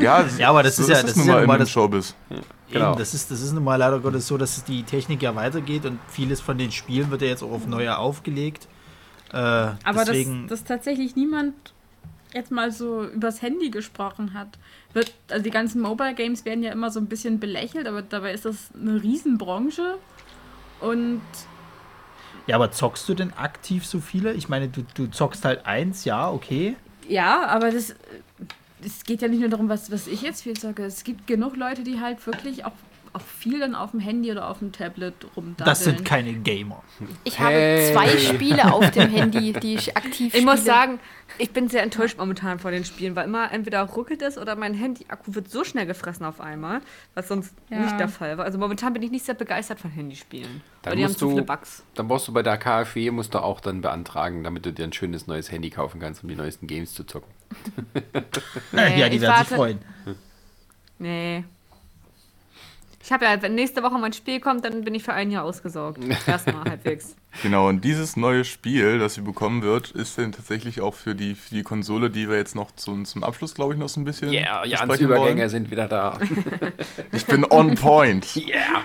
Ja, 0.00 0.24
Ja, 0.38 0.48
aber 0.50 0.62
das 0.62 0.78
ist 0.78 0.88
ja- 0.88 1.02
das 1.02 1.16
nun 1.16 1.22
ist 1.22 1.26
ja 1.28 1.32
mal 1.34 1.38
nun 1.40 1.46
mal 1.48 1.54
im 1.54 1.60
das- 1.60 1.70
Showbiz. 1.70 2.14
Genau. 2.70 2.90
Eben, 2.90 2.98
das 2.98 3.12
ist, 3.14 3.30
das 3.30 3.40
ist 3.42 3.52
nun 3.52 3.64
mal 3.64 3.76
leider 3.76 4.00
Gottes 4.00 4.26
so, 4.26 4.38
dass 4.38 4.64
die 4.64 4.82
Technik 4.82 5.22
ja 5.22 5.34
weitergeht 5.34 5.84
und 5.84 5.98
vieles 6.08 6.40
von 6.40 6.56
den 6.56 6.72
Spielen 6.72 7.10
wird 7.10 7.20
ja 7.22 7.28
jetzt 7.28 7.42
auch 7.42 7.50
auf 7.50 7.66
neue 7.66 7.96
aufgelegt. 7.98 8.66
Äh, 9.32 9.36
Aber 9.36 9.76
deswegen, 10.06 10.46
dass, 10.48 10.60
dass 10.60 10.68
tatsächlich 10.68 11.14
niemand 11.16 11.54
jetzt 12.32 12.50
mal 12.50 12.72
so 12.72 13.04
übers 13.04 13.42
Handy 13.42 13.70
gesprochen 13.70 14.32
hat. 14.32 14.48
Wird, 14.94 15.12
also 15.30 15.42
die 15.42 15.50
ganzen 15.50 15.82
Mobile 15.82 16.14
Games 16.14 16.46
werden 16.46 16.62
ja 16.62 16.72
immer 16.72 16.90
so 16.90 16.98
ein 16.98 17.06
bisschen 17.06 17.38
belächelt, 17.40 17.86
aber 17.86 18.00
dabei 18.00 18.32
ist 18.32 18.46
das 18.46 18.70
eine 18.74 19.02
Riesenbranche. 19.02 19.96
Und 20.80 21.20
ja, 22.46 22.56
aber 22.56 22.70
zockst 22.72 23.08
du 23.08 23.14
denn 23.14 23.32
aktiv 23.34 23.86
so 23.86 24.00
viele? 24.00 24.32
Ich 24.32 24.48
meine, 24.48 24.68
du, 24.68 24.82
du 24.94 25.06
zockst 25.06 25.44
halt 25.44 25.66
eins, 25.66 26.04
ja, 26.04 26.30
okay. 26.30 26.76
ja, 27.08 27.46
aber 27.46 27.70
das, 27.70 27.94
es 28.84 29.04
geht 29.04 29.22
ja 29.22 29.28
nicht 29.28 29.40
nur 29.40 29.48
darum, 29.48 29.68
was, 29.68 29.90
was 29.90 30.06
ich 30.06 30.22
jetzt 30.22 30.42
viel 30.42 30.58
sage. 30.58 30.84
Es 30.84 31.04
gibt 31.04 31.26
genug 31.26 31.56
Leute, 31.56 31.82
die 31.82 32.00
halt 32.00 32.24
wirklich 32.26 32.64
auch, 32.64 32.72
auch 33.14 33.20
viel 33.20 33.60
dann 33.60 33.74
auf 33.74 33.90
dem 33.90 34.00
Handy 34.00 34.30
oder 34.30 34.48
auf 34.48 34.60
dem 34.60 34.72
Tablet 34.72 35.14
rumdaddeln. 35.36 35.64
Das 35.66 35.84
sind 35.84 36.04
keine 36.04 36.32
Gamer. 36.32 36.82
Ich 37.24 37.38
Hey. 37.38 37.92
habe 37.92 37.92
zwei 38.10 38.18
Spiele 38.18 38.72
auf 38.72 38.90
dem 38.90 39.10
Handy, 39.14 39.52
die 39.52 39.74
ich 39.74 39.96
aktiv 39.96 40.34
Ich 40.34 40.44
muss 40.44 40.60
spiele. 40.60 40.74
sagen, 40.74 41.00
ich 41.38 41.50
bin 41.52 41.68
sehr 41.68 41.82
enttäuscht 41.82 42.18
momentan 42.18 42.58
von 42.58 42.72
den 42.72 42.84
Spielen, 42.84 43.14
weil 43.16 43.26
immer 43.26 43.52
entweder 43.52 43.82
ruckelt 43.82 44.22
es 44.22 44.38
oder 44.38 44.56
mein 44.56 44.74
Handy-Akku 44.74 45.34
wird 45.34 45.50
so 45.50 45.64
schnell 45.64 45.86
gefressen 45.86 46.24
auf 46.26 46.40
einmal, 46.40 46.80
was 47.14 47.28
sonst 47.28 47.54
Ja. 47.70 47.78
nicht 47.80 47.98
der 47.98 48.08
Fall 48.08 48.38
war. 48.38 48.44
Also 48.44 48.58
momentan 48.58 48.92
bin 48.92 49.02
ich 49.02 49.10
nicht 49.10 49.24
sehr 49.24 49.34
begeistert 49.34 49.80
von 49.80 49.90
Handyspielen. 49.90 50.62
Dann 50.82 50.92
weil 50.92 50.96
die 50.96 51.02
haben 51.04 51.10
musst 51.10 51.18
zu 51.20 51.28
viele 51.28 51.40
du- 51.42 51.46
Bugs. 51.46 51.82
Dann 51.94 52.08
brauchst 52.08 52.28
du 52.28 52.32
bei 52.32 52.42
der 52.42 52.56
KfW, 52.58 53.10
musst 53.10 53.34
du 53.34 53.38
auch 53.38 53.60
dann 53.60 53.80
beantragen, 53.82 54.42
damit 54.44 54.64
du 54.66 54.72
dir 54.72 54.84
ein 54.84 54.92
schönes 54.92 55.26
neues 55.26 55.50
Handy 55.52 55.70
kaufen 55.70 56.00
kannst, 56.00 56.22
um 56.22 56.28
die 56.28 56.36
neuesten 56.36 56.66
Games 56.66 56.92
zu 56.94 57.04
zocken. 57.04 57.30
Nee, 58.72 58.98
ja, 59.00 59.08
die 59.08 59.20
werden 59.20 59.44
sich 59.46 59.54
freuen. 59.56 59.78
Nee. 60.98 61.44
Ich 63.04 63.10
habe 63.10 63.24
ja, 63.24 63.42
wenn 63.42 63.54
nächste 63.56 63.82
Woche 63.82 63.98
mein 63.98 64.12
Spiel 64.12 64.38
kommt, 64.38 64.64
dann 64.64 64.84
bin 64.84 64.94
ich 64.94 65.02
für 65.02 65.12
ein 65.12 65.30
Jahr 65.30 65.44
ausgesorgt. 65.44 65.98
Erstmal 66.26 66.64
halbwegs. 66.70 67.16
Genau, 67.42 67.68
und 67.68 67.82
dieses 67.82 68.16
neue 68.16 68.44
Spiel, 68.44 68.98
das 68.98 69.14
sie 69.14 69.22
bekommen 69.22 69.62
wird, 69.62 69.90
ist 69.90 70.18
dann 70.18 70.32
tatsächlich 70.32 70.80
auch 70.80 70.94
für 70.94 71.14
die, 71.14 71.34
für 71.34 71.54
die 71.54 71.62
Konsole, 71.62 72.10
die 72.10 72.28
wir 72.28 72.36
jetzt 72.36 72.54
noch 72.54 72.70
zum, 72.76 73.04
zum 73.04 73.24
Abschluss, 73.24 73.54
glaube 73.54 73.74
ich, 73.74 73.80
noch 73.80 73.88
so 73.88 74.00
ein 74.00 74.04
bisschen 74.04 74.30
Yeah, 74.32 74.64
Jans 74.64 74.82
besprechen 74.82 75.06
Übergänge 75.06 75.40
wollen. 75.40 75.48
sind 75.48 75.70
wieder 75.70 75.88
da. 75.88 76.18
Ich 77.12 77.26
bin 77.26 77.44
on 77.44 77.74
point. 77.74 78.26
Yeah. 78.36 78.82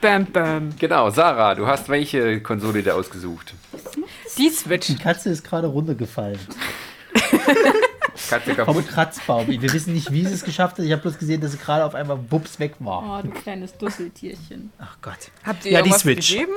Bam, 0.00 0.26
bam. 0.26 0.70
Genau, 0.78 1.10
Sarah, 1.10 1.54
du 1.54 1.66
hast 1.66 1.88
welche 1.88 2.40
Konsole 2.40 2.82
dir 2.82 2.94
ausgesucht? 2.94 3.54
Die 4.38 4.50
Switch. 4.50 4.88
Die 4.88 4.96
Katze 4.96 5.30
ist 5.30 5.44
gerade 5.44 5.68
runtergefallen. 5.68 6.38
Katze 8.28 8.54
Vom 8.54 8.66
kaputt. 8.66 8.88
Kratzbaum. 8.88 9.48
Wir 9.48 9.72
wissen 9.72 9.92
nicht, 9.94 10.12
wie 10.12 10.24
sie 10.24 10.32
es 10.34 10.44
geschafft 10.44 10.78
hat. 10.78 10.84
Ich 10.84 10.92
habe 10.92 11.02
bloß 11.02 11.18
gesehen, 11.18 11.40
dass 11.40 11.52
sie 11.52 11.58
gerade 11.58 11.84
auf 11.84 11.94
einmal 11.94 12.16
bups 12.16 12.58
weg 12.58 12.74
war. 12.80 13.18
Oh, 13.18 13.22
du 13.26 13.30
kleines 13.30 13.76
Dusseltierchen. 13.78 14.70
Ach 14.78 14.96
Gott. 15.02 15.30
Habt 15.44 15.64
ihr 15.64 15.72
Ja, 15.72 15.82
die 15.82 15.92
Switch. 15.92 16.30
gegeben? 16.32 16.52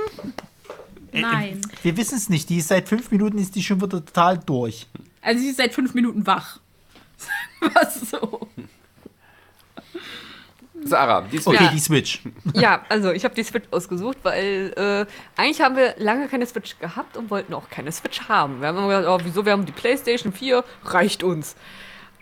Äh, 1.11 1.21
Nein. 1.21 1.61
Wir 1.83 1.97
wissen 1.97 2.17
es 2.17 2.29
nicht. 2.29 2.49
Die 2.49 2.57
ist 2.57 2.67
seit 2.67 2.87
fünf 2.87 3.09
Minuten 3.11 3.37
ist 3.37 3.55
die 3.55 3.63
schon 3.63 3.77
wieder 3.81 3.89
total 4.05 4.37
durch. 4.37 4.87
Also 5.21 5.39
sie 5.41 5.49
ist 5.49 5.57
seit 5.57 5.73
fünf 5.73 5.93
Minuten 5.93 6.25
wach. 6.27 6.59
Was 7.73 8.01
so? 8.11 8.47
Sarah, 10.87 11.21
die 11.21 11.37
Switch. 11.37 11.47
Okay, 11.55 11.63
Ja. 11.65 11.71
die 11.71 11.79
Switch. 11.79 12.21
Ja, 12.53 12.81
also 12.89 13.11
ich 13.11 13.23
habe 13.23 13.35
die 13.35 13.43
Switch 13.43 13.65
ausgesucht, 13.71 14.17
weil 14.23 14.73
äh, 14.75 15.05
eigentlich 15.39 15.61
haben 15.61 15.75
wir 15.75 15.93
lange 15.97 16.27
keine 16.27 16.45
Switch 16.45 16.77
gehabt 16.79 17.17
und 17.17 17.29
wollten 17.29 17.53
auch 17.53 17.69
keine 17.69 17.91
Switch 17.91 18.21
haben. 18.27 18.61
Wir 18.61 18.69
haben 18.69 18.77
immer 18.77 18.87
gedacht, 19.01 19.21
oh, 19.21 19.23
wieso, 19.23 19.45
wir 19.45 19.51
haben 19.51 19.65
die 19.65 19.71
PlayStation 19.71 20.33
4, 20.33 20.63
reicht 20.85 21.23
uns. 21.23 21.55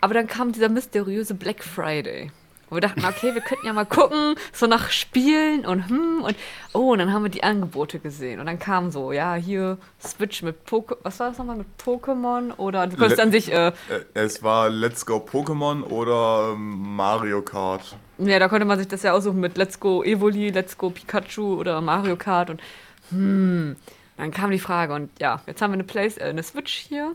Aber 0.00 0.14
dann 0.14 0.26
kam 0.26 0.52
dieser 0.52 0.68
mysteriöse 0.68 1.34
Black 1.34 1.64
Friday. 1.64 2.30
Und 2.68 2.78
wir 2.78 2.80
dachten, 2.80 3.04
okay, 3.04 3.32
wir 3.32 3.42
könnten 3.42 3.64
ja 3.64 3.72
mal 3.72 3.86
gucken, 3.86 4.34
so 4.52 4.66
nach 4.66 4.90
Spielen 4.90 5.64
und 5.64 5.88
hm 5.88 6.22
und 6.24 6.34
oh, 6.72 6.90
und 6.92 6.98
dann 6.98 7.12
haben 7.12 7.22
wir 7.22 7.28
die 7.30 7.44
Angebote 7.44 8.00
gesehen. 8.00 8.40
Und 8.40 8.46
dann 8.46 8.58
kam 8.58 8.90
so, 8.90 9.12
ja, 9.12 9.34
hier 9.36 9.78
Switch 10.04 10.42
mit 10.42 10.66
Pokémon, 10.68 10.96
was 11.04 11.20
war 11.20 11.28
das 11.28 11.38
nochmal 11.38 11.58
mit 11.58 11.68
Pokémon? 11.80 12.52
Oder 12.56 12.88
du 12.88 12.96
konntest 12.96 13.18
Le- 13.18 13.22
an 13.22 13.30
sich, 13.30 13.52
äh, 13.52 13.68
Äh, 13.68 13.72
Es 14.14 14.42
war 14.42 14.68
Let's 14.68 15.06
Go 15.06 15.18
Pokémon 15.18 15.84
oder 15.84 16.54
ähm, 16.54 16.96
Mario 16.96 17.40
Kart. 17.42 17.96
Ja, 18.18 18.38
da 18.38 18.48
konnte 18.48 18.64
man 18.64 18.78
sich 18.78 18.88
das 18.88 19.02
ja 19.02 19.12
aussuchen 19.12 19.40
mit 19.40 19.58
Let's 19.58 19.78
Go 19.78 20.02
Evoli, 20.02 20.50
Let's 20.50 20.78
Go 20.78 20.90
Pikachu 20.90 21.56
oder 21.58 21.80
Mario 21.80 22.16
Kart 22.16 22.48
und 22.48 22.62
hm, 23.10 23.76
dann 24.16 24.30
kam 24.30 24.50
die 24.50 24.58
Frage 24.58 24.94
und 24.94 25.10
ja, 25.20 25.42
jetzt 25.46 25.60
haben 25.60 25.72
wir 25.72 25.74
eine, 25.74 25.84
Play 25.84 26.06
äh, 26.16 26.30
eine 26.30 26.42
Switch 26.42 26.74
hier, 26.74 27.14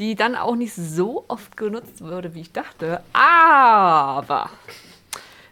die 0.00 0.16
dann 0.16 0.34
auch 0.34 0.56
nicht 0.56 0.74
so 0.74 1.24
oft 1.28 1.56
genutzt 1.56 2.02
wurde, 2.02 2.34
wie 2.34 2.40
ich 2.40 2.52
dachte, 2.52 3.02
aber 3.12 4.50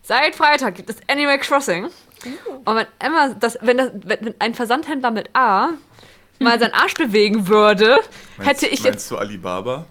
seit 0.03 0.35
Freitag 0.35 0.75
gibt 0.75 0.91
es 0.91 0.97
Animal 1.07 1.39
Crossing 1.39 1.89
und 2.65 2.77
wenn 2.77 2.87
immer 3.05 3.35
das, 3.35 3.59
wenn, 3.61 3.77
das, 3.77 3.93
wenn 4.03 4.35
ein 4.41 4.55
Versandhändler 4.55 5.13
mit 5.13 5.31
A 5.35 5.71
mal 6.41 6.59
seinen 6.59 6.75
Arsch 6.75 6.95
bewegen 6.95 7.47
würde, 7.47 7.99
hätte 8.39 8.67
ich 8.67 8.83
jetzt 8.83 8.95
Meinst 8.95 9.11
du 9.13 9.19
Alibaba? 9.19 9.87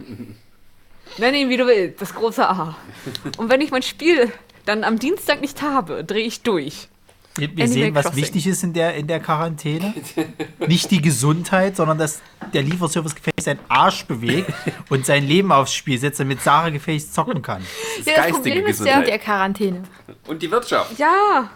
Nenn 1.17 1.35
ihn 1.35 1.49
wie 1.49 1.57
du 1.57 1.65
willst, 1.65 2.01
das 2.01 2.13
große 2.13 2.47
A. 2.47 2.75
Und 3.37 3.49
wenn 3.49 3.61
ich 3.61 3.71
mein 3.71 3.81
Spiel 3.81 4.31
dann 4.67 4.83
am 4.83 4.99
Dienstag 4.99 5.41
nicht 5.41 5.61
habe, 5.61 6.03
drehe 6.03 6.25
ich 6.25 6.41
durch. 6.41 6.89
Wir, 7.35 7.55
wir 7.55 7.65
Animal 7.65 7.67
sehen, 7.67 7.95
was 7.95 8.05
Crossing. 8.05 8.23
wichtig 8.23 8.47
ist 8.47 8.63
in 8.63 8.73
der, 8.73 8.95
in 8.95 9.05
der 9.07 9.19
Quarantäne. 9.19 9.93
Nicht 10.67 10.89
die 10.89 11.01
Gesundheit, 11.01 11.75
sondern 11.75 11.99
dass 11.99 12.19
der 12.51 12.63
Lieferservice 12.63 13.13
gefälligst 13.13 13.45
seinen 13.45 13.59
Arsch 13.67 14.05
bewegt 14.05 14.51
und 14.89 15.05
sein 15.05 15.25
Leben 15.25 15.51
aufs 15.51 15.73
Spiel 15.73 15.99
setzt, 15.99 16.19
damit 16.19 16.41
Sarah 16.41 16.69
gefälligst 16.69 17.13
zocken 17.13 17.41
kann. 17.43 17.61
Das 17.97 18.05
Ja, 18.07 18.15
das 18.15 18.25
geistige 18.25 18.55
Problem 18.55 18.65
ist 18.65 18.79
ja 18.79 18.85
Gesundheit. 18.85 19.07
der 19.07 19.19
Quarantäne. 19.19 19.83
Und 20.27 20.41
die 20.41 20.49
Wirtschaft. 20.49 20.97
Ja, 20.97 21.49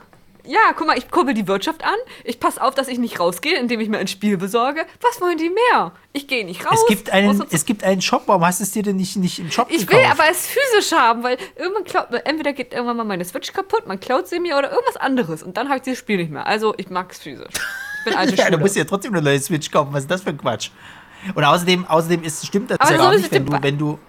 ja, 0.46 0.74
guck 0.76 0.88
mal, 0.88 0.98
ich 0.98 1.10
kurbel 1.10 1.34
die 1.34 1.48
Wirtschaft 1.48 1.84
an. 1.84 1.96
Ich 2.24 2.40
passe 2.40 2.62
auf, 2.62 2.74
dass 2.76 2.88
ich 2.88 2.98
nicht 2.98 3.20
rausgehe, 3.20 3.58
indem 3.58 3.80
ich 3.80 3.90
mir 3.90 3.98
ein 3.98 4.08
Spiel 4.08 4.38
besorge. 4.38 4.86
Was 5.02 5.22
wollen 5.22 5.38
die 5.38 5.50
mehr? 5.50 5.92
Ich 6.14 6.28
gehe 6.28 6.46
nicht 6.46 6.66
raus. 6.66 6.80
Es 6.82 6.88
gibt, 6.88 7.12
einen, 7.12 7.44
es 7.52 7.66
gibt 7.66 7.84
einen 7.84 8.02
Shop, 8.02 8.24
warum 8.26 8.46
hast 8.46 8.60
du 8.60 8.64
es 8.64 8.72
dir 8.72 8.84
denn 8.84 8.96
nicht, 8.96 9.16
nicht 9.18 9.40
im 9.40 9.52
Shop 9.52 9.68
ich 9.70 9.88
will 9.90 9.98
gekauft? 9.98 10.20
aber 10.20 10.30
es 10.30 10.48
physisch 10.48 10.92
haben, 10.92 11.24
weil 11.24 11.38
irgendwann 11.56 11.84
klaut, 11.84 12.08
entweder 12.26 12.54
geht 12.54 12.74
irgendwann 12.74 12.98
mal 12.98 13.04
meine 13.04 13.26
Switch 13.26 13.54
kaputt, 13.54 13.88
man 13.88 14.00
klaut 14.00 14.28
sie 14.28 14.40
mir 14.40 14.58
oder 14.58 14.72
irgendwas 14.72 14.98
anderes 14.98 15.44
und 15.44 15.58
dann 15.58 15.68
habe 15.68 15.78
ich 15.78 15.84
dieses 15.84 16.00
Spiel 16.00 16.18
nicht 16.18 16.32
mehr. 16.32 16.46
Also 16.46 16.74
ich 16.78 16.90
mag 16.90 17.12
es 17.12 17.20
physisch. 17.20 17.54
Ich 18.00 18.06
bin 18.06 18.16
alte 18.16 18.36
ja, 18.36 18.50
du 18.50 18.58
musst 18.58 18.76
ja 18.76 18.84
trotzdem 18.84 19.14
eine 19.14 19.22
neue 19.22 19.40
Switch 19.40 19.70
kaufen. 19.72 19.94
Was 19.94 20.02
ist 20.02 20.12
das 20.12 20.22
für 20.22 20.30
ein 20.30 20.38
Quatsch? 20.38 20.72
Und 21.36 21.44
außerdem, 21.44 21.86
außerdem 21.86 22.24
ist, 22.24 22.46
stimmt 22.46 22.72
das 22.72 22.80
Aber 22.80 22.92
ja 22.92 22.98
so 22.98 23.04
gar 23.04 23.16
nicht, 23.16 23.32
wenn 23.32 23.46
du, 23.46 23.62
wenn 23.62 23.78
du, 23.78 24.00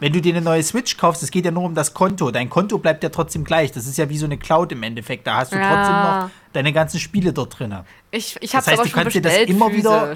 wenn 0.00 0.12
du 0.12 0.20
dir 0.20 0.34
eine 0.34 0.44
neue 0.44 0.62
Switch 0.62 0.96
kaufst, 0.96 1.22
es 1.22 1.30
geht 1.30 1.44
ja 1.44 1.50
nur 1.50 1.64
um 1.64 1.74
das 1.74 1.94
Konto. 1.94 2.30
Dein 2.30 2.50
Konto 2.50 2.78
bleibt 2.78 3.02
ja 3.02 3.08
trotzdem 3.10 3.44
gleich. 3.44 3.72
Das 3.72 3.86
ist 3.86 3.96
ja 3.98 4.08
wie 4.08 4.18
so 4.18 4.26
eine 4.26 4.38
Cloud 4.38 4.72
im 4.72 4.82
Endeffekt. 4.82 5.26
Da 5.26 5.36
hast 5.36 5.52
du 5.52 5.56
Ja. 5.56 5.68
trotzdem 5.74 5.96
noch 5.96 6.30
deine 6.52 6.72
ganzen 6.72 6.98
Spiele 7.00 7.32
dort 7.32 7.58
drin. 7.58 7.74
Ich, 8.10 8.36
ich 8.40 8.50
Das 8.52 8.54
habe 8.54 8.66
heißt, 8.66 8.78
aber 8.80 8.82
du 8.84 8.88
schon 8.90 9.02
kannst 9.02 9.16
dir 9.16 9.22
das 9.22 9.32
bestellt, 9.32 9.50
immer 9.50 9.72
wieder-. 9.72 10.14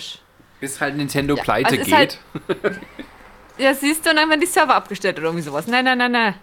Bis 0.61 0.81
halt 0.81 0.97
Nintendo 0.97 1.37
Ja, 1.37 1.43
pleite 1.43 1.69
also 1.71 1.81
ist 1.81 1.87
geht. 1.87 1.95
halt- 1.97 2.21
Ja, 3.59 3.75
siehst 3.75 4.07
du, 4.07 4.11
und 4.11 4.17
dann 4.17 4.29
werden 4.29 4.41
die 4.41 4.47
Server 4.47 4.75
abgestellt 4.77 5.19
oder 5.19 5.27
irgendwie 5.29 5.43
sowas. 5.45 5.67
Nein, 5.67 5.85
nein, 5.85 5.99
nein, 5.99 6.13
nein. 6.13 6.35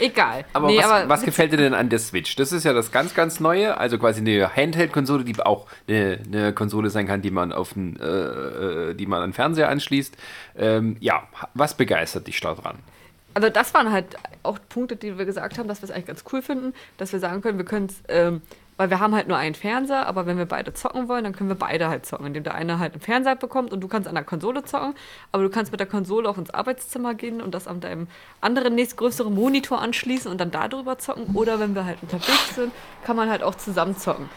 Egal. 0.00 0.44
Aber, 0.52 0.68
nee, 0.68 0.78
was, 0.78 0.84
aber 0.84 1.08
was 1.08 1.22
gefällt 1.22 1.52
dir 1.52 1.58
denn 1.58 1.74
an 1.74 1.88
der 1.88 1.98
Switch? 1.98 2.34
Das 2.36 2.52
ist 2.52 2.64
ja 2.64 2.72
das 2.72 2.90
ganz, 2.90 3.14
ganz 3.14 3.38
Neue. 3.40 3.76
Also 3.76 3.98
quasi 3.98 4.20
eine 4.20 4.54
Handheld-Konsole, 4.54 5.24
die 5.24 5.38
auch 5.40 5.66
eine, 5.86 6.18
eine 6.26 6.52
Konsole 6.52 6.90
sein 6.90 7.06
kann, 7.06 7.22
die 7.22 7.30
man 7.30 7.52
auf 7.52 7.74
den, 7.74 7.98
äh, 8.00 8.04
äh, 8.04 8.94
die 8.94 9.06
man 9.06 9.22
an 9.22 9.30
den 9.30 9.34
Fernseher 9.34 9.68
anschließt. 9.68 10.16
Ähm, 10.56 10.96
ja, 11.00 11.24
was 11.54 11.76
begeistert 11.76 12.26
dich 12.26 12.40
da 12.40 12.54
dran? 12.54 12.78
Also 13.34 13.48
das 13.48 13.72
waren 13.74 13.92
halt 13.92 14.16
auch 14.42 14.58
Punkte, 14.68 14.96
die 14.96 15.16
wir 15.16 15.24
gesagt 15.24 15.58
haben, 15.58 15.68
dass 15.68 15.82
wir 15.82 15.88
es 15.88 15.94
eigentlich 15.94 16.06
ganz 16.06 16.24
cool 16.32 16.42
finden, 16.42 16.74
dass 16.96 17.12
wir 17.12 17.20
sagen 17.20 17.42
können, 17.42 17.58
wir 17.58 17.64
können 17.64 17.86
es, 17.86 18.02
ähm, 18.08 18.42
weil 18.80 18.88
wir 18.88 18.98
haben 18.98 19.14
halt 19.14 19.28
nur 19.28 19.36
einen 19.36 19.54
Fernseher, 19.54 20.06
aber 20.06 20.24
wenn 20.24 20.38
wir 20.38 20.46
beide 20.46 20.72
zocken 20.72 21.06
wollen, 21.06 21.22
dann 21.22 21.34
können 21.34 21.50
wir 21.50 21.54
beide 21.54 21.90
halt 21.90 22.06
zocken, 22.06 22.24
indem 22.24 22.44
der 22.44 22.54
eine 22.54 22.78
halt 22.78 22.94
einen 22.94 23.02
Fernseher 23.02 23.36
bekommt 23.36 23.74
und 23.74 23.82
du 23.82 23.88
kannst 23.88 24.08
an 24.08 24.14
der 24.14 24.24
Konsole 24.24 24.64
zocken, 24.64 24.94
aber 25.32 25.42
du 25.42 25.50
kannst 25.50 25.70
mit 25.70 25.80
der 25.80 25.86
Konsole 25.86 26.26
auch 26.26 26.38
ins 26.38 26.48
Arbeitszimmer 26.48 27.12
gehen 27.12 27.42
und 27.42 27.54
das 27.54 27.68
an 27.68 27.80
deinem 27.80 28.06
anderen 28.40 28.74
nächstgrößeren 28.76 29.34
Monitor 29.34 29.82
anschließen 29.82 30.30
und 30.30 30.40
dann 30.40 30.50
darüber 30.50 30.96
zocken 30.96 31.36
oder 31.36 31.60
wenn 31.60 31.74
wir 31.74 31.84
halt 31.84 31.98
unterwegs 32.00 32.54
sind, 32.54 32.72
kann 33.04 33.16
man 33.16 33.28
halt 33.28 33.42
auch 33.42 33.54
zusammen 33.54 33.98
zocken. 33.98 34.30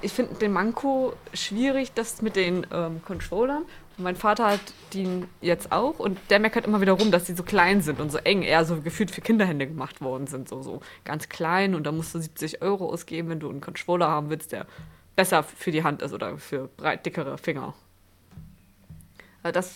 Ich 0.00 0.14
finde 0.14 0.36
den 0.36 0.52
Manko 0.52 1.12
schwierig, 1.34 1.92
das 1.92 2.22
mit 2.22 2.36
den 2.36 2.66
ähm, 2.72 3.02
Controllern. 3.04 3.64
Mein 3.98 4.16
Vater 4.16 4.46
hat 4.52 4.60
die 4.92 5.24
jetzt 5.40 5.70
auch 5.70 5.98
und 5.98 6.18
der 6.30 6.40
meckert 6.40 6.66
immer 6.66 6.80
wieder 6.80 6.92
rum, 6.92 7.10
dass 7.10 7.24
die 7.24 7.34
so 7.34 7.42
klein 7.42 7.82
sind 7.82 8.00
und 8.00 8.10
so 8.10 8.18
eng, 8.18 8.42
eher 8.42 8.64
so 8.64 8.80
gefühlt 8.80 9.10
für 9.10 9.20
Kinderhände 9.20 9.66
gemacht 9.66 10.00
worden 10.00 10.26
sind, 10.26 10.48
so, 10.48 10.62
so 10.62 10.80
ganz 11.04 11.28
klein 11.28 11.74
und 11.74 11.84
da 11.84 11.92
musst 11.92 12.14
du 12.14 12.18
70 12.18 12.62
Euro 12.62 12.90
ausgeben, 12.90 13.28
wenn 13.28 13.40
du 13.40 13.50
einen 13.50 13.60
Controller 13.60 14.08
haben 14.08 14.30
willst, 14.30 14.52
der 14.52 14.66
besser 15.14 15.42
für 15.42 15.70
die 15.70 15.84
Hand 15.84 16.02
ist 16.02 16.12
oder 16.12 16.38
für 16.38 16.68
breit 16.76 17.04
dickere 17.04 17.36
Finger. 17.38 17.74
Also 19.42 19.52
das 19.52 19.74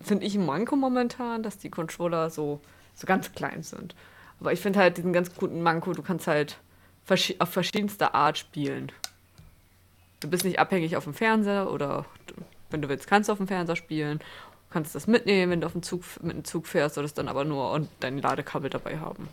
finde 0.00 0.26
ich 0.26 0.34
ein 0.34 0.44
Manko 0.44 0.76
momentan, 0.76 1.42
dass 1.42 1.58
die 1.58 1.70
Controller 1.70 2.30
so, 2.30 2.60
so 2.94 3.06
ganz 3.06 3.32
klein 3.32 3.62
sind. 3.62 3.94
Aber 4.40 4.52
ich 4.52 4.60
finde 4.60 4.80
halt 4.80 4.96
diesen 4.96 5.12
ganz 5.12 5.34
guten 5.34 5.62
Manko, 5.62 5.92
du 5.92 6.02
kannst 6.02 6.26
halt 6.26 6.58
verschi 7.04 7.36
auf 7.38 7.50
verschiedenste 7.50 8.14
Art 8.14 8.38
spielen. 8.38 8.90
Du 10.20 10.28
bist 10.28 10.44
nicht 10.44 10.58
abhängig 10.58 10.96
auf 10.96 11.04
dem 11.04 11.14
Fernseher 11.14 11.70
oder 11.70 12.06
wenn 12.72 12.82
du 12.82 12.88
willst, 12.88 13.06
kannst 13.06 13.28
du 13.28 13.32
auf 13.32 13.38
dem 13.38 13.48
Fernseher 13.48 13.76
spielen. 13.76 14.20
Kannst 14.70 14.94
das 14.94 15.06
mitnehmen, 15.06 15.52
wenn 15.52 15.60
du 15.60 15.66
auf 15.66 15.72
dem 15.72 15.82
Zug, 15.82 16.02
mit 16.22 16.34
dem 16.34 16.44
Zug 16.44 16.66
fährst, 16.66 16.94
solltest 16.94 17.18
dann 17.18 17.28
aber 17.28 17.44
nur 17.44 17.72
und 17.72 17.88
dein 18.00 18.18
Ladekabel 18.18 18.70
dabei 18.70 18.98
haben. 18.98 19.28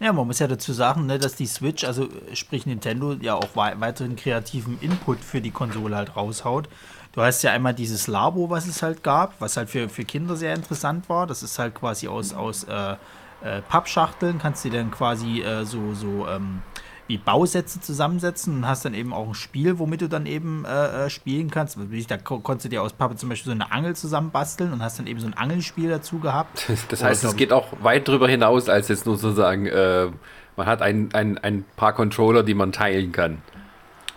Ja, 0.00 0.12
man 0.12 0.26
muss 0.26 0.38
ja 0.38 0.46
dazu 0.46 0.72
sagen, 0.72 1.06
ne, 1.06 1.18
dass 1.18 1.34
die 1.34 1.46
Switch, 1.46 1.82
also 1.84 2.04
äh, 2.04 2.36
sprich 2.36 2.66
Nintendo, 2.66 3.14
ja 3.14 3.34
auch 3.34 3.48
wei 3.54 3.74
weiteren 3.80 4.14
kreativen 4.14 4.78
Input 4.80 5.18
für 5.18 5.40
die 5.40 5.50
Konsole 5.50 5.96
halt 5.96 6.14
raushaut. 6.14 6.68
Du 7.12 7.22
hast 7.22 7.42
ja 7.42 7.50
einmal 7.50 7.74
dieses 7.74 8.06
Labo, 8.06 8.48
was 8.48 8.66
es 8.66 8.82
halt 8.82 9.02
gab, 9.02 9.40
was 9.40 9.56
halt 9.56 9.70
für, 9.70 9.88
für 9.88 10.04
Kinder 10.04 10.36
sehr 10.36 10.54
interessant 10.54 11.08
war. 11.08 11.26
Das 11.26 11.42
ist 11.42 11.58
halt 11.58 11.74
quasi 11.74 12.06
aus, 12.06 12.32
aus 12.32 12.64
äh, 12.64 12.96
äh, 13.40 13.62
Pappschachteln, 13.62 14.38
kannst 14.38 14.64
du 14.64 14.70
dann 14.70 14.90
quasi 14.90 15.40
äh, 15.40 15.64
so, 15.64 15.94
so 15.94 16.28
ähm, 16.28 16.62
wie 17.08 17.18
Bausätze 17.18 17.80
zusammensetzen 17.80 18.58
und 18.58 18.66
hast 18.68 18.84
dann 18.84 18.94
eben 18.94 19.12
auch 19.12 19.26
ein 19.28 19.34
Spiel, 19.34 19.78
womit 19.78 20.02
du 20.02 20.08
dann 20.08 20.26
eben 20.26 20.64
äh, 20.64 21.06
äh, 21.06 21.10
spielen 21.10 21.50
kannst. 21.50 21.78
Da 22.08 22.16
ko 22.18 22.38
konntest 22.40 22.66
du 22.66 22.68
dir 22.68 22.82
aus 22.82 22.92
Pappe 22.92 23.16
zum 23.16 23.30
Beispiel 23.30 23.46
so 23.46 23.54
eine 23.54 23.72
Angel 23.72 23.96
zusammenbasteln 23.96 24.72
und 24.72 24.82
hast 24.82 24.98
dann 24.98 25.06
eben 25.06 25.18
so 25.18 25.26
ein 25.26 25.34
Angelspiel 25.34 25.88
dazu 25.88 26.18
gehabt. 26.20 26.66
Das 26.90 27.02
heißt, 27.02 27.24
es 27.24 27.36
geht 27.36 27.52
auch 27.52 27.66
weit 27.82 28.06
drüber 28.06 28.28
hinaus, 28.28 28.68
als 28.68 28.88
jetzt 28.88 29.06
nur 29.06 29.16
sozusagen, 29.16 29.66
äh, 29.66 30.08
man 30.56 30.66
hat 30.66 30.82
ein, 30.82 31.08
ein, 31.14 31.38
ein 31.38 31.64
paar 31.76 31.92
Controller, 31.92 32.42
die 32.42 32.54
man 32.54 32.72
teilen 32.72 33.10
kann. 33.12 33.42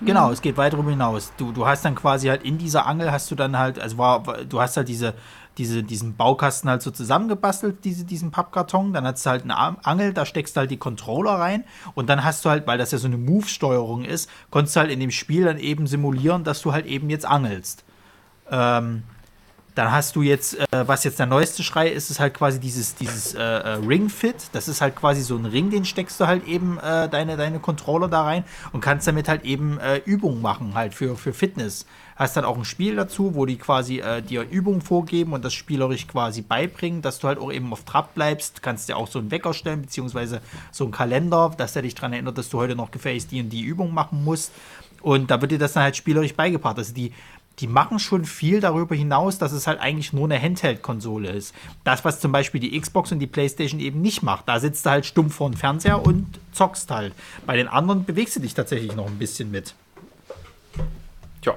Genau, 0.03 0.31
es 0.31 0.41
geht 0.41 0.57
weit 0.57 0.73
darüber 0.73 0.89
hinaus. 0.89 1.31
Du, 1.37 1.51
du 1.51 1.67
hast 1.67 1.85
dann 1.85 1.93
quasi 1.95 2.27
halt 2.27 2.43
in 2.43 2.57
dieser 2.57 2.87
Angel 2.87 3.11
hast 3.11 3.29
du 3.29 3.35
dann 3.35 3.57
halt, 3.57 3.79
also 3.79 3.97
war- 3.97 4.23
du 4.49 4.59
hast 4.59 4.75
halt 4.75 4.87
diese, 4.87 5.13
diese, 5.61 5.83
diesen 5.83 6.15
Baukasten 6.15 6.71
halt 6.71 6.81
so 6.81 6.89
zusammengebastelt, 6.89 7.85
diese, 7.85 8.03
diesen 8.03 8.31
Pappkarton. 8.31 8.93
Dann 8.93 9.05
hast 9.05 9.23
du 9.23 9.29
halt 9.29 9.43
eine 9.43 9.55
Angel, 9.85 10.11
da 10.11 10.25
steckst 10.25 10.55
du 10.55 10.61
halt 10.61 10.71
die 10.71 10.77
Controller 10.77 11.33
rein 11.33 11.65
und 11.93 12.09
dann 12.09 12.23
hast 12.23 12.43
du 12.43 12.49
halt, 12.49 12.65
weil 12.65 12.79
das 12.79 12.91
ja 12.91 12.97
so 12.97 13.05
eine 13.05 13.17
Move-Steuerung 13.17 14.03
ist, 14.03 14.27
konntest 14.49 14.75
du 14.75 14.79
halt 14.79 14.89
in 14.89 14.99
dem 14.99 15.11
Spiel 15.11 15.45
dann 15.45 15.59
eben 15.59 15.85
simulieren, 15.85 16.43
dass 16.43 16.63
du 16.63 16.73
halt 16.73 16.87
eben 16.87 17.11
jetzt 17.11 17.27
angelst. 17.27 17.83
Ähm, 18.49 19.03
Dann 19.75 19.91
hast 19.91 20.15
du 20.15 20.21
jetzt, 20.21 20.59
äh, 20.59 20.65
was 20.87 21.03
jetzt 21.05 21.19
der 21.19 21.27
neueste 21.27 21.63
Schrei 21.63 21.89
ist, 21.89 22.09
ist 22.11 22.19
halt 22.19 22.33
quasi 22.33 22.59
dieses, 22.59 22.95
dieses 22.95 23.33
äh, 23.33 23.41
äh, 23.41 23.69
Ring 23.75 24.09
Fit. 24.09 24.35
Das 24.51 24.67
ist 24.67 24.81
halt 24.81 24.95
quasi 24.95 25.21
so 25.21 25.37
ein 25.37 25.45
Ring, 25.45 25.69
den 25.69 25.85
steckst 25.85 26.19
du 26.19 26.27
halt 26.27 26.45
eben 26.45 26.77
äh, 26.79 27.07
deine, 27.07 27.37
deine 27.37 27.59
Controller 27.59 28.09
da 28.09 28.23
rein 28.23 28.43
und 28.73 28.81
kannst 28.81 29.07
damit 29.07 29.29
halt 29.29 29.45
eben 29.45 29.79
äh, 29.79 29.97
Übungen 30.03 30.41
machen, 30.41 30.73
halt 30.73 30.93
für, 30.93 31.15
für 31.15 31.31
Fitness. 31.31 31.85
Hast 32.17 32.35
dann 32.35 32.43
auch 32.43 32.57
ein 32.57 32.65
Spiel 32.65 32.95
dazu, 32.97 33.33
wo 33.33 33.45
die 33.45 33.57
quasi 33.57 33.99
äh, 33.99 34.21
dir 34.21 34.45
Übungen 34.49 34.81
vorgeben 34.81 35.33
und 35.33 35.45
das 35.45 35.53
spielerisch 35.53 36.07
quasi 36.07 36.41
beibringen, 36.41 37.01
dass 37.01 37.19
du 37.19 37.27
halt 37.27 37.39
auch 37.39 37.51
eben 37.51 37.71
auf 37.71 37.85
Trab 37.85 38.13
bleibst. 38.13 38.61
Kannst 38.61 38.89
dir 38.89 38.97
auch 38.97 39.07
so 39.07 39.19
einen 39.19 39.31
Wecker 39.31 39.53
stellen, 39.53 39.81
beziehungsweise 39.81 40.41
so 40.71 40.83
einen 40.83 40.93
Kalender, 40.93 41.51
dass 41.55 41.73
der 41.73 41.81
dich 41.81 41.95
daran 41.95 42.13
erinnert, 42.13 42.37
dass 42.37 42.49
du 42.49 42.59
heute 42.59 42.75
noch 42.75 42.91
gefälligst 42.91 43.31
die 43.31 43.41
und 43.41 43.49
die 43.49 43.61
Übung 43.61 43.93
machen 43.93 44.23
musst. 44.23 44.51
Und 45.01 45.31
da 45.31 45.41
wird 45.41 45.51
dir 45.51 45.57
das 45.57 45.73
dann 45.73 45.83
halt 45.83 45.95
spielerisch 45.95 46.35
beigebracht. 46.35 46.77
Also 46.77 46.93
die, 46.93 47.11
die 47.59 47.67
machen 47.67 47.99
schon 47.99 48.25
viel 48.25 48.59
darüber 48.59 48.95
hinaus, 48.95 49.37
dass 49.37 49.51
es 49.51 49.67
halt 49.67 49.79
eigentlich 49.79 50.13
nur 50.13 50.25
eine 50.25 50.41
Handheld-Konsole 50.41 51.29
ist. 51.29 51.53
Das, 51.83 52.03
was 52.03 52.19
zum 52.19 52.31
Beispiel 52.31 52.59
die 52.59 52.79
Xbox 52.79 53.11
und 53.11 53.19
die 53.19 53.27
PlayStation 53.27 53.79
eben 53.79 54.01
nicht 54.01 54.23
macht. 54.23 54.47
Da 54.47 54.59
sitzt 54.59 54.85
du 54.85 54.89
halt 54.89 55.05
stumpf 55.05 55.35
vor 55.35 55.49
dem 55.49 55.57
Fernseher 55.57 56.03
und 56.03 56.39
zockst 56.53 56.89
halt. 56.89 57.13
Bei 57.45 57.55
den 57.55 57.67
anderen 57.67 58.05
bewegst 58.05 58.35
du 58.35 58.39
dich 58.39 58.53
tatsächlich 58.53 58.95
noch 58.95 59.07
ein 59.07 59.19
bisschen 59.19 59.51
mit. 59.51 59.75
Tja. 61.41 61.55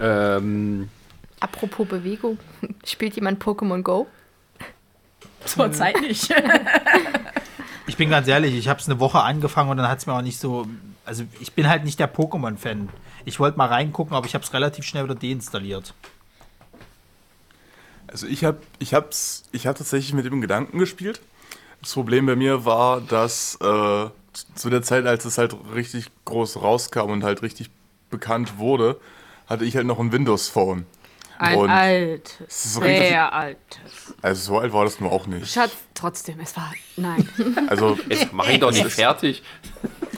Ähm, 0.00 0.88
Apropos 1.40 1.86
Bewegung, 1.86 2.38
spielt 2.84 3.14
jemand 3.14 3.42
Pokémon 3.42 3.82
Go? 3.82 4.08
Zurzeit 5.44 6.00
nicht. 6.00 6.34
Ich 7.86 7.96
bin 7.96 8.10
ganz 8.10 8.28
ehrlich, 8.28 8.54
ich 8.54 8.68
habe 8.68 8.80
es 8.80 8.88
eine 8.88 9.00
Woche 9.00 9.20
angefangen 9.20 9.70
und 9.70 9.76
dann 9.76 9.88
hat 9.88 9.98
es 9.98 10.06
mir 10.06 10.14
auch 10.14 10.22
nicht 10.22 10.38
so. 10.38 10.66
Also 11.04 11.24
ich 11.40 11.52
bin 11.52 11.68
halt 11.68 11.84
nicht 11.84 11.98
der 11.98 12.12
Pokémon-Fan. 12.12 12.88
Ich 13.24 13.38
wollte 13.38 13.58
mal 13.58 13.68
reingucken, 13.68 14.14
aber 14.14 14.26
ich 14.26 14.34
habe 14.34 14.44
es 14.44 14.52
relativ 14.52 14.84
schnell 14.84 15.04
wieder 15.04 15.14
deinstalliert. 15.14 15.94
Also 18.06 18.26
ich 18.26 18.44
habe 18.44 18.58
ich 18.78 18.94
hab's, 18.94 19.44
ich 19.52 19.66
hab 19.66 19.76
tatsächlich 19.76 20.12
mit 20.12 20.24
dem 20.26 20.40
Gedanken 20.40 20.78
gespielt. 20.78 21.20
Das 21.80 21.94
Problem 21.94 22.26
bei 22.26 22.36
mir 22.36 22.64
war, 22.64 23.00
dass 23.00 23.56
äh, 23.56 24.10
zu 24.54 24.70
der 24.70 24.82
Zeit, 24.82 25.06
als 25.06 25.24
es 25.24 25.38
halt 25.38 25.56
richtig 25.74 26.10
groß 26.24 26.62
rauskam 26.62 27.10
und 27.10 27.24
halt 27.24 27.42
richtig 27.42 27.70
bekannt 28.10 28.58
wurde, 28.58 29.00
hatte 29.46 29.64
ich 29.64 29.76
halt 29.76 29.86
noch 29.86 29.98
ein 29.98 30.12
Windows-Phone. 30.12 30.86
Ein 31.38 31.58
Und 31.58 31.70
altes, 31.70 32.38
so 32.74 32.80
richtig- 32.80 33.08
sehr 33.08 33.32
altes. 33.32 34.14
Also 34.22 34.42
so 34.54 34.58
alt 34.58 34.72
war 34.72 34.84
das 34.84 35.00
nur 35.00 35.10
auch 35.10 35.26
nicht. 35.26 35.50
Schatz, 35.50 35.72
trotzdem, 35.94 36.38
es 36.40 36.56
war. 36.56 36.72
Nein. 36.96 37.28
Also 37.68 37.98
jetzt 38.08 38.32
mach 38.32 38.48
ich 38.48 38.60
doch 38.60 38.70
nicht 38.72 38.86
fertig. 38.86 39.42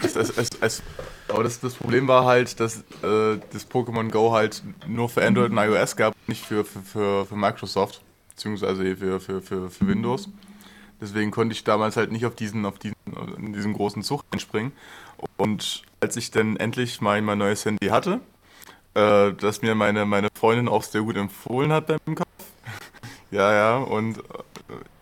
es, 0.03 0.17
es, 0.17 0.31
es, 0.37 0.49
es, 0.61 0.83
aber 1.29 1.43
das, 1.45 1.61
das 1.61 1.75
Problem 1.75 2.07
war 2.09 2.25
halt, 2.25 2.59
dass 2.61 2.79
äh, 3.03 3.39
das 3.53 3.69
Pokémon 3.71 4.11
Go 4.11 4.33
halt 4.33 4.63
nur 4.87 5.09
für 5.09 5.25
Android 5.27 5.51
und 5.51 5.59
iOS 5.59 5.97
gab, 5.97 6.15
nicht 6.27 6.45
für, 6.45 6.65
für, 6.65 6.81
für, 6.83 7.27
für 7.27 7.37
Microsoft, 7.37 8.03
beziehungsweise 8.31 8.97
für, 8.97 9.21
für, 9.21 9.41
für, 9.41 9.71
für 9.71 9.87
Windows. 9.87 10.29
Deswegen 11.01 11.31
konnte 11.31 11.55
ich 11.55 11.65
damals 11.65 11.97
halt 11.97 12.13
nicht 12.13 12.25
auf 12.27 12.35
diesen, 12.35 12.65
auf 12.67 12.79
diesen, 12.79 12.97
in 13.39 13.53
diesen 13.53 13.73
großen 13.73 14.03
Zug 14.03 14.23
einspringen. 14.31 14.73
Und 15.37 15.83
als 16.01 16.17
ich 16.17 16.31
dann 16.31 16.57
endlich 16.57 17.01
mein, 17.01 17.25
mein 17.25 17.39
neues 17.39 17.65
Handy 17.65 17.89
hatte, 17.89 18.21
äh, 18.95 19.33
das 19.33 19.63
mir 19.63 19.75
meine, 19.75 20.05
meine 20.05 20.29
Freundin 20.35 20.69
auch 20.69 20.83
sehr 20.83 21.03
gut 21.03 21.17
empfohlen 21.17 21.73
hat 21.73 21.87
beim 21.87 22.15
Kauf. 22.15 22.27
ja, 23.31 23.53
ja, 23.53 23.77
und 23.77 24.19
äh, 24.19 24.23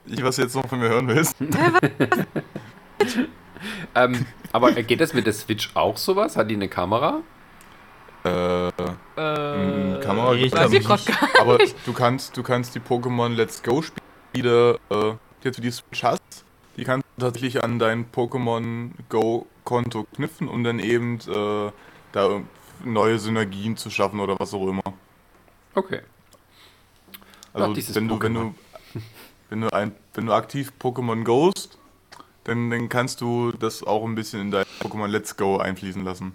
ich, 0.06 0.22
was 0.22 0.36
du 0.36 0.42
jetzt 0.42 0.54
noch 0.54 0.68
von 0.68 0.80
mir 0.80 0.88
hören 0.88 1.08
willst. 1.08 1.36
Ähm, 3.94 4.26
aber 4.52 4.72
geht 4.72 5.00
das 5.00 5.14
mit 5.14 5.26
der 5.26 5.32
Switch 5.32 5.70
auch 5.74 5.96
sowas? 5.96 6.36
Hat 6.36 6.50
die 6.50 6.54
eine 6.54 6.68
Kamera? 6.68 7.22
Äh, 8.24 8.68
äh, 8.68 10.00
Kamera 10.00 10.34
ich 10.34 10.52
Weiß 10.52 10.72
ich 10.72 10.80
glaub 10.84 11.04
grad 11.04 11.06
gar 11.06 11.40
Aber 11.40 11.58
du 11.58 11.92
kannst, 11.92 12.36
du 12.36 12.42
kannst 12.42 12.74
die 12.74 12.80
Pokémon 12.80 13.34
Let's 13.34 13.62
Go 13.62 13.82
Spiele, 13.82 14.78
äh, 14.90 15.12
die 15.42 15.50
du 15.50 15.60
die 15.60 15.70
Switch 15.70 16.04
hast, 16.04 16.44
die 16.76 16.84
kannst 16.84 17.06
du 17.16 17.24
tatsächlich 17.24 17.64
an 17.64 17.78
dein 17.78 18.06
Pokémon 18.10 18.90
Go 19.08 19.46
Konto 19.64 20.06
knüpfen, 20.14 20.48
um 20.48 20.64
dann 20.64 20.78
eben 20.78 21.18
äh, 21.20 21.70
da 22.12 22.40
neue 22.84 23.18
Synergien 23.18 23.76
zu 23.76 23.90
schaffen 23.90 24.20
oder 24.20 24.38
was 24.38 24.54
auch 24.54 24.66
immer. 24.66 24.82
Okay. 25.74 26.00
Also 27.52 27.70
Ach, 27.70 27.74
dieses 27.74 27.94
wenn 27.94 28.08
du, 28.08 28.20
wenn 28.20 28.34
du, 28.34 28.54
wenn 29.50 29.60
du 29.62 29.72
ein, 29.72 29.92
wenn 30.14 30.26
du 30.26 30.32
aktiv 30.32 30.72
Pokémon 30.80 31.24
Gost, 31.24 31.78
dann, 32.44 32.70
dann 32.70 32.88
kannst 32.88 33.20
du 33.20 33.52
das 33.52 33.82
auch 33.82 34.04
ein 34.04 34.14
bisschen 34.14 34.40
in 34.40 34.50
dein 34.50 34.64
Pokémon 34.80 35.06
Let's 35.06 35.36
Go 35.36 35.58
einfließen 35.58 36.04
lassen. 36.04 36.34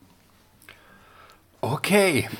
Okay. 1.60 2.30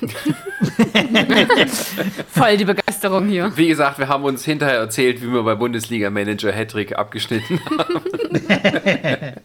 Voll 2.28 2.56
die 2.56 2.64
Begeisterung 2.64 3.28
hier. 3.28 3.52
Wie 3.56 3.66
gesagt, 3.68 3.98
wir 3.98 4.08
haben 4.08 4.22
uns 4.24 4.44
hinterher 4.44 4.78
erzählt, 4.78 5.20
wie 5.20 5.32
wir 5.32 5.42
bei 5.42 5.56
Bundesliga-Manager 5.56 6.52
Hattrick 6.52 6.96
abgeschnitten 6.96 7.60
haben. 7.66 8.00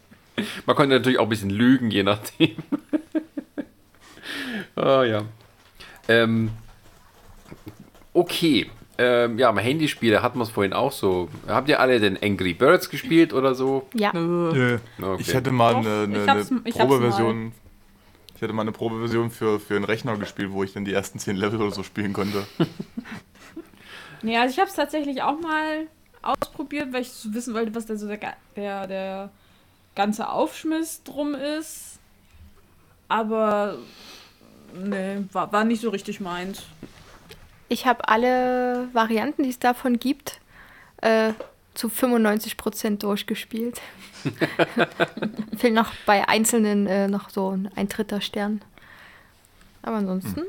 Man 0.66 0.76
konnte 0.76 0.96
natürlich 0.96 1.20
auch 1.20 1.24
ein 1.24 1.30
bisschen 1.30 1.50
lügen, 1.50 1.90
je 1.92 2.04
nachdem. 2.04 2.56
Ah, 4.76 5.04
ja. 5.04 5.24
Ähm, 6.08 6.52
okay. 8.14 8.70
Ähm, 8.98 9.40
ja, 9.40 9.52
mal 9.52 9.62
Handyspiele 9.62 10.22
hatten 10.22 10.38
wir 10.38 10.44
es 10.44 10.52
vorhin 10.52 10.74
auch 10.74 10.92
so. 10.92 11.30
Habt 11.48 11.68
ihr 11.68 11.80
alle 11.80 12.00
den 12.00 12.22
Angry 12.22 12.54
Birds 12.54 12.90
gespielt 12.90 13.34
oder 13.34 13.56
so? 13.56 13.88
Ja. 13.94 14.14
Nö. 14.14 14.78
Okay. 15.02 15.16
Ich 15.20 15.36
hatte 15.36 15.52
mal 15.52 15.76
eine, 15.76 16.04
eine, 16.04 16.24
eine 16.24 16.72
Probeversion. 16.72 17.54
Ich 18.36 18.42
hatte 18.42 18.54
mal 18.54 18.62
eine 18.62 18.72
Probeversion 18.72 19.32
für, 19.32 19.60
für 19.60 19.76
einen 19.76 19.86
Rechner 19.86 20.18
gespielt, 20.18 20.52
wo 20.52 20.64
ich 20.64 20.74
dann 20.74 20.86
die 20.86 20.94
ersten 20.94 21.18
10 21.18 21.38
Level 21.38 21.62
oder 21.62 21.72
so 21.72 21.82
spielen 21.84 22.14
konnte. 22.14 22.46
Nee, 24.24 24.38
also 24.38 24.54
ich 24.54 24.60
habe 24.60 24.70
es 24.70 24.76
tatsächlich 24.76 25.22
auch 25.22 25.38
mal 25.40 25.88
ausprobiert, 26.22 26.94
weil 26.94 27.02
ich 27.02 27.12
so 27.12 27.34
wissen 27.34 27.54
wollte, 27.54 27.76
was 27.76 27.86
da 27.86 27.98
so 27.98 28.08
der, 28.08 28.20
der, 28.56 28.88
der 28.88 29.30
ganze 29.96 30.30
Aufschmiss 30.30 31.04
drum 31.04 31.36
ist. 31.36 32.00
Aber 33.10 33.78
nee, 34.74 35.24
war, 35.32 35.52
war 35.52 35.64
nicht 35.64 35.82
so 35.82 35.90
richtig 35.90 36.20
meins. 36.20 36.64
Ich 37.70 37.86
habe 37.86 38.08
alle 38.08 38.90
Varianten, 38.94 39.44
die 39.44 39.50
es 39.50 39.60
davon 39.60 40.00
gibt, 40.00 40.40
äh, 41.02 41.34
zu 41.74 41.88
95% 41.88 43.00
durchgespielt. 43.00 43.82
Fehlt 45.58 45.74
noch 45.74 45.92
bei 46.06 46.28
einzelnen 46.28 46.88
äh, 46.88 47.08
noch 47.08 47.30
so 47.30 47.52
ein, 47.52 47.70
ein 47.76 47.90
dritter 47.90 48.22
Stern. 48.22 48.62
Aber 49.82 49.98
ansonsten, 49.98 50.44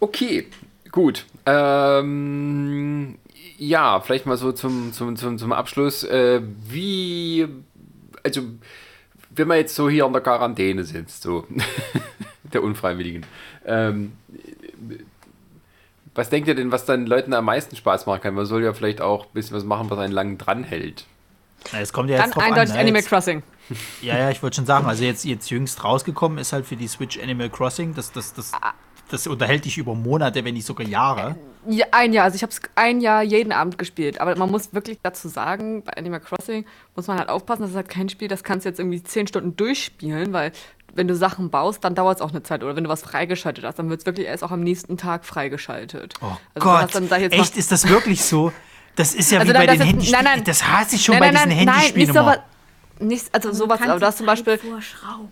Okay, 0.00 0.46
gut. 0.92 1.26
Ähm, 1.44 3.18
ja, 3.56 4.00
vielleicht 4.00 4.26
mal 4.26 4.36
so 4.36 4.52
zum, 4.52 4.92
zum, 4.92 5.16
zum, 5.16 5.38
zum 5.38 5.52
Abschluss. 5.52 6.04
Äh, 6.04 6.40
wie, 6.68 7.48
also, 8.22 8.42
wenn 9.30 9.48
man 9.48 9.56
jetzt 9.58 9.74
so 9.74 9.88
hier 9.88 10.06
in 10.06 10.12
der 10.12 10.22
Quarantäne 10.22 10.84
sitzt, 10.84 11.22
so, 11.22 11.46
der 12.52 12.62
Unfreiwilligen, 12.62 13.24
ähm, 13.66 14.12
was 16.14 16.30
denkt 16.30 16.48
ihr 16.48 16.54
denn, 16.54 16.72
was 16.72 16.84
dann 16.84 17.06
Leuten 17.06 17.32
am 17.32 17.44
meisten 17.44 17.76
Spaß 17.76 18.06
machen 18.06 18.20
kann? 18.20 18.34
Man 18.34 18.46
soll 18.46 18.64
ja 18.64 18.72
vielleicht 18.72 19.00
auch 19.00 19.26
ein 19.26 19.32
bisschen 19.34 19.56
was 19.56 19.64
machen, 19.64 19.88
was 19.90 19.98
einen 19.98 20.12
lang 20.12 20.36
dranhält. 20.38 21.04
Na, 21.72 21.80
Es 21.80 21.92
kommt 21.92 22.10
ja 22.10 22.16
Dann 22.16 22.26
jetzt 22.26 22.36
drauf 22.36 22.42
eindeutig 22.44 22.70
an. 22.70 22.76
ne? 22.76 22.82
Animal 22.82 23.02
Crossing. 23.02 23.42
Ja, 24.00 24.16
ja, 24.18 24.30
ich 24.30 24.42
wollte 24.42 24.56
schon 24.56 24.66
sagen, 24.66 24.86
also 24.86 25.04
jetzt, 25.04 25.24
jetzt 25.24 25.50
jüngst 25.50 25.84
rausgekommen 25.84 26.38
ist 26.38 26.52
halt 26.52 26.66
für 26.66 26.76
die 26.76 26.88
Switch 26.88 27.18
Animal 27.22 27.50
Crossing. 27.50 27.94
Das, 27.94 28.10
das, 28.12 28.32
das, 28.32 28.52
das 29.10 29.26
unterhält 29.26 29.64
dich 29.64 29.78
über 29.78 29.94
Monate, 29.94 30.44
wenn 30.44 30.54
nicht 30.54 30.66
sogar 30.66 30.86
Jahre. 30.86 31.36
Ja, 31.66 31.86
ein 31.90 32.12
Jahr, 32.12 32.24
also 32.24 32.36
ich 32.36 32.42
habe 32.42 32.52
es 32.52 32.60
ein 32.74 33.00
Jahr 33.00 33.22
jeden 33.22 33.52
Abend 33.52 33.78
gespielt. 33.78 34.20
Aber 34.20 34.34
man 34.36 34.50
muss 34.50 34.72
wirklich 34.72 34.98
dazu 35.02 35.28
sagen, 35.28 35.82
bei 35.82 35.92
Animal 35.96 36.20
Crossing 36.20 36.64
muss 36.96 37.06
man 37.06 37.18
halt 37.18 37.28
aufpassen, 37.28 37.62
das 37.62 37.70
ist 37.70 37.76
halt 37.76 37.88
kein 37.88 38.08
Spiel, 38.08 38.28
das 38.28 38.42
kannst 38.42 38.64
du 38.64 38.70
jetzt 38.70 38.78
irgendwie 38.78 39.02
zehn 39.02 39.26
Stunden 39.26 39.56
durchspielen, 39.56 40.32
weil 40.32 40.52
wenn 40.94 41.08
du 41.08 41.14
Sachen 41.14 41.50
baust, 41.50 41.84
dann 41.84 41.94
dauert 41.94 42.16
es 42.18 42.22
auch 42.22 42.30
eine 42.30 42.42
Zeit. 42.42 42.62
Oder 42.64 42.74
wenn 42.76 42.84
du 42.84 42.90
was 42.90 43.02
freigeschaltet 43.02 43.64
hast, 43.64 43.78
dann 43.78 43.90
wird 43.90 44.00
es 44.00 44.06
wirklich 44.06 44.26
erst 44.26 44.42
auch 44.42 44.50
am 44.50 44.60
nächsten 44.60 44.96
Tag 44.96 45.24
freigeschaltet. 45.24 46.14
Oh 46.22 46.36
Also 46.54 46.68
Gott, 46.68 46.94
dann, 46.94 47.30
echt, 47.30 47.56
ist 47.56 47.70
das 47.70 47.88
wirklich 47.88 48.24
so? 48.24 48.52
Das 48.96 49.14
ist 49.14 49.30
ja 49.30 49.40
Also 49.40 49.50
wie 49.50 49.52
dann 49.54 49.62
bei 49.62 49.66
das 49.66 49.78
den 49.78 49.86
Handyspielen. 49.86 50.24
nein, 50.24 50.34
nein. 50.38 50.44
Das 50.44 50.66
hasse 50.66 50.96
ich 50.96 51.04
schon 51.04 51.18
nein, 51.18 51.20
bei 51.20 51.30
nein, 51.30 51.48
diesen 51.50 51.56
nein, 51.56 51.66
nein, 51.66 51.74
Handyspielen 51.76 52.08
nicht 52.08 52.18
so 52.18 52.26
was. 52.26 52.38
Nicht, 53.00 53.34
also 53.34 53.52
sowas, 53.52 53.80
aber 53.80 54.00
du 54.00 54.06
hast 54.06 54.16
zum 54.18 54.26
Beispiel, 54.26 54.58
Vorschrauben. 54.58 55.30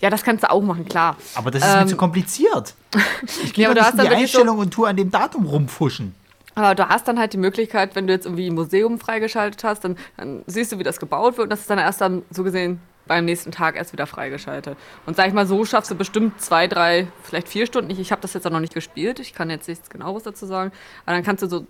Ja, 0.00 0.10
das 0.10 0.22
kannst 0.22 0.44
du 0.44 0.50
auch 0.50 0.62
machen, 0.62 0.84
klar. 0.84 1.16
Aber 1.34 1.50
das 1.50 1.62
ist 1.64 1.74
mir 1.74 1.80
Ähm, 1.82 1.88
zu 1.88 1.96
kompliziert. 1.96 2.74
Ich 3.44 3.52
gehe 3.54 3.68
aber 3.68 3.76
ja, 3.76 3.84
hast 3.84 3.92
in 3.94 3.98
die 4.00 4.04
wirklich 4.04 4.30
so- 4.32 4.38
Einstellung 4.38 4.58
und 4.58 4.70
tue 4.72 4.88
an 4.88 4.96
dem 4.96 5.10
Datum 5.10 5.46
rumfuschen. 5.46 6.14
Aber 6.54 6.74
du 6.74 6.88
hast 6.88 7.06
dann 7.08 7.18
halt 7.18 7.32
die 7.32 7.38
Möglichkeit, 7.38 7.94
wenn 7.94 8.06
du 8.06 8.12
jetzt 8.12 8.26
irgendwie 8.26 8.48
ein 8.50 8.54
Museum 8.54 8.98
freigeschaltet 8.98 9.62
hast, 9.64 9.84
dann, 9.84 9.96
dann 10.16 10.42
siehst 10.46 10.72
du, 10.72 10.78
wie 10.78 10.82
das 10.82 10.98
gebaut 10.98 11.36
wird 11.38 11.44
und 11.46 11.50
das 11.50 11.60
ist 11.60 11.70
dann 11.70 11.78
erst 11.78 12.00
dann 12.00 12.22
so 12.30 12.42
gesehen 12.42 12.80
beim 13.06 13.24
nächsten 13.24 13.50
Tag 13.50 13.76
erst 13.76 13.92
wieder 13.92 14.06
freigeschaltet. 14.06 14.76
Und 15.06 15.16
sag 15.16 15.26
ich 15.28 15.32
mal, 15.32 15.46
so 15.46 15.64
schaffst 15.64 15.90
du 15.90 15.94
bestimmt 15.94 16.40
zwei, 16.40 16.66
drei, 16.68 17.08
vielleicht 17.22 17.48
vier 17.48 17.66
Stunden. 17.66 17.90
Ich, 17.90 17.98
ich 17.98 18.12
habe 18.12 18.20
das 18.22 18.34
jetzt 18.34 18.46
auch 18.46 18.50
noch 18.50 18.60
nicht 18.60 18.74
gespielt, 18.74 19.18
ich 19.20 19.32
kann 19.32 19.48
jetzt 19.50 19.68
nichts 19.68 19.90
genaues 19.90 20.22
dazu 20.24 20.44
sagen. 20.46 20.70
Aber 21.06 21.14
dann 21.16 21.24
kannst 21.24 21.42
du 21.42 21.48
so 21.48 21.66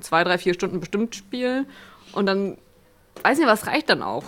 zwei, 0.00 0.24
drei, 0.24 0.36
vier 0.38 0.54
Stunden 0.54 0.80
bestimmt 0.80 1.14
spielen 1.14 1.66
und 2.12 2.26
dann, 2.26 2.58
weiß 3.22 3.38
nicht, 3.38 3.46
was 3.46 3.66
reicht 3.66 3.88
dann 3.90 4.02
auch. 4.02 4.24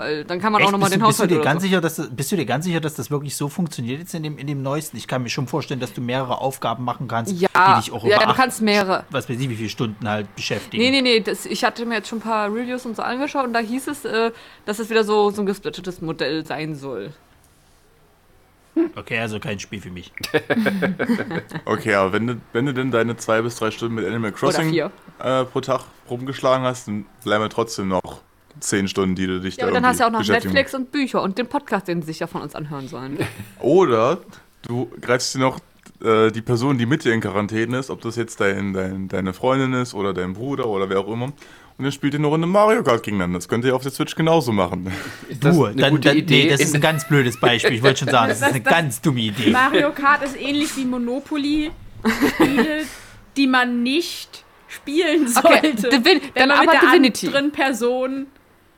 Weil 0.00 0.24
dann 0.24 0.40
kann 0.40 0.52
man 0.52 0.62
auch 0.62 0.66
Echt? 0.66 0.72
nochmal 0.72 0.88
Bist, 0.88 0.94
den 0.94 1.00
du- 1.00 1.06
bist, 1.06 1.18
du 1.18 1.24
Haushalt 1.24 1.40
dir 1.40 1.44
ganz 1.44 1.60
so. 1.62 1.66
sicher, 1.68 1.80
dass 1.82 1.96
das, 1.96 2.08
bist 2.10 2.32
du 2.32 2.36
dir 2.36 2.46
ganz 2.46 2.64
sicher, 2.64 2.80
dass 2.80 2.94
das 2.94 3.10
wirklich 3.10 3.36
so 3.36 3.48
funktioniert 3.48 3.98
jetzt 4.00 4.14
in 4.14 4.22
dem, 4.22 4.38
in 4.38 4.46
dem 4.46 4.62
neuesten? 4.62 4.96
Ich 4.96 5.06
kann 5.06 5.22
mir 5.22 5.28
schon 5.28 5.46
vorstellen, 5.46 5.78
dass 5.80 5.92
du 5.92 6.00
mehrere 6.00 6.38
Aufgaben 6.38 6.84
machen 6.84 7.06
kannst, 7.06 7.32
Ja, 7.40 7.48
die 7.76 7.82
dich 7.82 7.92
auch 7.92 8.02
ja, 8.04 8.16
über 8.16 8.24
du 8.24 8.30
acht, 8.30 8.36
kannst 8.36 8.62
mehrere. 8.62 9.04
was 9.10 9.28
weiß 9.28 9.38
ich, 9.38 9.48
wie 9.50 9.56
viele 9.56 9.68
Stunden 9.68 10.08
halt 10.08 10.34
beschäftigen. 10.34 10.82
Nee, 10.82 10.90
nee, 10.90 11.02
nee, 11.02 11.20
das, 11.20 11.44
ich 11.44 11.64
hatte 11.64 11.84
mir 11.84 11.96
jetzt 11.96 12.08
schon 12.08 12.18
ein 12.18 12.22
paar 12.22 12.48
Reviews 12.52 12.86
und 12.86 12.96
so 12.96 13.02
angeschaut 13.02 13.44
und 13.44 13.52
da 13.52 13.58
hieß 13.60 13.88
es, 13.88 14.04
äh, 14.06 14.30
dass 14.64 14.78
es 14.78 14.88
wieder 14.90 15.04
so, 15.04 15.30
so 15.30 15.42
ein 15.42 15.46
gesplittetes 15.46 16.00
Modell 16.00 16.46
sein 16.46 16.74
soll. 16.74 17.12
Okay, 18.96 19.18
also 19.18 19.38
kein 19.40 19.58
Spiel 19.58 19.80
für 19.80 19.90
mich. 19.90 20.12
Okay, 21.64 21.94
aber 21.94 22.12
wenn 22.12 22.26
du, 22.26 22.40
wenn 22.52 22.66
du 22.66 22.72
denn 22.74 22.90
deine 22.90 23.16
zwei 23.16 23.42
bis 23.42 23.56
drei 23.56 23.70
Stunden 23.70 23.94
mit 23.96 24.06
Animal 24.06 24.32
Crossing 24.32 24.72
äh, 25.18 25.44
pro 25.44 25.60
Tag 25.60 25.82
rumgeschlagen 26.08 26.64
hast, 26.64 26.88
dann 26.88 27.04
bleiben 27.24 27.44
wir 27.44 27.50
trotzdem 27.50 27.88
noch 27.88 28.20
zehn 28.60 28.88
Stunden, 28.88 29.14
die 29.14 29.26
du 29.26 29.40
dich 29.40 29.56
Ja, 29.56 29.62
da 29.62 29.66
aber 29.68 29.74
dann 29.74 29.86
hast 29.86 29.98
du 30.00 30.04
ja 30.04 30.08
auch 30.08 30.12
noch 30.12 30.26
Netflix 30.26 30.74
und 30.74 30.92
Bücher 30.92 31.22
und 31.22 31.38
den 31.38 31.46
Podcast, 31.46 31.88
den 31.88 32.02
sie 32.02 32.06
sich 32.06 32.20
ja 32.20 32.26
von 32.26 32.42
uns 32.42 32.54
anhören 32.54 32.88
sollen. 32.88 33.18
Oder 33.60 34.18
du 34.62 34.90
greifst 35.00 35.34
dir 35.34 35.38
noch 35.40 35.58
äh, 36.04 36.30
die 36.30 36.42
Person, 36.42 36.78
die 36.78 36.86
mit 36.86 37.04
dir 37.04 37.12
in 37.12 37.20
Quarantäne 37.20 37.78
ist, 37.78 37.90
ob 37.90 38.00
das 38.02 38.16
jetzt 38.16 38.40
dein, 38.40 38.72
dein, 38.72 39.08
deine 39.08 39.32
Freundin 39.32 39.72
ist 39.74 39.94
oder 39.94 40.12
dein 40.14 40.32
Bruder 40.34 40.66
oder 40.66 40.88
wer 40.88 41.00
auch 41.00 41.08
immer, 41.12 41.26
und 41.26 41.84
dann 41.84 41.92
spielt 41.92 42.12
ihr 42.12 42.18
eine 42.20 42.26
Runde 42.26 42.46
Mario 42.46 42.82
Kart 42.82 43.02
gegeneinander. 43.02 43.38
Das 43.38 43.48
könnt 43.48 43.64
ihr 43.64 43.74
auf 43.74 43.82
der 43.82 43.90
Switch 43.90 44.14
genauso 44.14 44.52
machen. 44.52 44.92
Ist 45.30 45.42
das 45.42 45.56
Du, 45.56 45.64
eine 45.64 45.76
dann, 45.80 45.92
gute 45.92 46.08
dann, 46.08 46.18
Idee? 46.18 46.44
nee, 46.44 46.50
das 46.50 46.60
ist 46.60 46.70
in- 46.70 46.74
ein 46.76 46.80
ganz 46.82 47.08
blödes 47.08 47.40
Beispiel. 47.40 47.72
Ich 47.72 47.82
wollte 47.82 48.00
schon 48.00 48.08
sagen, 48.08 48.28
das 48.28 48.38
ist 48.38 48.44
eine 48.44 48.60
Das- 48.60 48.70
ganz 48.72 49.00
dumme 49.00 49.20
Idee. 49.20 49.50
Mario 49.50 49.90
Kart 49.92 50.22
ist 50.22 50.38
ähnlich 50.38 50.76
wie 50.76 50.84
Monopoly. 50.84 51.70
Spiele, 52.34 52.82
die 53.36 53.46
man 53.46 53.82
nicht 53.82 54.44
spielen 54.68 55.26
Okay, 55.42 55.72
sollte. 55.74 55.88
Divin- 55.96 56.20
wenn 56.34 56.48
dann 56.48 56.48
man 56.48 56.68
aber 56.68 56.78
Divinity. 56.86 57.26
anderen 57.28 57.50
Person 57.52 58.26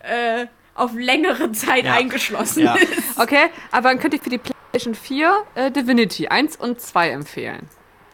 äh, 0.02 0.46
auf 0.74 0.92
längere 0.94 1.52
Zeit 1.52 1.84
Ja. 1.84 1.94
eingeschlossen 1.94 2.62
Ja. 2.64 2.74
ist. 2.74 3.18
Okay, 3.18 3.46
aber 3.70 3.88
dann 3.90 3.98
könnte 4.00 4.16
ich 4.16 4.22
für 4.22 4.30
die 4.30 4.38
PlayStation 4.38 4.94
4 4.94 5.44
äh, 5.54 5.70
Divinity 5.70 6.28
1 6.28 6.56
und 6.56 6.80
2 6.80 7.10
empfehlen. 7.10 7.68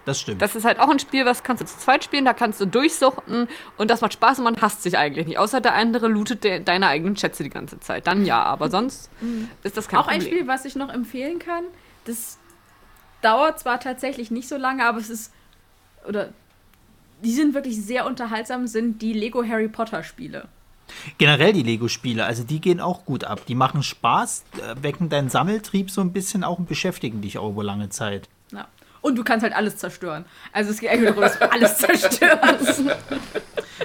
Das 0.05 0.21
stimmt. 0.21 0.41
Das 0.41 0.57
ist 0.57 0.65
halt 0.65 0.81
auch 0.81 0.89
ein 0.89 0.99
Spiel, 0.99 1.27
was 1.27 1.43
kannst 1.43 1.63
du 1.63 1.67
zu 1.67 1.77
zweit 1.79 2.03
spielen, 2.03 2.25
da 2.25 2.33
kannst 2.33 2.59
du 2.61 2.67
durchsuchten 2.67 3.47
und 3.77 3.91
das 3.91 4.01
macht 4.01 4.15
Spaß 4.15 4.39
und 4.39 4.45
man 4.45 4.57
hasst 4.61 4.83
sich 4.83 4.97
eigentlich 4.97 5.27
nicht. 5.27 5.39
Außer 5.39 5.61
der 5.61 5.75
andere 5.75 6.09
lootet 6.09 6.45
de 6.45 6.61
deine 6.65 6.89
eigenen 6.89 7.15
Schätze 7.17 7.43
die 7.43 7.51
ganze 7.51 7.79
Zeit. 7.79 8.07
Dann 8.07 8.25
ja, 8.25 8.43
aber 8.43 8.71
sonst 8.71 9.11
ist 9.63 9.77
das 9.77 9.87
kein 9.87 10.01
Auch 10.01 10.09
ein 10.09 10.21
Problem. 10.21 10.39
Spiel, 10.39 10.49
was 10.49 10.65
ich 10.65 10.77
noch 10.77 10.89
empfehlen 10.89 11.39
kann. 11.39 11.65
Das 12.07 12.39
dauert 13.21 13.59
zwar 13.61 13.81
tatsächlich 13.81 14.31
nicht 14.31 14.49
so 14.49 14.57
lange, 14.57 14.85
aber 14.87 14.99
es 14.99 15.11
ist. 15.11 15.33
Oder. 16.09 16.31
Die 17.23 17.33
sind 17.33 17.53
wirklich 17.53 17.77
sehr 17.85 18.07
unterhaltsam, 18.07 18.67
sind 18.67 19.03
die 19.03 19.13
Lego 19.13 19.45
Harry 19.45 19.69
Potter 19.69 20.03
Spiele. 20.05 20.49
Generell 21.17 21.53
die 21.53 21.63
Lego-Spiele, 21.63 22.25
also 22.25 22.45
die 22.45 22.61
gehen 22.61 22.81
auch 22.81 23.05
gut 23.05 23.25
ab. 23.25 23.47
Die 23.47 23.55
machen 23.55 23.83
Spaß, 23.83 24.45
äh, 24.57 24.83
wecken 24.83 25.09
deinen 25.09 25.31
Sammeltrieb 25.31 25.91
so 25.91 26.01
ein 26.01 26.13
bisschen 26.13 26.45
auch 26.45 26.59
und 26.59 26.69
beschäftigen 26.69 27.21
dich 27.21 27.39
auch 27.39 27.51
über 27.51 27.65
lange 27.65 27.89
Zeit. 27.89 28.29
Ja. 28.53 28.69
Und 29.01 29.17
du 29.17 29.25
kannst 29.25 29.43
halt 29.45 29.55
alles 29.55 29.77
zerstören. 29.77 30.25
Also 30.53 30.71
es 30.71 30.81
geht 30.81 30.91
eigentlich 30.91 31.09
darum, 31.09 31.23
dass 31.23 31.39
du 31.39 31.51
alles 31.51 31.79
zerstörst. 31.79 32.83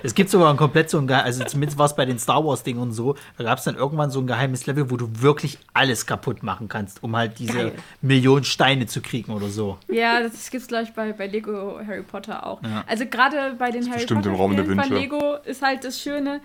Es 0.02 0.16
gibt 0.16 0.30
sogar 0.30 0.50
ein 0.50 0.58
komplett 0.58 0.90
so 0.90 0.98
ein 0.98 1.08
Geheim, 1.08 1.26
also 1.26 1.44
zumindest 1.46 1.78
war 1.78 1.86
es 1.86 1.96
bei 1.96 2.06
den 2.06 2.18
Star 2.18 2.44
Wars-Dingen 2.44 2.82
und 2.82 2.92
so, 2.94 3.16
da 3.38 3.44
gab 3.44 3.60
es 3.60 3.64
dann 3.64 3.76
irgendwann 3.76 4.10
so 4.10 4.20
ein 4.20 4.28
geheimes 4.28 4.66
Level, 4.66 4.90
wo 4.90 4.98
du 4.98 5.08
wirklich 5.22 5.60
alles 5.74 6.06
kaputt 6.06 6.44
machen 6.44 6.68
kannst, 6.68 7.04
um 7.04 7.16
halt 7.16 7.40
diese 7.40 7.54
Geil. 7.54 7.72
Million 8.02 8.44
Steine 8.44 8.88
zu 8.88 9.02
kriegen 9.02 9.32
oder 9.32 9.48
so. 9.48 9.78
Ja, 9.90 10.22
das 10.22 10.50
gibt's 10.50 10.68
glaube 10.68 10.86
ich 10.86 10.94
bei, 10.94 11.14
bei 11.14 11.28
Lego 11.28 11.80
Harry 11.86 12.02
Potter 12.02 12.46
auch. 12.46 12.62
Ja. 12.64 12.84
Also 12.88 13.06
gerade 13.06 13.56
bei 13.58 13.72
den 13.72 13.86
Harry 13.86 14.00
bestimmt 14.00 14.24
Potter 14.24 14.34
im 14.34 14.42
Raum 14.42 14.56
der 14.56 14.64
Spielen 14.64 14.80
von 14.80 14.90
Wünsche. 14.90 15.02
Lego 15.02 15.36
ist 15.46 15.62
halt 15.62 15.84
das 15.84 16.02
Schöne, 16.02 16.42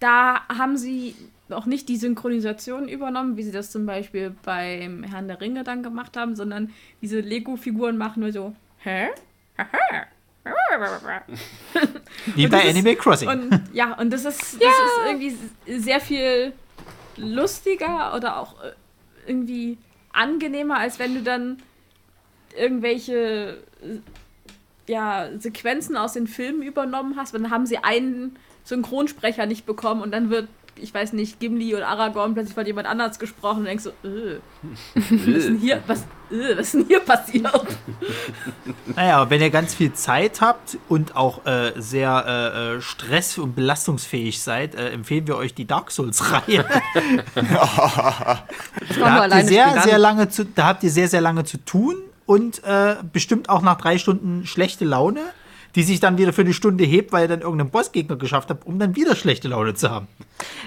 da 0.00 0.42
haben 0.48 0.76
sie 0.76 1.14
auch 1.50 1.66
nicht 1.66 1.88
die 1.88 1.96
Synchronisation 1.96 2.88
übernommen, 2.88 3.36
wie 3.36 3.42
sie 3.42 3.52
das 3.52 3.70
zum 3.70 3.86
Beispiel 3.86 4.34
beim 4.44 5.02
Herrn 5.02 5.28
der 5.28 5.40
Ringe 5.40 5.64
dann 5.64 5.82
gemacht 5.82 6.16
haben, 6.16 6.36
sondern 6.36 6.70
diese 7.00 7.20
Lego-Figuren 7.20 7.96
machen 7.96 8.20
nur 8.20 8.32
so, 8.32 8.54
hä? 8.78 9.08
Haha. 9.56 10.06
Wie 12.34 12.46
bei 12.46 12.62
ist- 12.62 12.70
Animal 12.76 12.96
Crossing. 12.96 13.28
Und 13.28 13.62
ja, 13.72 13.98
und 13.98 14.10
das 14.12 14.24
ist, 14.24 14.54
das 14.54 14.54
ist 14.54 15.06
irgendwie 15.06 15.36
sehr 15.80 16.00
viel 16.00 16.52
lustiger 17.16 18.14
oder 18.14 18.38
auch 18.38 18.62
äh, 18.62 18.72
irgendwie 19.26 19.78
angenehmer, 20.12 20.78
als 20.78 20.98
wenn 20.98 21.14
du 21.14 21.22
dann 21.22 21.58
irgendwelche 22.56 23.58
äh, 23.82 23.98
ja, 24.90 25.28
Sequenzen 25.38 25.96
aus 25.96 26.14
den 26.14 26.26
Filmen 26.26 26.62
übernommen 26.62 27.16
hast. 27.16 27.34
Und 27.34 27.42
dann 27.42 27.50
haben 27.50 27.66
sie 27.66 27.78
einen 27.78 28.36
Synchronsprecher 28.68 29.46
nicht 29.46 29.64
bekommen 29.64 30.02
und 30.02 30.10
dann 30.12 30.28
wird, 30.30 30.48
ich 30.76 30.92
weiß 30.92 31.14
nicht, 31.14 31.40
Gimli 31.40 31.74
oder 31.74 31.88
Aragorn 31.88 32.34
plötzlich 32.34 32.54
von 32.54 32.66
jemand 32.66 32.86
anders 32.86 33.18
gesprochen 33.18 33.60
und 33.60 33.64
denkst 33.64 33.84
so, 33.84 33.90
äh, 34.06 34.38
was 34.94 35.10
ist 35.10 35.48
denn 35.48 35.58
hier, 35.58 35.82
was, 35.86 36.00
äh, 36.30 36.56
was 36.56 36.66
ist 36.66 36.74
denn 36.74 36.86
hier 36.86 37.00
passiert? 37.00 37.66
Naja, 38.94 39.28
wenn 39.30 39.40
ihr 39.40 39.50
ganz 39.50 39.74
viel 39.74 39.92
Zeit 39.94 40.40
habt 40.40 40.76
und 40.88 41.16
auch 41.16 41.46
äh, 41.46 41.72
sehr 41.76 42.24
äh, 42.26 42.76
äh, 42.76 42.80
stress- 42.80 43.38
und 43.38 43.56
belastungsfähig 43.56 44.40
seid, 44.40 44.74
äh, 44.74 44.90
empfehlen 44.90 45.26
wir 45.26 45.36
euch 45.36 45.54
die 45.54 45.66
Dark 45.66 45.90
Souls-Reihe. 45.90 46.64
Das 47.34 47.44
Da 48.96 49.00
machen 49.00 49.00
wir 49.00 49.00
habt, 49.00 49.00
ihr 49.00 49.22
alleine 49.22 49.48
sehr, 49.48 49.82
sehr 49.82 49.98
lange 49.98 50.28
zu, 50.28 50.44
da 50.44 50.66
habt 50.66 50.82
ihr 50.82 50.90
sehr, 50.90 51.08
sehr 51.08 51.20
lange 51.20 51.44
zu 51.44 51.58
tun 51.64 51.96
und 52.26 52.62
äh, 52.64 52.96
bestimmt 53.12 53.48
auch 53.48 53.62
nach 53.62 53.78
drei 53.78 53.98
Stunden 53.98 54.46
schlechte 54.46 54.84
Laune, 54.84 55.20
die 55.78 55.84
sich 55.84 56.00
dann 56.00 56.18
wieder 56.18 56.32
für 56.32 56.40
eine 56.40 56.52
Stunde 56.52 56.82
hebt, 56.82 57.12
weil 57.12 57.26
ihr 57.26 57.28
dann 57.28 57.40
irgendeinen 57.42 57.70
Bossgegner 57.70 58.16
geschafft 58.16 58.50
habt, 58.50 58.66
um 58.66 58.80
dann 58.80 58.96
wieder 58.96 59.14
schlechte 59.14 59.46
Laune 59.46 59.74
zu 59.74 59.88
haben. 59.88 60.08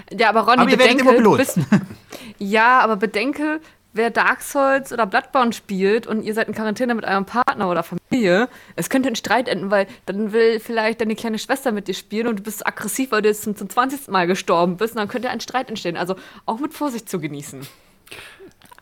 Ja, 0.09 0.29
aber 0.29 0.39
Ronny, 0.47 0.61
Aber 0.61 0.71
bedenke, 0.71 1.01
immer 1.03 1.11
belohnt. 1.11 1.39
bis- 1.39 1.59
ja, 2.39 2.79
aber 2.79 2.95
bedenke, 2.95 3.59
wer 3.91 4.09
Dark 4.09 4.41
Souls 4.41 4.93
oder 4.93 5.05
Bloodborne 5.05 5.51
spielt 5.51 6.07
und 6.07 6.23
ihr 6.23 6.33
seid 6.33 6.47
in 6.47 6.53
Quarantäne 6.53 6.95
mit 6.95 7.03
eurem 7.03 7.25
Partner 7.25 7.69
oder 7.69 7.83
Familie, 7.83 8.47
es 8.77 8.89
könnte 8.89 9.09
in 9.09 9.17
Streit 9.17 9.49
enden, 9.49 9.69
weil 9.69 9.85
dann 10.05 10.31
will 10.31 10.61
vielleicht 10.61 11.01
deine 11.01 11.15
kleine 11.17 11.39
Schwester 11.39 11.73
mit 11.73 11.89
dir 11.89 11.93
spielen 11.93 12.27
und 12.27 12.39
du 12.39 12.43
bist 12.43 12.65
aggressiv, 12.65 13.11
weil 13.11 13.21
du 13.21 13.27
jetzt 13.27 13.43
zum, 13.43 13.57
zum 13.57 13.69
20. 13.69 14.07
Mal 14.07 14.27
gestorben 14.27 14.77
bist 14.77 14.93
und 14.95 14.99
dann 14.99 15.09
könnte 15.09 15.29
ein 15.29 15.41
Streit 15.41 15.67
entstehen. 15.67 15.97
Also 15.97 16.15
auch 16.45 16.59
mit 16.59 16.73
Vorsicht 16.73 17.09
zu 17.09 17.19
genießen. 17.19 17.67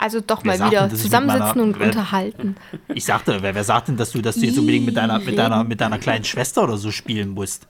Also 0.02 0.22
doch 0.22 0.44
Wer 0.46 0.58
mal 0.58 0.72
wieder 0.72 0.88
denn, 0.88 0.98
zusammensitzen 0.98 1.48
meiner- 1.50 1.62
und 1.64 1.80
wer- 1.80 1.88
unterhalten. 1.88 2.56
Ich 2.96 3.04
sagte, 3.06 3.38
wer, 3.42 3.54
wer 3.54 3.64
sagt 3.66 3.90
denn, 3.90 3.98
dass 3.98 4.12
du, 4.12 4.22
dass 4.22 4.36
du 4.36 4.46
jetzt 4.46 4.58
unbedingt 4.58 4.86
mit 4.86 4.96
deiner, 4.96 5.20
mit 5.20 5.38
deiner, 5.38 5.64
mit 5.66 5.82
deiner 5.82 6.00
kleinen 6.00 6.24
Schwester 6.24 6.64
oder 6.64 6.78
so 6.78 6.90
spielen 6.92 7.30
musst? 7.32 7.68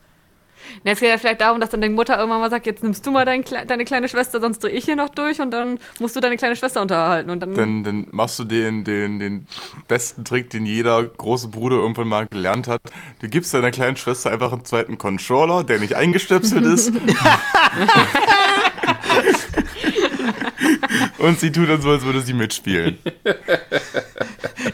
Ja, 0.84 0.92
es 0.92 1.00
geht 1.00 1.10
ja 1.10 1.18
vielleicht 1.18 1.42
darum, 1.42 1.60
dass 1.60 1.72
dann 1.72 1.82
deine 1.82 1.96
Mutter 1.96 2.16
irgendwann 2.20 2.42
mal 2.42 2.50
sagt, 2.52 2.68
jetzt 2.68 2.84
nimmst 2.84 3.04
du 3.04 3.10
mal 3.10 3.26
dein, 3.26 3.44
deine 3.68 3.86
kleine 3.86 4.08
Schwester, 4.08 4.40
sonst 4.40 4.64
drehe 4.64 4.72
ich 4.74 4.86
hier 4.86 4.96
noch 4.96 5.10
durch 5.10 5.42
und 5.42 5.50
dann 5.50 5.80
musst 6.00 6.16
du 6.16 6.20
deine 6.20 6.38
kleine 6.38 6.56
Schwester 6.56 6.84
unterhalten. 6.84 7.32
Und 7.32 7.40
dann, 7.40 7.56
Dann, 7.56 7.84
dann 7.84 8.08
machst 8.12 8.38
du 8.38 8.44
den, 8.44 8.84
den, 8.84 9.18
den 9.18 9.48
besten 9.88 10.24
Trick, 10.24 10.52
den 10.52 10.68
jeder 10.68 11.04
große 11.04 11.48
Bruder 11.48 11.78
irgendwann 11.78 12.08
mal 12.08 12.28
gelernt 12.28 12.68
hat. 12.68 12.82
Du 13.20 13.28
gibst 13.28 13.52
deiner 13.56 13.72
kleinen 13.72 13.98
Schwester 13.98 14.30
einfach 14.30 14.54
einen 14.54 14.64
zweiten 14.64 15.00
Controller, 15.00 15.64
der 15.64 15.80
nicht 15.80 15.96
eingestöpselt 15.96 16.64
ist. 16.66 16.94
Und 21.20 21.40
sie 21.40 21.52
tut 21.52 21.70
dann 21.70 21.82
so, 21.82 21.92
als 21.92 22.04
würde 22.04 22.22
sie 22.22 22.34
mitspielen. 22.34 22.98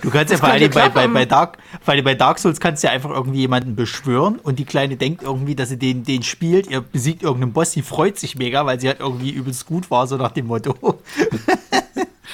Du 0.01 0.09
kannst 0.09 0.31
ja 0.31 0.38
vor 0.38 0.49
allem 0.49 0.72
bei, 0.72 0.89
bei, 0.89 1.07
bei, 1.07 1.26
Dark, 1.26 1.57
vor 1.81 1.93
allem 1.93 2.03
bei 2.03 2.15
Dark 2.15 2.39
Souls 2.39 2.59
kannst 2.59 2.84
du 2.84 2.88
ja 2.88 2.93
einfach 2.93 3.11
irgendwie 3.11 3.41
jemanden 3.41 3.76
beschwören 3.76 4.39
und 4.39 4.57
die 4.57 4.65
Kleine 4.65 4.97
denkt 4.97 5.23
irgendwie, 5.23 5.55
dass 5.55 5.69
sie 5.69 5.77
den, 5.77 6.03
den 6.03 6.23
spielt, 6.23 6.67
ihr 6.67 6.81
besiegt 6.81 7.23
irgendeinen 7.23 7.53
Boss, 7.53 7.72
sie 7.72 7.81
freut 7.81 8.17
sich 8.17 8.35
mega, 8.35 8.65
weil 8.65 8.80
sie 8.80 8.88
halt 8.88 8.99
irgendwie 8.99 9.31
übelst 9.31 9.65
gut 9.67 9.91
war, 9.91 10.07
so 10.07 10.17
nach 10.17 10.31
dem 10.31 10.47
Motto. 10.47 10.76
oh 10.81 10.99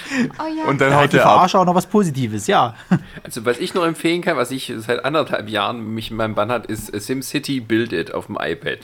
ja. 0.10 0.66
Und 0.66 0.80
dann 0.80 0.92
Da 0.92 0.96
hat 0.96 1.04
haut 1.04 1.14
die 1.14 1.18
er 1.18 1.26
ab. 1.26 1.34
Verarsche 1.34 1.60
auch 1.60 1.66
noch 1.66 1.76
was 1.76 1.88
Positives, 1.88 2.48
ja. 2.48 2.76
Also 3.24 3.46
was 3.46 3.60
ich 3.60 3.74
noch 3.74 3.86
empfehlen 3.86 4.22
kann, 4.22 4.38
was 4.38 4.52
ich 4.52 4.72
seit 4.78 5.04
anderthalb 5.04 5.50
Jahren 5.50 5.94
mich 5.94 6.12
in 6.12 6.18
meinem 6.18 6.36
Bann 6.36 6.52
hat, 6.52 6.68
ist 6.68 6.88
SimCity 6.88 7.60
Build 7.60 7.92
It 7.92 8.14
auf 8.14 8.28
dem 8.28 8.38
iPad. 8.40 8.80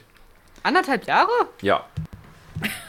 Anderthalb 0.64 1.06
Jahre? 1.08 1.32
Ja. 1.62 1.86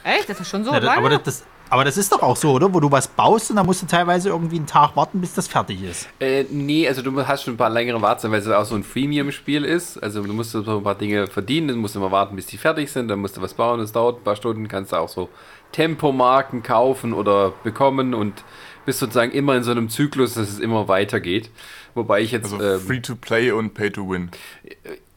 Echt? 0.02 0.28
Das 0.28 0.40
ist 0.40 0.48
schon 0.48 0.64
so 0.64 0.72
ja 0.72 0.80
das, 0.80 0.86
lange? 0.86 0.98
aber, 0.98 1.10
das, 1.10 1.22
das, 1.22 1.44
aber 1.70 1.84
das 1.84 1.96
ist 1.96 2.12
doch 2.12 2.22
auch 2.22 2.36
so, 2.36 2.52
oder? 2.52 2.72
Wo 2.72 2.80
du 2.80 2.90
was 2.90 3.08
baust 3.08 3.50
und 3.50 3.56
dann 3.56 3.66
musst 3.66 3.82
du 3.82 3.86
teilweise 3.86 4.28
irgendwie 4.30 4.56
einen 4.56 4.66
Tag 4.66 4.96
warten, 4.96 5.20
bis 5.20 5.34
das 5.34 5.48
fertig 5.48 5.82
ist. 5.82 6.08
Äh, 6.20 6.44
nee, 6.50 6.86
also 6.88 7.02
du 7.02 7.26
hast 7.26 7.42
schon 7.42 7.54
ein 7.54 7.56
paar 7.56 7.70
längere 7.70 8.00
Wartezeiten, 8.00 8.32
weil 8.32 8.40
es 8.40 8.48
auch 8.48 8.64
so 8.64 8.74
ein 8.74 8.84
Freemium-Spiel 8.84 9.64
ist. 9.64 10.02
Also 10.02 10.22
du 10.22 10.32
musst 10.32 10.52
so 10.52 10.58
ein 10.60 10.82
paar 10.82 10.94
Dinge 10.94 11.26
verdienen, 11.26 11.68
dann 11.68 11.78
musst 11.78 11.94
du 11.94 12.00
immer 12.00 12.10
warten, 12.10 12.36
bis 12.36 12.46
die 12.46 12.58
fertig 12.58 12.90
sind, 12.90 13.08
dann 13.08 13.18
musst 13.18 13.36
du 13.36 13.42
was 13.42 13.54
bauen, 13.54 13.80
das 13.80 13.92
dauert 13.92 14.20
ein 14.20 14.24
paar 14.24 14.36
Stunden, 14.36 14.68
kannst 14.68 14.92
du 14.92 14.96
auch 14.96 15.08
so 15.08 15.28
Tempomarken 15.72 16.62
kaufen 16.62 17.12
oder 17.12 17.52
bekommen 17.62 18.14
und 18.14 18.44
bist 18.86 19.00
sozusagen 19.00 19.32
immer 19.32 19.54
in 19.54 19.62
so 19.62 19.70
einem 19.70 19.90
Zyklus, 19.90 20.34
dass 20.34 20.48
es 20.48 20.58
immer 20.58 20.88
weitergeht. 20.88 21.50
Wobei 21.94 22.22
ich 22.22 22.32
jetzt... 22.32 22.52
Also 22.52 22.64
ähm, 22.64 22.80
free 22.80 23.00
to 23.00 23.16
play 23.16 23.50
und 23.50 23.74
pay 23.74 23.90
to 23.90 24.08
win. 24.08 24.30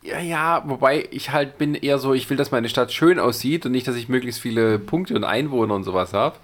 Ja, 0.03 0.19
ja, 0.19 0.64
wobei 0.65 1.07
ich 1.11 1.32
halt 1.32 1.60
bin 1.60 1.76
eher 1.76 1.99
so, 1.99 2.14
ich 2.14 2.28
will, 2.30 2.38
dass 2.38 2.49
meine 2.49 2.69
Stadt 2.69 2.91
schön 2.91 3.19
aussieht 3.19 3.68
und 3.68 3.72
nicht, 3.72 3.88
dass 3.88 3.95
ich 3.95 4.10
möglichst 4.10 4.41
viele 4.41 4.80
Punkte 4.80 5.15
und 5.15 5.23
Einwohner 5.23 5.76
und 5.76 5.84
sowas 5.84 6.14
habe. 6.14 6.38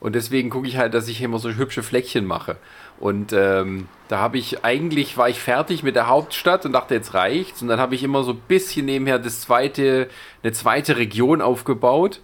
Und 0.00 0.16
deswegen 0.16 0.50
gucke 0.50 0.66
ich 0.66 0.76
halt, 0.78 0.94
dass 0.94 1.06
ich 1.06 1.22
immer 1.22 1.38
so 1.38 1.50
hübsche 1.50 1.84
Fleckchen 1.84 2.26
mache. 2.26 2.56
Und 2.98 3.32
ähm, 3.32 3.88
da 4.08 4.18
habe 4.18 4.36
ich, 4.38 4.64
eigentlich 4.64 5.16
war 5.16 5.28
ich 5.28 5.38
fertig 5.38 5.84
mit 5.84 5.94
der 5.94 6.08
Hauptstadt 6.08 6.66
und 6.66 6.72
dachte, 6.72 6.94
jetzt 6.94 7.14
reicht's. 7.14 7.62
Und 7.62 7.68
dann 7.68 7.78
habe 7.80 7.94
ich 7.94 8.02
immer 8.02 8.24
so 8.24 8.32
ein 8.32 8.42
bisschen 8.48 8.86
nebenher 8.86 9.20
das 9.20 9.40
zweite, 9.40 10.08
eine 10.42 10.52
zweite 10.52 10.96
Region 10.96 11.40
aufgebaut. 11.40 12.20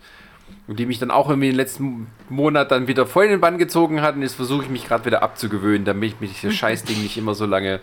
und 0.66 0.78
die 0.80 0.86
mich 0.86 0.98
dann 0.98 1.12
auch 1.12 1.28
irgendwie 1.28 1.48
in 1.48 1.52
den 1.52 1.58
letzten 1.58 2.08
Monat 2.28 2.72
dann 2.72 2.88
wieder 2.88 3.06
voll 3.06 3.26
in 3.26 3.30
den 3.30 3.40
Bann 3.40 3.58
gezogen 3.58 4.02
hat. 4.02 4.16
Und 4.16 4.22
jetzt 4.22 4.34
versuche 4.34 4.64
ich 4.64 4.70
mich 4.70 4.86
gerade 4.86 5.04
wieder 5.04 5.22
abzugewöhnen, 5.22 5.84
damit 5.84 6.20
mich 6.20 6.40
das 6.42 6.52
Scheißding 6.54 7.00
nicht 7.00 7.16
immer 7.16 7.34
so 7.34 7.46
lange 7.46 7.80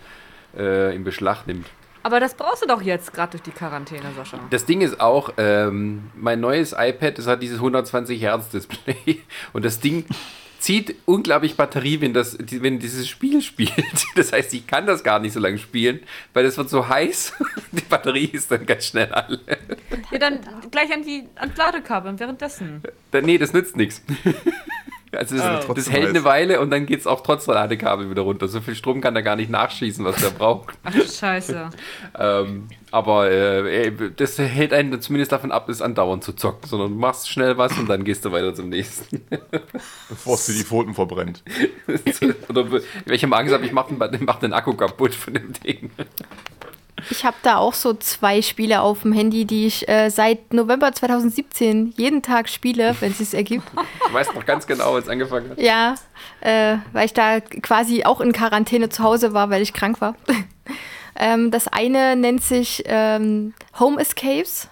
äh, 0.58 0.94
in 0.94 1.06
Beschlag 1.06 1.48
nimmt. 1.48 1.68
Aber 2.08 2.22
das 2.22 2.36
brauchst 2.36 2.64
du 2.64 2.68
doch 2.68 2.82
jetzt, 2.82 3.12
gerade 3.12 3.32
durch 3.32 3.44
die 3.44 3.52
Quarantäne, 3.52 4.14
Sascha. 4.16 4.40
Das 4.50 4.64
Ding 4.64 4.80
ist 4.80 5.02
auch, 5.02 5.34
ähm, 5.36 6.10
mein 6.16 6.40
neues 6.40 6.72
iPad, 6.72 7.18
das 7.18 7.28
hat 7.28 7.42
dieses 7.42 7.58
120 7.58 8.22
Hertz 8.22 8.48
Display 8.48 9.20
und 9.52 9.66
das 9.66 9.82
Ding 9.82 10.06
zieht 10.58 10.96
unglaublich 11.04 11.58
Batterie, 11.58 12.00
wenn, 12.00 12.14
das, 12.14 12.38
wenn 12.40 12.80
dieses 12.80 13.10
Spiel 13.10 13.42
spielt. 13.52 13.74
Das 14.16 14.32
heißt, 14.32 14.54
ich 14.54 14.66
kann 14.66 14.86
das 14.86 15.04
gar 15.04 15.20
nicht 15.20 15.34
so 15.34 15.42
lange 15.42 15.58
spielen, 15.58 16.00
weil 16.34 16.46
es 16.46 16.58
wird 16.58 16.70
so 16.70 16.88
heiß, 16.88 17.34
die 17.74 17.82
Batterie 17.82 18.30
ist 18.32 18.52
dann 18.52 18.66
ganz 18.66 18.86
schnell 18.86 19.12
alle. 19.12 19.42
Ja, 20.10 20.18
dann 20.18 20.40
gleich 20.72 20.94
an 20.94 21.04
die 21.04 21.28
an 21.36 21.52
Ladekabeln 21.58 22.18
währenddessen. 22.22 22.84
Dann, 23.12 23.26
nee, 23.26 23.38
das 23.38 23.52
nützt 23.52 23.76
nichts. 23.76 24.02
Also 25.18 25.36
das, 25.38 25.68
Oh. 25.68 25.74
das 25.74 25.90
hält 25.92 26.10
eine 26.10 26.24
Weile 26.24 26.60
und 26.62 26.70
dann 26.70 26.86
geht 26.86 27.00
es 27.00 27.08
auch 27.08 27.22
trotz 27.22 27.46
der 27.46 27.56
Ladekabel 27.56 28.10
wieder 28.10 28.22
runter. 28.22 28.48
So 28.48 28.62
viel 28.62 28.76
Strom 28.76 29.02
kann 29.02 29.16
er 29.16 29.24
gar 29.24 29.36
nicht 29.36 29.50
nachschießen, 29.50 30.06
was 30.06 30.16
der 30.18 30.30
braucht. 30.30 30.76
Ach 30.84 30.94
Scheiße. 30.94 31.70
Ähm, 32.20 32.68
aber 32.90 33.30
äh, 33.30 33.92
das 34.16 34.38
hält 34.40 34.74
einen 34.74 35.00
zumindest 35.02 35.32
davon 35.32 35.52
ab, 35.52 35.70
es 35.70 35.82
andauernd 35.82 36.24
zu 36.24 36.34
zocken, 36.34 36.68
sondern 36.68 36.90
du 36.92 36.96
machst 36.96 37.30
schnell 37.30 37.58
was 37.58 37.78
und 37.78 37.88
dann 37.90 38.04
gehst 38.04 38.26
du 38.26 38.32
weiter 38.32 38.56
zum 38.56 38.70
nächsten. 38.70 39.24
Bevor 40.10 40.36
es 40.36 40.46
dir 40.48 40.54
die 40.54 40.64
Pfoten 40.64 40.94
verbrennt. 40.94 41.44
Oder 42.50 42.66
welche 43.06 43.32
Angst 43.32 43.54
habe 43.54 43.66
ich, 43.66 43.72
mach 43.72 43.88
den, 43.88 44.00
mach 44.26 44.40
den 44.40 44.54
Akku 44.54 44.74
kaputt 44.74 45.14
von 45.14 45.34
dem 45.34 45.54
Ding. 45.54 45.92
Ich 47.12 47.26
habe 47.26 47.38
da 47.44 47.58
auch 47.58 47.74
so 47.74 47.94
zwei 47.94 48.42
Spiele 48.42 48.82
auf 48.82 49.04
dem 49.04 49.14
Handy, 49.14 49.46
die 49.46 49.68
ich 49.68 49.88
äh, 49.88 50.10
seit 50.10 50.54
November 50.54 50.92
2017 50.92 51.94
jeden 51.96 52.22
Tag 52.22 52.50
spiele, 52.50 52.96
wenn 53.00 53.12
es 53.12 53.34
ergibt. 53.34 53.68
Ich 54.08 54.14
weiß 54.14 54.34
noch 54.34 54.46
ganz 54.46 54.66
genau, 54.66 54.96
als 54.96 55.06
es 55.06 55.12
angefangen 55.12 55.52
hat. 55.52 55.60
Ja, 55.60 55.96
äh, 56.42 56.78
weil 56.94 57.06
ich 57.06 57.14
da 57.14 57.40
quasi 57.40 58.04
auch 58.04 58.20
in 58.20 58.34
Quarantäne 58.34 58.90
zu 58.90 59.04
Hause 59.04 59.34
war, 59.34 59.50
weil 59.50 59.62
ich 59.62 59.74
krank 59.74 60.02
war. 60.02 60.16
ähm, 61.16 61.52
das 61.52 61.68
eine 61.68 62.16
nennt 62.16 62.44
sich 62.44 62.84
ähm, 62.86 63.54
Home 63.80 64.02
Escapes 64.02 64.68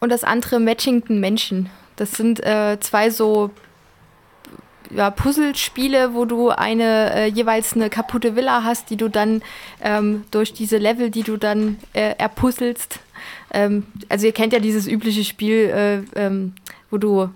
und 0.00 0.10
das 0.10 0.24
andere 0.24 0.60
Matchington 0.60 1.20
Menschen. 1.20 1.70
Das 1.96 2.12
sind 2.12 2.44
äh, 2.44 2.78
zwei 2.80 3.10
so 3.10 3.50
ja, 4.94 5.10
Puzzlespiele, 5.10 6.14
wo 6.14 6.24
du 6.24 6.50
eine 6.50 7.14
äh, 7.14 7.26
jeweils 7.26 7.74
eine 7.74 7.90
kaputte 7.90 8.36
Villa 8.36 8.64
hast, 8.64 8.90
die 8.90 8.96
du 8.96 9.08
dann 9.08 9.42
ähm, 9.82 10.24
durch 10.30 10.52
diese 10.52 10.78
Level, 10.78 11.10
die 11.10 11.22
du 11.22 11.36
dann 11.36 11.78
äh, 11.92 12.14
erpuzzelst. 12.18 13.00
Ähm, 13.52 13.86
also 14.08 14.26
ihr 14.26 14.32
kennt 14.32 14.52
ja 14.52 14.58
dieses 14.58 14.86
übliche 14.86 15.24
Spiel, 15.24 16.04
äh, 16.16 16.20
ähm, 16.20 16.54
wo 16.90 16.98
du 16.98 17.30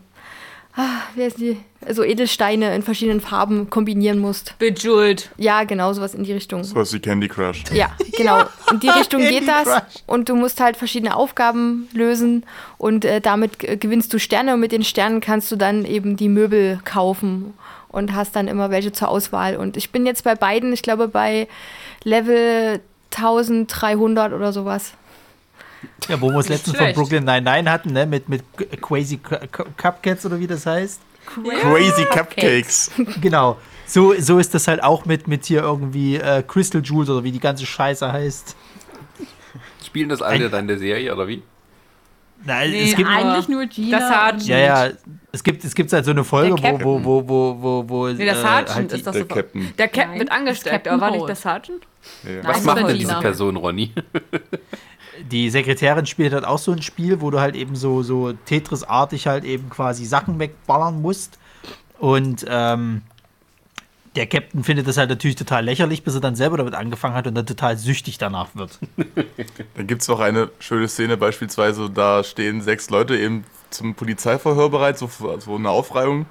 ah, 0.77 1.03
wie 1.15 1.23
heißen 1.23 1.41
die? 1.41 1.57
So 1.93 2.03
Edelsteine 2.03 2.75
in 2.75 2.83
verschiedenen 2.83 3.21
Farben 3.21 3.71
kombinieren 3.71 4.19
musst. 4.19 4.59
Bejeweled. 4.59 5.31
Ja, 5.37 5.65
genau, 5.65 5.93
sowas 5.93 6.15
in 6.15 6.25
die 6.25 6.33
Richtung. 6.33 6.65
So 6.65 6.75
was 6.77 6.93
wie 6.93 6.99
Candy 7.01 7.29
Crush. 7.29 7.65
Ja, 7.73 7.91
genau. 8.17 8.43
In 8.73 8.81
die 8.81 8.89
Richtung 8.89 9.21
Candy 9.21 9.39
geht 9.41 9.49
das. 9.49 9.65
Crush. 9.65 10.03
Und 10.07 10.29
du 10.29 10.35
musst 10.37 10.61
halt 10.61 10.77
verschiedene 10.77 11.15
Aufgaben 11.17 11.89
lösen 11.93 12.45
und 12.79 13.05
äh, 13.05 13.21
damit 13.21 13.59
gewinnst 13.81 14.13
du 14.13 14.19
Sterne 14.19 14.55
und 14.55 14.61
mit 14.61 14.73
den 14.73 14.83
Sternen 14.85 15.21
kannst 15.21 15.51
du 15.53 15.57
dann 15.57 15.85
eben 15.85 16.17
die 16.17 16.29
Möbel 16.29 16.81
kaufen 16.85 17.55
und 17.89 18.15
hast 18.15 18.35
dann 18.37 18.49
immer 18.49 18.71
welche 18.71 18.93
zur 18.93 19.09
Auswahl. 19.09 19.57
Und 19.57 19.77
ich 19.77 19.91
bin 19.91 20.05
jetzt 20.07 20.25
bei 20.25 20.35
beiden, 20.35 20.73
ich 20.73 20.83
glaube 20.83 21.09
bei 21.09 21.47
Level 22.05 22.81
1300 23.15 24.33
oder 24.33 24.53
sowas. 24.53 24.93
Ja, 26.09 26.21
wo 26.21 26.31
wir 26.31 26.39
es 26.39 26.49
letztens 26.49 26.77
von. 26.77 26.93
Brooklyn 26.93 27.25
Nine-Nine 27.25 27.71
hatten, 27.71 27.93
ne? 27.93 28.07
Mit, 28.07 28.29
mit 28.29 28.43
Crazy 28.83 29.19
Cu- 29.19 29.37
Cu- 29.53 29.65
Cupcats 29.77 30.27
oder 30.27 30.39
wie 30.41 30.47
das 30.47 30.67
heißt. 30.67 31.01
Crazy 31.27 32.05
Cupcakes. 32.07 32.91
Genau. 33.21 33.59
So, 33.87 34.15
so 34.19 34.39
ist 34.39 34.55
das 34.55 34.67
halt 34.69 34.83
auch 34.83 35.05
mit, 35.05 35.29
mit 35.29 35.45
hier 35.45 35.63
irgendwie 35.63 36.17
äh, 36.17 36.43
Crystal 36.47 36.81
Jewels 36.83 37.09
oder 37.11 37.23
wie 37.23 37.31
die 37.33 37.41
ganze 37.41 37.67
Scheiße 37.67 38.11
heißt. 38.13 38.57
Spielen 39.85 40.09
das 40.09 40.23
alle 40.23 40.51
dann 40.51 40.67
der 40.67 40.79
Serie 40.79 41.13
oder 41.15 41.29
wie? 41.29 41.43
Nein, 42.45 42.71
Nee, 42.71 42.91
es 42.91 42.97
gibt. 42.97 43.09
Eigentlich 43.09 43.49
nur 43.49 43.65
Gina. 43.67 43.99
Das 43.99 44.09
Sergeant. 44.09 44.43
und- 44.43 44.49
Ja, 44.49 44.59
ja, 44.59 44.91
es 45.33 45.43
gibt, 45.43 45.65
es 45.65 45.75
gibt 45.75 45.93
halt 45.93 46.05
so 46.05 46.11
eine 46.11 46.23
Folge, 46.25 46.55
wo, 46.63 46.81
wo, 46.85 47.05
wo, 47.05 47.29
wo, 47.29 47.57
wo, 47.63 47.89
wo 47.89 48.07
Nee, 48.09 48.25
der 48.25 48.35
äh, 48.37 48.41
Sergeant 48.41 48.75
halt 48.75 48.93
die- 48.93 48.97
ist 48.97 49.07
doch 49.07 49.13
Der 49.13 49.21
super. 49.23 49.35
Captain. 49.37 49.73
Der 49.79 49.89
Captain 49.89 50.19
wird 50.19 50.29
das 50.29 50.37
angesteckt, 50.37 50.87
ist 50.87 50.93
aber 50.93 51.01
war 51.01 51.11
nicht 51.13 51.29
der. 51.29 51.37
Sergeant? 51.37 51.87
Ja. 52.25 52.45
Was 52.49 52.63
macht 52.65 52.89
denn 52.89 52.99
diese 52.99 53.15
Person, 53.21 53.57
Ronny? 53.57 53.93
die 55.31 55.51
Sekretärin 55.51 56.07
spielt 56.07 56.33
halt 56.33 56.45
auch 56.45 56.59
so 56.59 56.73
ein 56.73 56.83
Spiel, 56.83 57.21
wo 57.21 57.31
du 57.31 57.41
halt 57.41 57.57
eben 57.57 57.77
so, 57.77 58.03
so 58.03 58.33
Tetris-artig 58.33 59.27
halt 59.27 59.45
eben 59.45 59.71
quasi 59.71 60.05
Sachen 60.05 60.39
wegballern 60.39 61.01
musst. 61.01 61.39
Und 61.99 62.45
ähm, 62.49 63.03
der 64.17 64.27
Captain 64.27 64.65
findet 64.65 64.89
das 64.89 64.97
halt 64.97 65.11
natürlich 65.11 65.37
total 65.37 65.65
lächerlich, 65.65 66.03
bis 66.03 66.15
er 66.15 66.21
dann 66.21 66.35
selber 66.35 66.57
damit 66.57 66.75
angefangen 66.75 67.15
hat 67.15 67.27
und 67.27 67.35
dann 67.35 67.47
total 67.47 67.77
süchtig 67.77 68.19
danach 68.19 68.55
wird. 68.55 68.79
Dann 69.75 69.87
gibt 69.87 70.03
es 70.03 70.09
noch 70.09 70.21
eine 70.21 70.51
schöne 70.59 70.89
Szene, 70.89 71.17
beispielsweise, 71.17 71.91
da 71.91 72.25
stehen 72.25 72.63
sechs 72.63 72.89
Leute 72.89 73.17
eben 73.19 73.45
zum 73.69 73.95
Polizeiverhör 73.95 74.71
bereit, 74.71 74.99
so, 74.99 75.11
so 75.39 75.55
eine 75.55 75.69
Aufreihung 75.69 76.25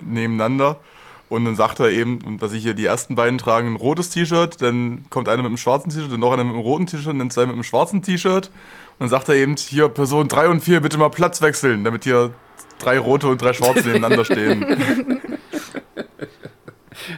nebeneinander. 0.00 0.78
Und 1.28 1.44
dann 1.46 1.56
sagt 1.56 1.80
er 1.80 1.90
eben, 1.90 2.38
dass 2.38 2.52
ich 2.52 2.62
hier 2.62 2.74
die 2.74 2.84
ersten 2.84 3.14
beiden 3.14 3.38
tragen 3.38 3.68
ein 3.68 3.76
rotes 3.76 4.10
T-Shirt, 4.10 4.60
dann 4.60 5.06
kommt 5.08 5.28
einer 5.28 5.42
mit 5.42 5.46
einem 5.46 5.56
schwarzen 5.56 5.90
T-Shirt, 5.90 6.12
dann 6.12 6.20
noch 6.20 6.32
einer 6.32 6.44
mit 6.44 6.52
einem 6.52 6.62
roten 6.62 6.86
T-Shirt, 6.86 7.18
dann 7.18 7.30
zwei 7.30 7.46
mit 7.46 7.54
einem 7.54 7.64
schwarzen 7.64 8.02
T-Shirt. 8.02 8.48
Und 8.48 9.00
dann 9.00 9.08
sagt 9.08 9.28
er 9.30 9.36
eben, 9.36 9.56
hier 9.56 9.88
Person 9.88 10.28
3 10.28 10.48
und 10.48 10.60
4 10.60 10.80
bitte 10.80 10.98
mal 10.98 11.08
Platz 11.08 11.40
wechseln, 11.40 11.84
damit 11.84 12.04
hier 12.04 12.34
drei 12.78 12.98
rote 12.98 13.28
und 13.28 13.40
drei 13.40 13.54
schwarze 13.54 13.86
nebeneinander 13.86 14.24
stehen. 14.24 14.64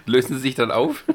Lösen 0.06 0.36
sie 0.36 0.43
sich 0.43 0.55
dann 0.55 0.70
auf? 0.70 1.05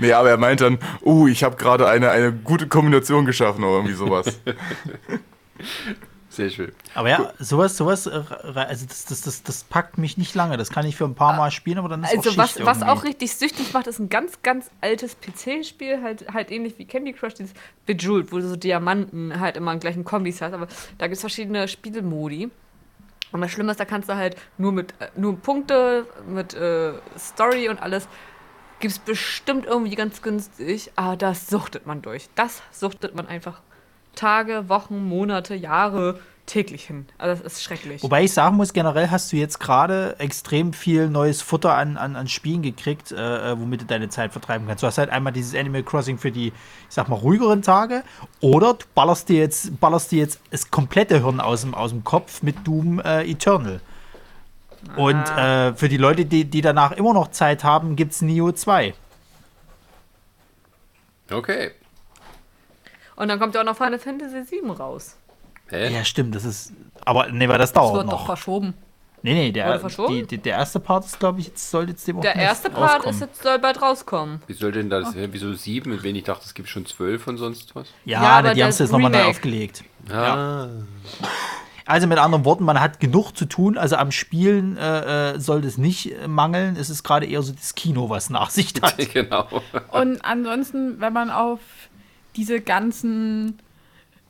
Nee, 0.00 0.14
aber 0.14 0.30
er 0.30 0.38
meint 0.38 0.62
dann, 0.62 0.78
uh, 1.04 1.28
ich 1.28 1.44
habe 1.44 1.56
gerade 1.56 1.86
eine, 1.86 2.10
eine 2.10 2.32
gute 2.32 2.66
Kombination 2.68 3.26
geschaffen 3.26 3.62
oder 3.64 3.76
irgendwie 3.76 3.94
sowas. 3.94 4.40
Sehr 6.30 6.48
schön. 6.48 6.72
Aber 6.94 7.08
ja, 7.08 7.32
sowas, 7.40 7.76
sowas, 7.76 8.06
äh, 8.06 8.22
also 8.54 8.86
das, 8.86 9.04
das, 9.04 9.22
das, 9.22 9.42
das 9.42 9.64
packt 9.64 9.98
mich 9.98 10.16
nicht 10.16 10.32
lange. 10.36 10.56
Das 10.56 10.70
kann 10.70 10.86
ich 10.86 10.94
für 10.94 11.04
ein 11.04 11.16
paar 11.16 11.36
Mal 11.36 11.50
spielen, 11.50 11.78
aber 11.78 11.88
dann 11.88 12.04
ist 12.04 12.16
Also 12.16 12.30
auch 12.30 12.36
was, 12.36 12.52
Schicht 12.52 12.64
was 12.64 12.78
irgendwie. 12.78 12.92
auch 12.92 13.04
richtig 13.04 13.34
süchtig 13.34 13.72
macht, 13.72 13.88
ist 13.88 13.98
ein 13.98 14.08
ganz, 14.10 14.40
ganz 14.42 14.70
altes 14.80 15.16
PC-Spiel, 15.20 16.02
halt, 16.02 16.32
halt 16.32 16.52
ähnlich 16.52 16.78
wie 16.78 16.84
Candy 16.84 17.12
Crush, 17.12 17.34
dieses 17.34 17.52
Bejeweled, 17.84 18.30
wo 18.30 18.36
du 18.38 18.48
so 18.48 18.54
Diamanten 18.54 19.40
halt 19.40 19.56
immer 19.56 19.72
in 19.72 19.80
gleichen 19.80 20.04
Kombis 20.04 20.40
hast, 20.40 20.52
aber 20.52 20.68
da 20.98 21.06
gibt 21.08 21.16
es 21.16 21.20
verschiedene 21.20 21.66
Spielmodi. 21.66 22.48
Und 23.32 23.40
das 23.40 23.50
Schlimme 23.50 23.72
ist, 23.72 23.80
da 23.80 23.84
kannst 23.84 24.08
du 24.08 24.14
halt 24.14 24.36
nur 24.56 24.70
mit 24.70 24.94
äh, 25.00 25.08
nur 25.16 25.36
Punkte, 25.36 26.06
mit 26.28 26.54
äh, 26.54 26.92
Story 27.18 27.68
und 27.68 27.82
alles, 27.82 28.08
gibt 28.78 28.92
es 28.92 28.98
bestimmt 29.00 29.66
irgendwie 29.66 29.96
ganz 29.96 30.22
günstig, 30.22 30.92
aber 30.94 31.16
das 31.16 31.48
suchtet 31.48 31.86
man 31.86 32.02
durch. 32.02 32.28
Das 32.36 32.62
suchtet 32.70 33.14
man 33.16 33.26
einfach 33.26 33.60
Tage, 34.14 34.68
Wochen, 34.68 35.04
Monate, 35.04 35.54
Jahre 35.54 36.18
täglich 36.50 36.84
hin. 36.86 37.06
Also 37.16 37.42
das 37.42 37.52
ist 37.52 37.62
schrecklich. 37.62 38.02
Wobei 38.02 38.24
ich 38.24 38.32
sagen 38.32 38.56
muss, 38.56 38.72
generell 38.72 39.10
hast 39.10 39.32
du 39.32 39.36
jetzt 39.36 39.60
gerade 39.60 40.16
extrem 40.18 40.72
viel 40.72 41.08
neues 41.08 41.42
Futter 41.42 41.74
an, 41.74 41.96
an, 41.96 42.16
an 42.16 42.28
Spielen 42.28 42.62
gekriegt, 42.62 43.12
äh, 43.12 43.52
äh, 43.52 43.58
womit 43.58 43.82
du 43.82 43.84
deine 43.86 44.08
Zeit 44.08 44.32
vertreiben 44.32 44.66
kannst. 44.66 44.82
Du 44.82 44.86
hast 44.86 44.98
halt 44.98 45.10
einmal 45.10 45.32
dieses 45.32 45.54
Animal 45.54 45.82
Crossing 45.82 46.18
für 46.18 46.32
die, 46.32 46.48
ich 46.48 46.54
sag 46.88 47.08
mal, 47.08 47.16
ruhigeren 47.16 47.62
Tage. 47.62 48.02
Oder 48.40 48.74
du 48.74 48.84
ballerst 48.94 49.28
dir 49.28 49.38
jetzt, 49.38 49.78
ballerst 49.80 50.10
dir 50.10 50.18
jetzt 50.18 50.40
das 50.50 50.70
komplette 50.70 51.22
Hirn 51.22 51.40
aus 51.40 51.62
dem, 51.62 51.74
aus 51.74 51.90
dem 51.90 52.02
Kopf 52.04 52.42
mit 52.42 52.66
Doom 52.66 53.00
äh, 53.00 53.30
Eternal. 53.30 53.80
Und 54.96 55.30
äh, 55.36 55.74
für 55.74 55.88
die 55.88 55.98
Leute, 55.98 56.24
die, 56.24 56.46
die 56.46 56.62
danach 56.62 56.92
immer 56.92 57.12
noch 57.12 57.30
Zeit 57.30 57.64
haben, 57.64 57.96
gibt 57.96 58.12
es 58.12 58.22
Neo 58.22 58.50
2. 58.50 58.94
Okay. 61.30 61.72
Und 63.20 63.28
dann 63.28 63.38
kommt 63.38 63.54
ja 63.54 63.60
auch 63.60 63.66
noch 63.66 63.76
Final 63.76 63.98
Fantasy 63.98 64.50
VII 64.50 64.70
raus. 64.70 65.16
Hä? 65.68 65.92
Ja, 65.92 66.04
stimmt, 66.04 66.34
das 66.34 66.44
ist. 66.46 66.72
Aber 67.04 67.28
nee, 67.30 67.46
weil 67.48 67.58
das 67.58 67.70
Das 67.72 67.82
dauert 67.82 67.94
wird 67.96 68.06
doch 68.06 68.12
noch. 68.20 68.26
verschoben. 68.26 68.72
Nee, 69.22 69.34
nee, 69.34 69.48
Wurde 69.48 69.52
der, 69.52 69.78
verschoben? 69.80 70.14
die, 70.14 70.26
die, 70.26 70.38
der 70.38 70.54
erste 70.56 70.80
Part 70.80 71.04
ist, 71.04 71.20
glaube 71.20 71.40
ich, 71.40 71.48
jetzt 71.48 71.70
soll 71.70 71.90
jetzt 71.90 72.08
dem 72.08 72.22
Der 72.22 72.34
erste 72.34 72.70
Part 72.70 73.04
ist 73.04 73.20
jetzt, 73.20 73.42
soll 73.42 73.58
bald 73.58 73.82
rauskommen. 73.82 74.40
Wie 74.46 74.54
soll 74.54 74.72
denn 74.72 74.88
das? 74.88 75.14
hä, 75.14 75.28
Wieso 75.32 75.52
sieben? 75.52 76.02
Wenn 76.02 76.16
ich 76.16 76.24
dachte, 76.24 76.46
es 76.46 76.54
gibt 76.54 76.70
schon 76.70 76.86
zwölf 76.86 77.26
und 77.26 77.36
sonst 77.36 77.76
was? 77.76 77.88
Ja, 78.06 78.22
Ja, 78.22 78.28
aber 78.38 78.54
die 78.54 78.62
haben 78.62 78.70
es 78.70 78.78
das 78.78 78.86
jetzt 78.86 78.92
nochmal 78.92 79.10
neu 79.10 79.24
aufgelegt. 79.24 79.84
Ah. 80.10 80.68
Also 81.84 82.06
mit 82.06 82.18
anderen 82.18 82.44
Worten, 82.44 82.64
man 82.64 82.80
hat 82.80 83.00
genug 83.00 83.36
zu 83.36 83.46
tun. 83.46 83.76
Also 83.76 83.96
am 83.96 84.12
Spielen 84.12 84.76
äh, 84.76 85.32
äh, 85.34 85.40
soll 85.40 85.64
es 85.64 85.76
nicht 85.76 86.12
äh, 86.12 86.28
mangeln. 86.28 86.76
Es 86.76 86.88
ist 86.88 87.02
gerade 87.02 87.26
eher 87.26 87.42
so 87.42 87.52
das 87.52 87.74
Kino, 87.74 88.08
was 88.08 88.30
nach 88.30 88.48
sich 88.48 88.72
hat. 88.80 88.96
genau. 89.12 89.46
Und 89.90 90.24
ansonsten, 90.24 91.00
wenn 91.00 91.12
man 91.12 91.30
auf 91.30 91.58
diese 92.40 92.60
ganzen 92.60 93.58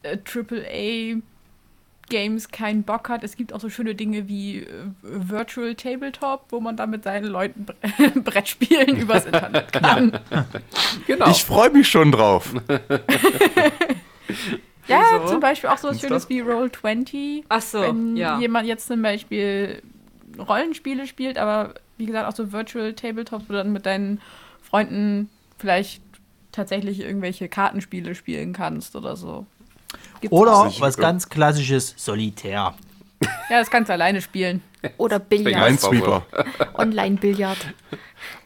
äh, 0.03 0.17
AAA 0.19 1.21
Games 2.09 2.49
keinen 2.49 2.83
Bock 2.83 3.09
hat, 3.09 3.23
es 3.23 3.37
gibt 3.37 3.53
auch 3.53 3.61
so 3.61 3.71
schöne 3.71 3.95
Dinge 3.95 4.27
wie 4.27 4.59
äh, 4.59 4.67
Virtual 5.03 5.77
Tabletop, 5.77 6.47
wo 6.49 6.59
man 6.59 6.77
dann 6.77 6.91
mit 6.91 7.05
seinen 7.05 7.27
Leuten 7.27 7.67
Bre 7.67 7.77
Brettspielen 8.21 8.97
übers 8.97 9.27
Internet 9.27 9.73
kann. 9.73 10.19
genau. 11.07 11.31
Ich 11.31 11.45
freue 11.45 11.71
mich 11.71 11.89
schon 11.89 12.13
drauf. 12.13 12.53
Ja, 14.87 15.03
Wieso? 15.13 15.35
zum 15.35 15.41
Beispiel 15.41 15.71
auch 15.71 15.79
so 15.79 15.89
was 15.89 16.01
Schönes 16.01 16.29
wie 16.29 16.43
Roll20. 16.43 17.45
Ach 17.49 17.63
so, 17.63 17.81
Wenn 17.81 18.17
ja. 18.17 18.41
jemand 18.41 18.67
jetzt 18.67 18.89
zum 18.89 19.03
Beispiel 19.03 19.83
Rollenspiele 20.37 21.07
spielt, 21.07 21.39
aber 21.39 21.75
wie 21.97 22.07
gesagt 22.07 22.27
auch 22.29 22.35
so 22.35 22.51
Virtual 22.51 22.93
Tabletops, 22.93 23.45
wo 23.47 23.53
du 23.53 23.59
dann 23.59 23.73
mit 23.73 23.87
deinen 23.87 24.21
Freunden 24.63 25.31
vielleicht 25.59 26.03
tatsächlich 26.53 27.01
irgendwelche 27.01 27.49
Kartenspiele 27.49 28.15
spielen 28.15 28.53
kannst 28.53 28.97
oder 28.97 29.17
so. 29.17 29.47
Gibt's 30.21 30.37
Oder 30.37 30.73
was 30.79 30.97
ganz 30.97 31.29
klassisches, 31.29 31.95
Solitär. 31.97 32.75
Ja, 33.23 33.59
das 33.59 33.71
kannst 33.71 33.89
du 33.89 33.93
alleine 33.93 34.21
spielen. 34.21 34.63
Oder 34.97 35.19
Billard. 35.19 35.79
Online-Billard. 36.75 37.59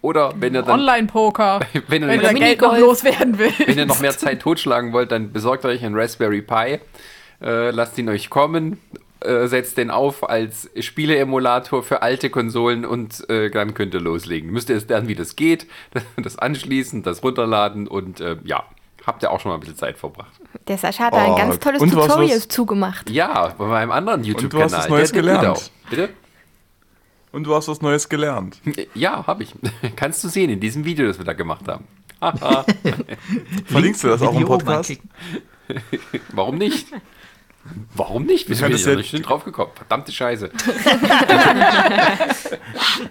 Oder 0.00 0.34
wenn 0.36 0.54
ihr 0.54 0.62
dann, 0.62 0.80
Online-Poker. 0.80 1.60
wenn 1.88 2.02
ihr, 2.02 2.08
Wenn 2.08 2.36
Geld 2.36 2.60
noch 2.60 2.76
loswerden 2.76 3.38
willst. 3.38 3.66
wenn 3.66 3.78
ihr 3.78 3.86
noch 3.86 4.00
mehr 4.00 4.16
Zeit 4.16 4.40
totschlagen 4.40 4.92
wollt, 4.92 5.12
dann 5.12 5.32
besorgt 5.32 5.64
euch 5.64 5.84
einen 5.84 5.94
Raspberry 5.94 6.42
Pi, 6.42 6.80
äh, 7.40 7.70
lasst 7.70 7.98
ihn 7.98 8.08
euch 8.08 8.30
kommen, 8.30 8.80
äh, 9.24 9.48
setzt 9.48 9.76
den 9.78 9.90
auf 9.90 10.28
als 10.28 10.70
Spieleemulator 10.78 11.82
für 11.82 12.02
alte 12.02 12.30
Konsolen 12.30 12.84
und 12.84 13.28
äh, 13.30 13.50
dann 13.50 13.74
könnt 13.74 13.94
ihr 13.94 14.00
loslegen. 14.00 14.50
Müsst 14.50 14.70
ihr 14.70 14.76
es 14.76 14.88
lernen, 14.88 15.08
wie 15.08 15.14
das 15.14 15.36
geht, 15.36 15.66
das 16.22 16.38
anschließen, 16.38 17.02
das 17.02 17.22
runterladen 17.22 17.86
und 17.88 18.20
äh, 18.20 18.36
ja, 18.44 18.64
habt 19.06 19.22
ihr 19.22 19.30
auch 19.30 19.40
schon 19.40 19.50
mal 19.50 19.56
ein 19.56 19.60
bisschen 19.60 19.76
Zeit 19.76 19.98
verbracht. 19.98 20.32
Der 20.68 20.78
Sascha 20.78 21.04
hat 21.04 21.14
da 21.14 21.24
ein 21.24 21.30
Oh, 21.32 21.36
ganz 21.36 21.58
tolles 21.58 21.80
und 21.82 21.92
du 21.92 21.98
hast 21.98 22.06
Tutorial 22.08 22.36
was- 22.38 22.48
zugemacht. 22.48 23.10
Ja, 23.10 23.54
bei 23.58 23.66
meinem 23.66 23.90
anderen 23.90 24.24
YouTube-Kanal. 24.24 24.70
was 24.72 24.88
Neues 24.88 25.12
der 25.12 25.22
gelernt. 25.22 25.70
Bitte? 25.90 26.08
Und 27.32 27.44
du 27.44 27.54
hast 27.54 27.66
was 27.68 27.82
Neues 27.82 28.08
gelernt. 28.08 28.60
Ja, 28.94 29.26
habe 29.26 29.42
ich. 29.42 29.52
Kannst 29.96 30.22
du 30.24 30.28
sehen 30.28 30.50
in 30.50 30.60
diesem 30.60 30.84
Video, 30.84 31.06
das 31.06 31.18
wir 31.18 31.24
da 31.24 31.32
gemacht 31.32 31.66
haben. 31.68 31.84
Haha. 32.20 32.64
Verlinkst 33.66 34.04
du 34.04 34.08
das 34.08 34.22
auch 34.22 34.34
im 34.34 34.44
Podcast? 34.46 34.92
Warum 36.32 36.56
nicht? 36.58 36.86
Warum 37.94 38.24
nicht? 38.24 38.48
Wir 38.48 38.56
sind 38.56 38.76
ja 38.76 38.94
nicht 38.94 39.08
schnell 39.08 39.22
drauf 39.22 39.44
gekommen. 39.44 39.70
Verdammte 39.74 40.12
Scheiße. 40.12 40.50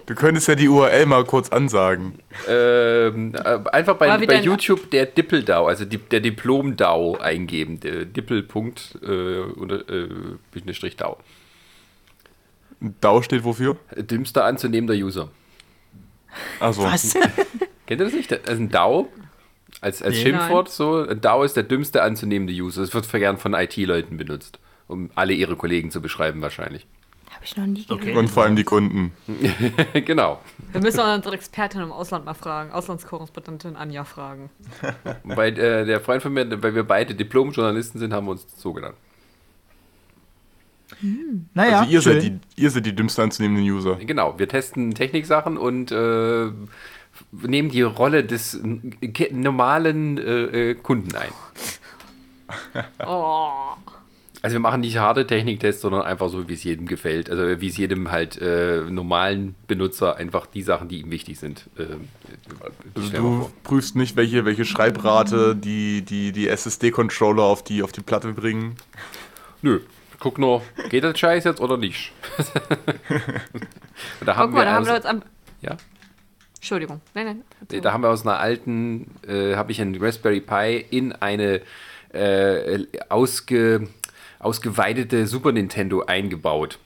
Du 0.05 0.15
könntest 0.15 0.47
ja 0.47 0.55
die 0.55 0.67
URL 0.67 1.05
mal 1.05 1.23
kurz 1.25 1.49
ansagen. 1.49 2.19
Ähm, 2.47 3.33
äh, 3.35 3.59
einfach 3.71 3.95
bei, 3.95 4.17
bei 4.25 4.41
YouTube 4.41 4.91
der 4.91 5.05
Dippeldau, 5.05 5.67
also 5.67 5.85
die, 5.85 5.97
der 5.97 6.19
Diplom-DAO 6.19 7.17
eingeben. 7.17 7.79
Der 7.79 8.05
Dippel-Punkt 8.05 8.99
äh, 9.01 9.39
oder 9.39 9.89
äh, 9.89 10.09
DAO. 10.97 11.17
DAO 12.79 13.21
steht 13.21 13.43
wofür? 13.43 13.77
Dümmster 13.95 14.45
anzunehmender 14.45 14.93
User. 14.93 15.29
Also, 16.59 16.83
Was? 16.83 17.13
Kennt 17.13 18.01
ihr 18.01 18.05
das 18.05 18.13
nicht? 18.13 18.31
Also 18.47 18.61
ein 18.61 18.69
DAO 18.69 19.09
als, 19.83 20.01
als 20.01 20.15
Nee. 20.15 20.21
Schimpfwort 20.23 20.69
so. 20.69 21.05
Ein 21.07 21.21
DAO 21.21 21.43
ist 21.43 21.55
der 21.55 21.63
dümmste 21.63 22.01
anzunehmende 22.01 22.53
User. 22.53 22.81
Das 22.81 22.93
wird 22.93 23.09
gern 23.11 23.37
von 23.37 23.53
IT-Leuten 23.53 24.17
benutzt, 24.17 24.59
um 24.87 25.11
alle 25.15 25.33
ihre 25.33 25.55
Kollegen 25.55 25.91
zu 25.91 26.01
beschreiben 26.01 26.41
wahrscheinlich. 26.41 26.87
Habe 27.29 27.45
ich 27.45 27.57
noch 27.57 27.65
nie 27.65 27.83
gehört. 27.83 28.01
Okay. 28.01 28.15
und 28.15 28.29
vor 28.29 28.43
allem 28.43 28.55
die 28.55 28.63
Kunden. 28.63 29.11
genau. 29.93 30.39
Wir 30.71 30.81
müssen 30.81 30.99
auch 30.99 31.13
unsere 31.13 31.35
Expertin 31.35 31.81
im 31.81 31.91
Ausland 31.91 32.25
mal 32.25 32.33
fragen. 32.33 32.71
Auslandskorrespondentin 32.71 33.75
Anja 33.75 34.03
fragen. 34.03 34.49
Weil 35.23 35.57
äh, 35.59 35.85
der 35.85 35.99
Freund 35.99 36.21
von 36.21 36.33
mir, 36.33 36.61
weil 36.61 36.75
wir 36.75 36.83
beide 36.83 37.15
Diplom-Journalisten 37.15 37.99
sind, 37.99 38.13
haben 38.13 38.27
wir 38.27 38.31
uns 38.31 38.45
so 38.55 38.71
genannt. 38.73 38.95
Naja, 41.53 41.79
also 41.79 41.91
ihr 41.91 42.01
schön. 42.01 42.21
seid, 42.21 42.23
die, 42.23 42.61
ihr 42.61 42.69
seid 42.69 42.85
die 42.85 42.95
dümmsten 42.95 43.23
anzunehmenden 43.23 43.65
User. 43.65 43.95
Genau, 43.95 44.37
wir 44.37 44.47
testen 44.47 44.93
Techniksachen 44.93 45.57
und 45.57 45.91
äh, 45.91 46.51
nehmen 47.41 47.69
die 47.69 47.81
Rolle 47.81 48.23
des 48.23 48.59
normalen 49.31 50.17
äh, 50.17 50.71
äh, 50.71 50.75
Kunden 50.75 51.15
ein. 51.15 51.31
Oh. 53.05 53.49
Also 54.41 54.55
wir 54.55 54.59
machen 54.59 54.81
nicht 54.81 54.97
harte 54.97 55.25
Techniktests, 55.25 55.81
sondern 55.81 56.01
einfach 56.01 56.27
so, 56.29 56.49
wie 56.49 56.53
es 56.53 56.63
jedem 56.65 56.85
gefällt. 56.85 57.29
Also 57.29 57.61
wie 57.61 57.67
es 57.67 57.77
jedem 57.77 58.11
halt 58.11 58.39
äh, 58.41 58.81
normalen 58.89 59.55
Benutzer 59.67 60.17
einfach 60.17 60.45
die 60.47 60.61
Sachen, 60.61 60.89
die 60.89 60.99
ihm 60.99 61.09
wichtig 61.11 61.39
sind. 61.39 61.69
Äh, 61.77 61.85
Also 62.93 63.09
du 63.11 63.51
prüfst 63.63 63.95
nicht, 63.95 64.17
welche, 64.17 64.43
welche 64.43 64.65
Schreibrate 64.65 65.55
die, 65.55 66.01
die, 66.01 66.33
die 66.33 66.49
SSD-Controller 66.49 67.43
auf 67.43 67.63
die, 67.63 67.81
auf 67.83 67.93
die 67.93 68.01
Platte 68.01 68.33
bringen. 68.33 68.75
Nö, 69.61 69.79
guck 70.19 70.37
nur, 70.37 70.61
geht 70.89 71.05
das 71.05 71.17
Scheiß 71.17 71.45
jetzt 71.45 71.61
oder 71.61 71.77
nicht? 71.77 72.11
Da 74.25 74.33
Guck 74.33 74.35
haben 74.35 74.51
mal, 74.53 74.59
wir 74.59 74.65
da 74.65 74.71
haben 74.71 74.77
also- 74.79 74.91
wir 74.91 74.95
uns 74.97 75.05
am. 75.05 75.21
ja? 75.61 75.77
Entschuldigung. 76.63 77.01
Nein, 77.13 77.43
nein. 77.69 77.81
Da 77.81 77.91
haben 77.91 78.03
wir 78.03 78.09
aus 78.09 78.25
einer 78.25 78.39
alten, 78.39 79.11
äh, 79.27 79.57
habe 79.57 79.73
ich 79.73 79.81
einen 79.81 80.01
Raspberry 80.01 80.39
Pi 80.39 80.85
in 80.91 81.11
eine 81.11 81.59
äh, 82.13 82.85
ausge, 83.09 83.89
ausgeweidete 84.39 85.27
Super 85.27 85.51
Nintendo 85.51 86.03
eingebaut. 86.03 86.79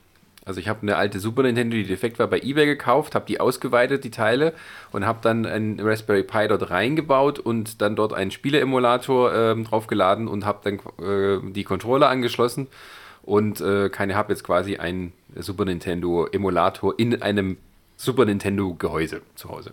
Also 0.44 0.58
ich 0.58 0.68
habe 0.68 0.82
eine 0.82 0.96
alte 0.96 1.20
Super 1.20 1.44
Nintendo, 1.44 1.76
die 1.76 1.84
defekt 1.84 2.18
war, 2.18 2.26
bei 2.26 2.40
eBay 2.40 2.66
gekauft, 2.66 3.14
habe 3.14 3.26
die 3.26 3.38
ausgeweitet, 3.38 4.02
die 4.02 4.10
Teile, 4.10 4.52
und 4.90 5.06
habe 5.06 5.20
dann 5.22 5.46
einen 5.46 5.78
Raspberry 5.78 6.24
Pi 6.24 6.48
dort 6.48 6.70
reingebaut 6.70 7.38
und 7.38 7.80
dann 7.80 7.94
dort 7.94 8.12
einen 8.12 8.32
Spieleemulator 8.32 9.32
ähm, 9.32 9.62
draufgeladen 9.62 10.26
und 10.26 10.44
habe 10.44 10.58
dann 10.64 11.06
äh, 11.06 11.52
die 11.52 11.62
Controller 11.62 12.08
angeschlossen 12.08 12.66
und 13.22 13.60
äh, 13.60 13.90
keine 13.90 14.16
habe 14.16 14.32
jetzt 14.32 14.42
quasi 14.42 14.78
einen 14.78 15.12
Super 15.36 15.66
Nintendo 15.66 16.26
Emulator 16.26 16.98
in 16.98 17.22
einem 17.22 17.58
Super 18.00 18.24
Nintendo 18.24 18.74
Gehäuse 18.74 19.22
zu 19.34 19.48
Hause. 19.50 19.72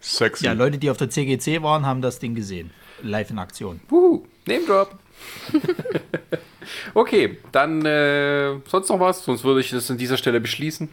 Sexy. 0.00 0.46
Ja, 0.46 0.54
Leute, 0.54 0.78
die 0.78 0.88
auf 0.90 0.96
der 0.96 1.10
CGC 1.10 1.62
waren, 1.62 1.84
haben 1.84 2.00
das 2.00 2.18
Ding 2.18 2.34
gesehen. 2.34 2.70
Live 3.02 3.30
in 3.30 3.38
Aktion. 3.38 3.80
Wuhu, 3.90 4.24
Name 4.46 4.64
Drop. 4.66 4.98
okay, 6.94 7.38
dann 7.52 7.84
äh, 7.84 8.54
sonst 8.66 8.88
noch 8.88 8.98
was? 8.98 9.24
Sonst 9.24 9.44
würde 9.44 9.60
ich 9.60 9.70
das 9.70 9.90
an 9.90 9.98
dieser 9.98 10.16
Stelle 10.16 10.40
beschließen. 10.40 10.88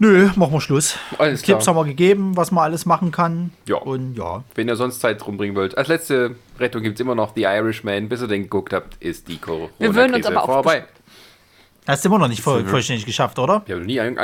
Nö, 0.00 0.28
machen 0.34 0.52
wir 0.52 0.60
Schluss. 0.60 0.96
Alles 1.18 1.42
Tipps 1.42 1.64
klar. 1.64 1.76
haben 1.76 1.86
wir 1.86 1.90
gegeben, 1.90 2.36
was 2.36 2.50
man 2.50 2.64
alles 2.64 2.84
machen 2.84 3.12
kann. 3.12 3.52
Ja. 3.68 3.76
Und 3.76 4.16
ja. 4.16 4.42
Wenn 4.56 4.66
ihr 4.66 4.76
sonst 4.76 5.00
Zeit 5.00 5.24
rumbringen 5.24 5.54
wollt. 5.54 5.78
Als 5.78 5.86
letzte 5.86 6.34
Rettung 6.58 6.82
gibt 6.82 6.96
es 6.96 7.00
immer 7.00 7.14
noch 7.14 7.34
The 7.36 7.42
Irishman. 7.42 8.08
Bis 8.08 8.22
ihr 8.22 8.28
den 8.28 8.42
geguckt 8.42 8.72
habt, 8.72 8.96
ist 9.02 9.28
die 9.28 9.38
corona 9.38 9.70
Wir 9.78 9.94
würden 9.94 10.14
uns 10.14 10.26
aber 10.26 10.42
auch 10.42 10.46
vorbei. 10.46 10.84
Hast 11.86 12.04
du 12.04 12.08
immer 12.08 12.18
noch 12.18 12.28
nicht 12.28 12.42
voll, 12.42 12.64
wir- 12.64 12.70
vollständig 12.70 13.06
geschafft, 13.06 13.38
oder? 13.38 13.62
Ich 13.66 13.70
habe 13.72 13.80
noch 13.82 13.86
nie 13.86 14.00
an 14.00 14.16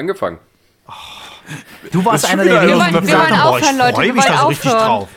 Du 1.93 2.05
warst 2.05 2.25
einer 2.27 2.43
schon 2.45 2.53
der 2.53 2.63
wenigen, 2.63 2.79
die 2.89 2.95
wir 2.95 3.01
gesagt 3.01 3.31
wollen 3.31 3.39
haben, 3.39 3.51
boah, 3.51 3.59
ich 3.59 3.65
aufhören, 3.65 3.79
Leute, 3.79 3.95
freue 3.95 4.07
wir 4.07 4.15
mich 4.15 4.25
da 4.25 4.31
wollen 4.31 4.39
so 4.41 4.47
richtig 4.49 4.71
aufhören. 4.73 4.87
drauf. 4.87 5.09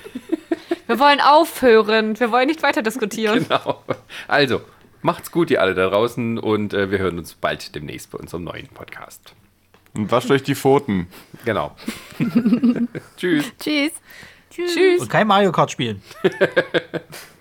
Wir 0.88 1.00
wollen 1.00 1.22
aufhören. 1.22 2.20
Wir 2.20 2.32
wollen 2.32 2.48
nicht 2.48 2.64
weiter 2.64 2.82
diskutieren. 2.82 3.46
Genau. 3.50 3.84
Also, 4.28 4.62
macht's 5.02 5.32
gut, 5.32 5.52
ihr 5.52 5.62
alle 5.62 5.76
da 5.76 5.90
draußen. 5.90 6.38
Und 6.40 6.74
äh, 6.74 6.92
wir 6.92 7.00
hören 7.00 7.18
uns 7.18 7.34
bald 7.34 7.76
demnächst 7.76 8.12
bei 8.12 8.18
unserem 8.18 8.44
neuen 8.46 8.68
Podcast. 8.68 9.34
Und 9.94 10.12
wascht 10.12 10.32
euch 10.32 10.44
die 10.44 10.56
Pfoten. 10.56 11.08
Genau. 11.46 11.76
Tschüss. 13.18 13.46
Tschüss. 13.60 13.92
Tschüss. 14.50 15.02
Und 15.02 15.10
kein 15.10 15.28
Mario 15.28 15.52
Kart 15.52 15.72
spielen. 15.72 16.02